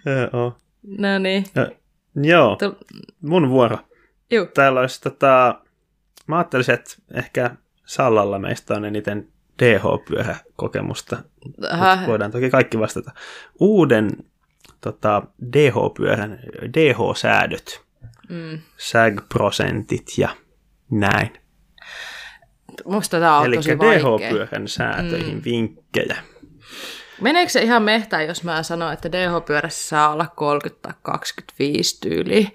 Joo. 0.06 0.58
No 0.98 1.20
niin. 1.20 1.46
Joo, 2.24 2.58
mun 3.22 3.50
vuoro. 3.50 3.78
Juu. 4.32 4.46
Täällä 4.46 4.80
olisi 4.80 5.02
tota, 5.02 5.62
mä 6.28 6.38
ajattelisin, 6.38 6.74
että 6.74 6.92
ehkä 7.14 7.56
Sallalla 7.86 8.40
meistä 8.40 8.74
on 8.74 8.86
eniten 8.86 9.28
Mut 10.82 11.06
Voidaan 12.08 12.32
toki 12.32 12.50
kaikki 12.50 12.80
vastata. 12.80 13.12
Uuden 13.60 14.10
tota, 14.82 15.22
DH-pyörän, 15.54 16.40
DH-säädöt, 16.78 17.82
mm. 18.32 18.60
SAG-prosentit 18.78 20.06
ja 20.18 20.30
näin. 20.92 21.30
Musta 22.86 23.20
tää 23.20 23.38
on 23.38 23.46
Eli 23.46 23.56
tosi. 23.56 23.72
DH-pyörän 23.80 24.68
säätöihin 24.68 25.36
Mm. 25.36 25.42
vinkkejä. 25.46 26.18
Meneekö 27.22 27.52
se 27.52 27.62
ihan 27.62 27.84
mehtään, 27.84 28.28
jos 28.28 28.44
mä 28.44 28.64
sanon, 28.64 28.94
että 28.94 29.12
DH-pyörässä 29.12 29.88
saa 29.90 30.10
olla 30.14 30.28
30 30.36 30.82
tai 30.82 30.94
25 31.02 32.02
tyyliä? 32.02 32.50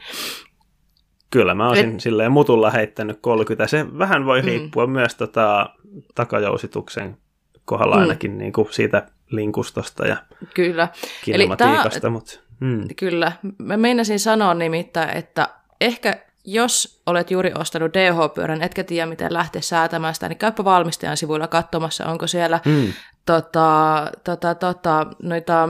Kyllä 1.30 1.54
mä 1.54 1.68
olisin 1.68 2.00
silleen 2.00 2.32
mutulla 2.32 2.70
heittänyt 2.70 3.18
30. 3.20 3.66
Se 3.66 3.86
vähän 3.98 4.26
voi 4.26 4.40
Mm. 4.42 4.46
riippua 4.46 4.86
myös 4.86 5.14
tota, 5.14 5.70
takajousituksen 6.14 7.16
kohdalla 7.64 7.96
Mm. 7.96 8.02
ainakin 8.02 8.38
niin 8.38 8.52
kuin 8.52 8.68
siitä 8.70 9.06
linkustosta 9.30 10.06
ja 10.06 10.16
Kyllä. 10.54 10.88
kinematiikasta. 11.24 12.10
Mutta, 12.10 12.38
mm. 12.60 12.88
Kyllä. 12.96 13.32
Mä 13.58 13.76
meinasin 13.76 14.20
sanoa 14.20 14.54
nimittäin, 14.54 15.16
että 15.16 15.48
ehkä 15.80 16.26
jos 16.44 17.02
olet 17.06 17.30
juuri 17.30 17.52
ostanut 17.54 17.94
DH-pyörän, 17.94 18.62
etkä 18.62 18.84
tiedä 18.84 19.06
miten 19.06 19.32
lähteä 19.32 19.62
säätämään 19.62 20.14
sitä, 20.14 20.28
niin 20.28 20.38
käypä 20.38 20.64
valmistajan 20.64 21.16
sivuilla 21.16 21.46
katsomassa, 21.46 22.06
onko 22.06 22.26
siellä 22.26 22.60
Mm. 22.64 22.92
tota, 23.26 24.10
tota, 24.24 24.54
tota, 24.54 25.06
noita 25.22 25.68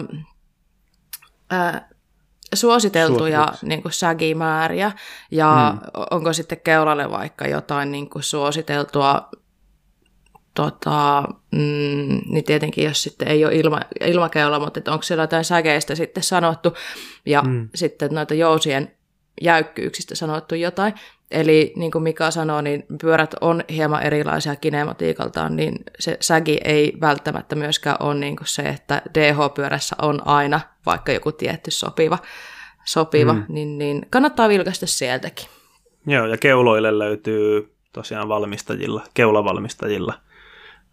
ää, 1.50 1.88
suositeltuja 2.54 3.52
niin 3.62 3.82
kuin 3.82 3.92
sägimääriä 3.92 4.92
ja 5.30 5.74
mm. 5.74 5.90
onko 6.10 6.32
sitten 6.32 6.60
keulalle 6.60 7.10
vaikka 7.10 7.46
jotain 7.46 7.92
niin 7.92 8.10
kuin 8.10 8.22
suositeltua 8.22 9.28
tota, 10.54 11.24
mm, 11.52 12.20
niin 12.28 12.44
tietenkin 12.46 12.84
jos 12.84 13.02
sitten 13.02 13.28
ei 13.28 13.44
ole 13.44 13.54
ilma, 13.54 13.80
ilmakeula, 14.00 14.58
mutta 14.58 14.80
että 14.80 14.92
onko 14.92 15.02
siellä 15.02 15.22
jotain 15.22 15.44
säkeistä 15.44 15.94
sitten 15.94 16.22
sanottu 16.22 16.74
ja 17.26 17.42
mm. 17.42 17.68
sitten 17.74 18.10
noita 18.14 18.34
jousien 18.34 18.95
jäykkyyksistä 19.40 20.14
sanottu 20.14 20.54
jotain, 20.54 20.94
Eli 21.30 21.72
niin 21.76 21.90
kuin 21.90 22.02
Mika 22.02 22.30
sanoi, 22.30 22.62
niin 22.62 22.84
pyörät 23.00 23.34
on 23.40 23.64
hieman 23.70 24.02
erilaisia 24.02 24.56
kinematiikaltaan, 24.56 25.56
niin 25.56 25.74
se 25.98 26.16
sägi 26.20 26.60
ei 26.64 26.92
välttämättä 27.00 27.56
myöskään 27.56 27.96
ole 28.00 28.14
niin 28.14 28.36
kuin 28.36 28.46
se, 28.46 28.62
että 28.62 29.02
DH-pyörässä 29.14 29.96
on 30.02 30.26
aina 30.26 30.60
vaikka 30.86 31.12
joku 31.12 31.32
tietty 31.32 31.70
sopiva, 31.70 32.18
sopiva 32.84 33.32
mm. 33.32 33.44
niin, 33.48 33.78
niin 33.78 34.06
kannattaa 34.10 34.48
vilkaista 34.48 34.86
sieltäkin. 34.86 35.46
Joo, 36.06 36.26
ja 36.26 36.36
keuloille 36.36 36.98
löytyy 36.98 37.74
tosiaan 37.92 38.28
valmistajilla, 38.28 39.02
keulavalmistajilla 39.14 40.14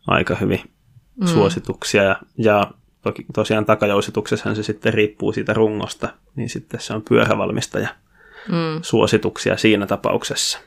aika 0.07 0.35
hyvin 0.35 0.61
mm. 1.15 1.27
suosituksia, 1.27 2.03
ja, 2.03 2.15
ja 2.37 2.71
toki, 3.01 3.25
tosiaan 3.33 3.65
takajousituksessahan 3.65 4.55
se 4.55 4.63
sitten 4.63 4.93
riippuu 4.93 5.33
siitä 5.33 5.53
rungosta, 5.53 6.09
niin 6.35 6.49
sitten 6.49 6.79
se 6.79 6.93
on 6.93 7.01
pyörävalmistaja 7.01 7.89
mm. 8.47 8.79
suosituksia 8.81 9.57
siinä 9.57 9.85
tapauksessa. 9.85 10.59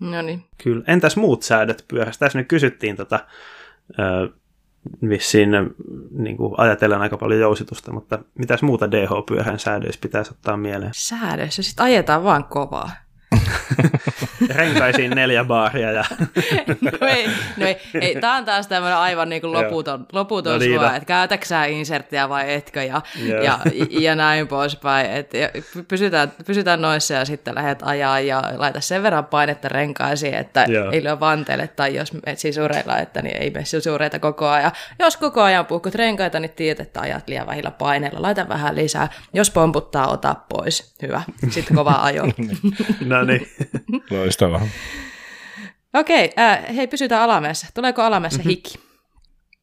No 0.00 0.22
niin. 0.22 0.44
Kyllä. 0.62 0.84
Entäs 0.86 1.16
muut 1.16 1.42
säädöt 1.42 1.84
pyörästä? 1.88 2.26
Tässä 2.26 2.38
nyt 2.38 2.48
kysyttiin 2.48 2.96
tota, 2.96 3.20
ö, 3.98 4.28
vissiin 5.08 5.50
niin 6.10 6.36
kuin 6.36 6.54
ajatellen 6.56 7.00
aika 7.00 7.16
paljon 7.16 7.40
jousitusta, 7.40 7.92
mutta 7.92 8.18
mitäs 8.38 8.62
muuta 8.62 8.90
DH-pyöhän 8.90 9.58
säädöissä 9.58 10.00
pitäisi 10.02 10.30
ottaa 10.30 10.56
mieleen? 10.56 10.90
Säädöissä 10.94 11.62
sitten 11.62 11.84
ajetaan 11.84 12.24
vaan 12.24 12.44
kovaa. 12.44 12.90
Renkaisiin 14.54 15.10
neljä 15.10 15.44
baaria. 15.44 15.92
Ja... 15.92 16.04
no 17.00 17.06
ei, 17.08 17.26
no 17.56 17.66
ei, 17.66 17.76
ei. 18.00 18.20
Tämä 18.20 18.36
on 18.36 18.44
taas 18.44 18.66
tämmöinen 18.66 18.98
aivan 18.98 19.28
niin 19.28 19.40
kuin 19.40 19.52
loputon, 19.52 20.06
loputon 20.12 20.52
no 20.52 20.58
niin, 20.58 20.84
että 20.84 21.04
käytäksä 21.06 21.64
inserttiä 21.64 22.28
vai 22.28 22.54
etkö 22.54 22.82
ja, 22.82 23.02
ja, 23.44 23.58
ja, 23.90 24.14
näin 24.14 24.48
poispäin. 24.48 25.10
Et, 25.10 25.34
ja 25.34 25.48
pysytään, 25.88 26.32
pysytään 26.46 26.80
noissa 26.80 27.14
ja 27.14 27.24
sitten 27.24 27.54
lähdet 27.54 27.78
ajaa 27.82 28.20
ja 28.20 28.42
laita 28.56 28.80
sen 28.80 29.02
verran 29.02 29.24
painetta 29.24 29.68
renkaisiin, 29.68 30.34
että 30.34 30.64
Joo. 30.68 30.90
ei 30.90 31.04
lyö 31.04 31.20
vanteelle 31.20 31.68
tai 31.68 31.94
jos 31.94 32.12
et 32.26 32.38
sisureilla, 32.38 32.98
että 32.98 33.22
niin 33.22 33.36
ei 33.36 33.50
mene 33.50 33.64
sisureita 33.64 34.18
koko 34.18 34.48
ajan. 34.48 34.72
Jos 34.98 35.16
koko 35.16 35.42
ajan 35.42 35.66
puhkut 35.66 35.94
renkaita, 35.94 36.40
niin 36.40 36.50
tiedät, 36.50 36.80
että 36.80 37.00
ajat 37.00 37.28
liian 37.28 37.46
vähillä 37.46 37.70
paineilla. 37.70 38.22
Laita 38.22 38.48
vähän 38.48 38.76
lisää. 38.76 39.08
Jos 39.32 39.50
pomputtaa, 39.50 40.08
ota 40.08 40.36
pois. 40.48 40.94
Hyvä. 41.02 41.22
Sitten 41.50 41.76
kova 41.76 41.98
ajo. 42.02 42.22
no 43.06 43.24
niin. 43.24 43.37
Loistavaa. 44.10 44.68
Okei, 45.94 46.30
äh, 46.38 46.76
hei 46.76 46.86
pysytään 46.86 47.22
alamäessä. 47.22 47.66
Tuleeko 47.74 48.02
alamäessä 48.02 48.38
mm-hmm. 48.38 48.48
hiki? 48.48 48.78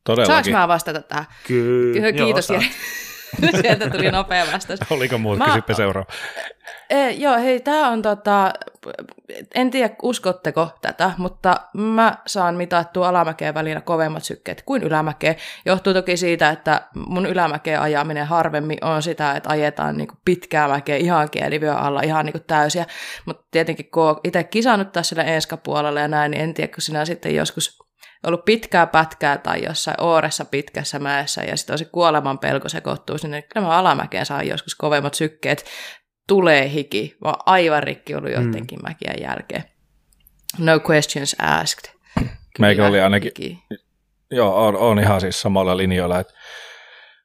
Todellakin. 0.04 0.34
Saanko 0.34 0.60
mä 0.60 0.68
vastata 0.68 1.02
tähän? 1.02 1.26
Kyllä. 1.48 2.12
Kiitos 2.12 2.50
Joo, 2.50 2.62
Sieltä 3.62 3.90
tuli 3.90 4.12
nopea 4.12 4.46
vastaus. 4.54 4.80
Oliko 4.90 5.18
muut? 5.18 5.38
Mä... 5.38 5.46
Kysypä 5.46 5.74
seuraava. 5.74 6.12
E, 6.90 7.10
joo, 7.10 7.38
hei, 7.38 7.60
tämä 7.60 7.90
on 7.90 8.02
tota, 8.02 8.54
en 9.56 9.72
tiedä 9.72 9.96
uskotteko 10.02 10.70
tätä, 10.82 11.12
mutta 11.18 11.56
mä 11.74 12.18
saan 12.28 12.56
mitattua 12.56 13.10
alamäkeen 13.10 13.54
välillä 13.54 13.82
kovemmat 13.82 14.24
sykkeet 14.24 14.62
kuin 14.66 14.84
ylämäkeen. 14.84 15.36
Johtuu 15.66 15.94
toki 15.94 16.18
siitä, 16.18 16.50
että 16.50 16.82
mun 17.08 17.26
ylämäkeen 17.26 17.82
ajaminen 17.82 18.28
harvemmin 18.28 18.84
on 18.84 19.04
sitä, 19.04 19.32
että 19.32 19.50
ajetaan 19.50 19.98
niinku 19.98 20.16
pitkää 20.26 20.68
mäkeä 20.68 20.96
ihan 20.96 21.30
kielivyö 21.30 21.76
alla, 21.76 22.02
ihan 22.02 22.26
niinku 22.26 22.40
täysiä. 22.40 22.86
Mutta 23.26 23.48
tietenkin 23.52 23.92
kun 23.92 24.04
oon 24.04 24.20
itse 24.24 24.44
kisannut 24.44 24.92
tässä 24.92 25.10
sille 25.10 25.36
enskapuolella 25.36 26.00
ja 26.00 26.08
näin, 26.08 26.32
niin 26.32 26.42
en 26.42 26.54
tiedä, 26.54 26.74
kun 26.74 26.82
sinä 26.82 27.06
sitten 27.06 27.36
joskus 27.36 27.85
ollut 28.28 28.46
pitkää 28.46 28.88
pätkää 28.88 29.38
tai 29.38 29.64
jossain 29.64 30.02
ooressa 30.02 30.46
pitkässä 30.46 31.00
mäessä 31.00 31.44
ja 31.44 31.58
sitten 31.58 31.74
on 31.74 31.78
se 31.78 31.86
kuoleman 31.86 32.40
pelko 32.40 32.70
sekoittuu 32.70 33.18
sinne. 33.18 33.42
Kyllä 33.42 33.68
mä 33.68 33.78
alamäkeen 33.78 34.26
saan 34.26 34.48
joskus 34.48 34.76
kovemmat 34.76 35.14
sykkeet. 35.14 35.66
Tulee 36.28 36.72
hiki. 36.72 37.18
Oon 37.24 37.36
aivan 37.46 37.84
rikki 37.84 38.16
ollut 38.16 38.32
jotenkin 38.32 38.80
mm. 38.80 38.84
mäkien 38.88 39.16
jälkeen. 39.22 39.64
No 40.58 40.80
questions 40.90 41.36
asked. 41.42 41.96
Meikä 42.60 42.88
oli 42.88 43.02
ainakin, 43.02 43.32
hiki. 43.40 43.64
joo, 44.32 44.66
on, 44.66 44.78
on 44.78 45.00
ihan 45.00 45.22
siis 45.22 45.42
samalla 45.42 45.78
linjoilla, 45.78 46.20
että 46.20 46.34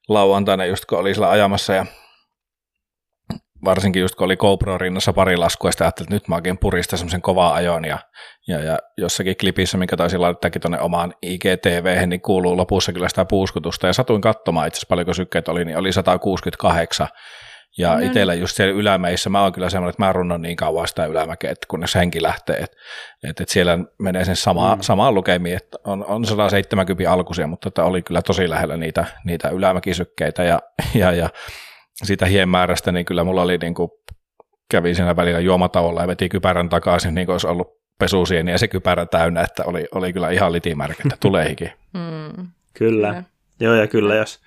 lauantaina 0.07 0.65
just 0.65 0.85
kun 0.85 0.97
oli 0.97 1.13
sillä 1.13 1.29
ajamassa 1.29 1.73
ja 1.73 1.85
varsinkin 3.65 4.01
just 4.01 4.15
kun 4.15 4.25
oli 4.25 4.37
GoPro 4.37 4.77
rinnassa 4.77 5.13
pari 5.13 5.37
laskua, 5.37 5.69
ja 5.79 5.85
ajattelin, 5.85 6.07
että 6.07 6.15
nyt 6.15 6.27
mä 6.27 6.35
oikein 6.35 6.57
puristan 6.57 6.99
semmoisen 6.99 7.21
kovaa 7.21 7.53
ajon, 7.53 7.85
ja, 7.85 7.99
ja, 8.47 8.59
ja 8.59 8.77
jossakin 8.97 9.37
klipissä, 9.37 9.77
minkä 9.77 9.97
taisin 9.97 10.21
laittaakin 10.21 10.61
tuonne 10.61 10.79
omaan 10.79 11.13
IGTV, 11.21 12.07
niin 12.07 12.21
kuuluu 12.21 12.57
lopussa 12.57 12.93
kyllä 12.93 13.09
sitä 13.09 13.25
puuskutusta, 13.25 13.87
ja 13.87 13.93
satuin 13.93 14.21
katsomaan 14.21 14.67
itse 14.67 14.77
asiassa 14.77 14.89
paljonko 14.89 15.13
sykkeet 15.13 15.47
oli, 15.47 15.65
niin 15.65 15.77
oli 15.77 15.93
168, 15.93 17.07
ja 17.77 17.93
no, 17.93 17.99
itsellä 17.99 18.33
just 18.33 18.55
siellä 18.55 18.73
ylämeissä 18.73 19.29
mä 19.29 19.41
oon 19.41 19.51
kyllä 19.51 19.69
semmoinen, 19.69 19.89
että 19.89 20.03
mä 20.03 20.13
runnon 20.13 20.41
niin 20.41 20.55
kauan 20.55 20.87
sitä 20.87 21.05
ylämäkeä, 21.05 21.51
että 21.51 21.67
kunnes 21.69 21.95
henki 21.95 22.21
lähtee, 22.21 22.55
että, 22.55 22.77
että, 23.23 23.43
että 23.43 23.53
siellä 23.53 23.79
menee 23.99 24.25
sen 24.25 24.35
sama, 24.35 24.75
mm. 24.75 24.81
samaan 24.81 25.13
lukemiin, 25.13 25.55
että 25.55 25.77
on, 25.83 26.05
on 26.05 26.25
170 26.25 27.11
alkuisia, 27.11 27.47
mutta 27.47 27.67
että 27.67 27.83
oli 27.83 28.01
kyllä 28.01 28.21
tosi 28.21 28.49
lähellä 28.49 28.77
niitä, 28.77 29.05
niitä 29.25 29.49
ylämäkisykkeitä 29.49 30.43
ja, 30.43 30.59
ja, 30.95 31.11
ja 31.11 31.29
siitä 32.03 32.25
hienmäärästä, 32.25 32.91
niin 32.91 33.05
kyllä 33.05 33.23
mulla 33.23 33.41
oli 33.41 33.57
niin 33.57 33.73
kuin, 33.73 33.91
kävi 34.71 34.95
siinä 34.95 35.15
välillä 35.15 35.39
juomatauolla 35.39 36.01
ja 36.01 36.07
veti 36.07 36.29
kypärän 36.29 36.69
takaisin, 36.69 37.15
niin 37.15 37.25
kuin 37.25 37.33
olisi 37.33 37.47
ollut 37.47 37.81
pesusieni 37.99 38.51
ja 38.51 38.57
se 38.57 38.67
kypärä 38.67 39.05
täynnä, 39.05 39.41
että 39.41 39.63
oli, 39.65 39.87
oli 39.91 40.13
kyllä 40.13 40.29
ihan 40.29 40.51
litimärkä, 40.51 41.03
että 41.05 41.17
tulee 41.19 41.49
hiki. 41.49 41.65
Mm. 41.93 42.47
Kyllä. 42.73 43.07
kyllä. 43.07 43.23
Joo, 43.59 43.75
ja 43.75 43.87
kyllä 43.87 44.15
jos, 44.15 44.41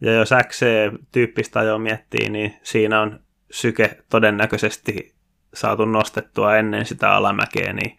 ja 0.00 0.12
jos 0.12 0.30
XC-tyyppistä 0.48 1.60
ajoa 1.60 1.78
miettii, 1.78 2.30
niin 2.30 2.54
siinä 2.62 3.00
on 3.00 3.20
syke 3.50 3.98
todennäköisesti 4.10 5.14
saatu 5.54 5.84
nostettua 5.84 6.56
ennen 6.56 6.86
sitä 6.86 7.12
alamäkeä, 7.12 7.72
niin 7.72 7.98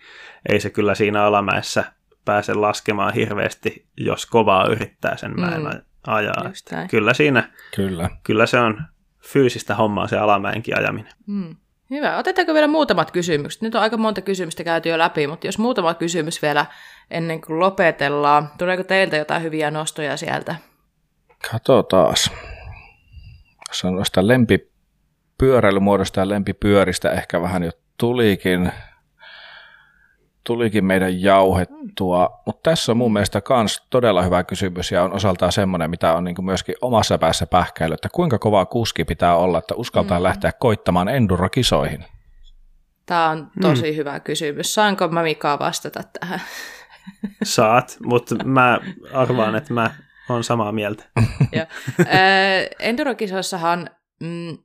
ei 0.50 0.60
se 0.60 0.70
kyllä 0.70 0.96
siinä 0.96 1.24
alamäessä 1.24 1.84
pääse 2.26 2.54
laskemaan 2.54 3.14
hirveästi, 3.14 3.86
jos 3.98 4.26
kovaa 4.26 4.68
yrittää 4.68 5.18
sen 5.18 5.40
mäen 5.40 5.62
mm. 5.62 5.82
Ajaa. 6.08 6.52
Kyllä 6.90 7.14
siinä, 7.14 7.52
kyllä. 7.76 8.10
kyllä 8.24 8.46
se 8.46 8.60
on 8.60 8.82
fyysistä 9.24 9.76
hommaa 9.76 10.08
se 10.08 10.18
alamäenkin 10.18 10.78
ajaminen. 10.78 11.14
Mm. 11.28 11.56
Hyvä. 11.90 12.18
Otetaanko 12.18 12.54
vielä 12.54 12.68
muutamat 12.68 13.12
kysymykset? 13.12 13.62
Nyt 13.62 13.76
on 13.76 13.82
aika 13.82 13.98
monta 13.98 14.22
kysymystä 14.22 14.64
käyty 14.64 14.90
jo 14.90 14.98
läpi, 14.98 15.28
mutta 15.28 15.48
jos 15.48 15.58
muutama 15.58 15.94
kysymys 15.94 16.42
vielä 16.42 16.66
ennen 17.10 17.42
kuin 17.42 17.60
lopetellaan. 17.60 18.50
Tuleeko 18.58 18.84
teiltä 18.84 19.18
jotain 19.18 19.44
hyviä 19.44 19.72
nostoja 19.72 20.18
sieltä? 20.18 20.56
Katsotaan. 21.52 22.16
Sanoista 23.72 24.28
lempipyöräilymuodosta 24.28 26.20
ja 26.20 26.30
lempipyöristä 26.30 27.12
ehkä 27.12 27.42
vähän 27.42 27.64
jo 27.64 27.72
tulikin 27.98 28.72
tulikin 30.44 30.86
meidän 30.86 31.22
jauhettua, 31.22 32.42
mutta 32.46 32.70
tässä 32.70 32.92
on 32.92 32.98
mun 32.98 33.14
mielestä 33.14 33.42
myös 33.50 33.84
todella 33.90 34.22
hyvä 34.22 34.44
kysymys 34.44 34.92
ja 34.92 35.04
on 35.04 35.14
osaltaan 35.14 35.52
semmoinen, 35.52 35.90
mitä 35.90 36.14
on 36.14 36.24
niin 36.24 36.46
myöskin 36.46 36.76
omassa 36.82 37.18
päässä 37.18 37.48
pähkäily, 37.48 37.94
että 37.94 38.10
kuinka 38.12 38.40
kova 38.40 38.66
kuski 38.66 39.06
pitää 39.06 39.36
olla, 39.36 39.58
että 39.58 39.76
uskaltaa 39.76 40.20
mm. 40.20 40.24
lähteä 40.24 40.52
koittamaan 40.52 41.10
endurokisoihin? 41.10 42.06
Tämä 43.06 43.30
on 43.30 43.52
tosi 43.62 43.92
mm. 43.92 43.98
hyvä 43.98 44.20
kysymys. 44.20 44.74
Saanko 44.74 45.08
mä 45.08 45.24
Mika 45.24 45.60
vastata 45.60 46.04
tähän? 46.20 46.42
Saat, 47.44 47.98
mutta 48.06 48.36
mä 48.44 48.80
arvaan, 49.14 49.56
että 49.56 49.74
mä 49.74 49.92
oon 50.30 50.44
samaa 50.44 50.72
mieltä. 50.72 51.04
Endurokisoissahan 52.80 53.90
mm, 54.20 54.58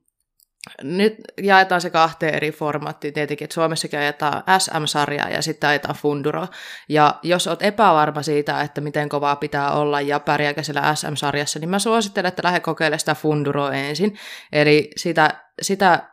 nyt 0.83 1.15
jaetaan 1.41 1.81
se 1.81 1.89
kahteen 1.89 2.33
eri 2.33 2.51
formaattiin 2.51 3.13
tietenkin, 3.13 3.45
että 3.45 3.53
Suomessakin 3.53 3.99
ajetaan 3.99 4.43
SM-sarjaa 4.59 5.29
ja 5.29 5.41
sitten 5.41 5.69
ajetaan 5.69 5.95
Funduro. 5.95 6.47
Ja 6.89 7.15
jos 7.23 7.47
olet 7.47 7.61
epävarma 7.61 8.21
siitä, 8.21 8.61
että 8.61 8.81
miten 8.81 9.09
kovaa 9.09 9.35
pitää 9.35 9.71
olla 9.71 10.01
ja 10.01 10.19
pärjääkö 10.19 10.63
siellä 10.63 10.95
SM-sarjassa, 10.95 11.59
niin 11.59 11.69
mä 11.69 11.79
suosittelen, 11.79 12.27
että 12.27 12.41
lähde 12.45 12.59
kokeilemaan 12.59 12.99
sitä 12.99 13.15
Funduroa 13.15 13.73
ensin. 13.73 14.17
Eli 14.51 14.91
sitä, 14.95 15.29
sitä 15.61 16.03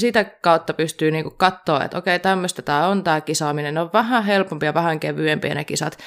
sitä 0.00 0.24
kautta 0.24 0.74
pystyy 0.74 1.10
niinku 1.10 1.30
katsoa, 1.30 1.84
että 1.84 1.98
okei, 1.98 2.18
tämmöistä 2.18 2.62
tämä 2.62 2.86
on 2.86 3.04
tämä 3.04 3.20
kisaaminen. 3.20 3.74
Ne 3.74 3.80
on 3.80 3.90
vähän 3.92 4.24
helpompia, 4.24 4.74
vähän 4.74 5.00
kevyempiä 5.00 5.54
ne 5.54 5.64
kisat. 5.64 5.98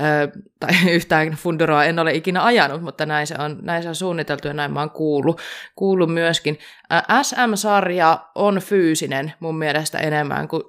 Öö, 0.00 0.28
tai 0.60 0.70
yhtään 0.96 1.30
funduroa 1.30 1.84
en 1.84 1.98
ole 1.98 2.14
ikinä 2.14 2.44
ajanut, 2.44 2.82
mutta 2.82 3.06
näin 3.06 3.26
se 3.26 3.34
on, 3.38 3.58
näin 3.62 3.82
se 3.82 3.88
on 3.88 3.94
suunniteltu 3.94 4.48
ja 4.48 4.54
näin 4.54 4.72
mä 4.72 4.80
oon 4.80 4.90
kuullut, 4.90 5.40
kuullut 5.76 6.14
myöskin. 6.14 6.58
SM-sarja 7.22 8.18
on 8.34 8.58
fyysinen 8.58 9.32
mun 9.40 9.58
mielestä 9.58 9.98
enemmän 9.98 10.48
kuin, 10.48 10.62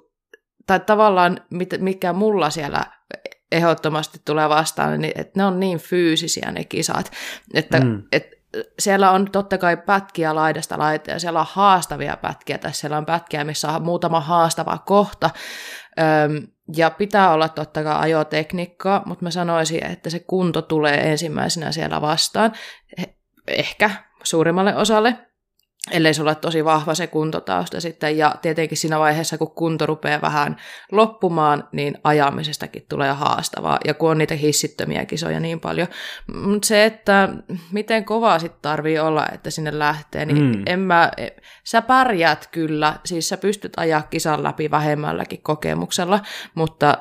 tai 0.66 0.80
tavallaan 0.80 1.40
mikä 1.78 2.12
mulla 2.12 2.50
siellä 2.50 2.84
ehdottomasti 3.52 4.20
tulee 4.24 4.48
vastaan, 4.48 5.00
niin 5.00 5.12
että 5.16 5.32
ne 5.36 5.44
on 5.44 5.60
niin 5.60 5.78
fyysisiä 5.78 6.50
ne 6.50 6.64
kisat, 6.64 7.12
että 7.54 7.80
mm. 7.80 8.02
et, 8.12 8.35
siellä 8.78 9.10
on 9.10 9.30
totta 9.30 9.58
kai 9.58 9.76
pätkiä 9.76 10.34
laidasta 10.34 10.78
laita 10.78 11.10
ja 11.10 11.18
siellä 11.18 11.40
on 11.40 11.46
haastavia 11.48 12.16
pätkiä, 12.16 12.58
tai 12.58 12.74
siellä 12.74 12.98
on 12.98 13.06
pätkiä, 13.06 13.44
missä 13.44 13.72
on 13.72 13.82
muutama 13.82 14.20
haastava 14.20 14.78
kohta, 14.78 15.30
Öm, 16.00 16.46
ja 16.76 16.90
pitää 16.90 17.32
olla 17.32 17.48
totta 17.48 17.82
kai 17.82 17.96
ajotekniikkaa, 17.98 19.02
mutta 19.06 19.24
mä 19.24 19.30
sanoisin, 19.30 19.86
että 19.86 20.10
se 20.10 20.18
kunto 20.18 20.62
tulee 20.62 21.10
ensimmäisenä 21.10 21.72
siellä 21.72 22.00
vastaan, 22.00 22.52
ehkä 23.48 23.90
suurimmalle 24.22 24.76
osalle. 24.76 25.18
Ellei 25.90 26.14
sulla 26.14 26.30
ole 26.30 26.34
tosi 26.34 26.64
vahva 26.64 26.94
se 26.94 27.06
kuntotausta 27.06 27.80
sitten. 27.80 28.18
Ja 28.18 28.34
tietenkin 28.42 28.78
siinä 28.78 28.98
vaiheessa, 28.98 29.38
kun 29.38 29.50
kunto 29.50 29.86
rupeaa 29.86 30.20
vähän 30.20 30.56
loppumaan, 30.92 31.68
niin 31.72 31.98
ajamisestakin 32.04 32.86
tulee 32.88 33.12
haastavaa. 33.12 33.78
Ja 33.84 33.94
kun 33.94 34.10
on 34.10 34.18
niitä 34.18 34.34
hissittömiä 34.34 35.04
kisoja 35.04 35.40
niin 35.40 35.60
paljon. 35.60 35.88
Mutta 36.34 36.68
se, 36.68 36.84
että 36.84 37.28
miten 37.72 38.04
kovaa 38.04 38.38
sitten 38.38 38.62
tarvii 38.62 38.98
olla, 38.98 39.26
että 39.32 39.50
sinne 39.50 39.78
lähtee, 39.78 40.26
niin 40.26 40.56
mm. 40.56 40.62
en 40.66 40.80
mä, 40.80 41.10
sä 41.64 41.82
pärjäät 41.82 42.48
kyllä. 42.52 42.94
Siis 43.04 43.28
sä 43.28 43.36
pystyt 43.36 43.72
ajaa 43.76 44.02
kisan 44.02 44.42
läpi 44.42 44.70
vähemmälläkin 44.70 45.42
kokemuksella, 45.42 46.20
mutta 46.54 46.98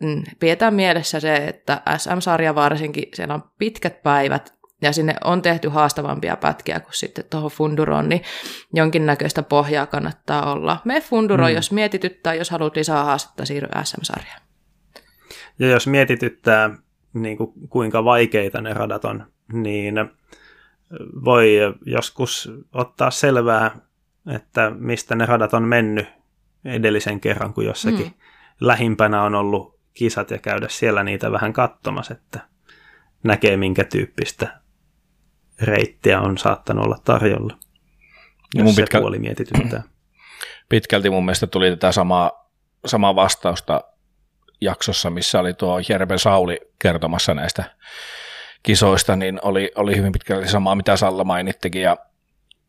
mm, 0.00 0.22
pidetään 0.40 0.74
mielessä 0.74 1.20
se, 1.20 1.36
että 1.36 1.82
SM-sarja 1.96 2.54
varsinkin, 2.54 3.08
siellä 3.14 3.34
on 3.34 3.44
pitkät 3.58 4.02
päivät, 4.02 4.61
ja 4.82 4.92
sinne 4.92 5.14
on 5.24 5.42
tehty 5.42 5.68
haastavampia 5.68 6.36
pätkiä 6.36 6.80
kuin 6.80 6.94
sitten 6.94 7.24
tuohon 7.30 7.50
Funduroon, 7.50 8.08
niin 8.08 8.22
jonkinnäköistä 8.74 9.42
pohjaa 9.42 9.86
kannattaa 9.86 10.52
olla. 10.52 10.78
Me 10.84 11.00
Funduro, 11.00 11.46
mm. 11.46 11.54
jos 11.54 11.72
mietityttää, 11.72 12.34
jos 12.34 12.50
haluat 12.50 12.76
lisää 12.76 13.04
haastetta, 13.04 13.44
siirry 13.44 13.68
SM-sarjaan. 13.84 14.42
Ja 15.58 15.68
jos 15.68 15.86
mietityttää, 15.86 16.70
niin 17.12 17.36
kuin, 17.36 17.52
kuinka 17.68 18.04
vaikeita 18.04 18.60
ne 18.60 18.74
radat 18.74 19.04
on, 19.04 19.26
niin 19.52 19.94
voi 21.24 21.58
joskus 21.86 22.52
ottaa 22.72 23.10
selvää, 23.10 23.76
että 24.34 24.72
mistä 24.78 25.14
ne 25.14 25.26
radat 25.26 25.54
on 25.54 25.68
mennyt 25.68 26.06
edellisen 26.64 27.20
kerran, 27.20 27.54
kun 27.54 27.64
jossakin 27.64 28.06
mm. 28.06 28.12
lähimpänä 28.60 29.22
on 29.22 29.34
ollut 29.34 29.80
kisat 29.94 30.30
ja 30.30 30.38
käydä 30.38 30.66
siellä 30.68 31.02
niitä 31.02 31.32
vähän 31.32 31.52
katsomassa, 31.52 32.14
että 32.14 32.40
näkee 33.22 33.56
minkä 33.56 33.84
tyyppistä 33.84 34.61
reittiä 35.60 36.20
on 36.20 36.38
saattanut 36.38 36.84
olla 36.84 36.98
tarjolla, 37.04 37.56
jos 38.54 38.64
mun 38.64 38.74
pitkä... 38.74 38.98
se 38.98 39.00
puoli 39.00 39.18
mietityttää. 39.18 39.82
Pitkälti 40.68 41.10
mun 41.10 41.24
mielestä 41.24 41.46
tuli 41.46 41.70
tätä 41.70 41.92
samaa, 41.92 42.50
samaa 42.86 43.14
vastausta 43.14 43.80
jaksossa, 44.60 45.10
missä 45.10 45.40
oli 45.40 45.54
tuo 45.54 45.80
Järven 45.88 46.18
Sauli 46.18 46.60
kertomassa 46.78 47.34
näistä 47.34 47.64
kisoista, 48.62 49.16
niin 49.16 49.38
oli, 49.42 49.72
oli 49.74 49.96
hyvin 49.96 50.12
pitkälti 50.12 50.48
samaa, 50.48 50.74
mitä 50.74 50.96
Salla 50.96 51.24
mainittikin, 51.24 51.82
ja, 51.82 51.96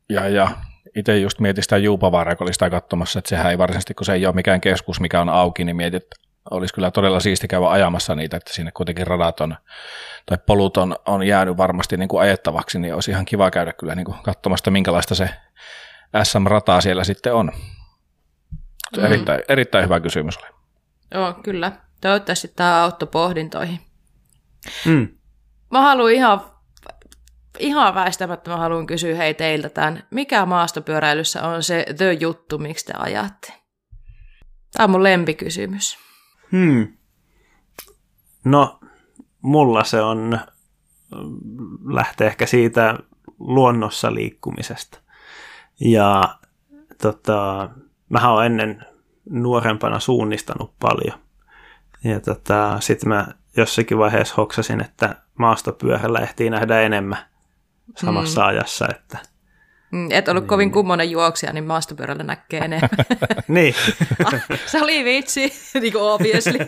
ja, 0.10 0.30
ja 0.30 0.48
itse 0.96 1.18
just 1.18 1.40
mietin 1.40 1.64
sitä 1.64 1.78
Juupavaaraa, 1.78 2.36
kun 2.36 2.46
oli 2.46 2.54
sitä 2.54 2.70
katsomassa, 2.70 3.20
että 3.20 3.30
sehän 3.30 3.52
ei 3.52 3.58
varsinaisesti, 3.58 3.94
kun 3.94 4.06
se 4.06 4.14
ei 4.14 4.26
ole 4.26 4.36
mikään 4.36 4.62
keskus, 4.62 5.00
mikä 5.00 5.22
on 5.22 5.30
auki, 5.30 5.64
niin 5.64 5.76
mietit, 5.76 6.06
olisi 6.52 6.74
kyllä 6.74 6.92
todella 6.92 7.20
siisti 7.20 7.48
käydä 7.48 7.70
ajamassa 7.70 8.16
niitä, 8.16 8.38
että 8.38 8.54
sinne 8.54 8.72
kuitenkin 8.72 9.08
radat 9.08 9.42
on, 9.42 9.56
tai 10.26 10.38
polut 10.46 10.78
on, 10.78 10.96
on 11.06 11.28
jäänyt 11.28 11.58
varmasti 11.58 11.98
niin 11.98 12.10
kuin 12.10 12.22
ajettavaksi, 12.22 12.80
niin 12.80 12.94
olisi 12.94 13.12
ihan 13.12 13.26
kiva 13.26 13.52
käydä 13.52 13.74
kyllä 13.74 13.96
niin 13.96 14.06
kuin 14.06 14.18
katsomasta, 14.24 14.72
minkälaista 14.72 15.16
se 15.16 15.30
SM-rataa 16.24 16.82
siellä 16.82 17.04
sitten 17.04 17.34
on. 17.34 17.52
Mm. 18.98 19.06
Erittäin, 19.06 19.42
erittäin 19.50 19.86
hyvä 19.86 20.00
kysymys 20.00 20.38
oli. 20.38 20.48
Joo, 21.14 21.34
kyllä. 21.34 21.72
Toivottavasti 22.02 22.48
tämä 22.48 22.84
auttoi 22.84 23.08
pohdintoihin. 23.08 23.80
Mm. 24.86 25.08
Mä 25.72 25.82
haluan 25.82 26.12
ihan, 26.12 26.42
ihan 27.60 27.96
väistämättä 27.96 28.52
mä 28.52 28.58
haluan 28.58 28.88
kysyä 28.88 29.16
hei 29.16 29.34
teiltä 29.34 29.70
tämän. 29.70 30.04
Mikä 30.12 30.46
maastopyöräilyssä 30.46 31.44
on 31.44 31.64
se 31.64 31.86
the 31.98 32.14
juttu, 32.14 32.58
miksi 32.58 32.86
te 32.86 32.94
ajatte? 32.98 33.54
Tämä 34.72 34.84
on 34.84 34.90
mun 34.90 35.04
lempikysymys. 35.04 35.98
Hmm. 36.54 36.88
No, 38.46 38.80
mulla 39.42 39.84
se 39.84 40.02
on, 40.02 40.40
lähtee 41.86 42.28
ehkä 42.28 42.46
siitä 42.46 43.00
luonnossa 43.40 44.14
liikkumisesta. 44.14 45.00
Ja 45.80 46.36
tota, 47.02 47.70
mä 48.10 48.32
oon 48.34 48.46
ennen 48.46 48.86
nuorempana 49.30 50.00
suunnistanut 50.00 50.74
paljon. 50.80 51.20
Ja 52.04 52.20
tota, 52.20 52.80
sitten 52.80 53.10
mä 53.10 53.28
jossakin 53.58 53.98
vaiheessa 53.98 54.36
hoksasin, 54.38 54.82
että 54.82 55.16
maastopyörällä 55.40 56.20
ehtii 56.20 56.50
nähdä 56.50 56.82
enemmän 56.82 57.18
samassa 57.98 58.42
mm. 58.42 58.48
ajassa, 58.48 58.88
että– 58.88 59.18
et 60.12 60.28
ollut 60.28 60.44
niin. 60.44 60.50
kovin 60.50 60.72
kummonen 60.72 61.12
juoksija, 61.12 61.54
niin 61.54 61.64
maastopyörällä 61.64 62.24
näkee 62.24 62.60
enemmän. 62.60 62.90
niin. 63.48 63.76
Se 64.72 64.82
oli 64.82 65.04
vitsi, 65.04 65.54
niin 65.82 65.94
kuin 65.94 66.04
obviously. 66.04 66.60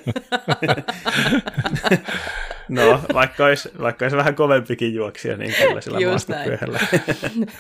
no, 2.69 3.01
vaikka 3.13 3.45
olisi, 3.45 3.69
vaikka 3.81 4.05
olisi 4.05 4.17
vähän 4.17 4.35
kovempikin 4.35 4.93
juoksija, 4.93 5.37
niin 5.37 5.53
kyllä 5.53 5.81
sillä 5.81 5.99
Just 5.99 6.29
maastopyörällä. 6.29 6.79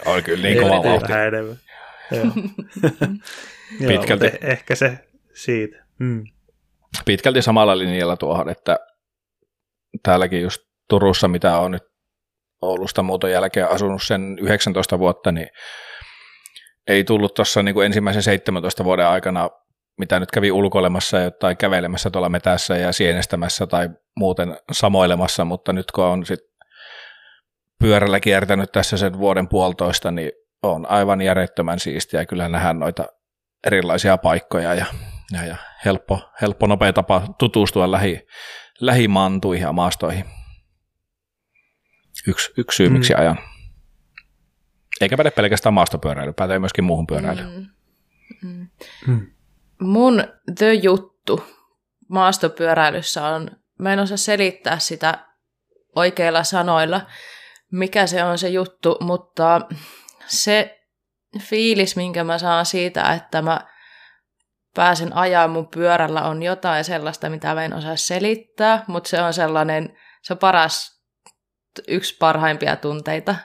on 0.05 0.23
kyllä 0.23 0.43
niin 0.43 0.63
kova 0.63 0.83
vauhti. 0.83 1.09
Vähän 1.09 1.27
enemmän. 1.27 1.57
Joo. 2.11 2.25
Pitkälti. 3.87 4.25
Joo, 4.25 4.37
ehkä 4.41 4.75
se 4.75 4.99
siitä. 5.33 5.85
Mm. 5.99 6.23
Pitkälti 7.05 7.41
samalla 7.41 7.77
linjalla 7.77 8.17
tuohon, 8.17 8.49
että 8.49 8.79
täälläkin 10.03 10.41
just 10.41 10.61
Turussa, 10.89 11.27
mitä 11.27 11.57
on 11.57 11.71
nyt 11.71 11.83
Oulusta 12.61 13.03
muuton 13.03 13.31
jälkeen 13.31 13.69
asunut 13.69 14.03
sen 14.03 14.37
19 14.41 14.99
vuotta, 14.99 15.31
niin 15.31 15.47
ei 16.87 17.03
tullut 17.03 17.33
tuossa 17.33 17.63
niin 17.63 17.83
ensimmäisen 17.85 18.23
17 18.23 18.83
vuoden 18.83 19.07
aikana, 19.07 19.49
mitä 19.99 20.19
nyt 20.19 20.31
kävi 20.31 20.51
ulkoilemassa 20.51 21.17
tai 21.39 21.55
kävelemässä 21.55 22.09
tuolla 22.09 22.29
metässä 22.29 22.77
ja 22.77 22.93
sienestämässä 22.93 23.67
tai 23.67 23.89
muuten 24.15 24.57
samoilemassa, 24.71 25.45
mutta 25.45 25.73
nyt 25.73 25.91
kun 25.91 26.03
on 26.03 26.25
sit 26.25 26.39
pyörällä 27.79 28.19
kiertänyt 28.19 28.71
tässä 28.71 28.97
sen 28.97 29.17
vuoden 29.17 29.47
puolitoista, 29.47 30.11
niin 30.11 30.31
on 30.63 30.85
aivan 30.89 31.21
järjettömän 31.21 31.79
siistiä. 31.79 32.25
Kyllä 32.25 32.49
nähdään 32.49 32.79
noita 32.79 33.05
erilaisia 33.67 34.17
paikkoja 34.17 34.73
ja, 34.73 34.85
ja, 35.33 35.45
ja 35.45 35.55
helppo, 35.85 36.29
helppo, 36.41 36.67
nopea 36.67 36.93
tapa 36.93 37.21
tutustua 37.39 37.91
lähi, 37.91 38.27
lähimantuihin 38.81 39.63
ja 39.63 39.73
maastoihin 39.73 40.25
yksi, 42.27 42.53
yksi 42.57 42.75
syy, 42.75 42.89
miksi 42.89 43.13
mm. 43.13 43.19
ajan. 43.19 43.37
Eikä 45.01 45.17
päde 45.17 45.31
pelkästään 45.31 45.73
maastopyöräily, 45.73 46.33
pätee 46.33 46.59
myöskin 46.59 46.83
muuhun 46.83 47.07
pyöräilyyn. 47.07 47.49
Mm. 47.53 47.67
Mm. 48.49 48.67
Mm. 49.07 49.31
Mun 49.79 50.23
the 50.57 50.73
juttu 50.73 51.43
maastopyöräilyssä 52.09 53.27
on, 53.27 53.51
mä 53.79 53.93
en 53.93 53.99
osaa 53.99 54.17
selittää 54.17 54.79
sitä 54.79 55.25
oikeilla 55.95 56.43
sanoilla, 56.43 57.01
mikä 57.71 58.07
se 58.07 58.23
on 58.23 58.37
se 58.37 58.49
juttu, 58.49 58.97
mutta 59.01 59.61
se 60.25 60.81
fiilis, 61.39 61.95
minkä 61.95 62.23
mä 62.23 62.37
saan 62.37 62.65
siitä, 62.65 63.13
että 63.13 63.41
mä 63.41 63.61
pääsen 64.75 65.15
ajaa 65.15 65.47
mun 65.47 65.67
pyörällä, 65.67 66.21
on 66.21 66.43
jotain 66.43 66.83
sellaista, 66.83 67.29
mitä 67.29 67.55
mä 67.55 67.65
en 67.65 67.73
osaa 67.73 67.95
selittää, 67.95 68.83
mutta 68.87 69.09
se 69.09 69.21
on 69.21 69.33
sellainen, 69.33 69.97
se 70.21 70.33
on 70.33 70.37
paras 70.37 70.94
yksi 71.87 72.17
parhaimpia 72.19 72.75
tunteita 72.75 73.35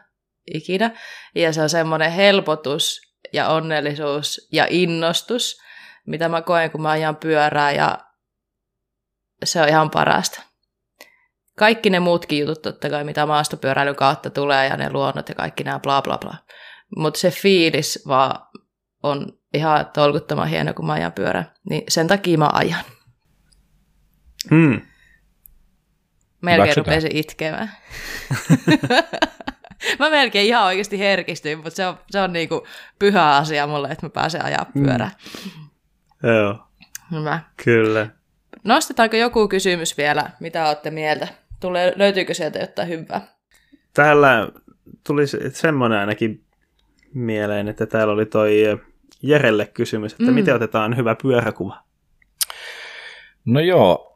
ikinä. 0.55 0.90
Ja 1.35 1.52
se 1.52 1.62
on 1.62 1.69
semmoinen 1.69 2.12
helpotus 2.12 3.01
ja 3.32 3.48
onnellisuus 3.48 4.48
ja 4.52 4.66
innostus, 4.70 5.61
mitä 6.07 6.28
mä 6.28 6.43
koen, 6.43 6.70
kun 6.70 6.82
mä 6.82 6.90
ajan 6.90 7.16
pyörää 7.16 7.73
ja 7.73 7.98
se 9.44 9.62
on 9.62 9.69
ihan 9.69 9.90
parasta. 9.90 10.43
Kaikki 11.59 11.90
ne 11.90 12.01
muutkin 12.01 12.39
jutut 12.39 12.62
totta 12.62 12.90
kai, 12.90 13.05
mitä 13.05 13.27
maastopyöräilyn 13.27 13.97
kautta 13.97 14.31
tulee 14.31 14.66
ja 14.66 14.77
ne 14.77 14.93
luonnot 14.93 15.28
ja 15.28 15.35
kaikki 15.35 15.65
nämä 15.65 15.78
bla 15.78 16.02
bla 16.02 16.19
bla. 16.19 16.35
Mutta 16.97 17.20
se 17.20 17.31
fiilis 17.31 18.05
vaan 18.07 18.47
on 19.02 19.39
ihan 19.55 19.86
tolkuttoman 19.94 20.48
hieno, 20.48 20.74
kun 20.74 20.86
mä 20.86 20.93
ajan 20.93 21.12
pyörää. 21.12 21.55
Niin 21.70 21.82
sen 21.89 22.07
takia 22.07 22.39
mä 22.39 22.51
ajan. 22.52 22.85
Hmm. 24.51 24.81
Melkein 26.41 26.77
rupesin 26.77 27.17
itkemään. 27.17 27.71
mä 29.99 30.11
melkein 30.11 30.47
ihan 30.47 30.65
oikeasti 30.65 30.99
herkistyin, 30.99 31.59
mutta 31.59 31.71
se 31.71 31.87
on, 31.87 31.99
se 32.11 32.21
on 32.21 32.33
niinku 32.33 32.67
pyhä 32.99 33.37
asia 33.37 33.67
mulle, 33.67 33.89
että 33.89 34.07
mä 34.07 34.11
pääsen 34.11 34.45
ajaa 34.45 34.67
pyörää. 34.75 35.11
Mm. 36.23 36.29
Joo. 36.31 36.67
Hyvä. 37.12 37.41
Kyllä. 37.65 38.09
Nostetaanko 38.65 39.17
joku 39.17 39.49
kysymys 39.49 39.99
vielä, 39.99 40.31
mitä 40.41 40.69
olette 40.69 40.91
mieltä? 40.91 41.29
Tulee, 41.61 41.93
löytyykö 41.97 42.35
sieltä 42.35 42.59
jotain 42.59 42.89
hyvää? 42.89 43.21
Täällä 43.95 44.49
tuli 45.07 45.23
semmoinen 45.53 45.99
ainakin 45.99 46.45
mieleen, 47.15 47.69
että 47.69 47.87
täällä 47.87 48.12
oli 48.12 48.27
toi 48.27 48.81
Jerelle 49.23 49.67
kysymys, 49.67 50.12
että 50.12 50.25
mm. 50.25 50.35
miten 50.35 50.55
otetaan 50.55 50.97
hyvä 50.97 51.17
pyöräkuva? 51.23 51.83
No 53.45 53.61
joo, 53.61 54.15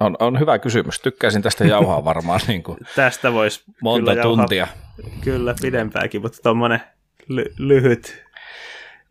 on, 0.00 0.16
on 0.18 0.40
hyvä 0.40 0.58
kysymys. 0.58 1.00
Tykkäisin 1.00 1.42
tästä 1.42 1.64
jauhaa 1.64 2.04
varmaan 2.04 2.40
niin 2.48 2.62
kuin 2.62 2.78
Tästä 2.96 3.32
voisi 3.32 3.62
monta 3.82 4.10
kyllä 4.10 4.22
tuntia. 4.22 4.66
Jauhaa, 4.98 5.20
kyllä, 5.20 5.54
pidempääkin, 5.62 6.22
mutta 6.22 6.38
tuommoinen 6.42 6.80
ly- 7.28 7.54
lyhyt. 7.58 8.24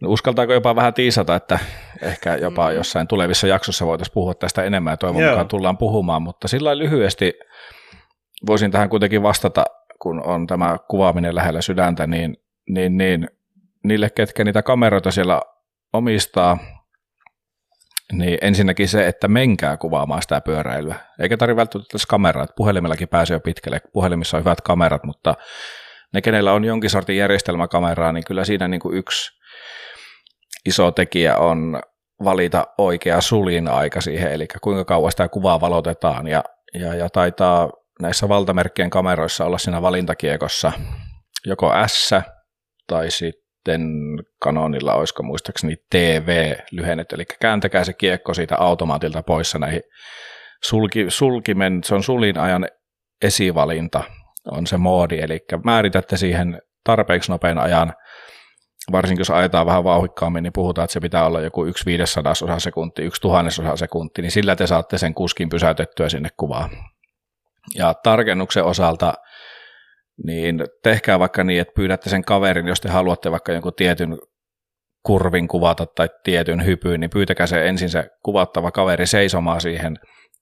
No, 0.01 0.09
uskaltaako 0.09 0.53
jopa 0.53 0.75
vähän 0.75 0.93
tiisata, 0.93 1.35
että 1.35 1.59
ehkä 2.01 2.35
jopa 2.35 2.69
mm. 2.69 2.75
jossain 2.75 3.07
tulevissa 3.07 3.47
jaksossa 3.47 3.85
voitaisiin 3.85 4.13
puhua 4.13 4.33
tästä 4.33 4.63
enemmän 4.63 4.91
ja 4.91 4.97
toivon 4.97 5.21
Joo. 5.21 5.31
mukaan 5.31 5.47
tullaan 5.47 5.77
puhumaan, 5.77 6.21
mutta 6.21 6.47
sillä 6.47 6.77
lyhyesti 6.77 7.33
voisin 8.47 8.71
tähän 8.71 8.89
kuitenkin 8.89 9.23
vastata, 9.23 9.65
kun 9.99 10.23
on 10.25 10.47
tämä 10.47 10.77
kuvaaminen 10.89 11.35
lähellä 11.35 11.61
sydäntä, 11.61 12.07
niin, 12.07 12.37
niin, 12.69 12.97
niin 12.97 13.29
niille, 13.83 14.09
ketkä 14.09 14.43
niitä 14.43 14.63
kameroita 14.63 15.11
siellä 15.11 15.41
omistaa, 15.93 16.57
niin 18.13 18.37
ensinnäkin 18.41 18.87
se, 18.87 19.07
että 19.07 19.27
menkää 19.27 19.77
kuvaamaan 19.77 20.21
sitä 20.21 20.41
pyöräilyä. 20.41 20.95
Eikä 21.19 21.37
tarvitse 21.37 21.55
välttämättä 21.55 21.97
kameraa, 22.07 22.43
että 22.43 22.53
puhelimellakin 22.57 23.07
pääsee 23.07 23.35
jo 23.35 23.39
pitkälle. 23.39 23.81
Puhelimissa 23.93 24.37
on 24.37 24.41
hyvät 24.43 24.61
kamerat, 24.61 25.03
mutta 25.03 25.35
ne, 26.13 26.21
kenellä 26.21 26.53
on 26.53 26.65
jonkin 26.65 26.89
sortin 26.89 27.17
järjestelmäkameraa, 27.17 28.11
niin 28.11 28.23
kyllä 28.23 28.45
siinä 28.45 28.67
niin 28.67 28.79
kuin 28.79 28.97
yksi 28.97 29.31
iso 30.65 30.91
tekijä 30.91 31.37
on 31.37 31.81
valita 32.23 32.67
oikea 32.77 33.21
sulin 33.21 33.67
aika 33.67 34.01
siihen, 34.01 34.31
eli 34.31 34.47
kuinka 34.61 34.85
kauan 34.85 35.11
sitä 35.11 35.27
kuvaa 35.27 35.61
valotetaan, 35.61 36.27
ja, 36.27 36.43
ja, 36.73 36.93
ja 36.93 37.09
taitaa 37.09 37.69
näissä 38.01 38.29
valtamerkkien 38.29 38.89
kameroissa 38.89 39.45
olla 39.45 39.57
siinä 39.57 39.81
valintakiekossa 39.81 40.71
joko 41.45 41.71
S 41.87 42.13
tai 42.87 43.11
sitten 43.11 43.46
kanonilla 44.39 44.93
olisiko 44.93 45.23
muistaakseni 45.23 45.75
TV-lyhennet, 45.89 47.13
eli 47.13 47.25
kääntäkää 47.41 47.83
se 47.83 47.93
kiekko 47.93 48.33
siitä 48.33 48.55
automaatilta 48.57 49.23
poissa 49.23 49.59
näihin 49.59 49.81
sulki, 50.63 51.05
sulkimen, 51.07 51.83
se 51.83 51.95
on 51.95 52.03
sulin 52.03 52.39
ajan 52.39 52.67
esivalinta, 53.21 54.03
on 54.51 54.67
se 54.67 54.77
moodi, 54.77 55.19
eli 55.19 55.45
määritätte 55.63 56.17
siihen 56.17 56.61
tarpeeksi 56.83 57.31
nopean 57.31 57.57
ajan, 57.57 57.93
varsinkin 58.91 59.21
jos 59.21 59.29
ajetaan 59.29 59.65
vähän 59.65 59.83
vauhikkaammin, 59.83 60.43
niin 60.43 60.53
puhutaan, 60.53 60.83
että 60.83 60.93
se 60.93 60.99
pitää 60.99 61.25
olla 61.25 61.41
joku 61.41 61.65
yksi 61.65 61.85
viidesadasosa 61.85 62.59
sekunti, 62.59 63.01
yksi 63.01 63.21
tuhannesosa 63.21 63.75
sekunti, 63.75 64.21
niin 64.21 64.31
sillä 64.31 64.55
te 64.55 64.67
saatte 64.67 64.97
sen 64.97 65.13
kuskin 65.13 65.49
pysäytettyä 65.49 66.09
sinne 66.09 66.29
kuvaan. 66.37 66.69
Ja 67.75 67.93
tarkennuksen 67.93 68.63
osalta, 68.63 69.13
niin 70.25 70.63
tehkää 70.83 71.19
vaikka 71.19 71.43
niin, 71.43 71.61
että 71.61 71.73
pyydätte 71.75 72.09
sen 72.09 72.23
kaverin, 72.23 72.67
jos 72.67 72.81
te 72.81 72.89
haluatte 72.89 73.31
vaikka 73.31 73.51
jonkun 73.51 73.73
tietyn 73.75 74.17
kurvin 75.03 75.47
kuvata 75.47 75.85
tai 75.85 76.09
tietyn 76.23 76.65
hypyyn, 76.65 76.99
niin 76.99 77.09
pyytäkää 77.09 77.47
se 77.47 77.67
ensin 77.67 77.89
se 77.89 78.09
kuvattava 78.23 78.71
kaveri 78.71 79.07
seisomaan 79.07 79.61
siihen, 79.61 79.95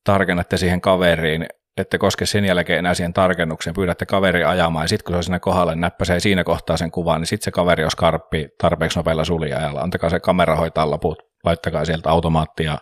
tarkennatte 0.04 0.58
siihen 0.58 0.82
kaveriin, 0.82 1.46
ette 1.78 1.98
koske 1.98 2.26
sen 2.26 2.46
jälkeen 2.46 2.80
enää 2.80 2.94
siihen 2.94 3.14
tarkennukseen, 3.14 3.74
pyydätte 3.74 4.06
kaveri 4.06 4.44
ajamaan, 4.44 4.84
ja 4.84 4.88
sitten 4.88 5.04
kun 5.06 5.14
se 5.14 5.18
on 5.18 5.24
siinä 5.24 5.40
kohdalle, 5.40 5.76
näppäsee 5.76 6.20
siinä 6.20 6.44
kohtaa 6.44 6.78
sen 6.78 6.92
kuvan, 6.92 7.22
niin 7.22 7.28
sitten 7.28 7.46
se 7.46 7.52
kaveri 7.52 7.84
on 7.84 7.92
skarppi 7.92 8.48
tarpeeksi 8.62 9.00
nopealla 9.00 9.26
suliajalla, 9.26 9.82
antakaa 9.82 10.10
se 10.10 10.20
kamera 10.20 10.56
hoitaa 10.56 10.92
loput, 10.92 11.18
laittakaa 11.44 11.86
sieltä 11.86 12.10
automaattia 12.10 12.78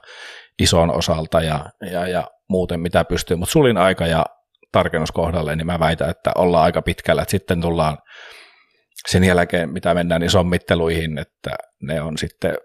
ison 0.62 0.92
osalta 0.92 1.42
ja, 1.42 1.66
ja, 1.92 2.08
ja 2.08 2.28
muuten 2.50 2.80
mitä 2.80 3.06
pystyy, 3.06 3.38
mutta 3.38 3.52
sulin 3.52 3.78
aika 3.78 4.08
ja 4.08 4.26
tarkennus 4.74 5.12
kohdalle, 5.12 5.56
niin 5.56 5.66
mä 5.66 5.80
väitän, 5.80 6.10
että 6.10 6.32
ollaan 6.36 6.64
aika 6.64 6.82
pitkällä, 6.82 7.22
että 7.22 7.32
sitten 7.32 7.62
tullaan 7.62 7.98
sen 9.08 9.24
jälkeen, 9.24 9.70
mitä 9.70 9.94
mennään 9.94 10.22
niin 10.22 10.32
sommitteluihin, 10.32 11.18
että 11.18 11.50
ne 11.82 12.02
on 12.02 12.18
sitten 12.18 12.58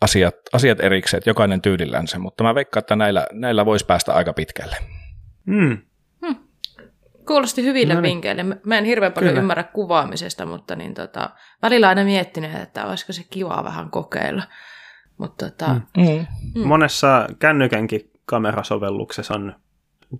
asiat, 0.00 0.34
asiat 0.52 0.80
erikseen, 0.80 1.18
että 1.18 1.30
jokainen 1.30 1.62
tyylillänsä, 1.62 2.18
mutta 2.18 2.44
mä 2.44 2.54
veikkaan, 2.54 2.80
että 2.80 2.96
näillä, 2.96 3.26
näillä 3.32 3.66
voisi 3.66 3.86
päästä 3.86 4.14
aika 4.14 4.32
pitkälle. 4.32 4.76
Mm. 5.46 5.78
Hmm. 6.26 6.36
Kuulosti 7.26 7.62
hyville 7.62 7.94
No 7.94 8.00
niin. 8.00 8.10
vinkkeille. 8.10 8.42
Mä 8.42 8.78
en 8.78 8.84
hirveän 8.84 9.12
paljon 9.12 9.30
Kyllä. 9.30 9.40
ymmärrä 9.40 9.64
kuvaamisesta, 9.64 10.46
mutta 10.46 10.76
niin 10.76 10.94
tota, 10.94 11.30
välillä 11.62 11.88
aina 11.88 12.04
miettinyt, 12.04 12.54
että 12.54 12.86
olisiko 12.86 13.12
se 13.12 13.22
kiva 13.30 13.64
vähän 13.64 13.90
kokeilla. 13.90 14.42
Mutta 15.18 15.50
tota, 15.50 15.74
Mm. 15.74 16.02
Mm. 16.02 16.26
Mm. 16.54 16.66
Monessa 16.66 17.26
kännykänkin 17.38 18.10
kamerasovelluksessa 18.24 19.34
on, 19.34 19.54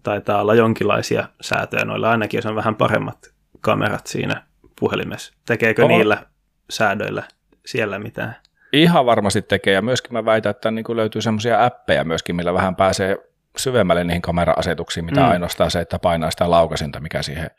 taitaa 0.03 0.41
olla 0.41 0.55
jonkinlaisia 0.55 1.29
säätöjä 1.41 1.85
noilla, 1.85 2.11
ainakin 2.11 2.39
jos 2.39 2.47
on 2.47 2.57
vähän 2.57 2.75
paremmat 2.77 3.19
kamerat 3.61 4.07
siinä 4.07 4.43
puhelimessa. 4.81 5.35
Tekeekö 5.47 5.83
On. 5.85 5.89
niillä 5.89 6.27
säädöillä 6.71 7.23
siellä 7.67 7.99
mitään? 7.99 8.37
Ihan 8.73 9.07
varmasti 9.07 9.43
tekee, 9.43 9.75
ja 9.75 9.83
myöskin 9.83 10.13
mä 10.13 10.25
väitän, 10.25 10.51
että 10.51 10.71
niin 10.71 10.85
kuin 10.85 10.97
löytyy 10.97 11.23
semmoisia 11.23 11.65
appeja 11.65 12.05
myöskin, 12.05 12.37
millä 12.37 12.55
vähän 12.55 12.77
pääsee 12.77 13.19
syvemmälle 13.57 14.05
niihin 14.05 14.23
kamera-asetuksiin, 14.23 15.05
mitä 15.05 15.21
Mm. 15.21 15.31
ainoastaan 15.31 15.71
se, 15.71 15.81
että 15.81 15.99
painaa 15.99 16.31
sitä 16.31 16.51
laukasinta, 16.51 17.01
mikä 17.01 17.23
siihen 17.23 17.51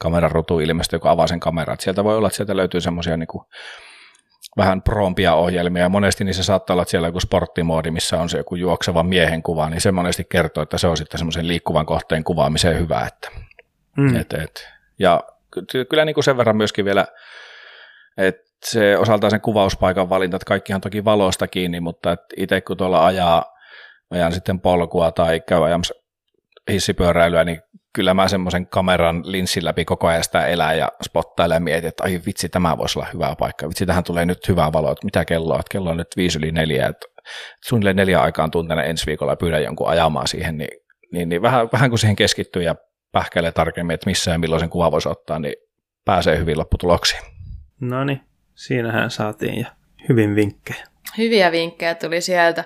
kameran 0.00 0.30
rutuun 0.30 0.62
ilmestyy, 0.62 0.98
kun 0.98 1.10
avaa 1.10 1.26
sen 1.26 1.40
kameran. 1.40 1.76
Sieltä 1.80 2.04
voi 2.04 2.16
olla, 2.16 2.26
että 2.28 2.36
sieltä 2.36 2.56
löytyy 2.56 2.80
semmoisia 2.80 3.16
niin 3.16 3.26
kuin 3.26 3.44
vähän 4.56 4.82
prompia 4.82 5.34
ohjelmia, 5.34 5.82
ja 5.82 5.88
monesti 5.88 6.24
niissä 6.24 6.42
saattaa 6.42 6.74
olla 6.74 6.82
että 6.82 6.90
siellä 6.90 7.08
joku 7.08 7.20
sporttimoodi, 7.20 7.90
missä 7.90 8.20
on 8.20 8.28
se 8.28 8.38
joku 8.38 8.54
juokseva 8.54 9.02
miehen 9.02 9.42
kuva, 9.42 9.70
niin 9.70 9.80
se 9.80 9.92
monesti 9.92 10.24
kertoo, 10.24 10.62
että 10.62 10.78
se 10.78 10.86
on 10.86 10.96
sitten 10.96 11.18
semmoisen 11.18 11.48
liikkuvan 11.48 11.86
kohteen 11.86 12.24
kuvaamiseen 12.24 12.78
hyvä. 12.78 13.06
Että, 13.06 13.42
Mm. 13.96 14.16
et, 14.16 14.32
et. 14.32 14.68
Ja 14.98 15.22
ky- 15.70 15.84
kyllä 15.84 16.04
niin 16.04 16.14
kuin 16.14 16.24
sen 16.24 16.36
verran 16.36 16.56
myöskin 16.56 16.84
vielä, 16.84 17.06
että 18.16 18.42
se 18.64 18.98
osaltaan 18.98 19.30
sen 19.30 19.40
kuvauspaikan 19.40 20.08
valinta, 20.08 20.36
että 20.36 20.46
kaikkihan 20.46 20.80
toki 20.80 21.04
valosta 21.04 21.46
kiinni, 21.46 21.80
mutta 21.80 22.16
itse 22.36 22.60
kun 22.60 22.76
tuolla 22.76 23.06
ajaa, 23.06 23.44
ajan 24.10 24.32
sitten 24.32 24.60
polkua 24.60 25.12
tai 25.12 25.40
käy 25.40 25.64
ajamassa 25.64 25.94
hissipyöräilyä, 26.70 27.44
niin 27.44 27.62
kyllä 27.92 28.14
mä 28.14 28.28
semmoisen 28.28 28.66
kameran 28.66 29.22
linssin 29.24 29.64
läpi 29.64 29.84
koko 29.84 30.06
ajan 30.06 30.24
sitä 30.24 30.46
elää 30.46 30.74
ja 30.74 30.88
spottailen 31.04 31.56
ja 31.56 31.60
mietin, 31.60 31.88
että 31.88 32.04
ai 32.04 32.20
vitsi, 32.26 32.48
tämä 32.48 32.78
voisi 32.78 32.98
olla 32.98 33.08
hyvä 33.12 33.36
paikka. 33.38 33.68
Vitsi, 33.68 33.86
tähän 33.86 34.04
tulee 34.04 34.26
nyt 34.26 34.48
hyvää 34.48 34.72
valoa, 34.72 34.92
että 34.92 35.04
mitä 35.04 35.24
kello 35.24 35.54
on, 35.54 35.60
että 35.60 35.72
kello 35.72 35.90
on 35.90 35.96
nyt 35.96 36.16
viisi 36.16 36.38
yli 36.38 36.52
neljä, 36.52 36.88
että 36.88 37.06
suunnilleen 37.64 37.96
neljä 37.96 38.20
aikaan 38.20 38.50
tunteena 38.50 38.82
ensi 38.82 39.06
viikolla 39.06 39.36
pyydän 39.36 39.62
jonkun 39.62 39.88
ajamaan 39.88 40.28
siihen, 40.28 40.58
niin, 40.58 40.78
niin, 41.12 41.28
niin 41.28 41.42
vähän, 41.42 41.68
vähän 41.72 41.90
kun 41.90 41.98
siihen 41.98 42.16
keskittyy 42.16 42.62
ja 42.62 42.74
pähkäilee 43.12 43.52
tarkemmin, 43.52 43.94
että 43.94 44.06
missä 44.06 44.30
ja 44.30 44.38
milloin 44.38 44.60
sen 44.60 44.70
kuva 44.70 44.90
voisi 44.90 45.08
ottaa, 45.08 45.38
niin 45.38 45.54
pääsee 46.04 46.38
hyvin 46.38 46.58
lopputuloksiin. 46.58 47.22
No 47.80 48.04
niin, 48.04 48.20
siinähän 48.54 49.10
saatiin 49.10 49.60
ja 49.60 49.66
hyvin 50.08 50.36
vinkkejä. 50.36 50.86
hyviä 51.18 51.52
vinkkejä 51.52 51.94
tuli 51.94 52.20
sieltä. 52.20 52.64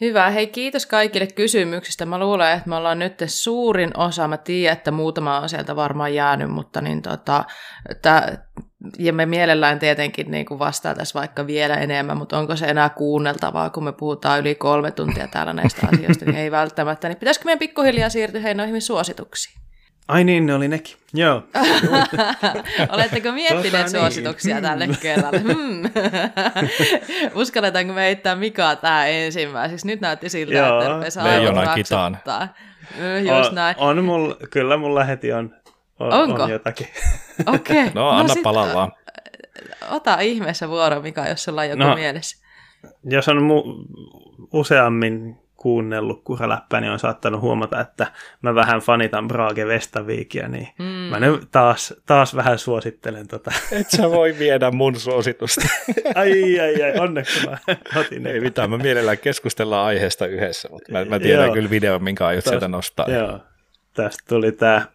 Hyvä. 0.00 0.30
Hei, 0.30 0.46
kiitos 0.46 0.86
kaikille 0.86 1.26
kysymyksistä. 1.26 2.06
Mä 2.06 2.18
luulen, 2.18 2.56
että 2.56 2.68
me 2.68 2.76
ollaan 2.76 2.98
nyt 2.98 3.22
suurin 3.26 3.90
osa, 3.96 4.28
mä 4.28 4.36
tiedän, 4.36 4.76
että 4.76 4.90
muutama 4.90 5.40
on 5.40 5.48
sieltä 5.48 5.76
varmaan 5.76 6.14
jäänyt, 6.14 6.50
mutta 6.50 6.80
niin 6.80 7.02
tota, 7.02 7.44
tää, 8.02 8.48
ja 8.98 9.12
me 9.12 9.26
mielellään 9.26 9.78
tietenkin 9.78 10.30
niin 10.30 10.46
kuin 10.46 10.58
vastailtaisiin 10.58 11.20
vaikka 11.20 11.46
vielä 11.46 11.76
enemmän, 11.76 12.16
mutta 12.16 12.38
onko 12.38 12.56
se 12.56 12.66
enää 12.66 12.88
kuunneltavaa, 12.88 13.70
kun 13.70 13.84
me 13.84 13.92
puhutaan 13.92 14.40
yli 14.40 14.54
kolme 14.54 14.90
tuntia 14.90 15.28
täällä 15.28 15.52
näistä 15.52 15.86
asioista, 15.92 16.24
niin 16.24 16.36
ei 16.36 16.50
välttämättä. 16.50 17.08
Niin 17.08 17.18
pitäisikö 17.18 17.44
meidän 17.44 17.58
pikkuhiljaa 17.58 18.08
siirtyä 18.08 18.40
hei 18.40 18.54
noihin 18.54 18.82
suosituksiin? 18.82 19.67
Ai 20.08 20.24
niin, 20.24 20.46
ne 20.46 20.54
oli 20.54 20.68
nekin. 20.68 20.96
Joo. 21.14 21.42
Oletteko 22.94 23.32
miettineet 23.32 23.64
Tota 23.72 23.78
niin. 23.78 23.90
suosituksia 23.90 24.54
Hmm. 24.54 24.62
tälle 24.64 24.88
kerralle? 25.02 25.40
Hmm. 25.40 25.82
Uskalletaanko 27.40 27.92
me 27.92 28.00
heittää 28.02 28.36
Mikaa 28.36 28.76
tähän 28.76 29.10
ensimmäiseksi? 29.10 29.86
Nyt 29.86 30.00
näytti 30.00 30.28
siltä, 30.28 30.54
Joo, 30.54 30.80
että 30.82 30.94
rupesi 30.94 31.18
aivan 31.20 31.74
kitaan. 31.74 32.18
Mm, 32.98 33.26
Just 33.38 33.48
on, 33.48 33.54
näin. 33.54 33.74
on 33.78 34.04
mulla, 34.04 34.36
kyllä 34.50 34.76
mulla 34.76 35.04
heti 35.04 35.32
on, 35.32 35.54
on, 35.98 36.12
Onko? 36.12 36.42
on 36.42 36.50
jotakin. 36.50 36.86
Okei. 37.54 37.80
Okay. 37.82 37.90
No, 37.94 38.08
anna 38.08 38.34
sit 38.34 38.42
palaa 38.42 38.74
vaan. 38.74 38.92
Ota 39.90 40.20
ihmeessä 40.20 40.68
vuoro, 40.68 41.00
Mika, 41.00 41.28
jos 41.28 41.44
sulla 41.44 41.60
on 41.60 41.68
joku 41.68 41.82
No. 41.82 41.94
mielessä. 41.94 42.46
Jos 43.04 43.28
on 43.28 43.36
mu- 43.38 43.86
useammin 44.52 45.36
kuunnellut 45.58 46.24
kuraläppää, 46.24 46.80
niin 46.80 46.92
on 46.92 46.98
saattanut 46.98 47.40
huomata, 47.40 47.80
että 47.80 48.06
mä 48.42 48.54
vähän 48.54 48.80
fanitan 48.80 49.28
Brage 49.28 49.66
Vestavikia, 49.66 50.48
niin 50.48 50.68
Mm. 50.78 50.84
mä 50.84 51.20
nyt 51.20 51.48
taas, 51.50 51.94
taas 52.06 52.36
vähän 52.36 52.58
suosittelen 52.58 53.28
tota. 53.28 53.50
Et 53.72 53.90
sä 53.90 54.10
voi 54.10 54.38
viedä 54.38 54.70
mun 54.70 54.96
suositusta. 54.96 55.60
Ai, 56.14 56.60
ai, 56.60 56.82
ai, 56.82 56.98
onneksi 56.98 57.46
mä 57.48 57.58
otin. 58.00 58.26
Ei 58.26 58.40
mitään, 58.40 58.70
me 58.70 58.78
mielellään 58.78 59.18
keskustellaan 59.18 59.86
aiheesta 59.86 60.26
yhdessä, 60.26 60.68
mutta 60.72 60.92
mä, 60.92 61.04
mä 61.04 61.18
tiedän 61.18 61.44
Joo. 61.46 61.54
kyllä 61.54 61.70
videon, 61.70 62.04
minkä 62.04 62.26
aiot 62.26 62.46
Tos- 62.46 62.48
sieltä 62.48 62.68
nostaa. 62.68 63.06
Joo. 63.10 63.40
Tästä 63.94 64.22
tuli 64.28 64.52
tää 64.52 64.86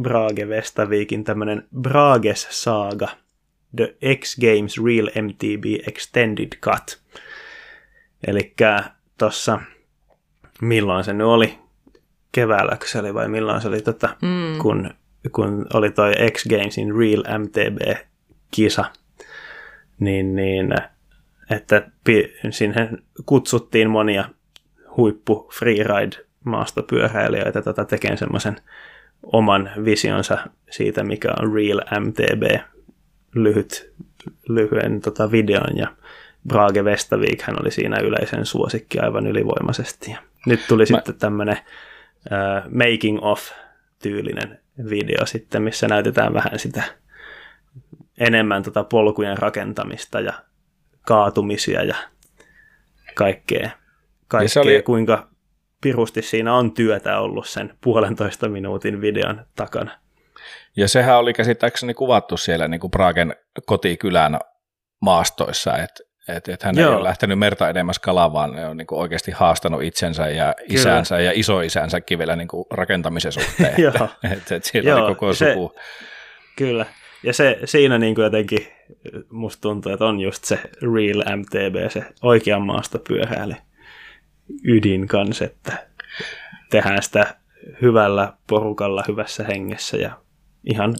Brage 0.00 0.48
Vestavikin 0.48 1.24
tämmönen 1.24 1.66
Brages 1.80 2.46
Saga. 2.50 3.08
The 3.76 3.96
X 4.16 4.36
Games 4.40 4.74
Real 4.84 5.06
MTB 5.22 5.88
Extended 5.88 6.48
Cut. 6.60 7.00
Eli 8.26 8.54
tossa, 9.18 9.60
milloin 10.60 11.04
se 11.04 11.12
nyt 11.12 11.26
oli? 11.26 11.58
Keväällä 12.32 12.76
se 12.84 12.98
oli 12.98 13.14
vai 13.14 13.28
milloin 13.28 13.60
se 13.60 13.68
oli, 13.68 13.80
tota, 13.80 14.08
Mm. 14.22 14.58
kun, 14.62 14.90
kun 15.32 15.66
oli 15.74 15.90
toi 15.90 16.12
X 16.32 16.44
Gamesin 16.48 16.96
Real 16.96 17.38
MTB-kisa, 17.38 18.84
niin, 20.00 20.36
niin 20.36 20.74
että 21.50 21.90
pi- 22.04 22.34
sinne 22.50 22.90
kutsuttiin 23.26 23.90
monia 23.90 24.24
huippu 24.96 25.50
freeride 25.58 26.16
maastopyöräilijöitä 26.44 27.62
tota, 27.62 27.84
tekemään 27.84 28.18
semmoisen 28.18 28.56
oman 29.22 29.70
visionsa 29.84 30.38
siitä, 30.70 31.04
mikä 31.04 31.28
on 31.42 31.54
Real 31.54 31.80
MTB, 32.00 32.60
lyhyt, 33.34 33.92
lyhyen 34.48 35.00
tota, 35.00 35.30
videon, 35.30 35.76
ja 35.76 35.86
Brage 36.48 36.84
Vestavik 36.84 37.42
hän 37.42 37.56
oli 37.60 37.70
siinä 37.70 37.98
yleisen 38.00 38.46
suosikki 38.46 38.98
aivan 38.98 39.26
ylivoimaisesti. 39.26 40.16
Ja 40.48 40.56
nyt 40.56 40.66
tuli 40.68 40.82
Mä... 40.82 40.96
sitten 40.96 41.18
tämmöinen 41.18 41.56
uh, 41.56 42.72
making 42.72 43.18
of 43.22 43.50
tyylinen 44.02 44.60
video 44.90 45.26
sitten, 45.26 45.62
missä 45.62 45.88
näytetään 45.88 46.34
vähän 46.34 46.58
sitä 46.58 46.82
enemmän 48.18 48.62
tota 48.62 48.84
polkujen 48.84 49.38
rakentamista 49.38 50.20
ja 50.20 50.32
kaatumisia 51.06 51.84
ja 51.84 51.94
kaikkea, 53.14 53.70
kaikkea 54.28 54.48
se 54.48 54.60
oli- 54.60 54.82
kuinka 54.82 55.28
pirusti 55.82 56.22
siinä 56.22 56.54
on 56.54 56.72
työtä 56.72 57.18
ollut 57.20 57.48
sen 57.48 57.74
puolentoista 57.80 58.48
minuutin 58.48 59.00
videon 59.00 59.46
takana. 59.56 59.90
Ja 60.76 60.88
sehän 60.88 61.18
oli 61.18 61.32
käsittääkseni 61.32 61.94
kuvattu 61.94 62.36
siellä 62.36 62.68
niin 62.68 62.80
kuin 62.80 62.90
Pragen 62.90 63.36
kotikylän 63.66 64.38
maastoissa, 65.00 65.76
että 65.76 66.07
et, 66.28 66.48
et 66.48 66.62
hän 66.62 66.76
Joo. 66.78 66.90
ei 66.90 66.96
ole 66.96 67.04
lähtenyt 67.04 67.38
merta 67.38 67.68
edemmäs 67.68 67.98
kalaan, 67.98 68.32
vaan 68.32 68.52
ne 68.52 68.66
on 68.66 68.76
niin 68.76 68.86
kuin 68.86 69.00
oikeasti 69.00 69.30
haastanut 69.30 69.82
itsensä 69.82 70.28
ja 70.28 70.54
isänsä 70.68 71.20
ja 71.20 71.32
isoisänsäkin 71.34 72.18
vielä 72.18 72.36
niin 72.36 72.48
kuin 72.48 72.64
rakentamisen 72.70 73.32
suhteen. 73.32 73.74
Joo. 73.82 74.08
että 74.32 74.54
et 74.56 74.64
siellä 74.64 74.90
Joo, 74.90 75.06
oli 75.06 75.14
koko 75.14 75.32
se- 75.32 75.52
suku. 75.52 75.74
Kyllä. 76.56 76.86
Ja 77.22 77.32
se, 77.32 77.58
siinä 77.64 77.98
niin 77.98 78.14
kuin 78.14 78.22
jotenkin 78.22 78.66
musta 79.30 79.60
tuntuu, 79.60 79.92
että 79.92 80.04
on 80.04 80.20
just 80.20 80.44
se 80.44 80.60
real 80.82 81.36
MTB, 81.36 81.90
se 81.90 82.04
oikean 82.22 82.62
maasta 82.62 82.98
pyöräily 83.08 83.54
ydin 84.64 85.08
kanssa, 85.08 85.44
että 85.44 85.88
tehdään 86.70 87.02
sitä 87.02 87.34
hyvällä 87.82 88.32
porukalla, 88.46 89.04
hyvässä 89.08 89.44
hengessä 89.44 89.96
ja 89.96 90.10
ihan 90.64 90.94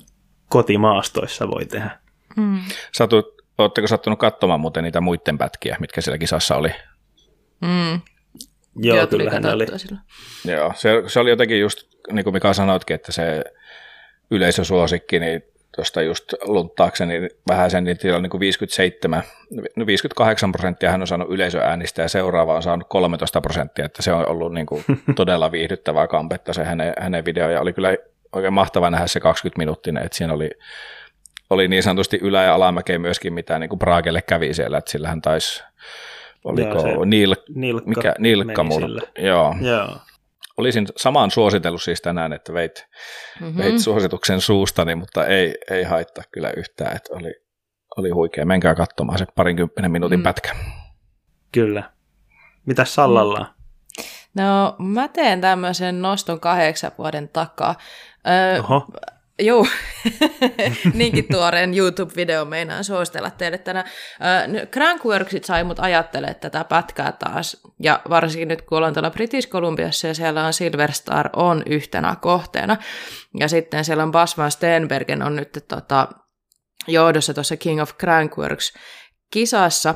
kotimaastoissa 0.49 1.49
voi 1.49 1.67
tehdä. 1.67 1.91
Mm. 2.37 2.59
Satut, 2.93 3.38
ootteko 3.59 3.87
sattunut 3.87 4.19
katsomaan 4.19 4.61
muuten 4.61 4.85
niitä 4.85 5.01
muiden 5.01 5.39
pätkiä, 5.39 5.77
mitkä 5.81 6.01
siellä 6.01 6.19
kisassa 6.19 6.57
oli? 6.57 6.71
Mm. 7.61 8.01
Joo, 8.77 8.97
Joo, 8.97 9.07
tuli 9.07 9.23
kyllähän 9.23 9.43
ne 9.43 9.53
oli. 9.53 9.67
silloin. 9.79 10.03
Joo, 10.45 10.73
se, 10.77 11.03
se 11.07 11.21
oli 11.21 11.31
jotenkin 11.31 11.61
just, 11.61 11.89
niin 12.13 12.25
kuin 12.25 12.35
Mika 12.35 12.53
sanoitkin, 12.53 12.95
että 12.95 13.13
se 13.13 13.45
yleisösuosikki, 14.31 15.21
niin 15.21 15.43
tuosta 15.77 16.03
just 16.03 16.33
lunttaakseni 16.45 17.29
vähän 17.49 17.71
sen, 17.71 17.85
niin 17.85 17.97
siellä 18.01 18.17
on 18.17 18.23
niin 18.23 18.31
kuin 18.31 18.41
57, 18.41 19.23
no 19.77 19.87
58 19.87 20.53
prosenttia 20.53 20.91
hän 20.91 21.01
on 21.01 21.07
saanut 21.07 21.31
yleisöäänistä 21.31 22.03
ja 22.03 22.09
seuraava 22.09 22.55
on 22.55 22.63
saanut 22.63 22.87
13 22.89 23.41
prosenttia, 23.41 23.85
että 23.85 24.03
se 24.03 24.13
on 24.13 24.29
ollut 24.29 24.55
niin 24.55 24.67
kuin 24.67 24.85
todella 25.17 25.53
viihdyttävää 25.53 26.07
kampetta 26.07 26.53
se 26.53 26.65
hänen, 26.65 26.93
hänen 27.01 27.25
video 27.25 27.51
ja 27.51 27.61
oli 27.61 27.73
kyllä 27.73 27.97
oikein 28.33 28.53
mahtava 28.53 28.91
nähdä 28.91 29.07
se 29.07 29.21
20 29.21 29.59
minuuttinen, 29.59 30.03
että 30.03 30.19
siinä 30.19 30.33
oli, 30.33 30.51
oli 31.51 31.69
niin 31.69 31.83
sanotusti 31.83 32.19
ylä- 32.23 32.43
ja 32.43 32.55
alamäkeä 32.55 32.99
myöskin, 32.99 33.33
mitä 33.33 33.59
niin 33.59 33.69
kuin 33.69 33.79
Praagelle 33.79 34.23
kävi 34.23 34.55
siellä, 34.55 34.79
että 34.79 34.91
sillä 34.91 35.09
hän 35.09 35.23
taisi, 35.23 35.63
oliko 36.45 36.69
Joo, 36.71 36.81
se 36.83 36.89
Nil, 37.07 37.35
Nilkka, 37.55 37.89
mikä, 37.89 38.15
Nilkka 38.19 38.65
sille. 38.75 39.01
joo, 39.19 39.55
Joo. 39.61 39.97
olisin 40.57 40.87
samaan 40.97 41.31
suositellut 41.31 41.83
siis 41.83 42.01
tänään, 42.01 42.33
että 42.33 42.53
veit, 42.53 42.87
Mhm. 43.41 43.59
veit 43.59 43.79
suosituksen 43.79 44.41
suustani, 44.41 44.95
mutta 44.95 45.27
ei, 45.27 45.55
ei 45.71 45.83
haittaa 45.85 46.25
kyllä 46.31 46.51
yhtään, 46.57 46.97
että 46.97 47.15
oli, 47.15 47.35
oli 47.97 48.11
huikea. 48.11 48.47
Menkää 48.47 48.75
katsomaan 48.75 49.19
se 49.19 49.27
parinkymmenen 49.35 49.91
minuutin 49.91 50.19
Mm. 50.19 50.21
mm. 50.21 50.25
pätkä. 50.25 50.51
Kyllä. 51.53 51.91
Mitäs 52.67 52.95
Sallalla 52.95 53.39
on? 53.39 53.47
No, 54.35 54.77
mä 54.79 55.09
teen 55.09 55.41
tämmöisen 55.41 56.03
noston 56.03 56.41
kahdeksan 56.41 56.91
vuoden 56.99 57.29
takaa. 57.29 57.75
Öö, 58.29 58.59
Oho, 58.63 58.87
Joo, 59.39 59.67
niinkin 60.95 61.29
tuoreen 61.31 61.75
YouTube-video 61.75 62.45
meinaan 62.45 62.85
suositella 62.85 63.31
teille 63.31 63.59
tänään. 63.59 63.87
Ö, 64.57 64.67
Crankworksit 64.67 65.45
sai 65.45 65.65
mut 65.65 65.81
ajattelemaan 65.81 66.41
tätä 66.41 66.65
pätkää 66.65 67.13
taas, 67.13 67.63
ja 67.83 68.01
varsinkin 68.11 68.49
nyt 68.49 68.63
kun 68.63 68.79
ollaan 68.79 68.95
tuolla 68.95 69.11
British 69.11 69.49
Columbiassa 69.49 70.07
ja 70.07 70.15
siellä 70.15 70.47
on 70.47 70.53
Silver 70.53 70.93
Star 70.93 71.31
on 71.37 71.63
yhtenä 71.67 72.17
kohteena, 72.21 72.77
ja 73.41 73.49
sitten 73.49 73.85
siellä 73.85 74.03
on 74.03 74.13
Bas 74.13 74.39
van 74.39 74.51
Steenbergen 74.51 75.23
on 75.23 75.37
nyt 75.37 75.65
tota, 75.69 76.09
johdossa 76.87 77.35
tuossa 77.35 77.57
King 77.57 77.83
of 77.83 77.95
Crankworks 77.95 78.73
kisassa. 79.31 79.95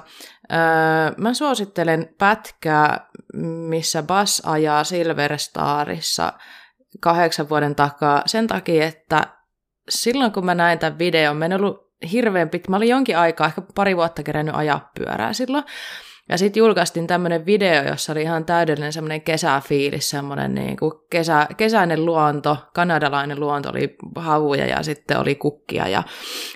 Mä 1.17 1.35
suosittelen 1.35 2.15
pätkää, 2.19 3.07
missä 3.69 4.03
Bas 4.03 4.43
ajaa 4.45 4.85
Silver 4.85 5.39
Starissa 5.39 6.33
kahdeksan 7.01 7.49
vuoden 7.49 7.75
takaa 7.75 8.23
sen 8.27 8.47
takia, 8.47 8.87
että 8.87 9.27
silloin 9.89 10.33
kun 10.33 10.45
mä 10.45 10.55
näin 10.55 10.79
tämän 10.79 10.99
videon, 10.99 11.37
mä 11.37 11.45
en 11.45 11.53
ollut 11.53 11.93
hirveän 12.13 12.49
pit, 12.49 12.69
mä 12.69 12.77
olin 12.77 12.89
jonkin 12.89 13.19
aikaa, 13.19 13.47
ehkä 13.47 13.63
pari 13.75 13.97
vuotta 13.97 14.23
kerännyt 14.23 14.55
ajaa 14.55 14.91
pyörää 14.99 15.33
silloin, 15.33 15.65
ja 16.29 16.39
sitten 16.39 16.61
julkaistiin 16.61 17.07
tämmöinen 17.07 17.47
video, 17.47 17.83
jossa 17.83 18.13
oli 18.13 18.23
ihan 18.23 18.45
täydellinen 18.45 18.93
semmoinen 18.93 19.21
kesäfiilis, 19.21 20.11
semmoinen 20.11 20.55
niin 20.55 20.77
kuin 20.77 20.93
kesä, 21.11 21.47
kesäinen 21.57 22.05
luonto, 22.05 22.57
kanadalainen 22.75 23.41
luonto, 23.41 23.71
oli 23.71 23.97
havuja 24.17 24.67
ja 24.67 24.83
sitten 24.83 25.19
oli 25.19 25.35
kukkia 25.35 25.89
ja, 25.89 26.03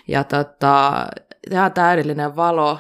ja 0.09 0.25
tota, 0.25 1.07
ihan 1.51 1.73
täydellinen 1.73 2.37
valo, 2.37 2.79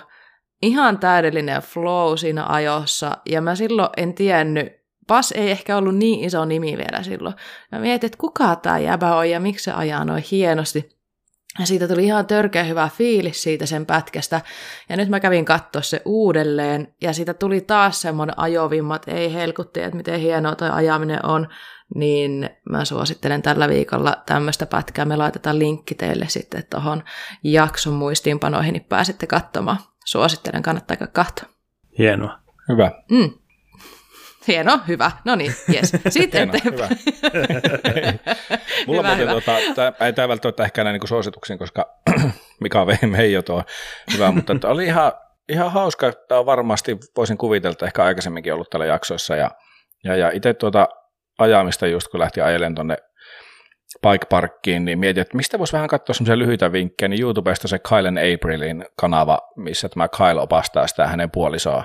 ihan 0.62 0.98
täydellinen 0.98 1.62
flow 1.62 2.16
siinä 2.16 2.46
ajossa, 2.46 3.16
ja 3.26 3.40
mä 3.40 3.54
silloin 3.54 3.90
en 3.96 4.14
tiennyt, 4.14 4.72
Pas 5.06 5.32
ei 5.32 5.50
ehkä 5.50 5.76
ollut 5.76 5.96
niin 5.96 6.24
iso 6.24 6.44
nimi 6.44 6.76
vielä 6.76 7.02
silloin. 7.02 7.34
Mä 7.72 7.78
mietin, 7.78 8.06
että 8.06 8.18
kuka 8.18 8.56
tämä 8.56 8.78
jäbä 8.78 9.16
on 9.16 9.30
ja 9.30 9.40
miksi 9.40 9.64
se 9.64 9.72
ajaa 9.72 10.04
noin 10.04 10.24
hienosti. 10.30 10.96
Ja 11.58 11.66
siitä 11.66 11.88
tuli 11.88 12.04
ihan 12.04 12.26
törkeä 12.26 12.64
hyvä 12.64 12.88
fiilis 12.96 13.42
siitä 13.42 13.66
sen 13.66 13.86
pätkästä. 13.86 14.40
Ja 14.88 14.96
nyt 14.96 15.08
mä 15.08 15.20
kävin 15.20 15.44
katsoa 15.44 15.82
se 15.82 16.02
uudelleen, 16.04 16.94
ja 17.02 17.12
siitä 17.12 17.34
tuli 17.34 17.60
taas 17.60 18.00
semmoinen 18.00 18.38
ajovimmat, 18.38 19.08
ei 19.08 19.34
helkutti, 19.34 19.80
että 19.80 19.96
miten 19.96 20.20
hienoa 20.20 20.54
toi 20.54 20.70
ajaminen 20.70 21.26
on. 21.26 21.48
Niin 21.94 22.50
mä 22.70 22.84
suosittelen 22.84 23.42
tällä 23.42 23.68
viikolla 23.68 24.22
tämmöistä 24.26 24.66
pätkää. 24.66 25.04
Me 25.04 25.16
laitetaan 25.16 25.58
linkki 25.58 25.94
teille 25.94 26.28
sitten 26.28 26.64
tuohon 26.70 27.04
jakson 27.44 27.92
muistiinpanoihin, 27.92 28.72
niin 28.72 28.84
pääsette 28.84 29.26
katsomaan. 29.26 29.78
Suosittelen, 30.04 30.62
kannattaa 30.62 30.96
katsoa. 30.96 31.48
hienoa. 31.98 32.38
Hyvä. 32.68 32.90
Mm. 33.10 33.30
Hieno, 34.48 34.81
hyvä. 34.89 35.10
No 35.24 35.35
niin, 35.35 35.55
jes. 35.68 35.90
Sitten 36.09 36.40
Hieno, 36.40 36.52
eteenpäin. 36.55 36.98
Mulla 38.86 39.02
Hyvä, 39.02 39.14
hyvä, 39.14 39.32
muuten, 39.32 39.55
hyvä. 39.56 39.62
tota, 39.64 39.74
tää, 39.74 40.06
ei 40.06 40.12
tämä 40.12 40.28
välttämättä 40.28 40.64
ehkä 40.64 40.81
enää 40.81 40.93
niinku 40.93 41.06
suosituksiin, 41.06 41.59
koska 41.59 41.86
Mika 42.60 42.86
vei 42.86 42.98
mei 43.06 43.43
tuo 43.43 43.62
hyvä, 44.14 44.32
mutta 44.32 44.52
että 44.52 44.68
oli 44.68 44.85
ihan, 44.85 45.12
ihan 45.48 45.73
hauska. 45.73 46.12
Tämä 46.12 46.39
on 46.39 46.47
varmasti, 46.47 46.97
voisin 47.16 47.39
kuvitella, 47.39 47.73
että 47.73 47.86
ehkä 47.86 48.05
aikaisemminkin 48.05 48.55
ollut 48.55 48.70
tällä 48.70 48.86
jaksoissa. 48.86 49.36
Ja, 49.36 49.51
ja, 50.05 50.16
ja 50.16 50.31
itse 50.35 50.55
tuota 50.55 50.89
ajamista 51.39 51.86
just 51.86 52.09
kun 52.09 52.20
lähti 52.20 52.40
ajelemaan 52.40 52.74
tuonne 52.74 52.97
Bike 54.02 54.27
Parkkiin, 54.31 54.85
niin 54.85 54.98
mietin, 54.98 55.20
että 55.20 55.36
mistä 55.36 55.59
voisi 55.59 55.73
vähän 55.73 55.89
katsoa 55.89 56.14
semmoisia 56.14 56.39
lyhyitä 56.39 56.73
vinkkejä, 56.73 57.09
niin 57.09 57.23
YouTubesta 57.23 57.68
se 57.68 57.78
Kylen 57.78 58.18
Aprilin 58.18 58.85
kanava, 58.97 59.39
missä 59.56 59.89
tämä 59.89 60.09
Kyle 60.09 60.40
opastaa 60.40 60.86
sitä 60.86 61.06
hänen 61.06 61.31
puolisoa, 61.31 61.85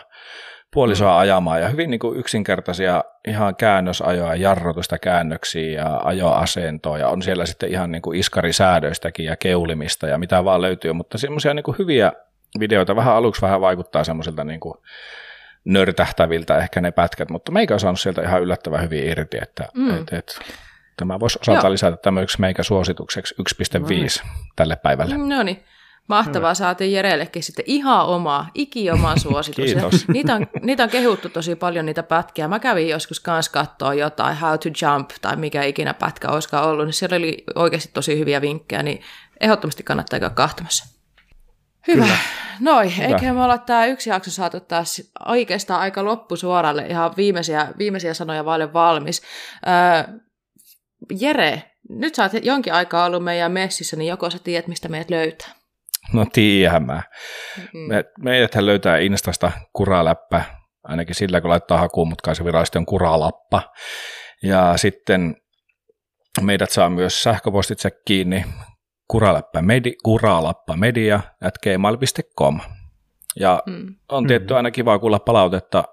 puolisoa 0.73 1.19
ajamaan, 1.19 1.61
ja 1.61 1.69
hyvin 1.69 1.89
niin 1.89 1.99
kuin 1.99 2.19
yksinkertaisia 2.19 3.03
ihan 3.27 3.55
käännösajoja, 3.55 4.35
jarrutusta 4.35 4.99
käännöksiä 4.99 5.81
ja 5.81 5.97
ajoasentoa, 6.03 6.97
ja 6.97 7.07
on 7.09 7.21
siellä 7.21 7.45
sitten 7.45 7.71
ihan 7.71 7.91
niin 7.91 8.01
kuin 8.01 8.19
iskarisäädöistäkin 8.19 9.25
ja 9.25 9.35
keulimista 9.35 10.07
ja 10.07 10.17
mitä 10.17 10.45
vaan 10.45 10.61
löytyy, 10.61 10.93
mutta 10.93 11.17
semmoisia 11.17 11.53
niin 11.53 11.63
kuin 11.63 11.77
hyviä 11.79 12.11
videoita, 12.59 12.95
vähän 12.95 13.15
aluksi 13.15 13.41
vähän 13.41 13.61
vaikuttaa 13.61 14.03
semmoisilta 14.03 14.43
niin 14.43 14.59
kuin 14.59 14.77
nörtähtäviltä 15.65 16.57
ehkä 16.57 16.81
ne 16.81 16.91
pätkät, 16.91 17.29
mutta 17.29 17.51
meikä 17.51 17.73
on 17.73 17.79
saanut 17.79 17.99
sieltä 17.99 18.21
ihan 18.21 18.41
yllättävän 18.41 18.81
hyvin 18.81 19.07
irti, 19.07 19.37
että 19.41 19.67
Mm. 19.73 19.97
et, 20.01 20.13
et, 20.13 20.39
tämä 20.97 21.19
voisi 21.19 21.39
osalta 21.41 21.67
Joo. 21.67 21.71
lisätä 21.71 21.97
tämmöiseksi 21.97 22.41
meikä 22.41 22.63
suositukseksi 22.63 23.35
1.5 23.39 24.27
tälle 24.55 24.75
päivälle. 24.75 25.17
No 25.17 25.43
niin. 25.43 25.63
Mahtavaa, 26.07 26.53
saatiin 26.53 26.93
Jerellekin 26.93 27.43
sitten 27.43 27.65
ihan 27.67 28.05
oma, 28.05 28.47
iki 28.55 28.91
oma 28.91 29.17
suositus. 29.23 29.69
Ja 29.69 29.81
Kiitos. 29.81 30.07
Niitä 30.07 30.35
on, 30.35 30.47
niitä 30.61 30.83
on 30.83 30.89
kehuttu 30.89 31.29
tosi 31.29 31.55
paljon 31.55 31.85
niitä 31.85 32.03
pätkiä. 32.03 32.47
Mä 32.47 32.59
kävin 32.59 32.89
joskus 32.89 33.19
kans 33.19 33.49
katsoa 33.49 33.93
jotain 33.93 34.37
How 34.37 34.51
to 34.53 34.69
Jump 34.85 35.09
tai 35.21 35.35
mikä 35.35 35.63
ikinä 35.63 35.93
pätkä 35.93 36.29
olisikaan 36.29 36.67
ollut, 36.69 36.85
niin 36.85 36.93
siellä 36.93 37.15
oli 37.15 37.43
oikeasti 37.55 37.89
tosi 37.93 38.19
hyviä 38.19 38.41
vinkkejä, 38.41 38.83
niin 38.83 39.01
ehdottomasti 39.39 39.83
kannattaa 39.83 40.19
käydä 40.19 40.35
kahtamassa. 40.35 40.85
Hyvä. 41.87 42.03
Kyllä. 42.03 42.17
Noi, 42.59 42.97
Hyvä. 42.97 43.07
eiköhän 43.07 43.35
me 43.35 43.43
olla 43.43 43.57
tämä 43.57 43.85
yksi 43.85 44.09
jakso 44.09 44.31
saatu 44.31 44.59
taas 44.59 45.11
oikeastaan 45.27 45.81
aika 45.81 46.05
loppusuoralle, 46.05 46.85
ihan 46.85 47.13
viimeisiä, 47.17 47.67
viimeisiä 47.77 48.13
sanoja 48.13 48.45
vaille 48.45 48.73
valmis. 48.73 49.21
Öö, 49.67 50.13
Jere, 51.19 51.71
nyt 51.89 52.15
sä 52.15 52.23
oot 52.23 52.31
jonkin 52.41 52.73
aikaa 52.73 53.05
ollut 53.05 53.23
meidän 53.23 53.51
messissä, 53.51 53.95
niin 53.95 54.09
joko 54.09 54.29
sä 54.29 54.39
tiedät, 54.39 54.67
mistä 54.67 54.89
meidät 54.89 55.09
löytää? 55.09 55.60
No 56.13 56.25
tiedähän 56.33 56.85
mä. 56.85 57.03
Mm. 57.73 57.79
Me, 57.79 58.03
meidäthän 58.19 58.65
löytää 58.65 58.97
Instasta 58.97 59.51
kuraläppä, 59.73 60.43
ainakin 60.83 61.15
sillä 61.15 61.41
kun 61.41 61.49
laittaa 61.49 61.77
hakuun, 61.77 62.07
mutta 62.09 62.21
kai 62.25 62.35
se 62.35 62.45
virallisesti 62.45 62.77
on 62.77 62.85
kuralappa. 62.85 63.61
Ja 64.43 64.77
sitten 64.77 65.35
meidät 66.41 66.69
saa 66.69 66.89
myös 66.89 67.23
sähköpostitse 67.23 67.89
kiinni 68.05 68.45
kuraläppä, 69.07 69.61
medi, 69.61 69.93
kuralappa 70.03 70.75
media 70.75 71.19
at 71.41 71.57
gmail.com. 71.57 72.59
Ja 73.39 73.63
Mm. 73.65 73.95
on 74.09 74.27
tietty 74.27 74.55
aina 74.55 74.71
kiva 74.71 74.99
kuulla 74.99 75.19
palautetta. 75.19 75.83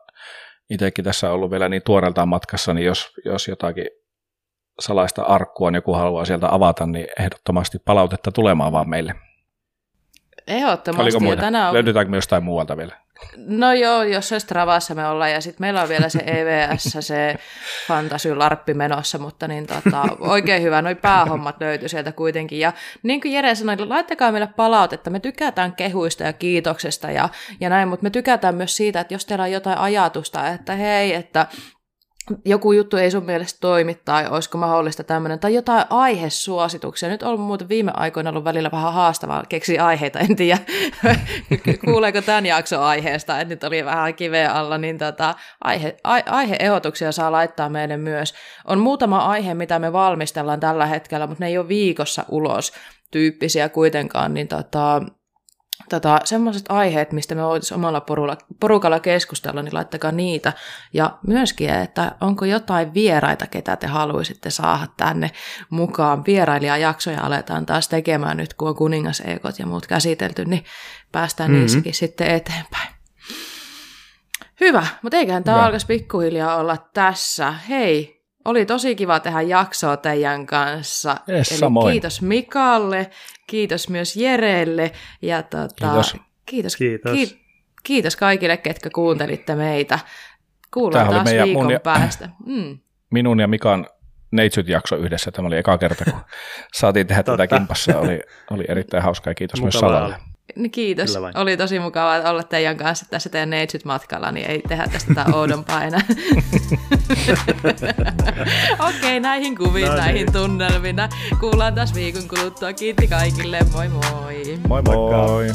Itsekin 0.70 1.04
tässä 1.04 1.28
on 1.28 1.34
ollut 1.34 1.50
vielä 1.50 1.68
niin 1.68 1.82
tuoreeltaan 1.86 2.28
matkassa, 2.28 2.74
niin 2.74 2.86
jos, 2.86 3.12
jos 3.24 3.48
jotakin 3.48 3.86
salaista 4.80 5.22
arkkua 5.22 5.70
joku 5.74 5.94
haluaa 5.94 6.24
sieltä 6.24 6.54
avata, 6.54 6.86
niin 6.86 7.06
ehdottomasti 7.18 7.78
palautetta 7.84 8.32
tulemaan 8.32 8.72
vaan 8.72 8.88
meille. 8.88 9.14
Ehdottomasti. 10.48 11.02
Oliko 11.02 11.20
muita? 11.20 11.40
tänään 11.40 11.68
on... 11.68 11.74
Löydetäänkö 11.74 12.10
me 12.10 12.16
jostain 12.16 12.44
muualta 12.44 12.76
vielä? 12.76 12.92
No 13.36 13.72
joo, 13.72 14.02
jos 14.02 14.28
se 14.28 14.40
Stravassa 14.40 14.94
me 14.94 15.06
ollaan, 15.06 15.32
ja 15.32 15.40
sitten 15.40 15.64
meillä 15.64 15.82
on 15.82 15.88
vielä 15.88 16.08
se 16.08 16.18
EVS, 16.38 16.96
se 17.00 17.36
Fantasy-larppi 17.88 18.74
menossa, 18.74 19.18
mutta 19.18 19.48
niin 19.48 19.66
tota, 19.66 20.02
oikein 20.20 20.62
hyvä, 20.62 20.82
noi 20.82 20.94
päähommat 20.94 21.56
löytyy 21.60 21.88
sieltä 21.88 22.12
kuitenkin. 22.12 22.58
Ja 22.60 22.72
niin 23.02 23.20
kuin 23.20 23.32
Jere 23.32 23.54
sanoi, 23.54 23.86
laittakaa 23.86 24.32
meille 24.32 24.48
palautetta, 24.56 25.10
me 25.10 25.20
tykätään 25.20 25.72
kehuista 25.72 26.22
ja 26.22 26.32
kiitoksesta 26.32 27.10
ja, 27.10 27.28
ja 27.60 27.68
näin, 27.68 27.88
mutta 27.88 28.02
me 28.02 28.10
tykätään 28.10 28.54
myös 28.54 28.76
siitä, 28.76 29.00
että 29.00 29.14
jos 29.14 29.26
teillä 29.26 29.44
on 29.44 29.52
jotain 29.52 29.78
ajatusta, 29.78 30.48
että 30.48 30.74
hei, 30.74 31.14
että 31.14 31.46
joku 32.44 32.72
juttu 32.72 32.96
ei 32.96 33.10
sun 33.10 33.24
mielestä 33.24 33.58
toimi 33.60 33.94
tai 34.04 34.26
olisiko 34.30 34.58
mahdollista 34.58 35.04
tämmöinen, 35.04 35.38
tai 35.38 35.54
jotain 35.54 35.84
aihesuosituksia. 35.90 37.08
Nyt 37.08 37.22
on 37.22 37.40
muuten 37.40 37.68
viime 37.68 37.92
aikoina 37.94 38.30
ollut 38.30 38.44
välillä 38.44 38.70
vähän 38.70 38.92
haastavaa 38.92 39.44
keksiä 39.48 39.86
aiheita, 39.86 40.18
en 40.18 40.36
tiedä 40.36 40.58
kuuleeko 41.84 42.22
tämän 42.22 42.46
jakson 42.46 42.82
aiheesta, 42.82 43.40
että 43.40 43.54
nyt 43.54 43.64
oli 43.64 43.84
vähän 43.84 44.14
kiveä 44.14 44.52
alla, 44.52 44.78
niin 44.78 44.98
tota, 44.98 45.34
aihe, 45.64 45.96
a, 46.04 46.14
aiheehdotuksia 46.26 47.12
saa 47.12 47.32
laittaa 47.32 47.68
meille 47.68 47.96
myös. 47.96 48.34
On 48.64 48.78
muutama 48.78 49.18
aihe, 49.18 49.54
mitä 49.54 49.78
me 49.78 49.92
valmistellaan 49.92 50.60
tällä 50.60 50.86
hetkellä, 50.86 51.26
mutta 51.26 51.44
ne 51.44 51.48
ei 51.48 51.58
ole 51.58 51.68
viikossa 51.68 52.24
ulos 52.28 52.72
tyyppisiä 53.10 53.68
kuitenkaan, 53.68 54.34
niin 54.34 54.48
tota, 54.48 55.02
tota, 55.88 56.20
semmoiset 56.24 56.64
aiheet, 56.68 57.12
mistä 57.12 57.34
me 57.34 57.42
voitaisiin 57.42 57.78
omalla 57.78 58.00
porukalla, 58.00 58.36
porukalla 58.60 59.00
keskustella, 59.00 59.62
niin 59.62 59.74
laittakaa 59.74 60.12
niitä. 60.12 60.52
Ja 60.92 61.18
myöskin, 61.26 61.70
että 61.70 62.12
onko 62.20 62.44
jotain 62.44 62.94
vieraita, 62.94 63.46
ketä 63.46 63.76
te 63.76 63.86
haluaisitte 63.86 64.50
saada 64.50 64.86
tänne 64.96 65.30
mukaan. 65.70 66.24
Vierailijajaksoja 66.24 67.22
aletaan 67.22 67.66
taas 67.66 67.88
tekemään 67.88 68.36
nyt, 68.36 68.54
kun 68.54 68.68
on 68.68 68.76
kuningaseekot 68.76 69.58
ja 69.58 69.66
muut 69.66 69.86
käsitelty, 69.86 70.44
niin 70.44 70.64
päästään 71.12 71.50
mm-hmm. 71.50 71.62
niissäkin 71.62 71.94
sitten 71.94 72.30
eteenpäin. 72.30 72.88
Hyvä, 74.60 74.86
mutta 75.02 75.16
eiköhän 75.16 75.44
tämä 75.44 75.64
alkaisi 75.64 75.86
pikkuhiljaa 75.86 76.56
olla 76.56 76.76
tässä. 76.94 77.52
Hei, 77.68 78.17
oli 78.48 78.66
tosi 78.66 78.94
kiva 78.96 79.20
tehdä 79.20 79.40
jaksoa 79.42 79.96
teidän 79.96 80.46
kanssa. 80.46 81.16
Yes, 81.28 81.50
Eli 81.50 81.58
samoin. 81.58 81.92
kiitos 81.92 82.22
Mikalle, 82.22 83.10
kiitos 83.46 83.88
myös 83.88 84.16
Jerelle 84.16 84.92
ja 85.22 85.42
tota, 85.42 85.86
Kiitos. 85.86 86.16
Kiitos, 86.46 86.76
Kiitos. 86.76 87.12
Ki, 87.12 87.40
kiitos 87.82 88.16
kaikille, 88.16 88.56
ketkä 88.56 88.90
kuuntelitte 88.94 89.54
meitä. 89.54 89.98
Kuullaan 90.74 91.04
Tämähän 91.06 91.24
taas 91.24 91.32
meidän- 91.32 91.46
viikon 91.48 91.64
mun 91.64 91.72
ja- 91.72 91.80
päästä. 91.80 92.28
Mm. 92.46 92.78
Minun 93.10 93.40
ja 93.40 93.48
Mikan 93.48 93.86
Neitsyt-jakso 94.30 94.96
yhdessä. 94.96 95.30
Tämä 95.30 95.48
oli 95.48 95.56
eka 95.58 95.78
kerta, 95.78 96.04
kun 96.04 96.20
saatiin 96.74 97.06
tehdä 97.06 97.22
tätä 97.22 97.46
kimpassa. 97.46 97.98
Oli, 97.98 98.20
oli 98.50 98.64
erittäin 98.68 99.02
hauskaa 99.02 99.30
ja 99.30 99.34
kiitos 99.34 99.62
myös 99.62 99.74
Mukavaa 99.74 99.98
Salalle. 99.98 100.16
Niin 100.58 100.70
Kiitos. 100.70 101.16
Oli 101.34 101.56
tosi 101.56 101.78
mukavaa 101.78 102.30
olla 102.30 102.42
teidän 102.42 102.76
kanssa 102.76 103.06
tässä 103.10 103.28
teidän 103.28 103.50
neitsyt 103.50 103.84
matkalla, 103.84 104.32
niin 104.32 104.46
ei 104.46 104.62
tehdä 104.68 104.86
tästä 104.92 105.14
tätä 105.14 105.36
oudompaa 105.36 105.84
enää. 105.84 106.00
Okei, 108.88 109.20
näihin 109.20 109.56
kuviin, 109.56 109.86
No 109.86 109.92
niin. 109.92 110.04
näihin 110.04 110.32
tunnelmiin. 110.32 110.96
Kuullaan 111.40 111.74
taas 111.74 111.94
viikon 111.94 112.28
kuluttua. 112.28 112.72
Kiitti 112.72 113.06
kaikille. 113.08 113.58
Moi 113.72 113.88
moi. 113.88 114.58
Moi 114.68 114.82
Moikka. 114.82 115.16
moi! 115.16 115.46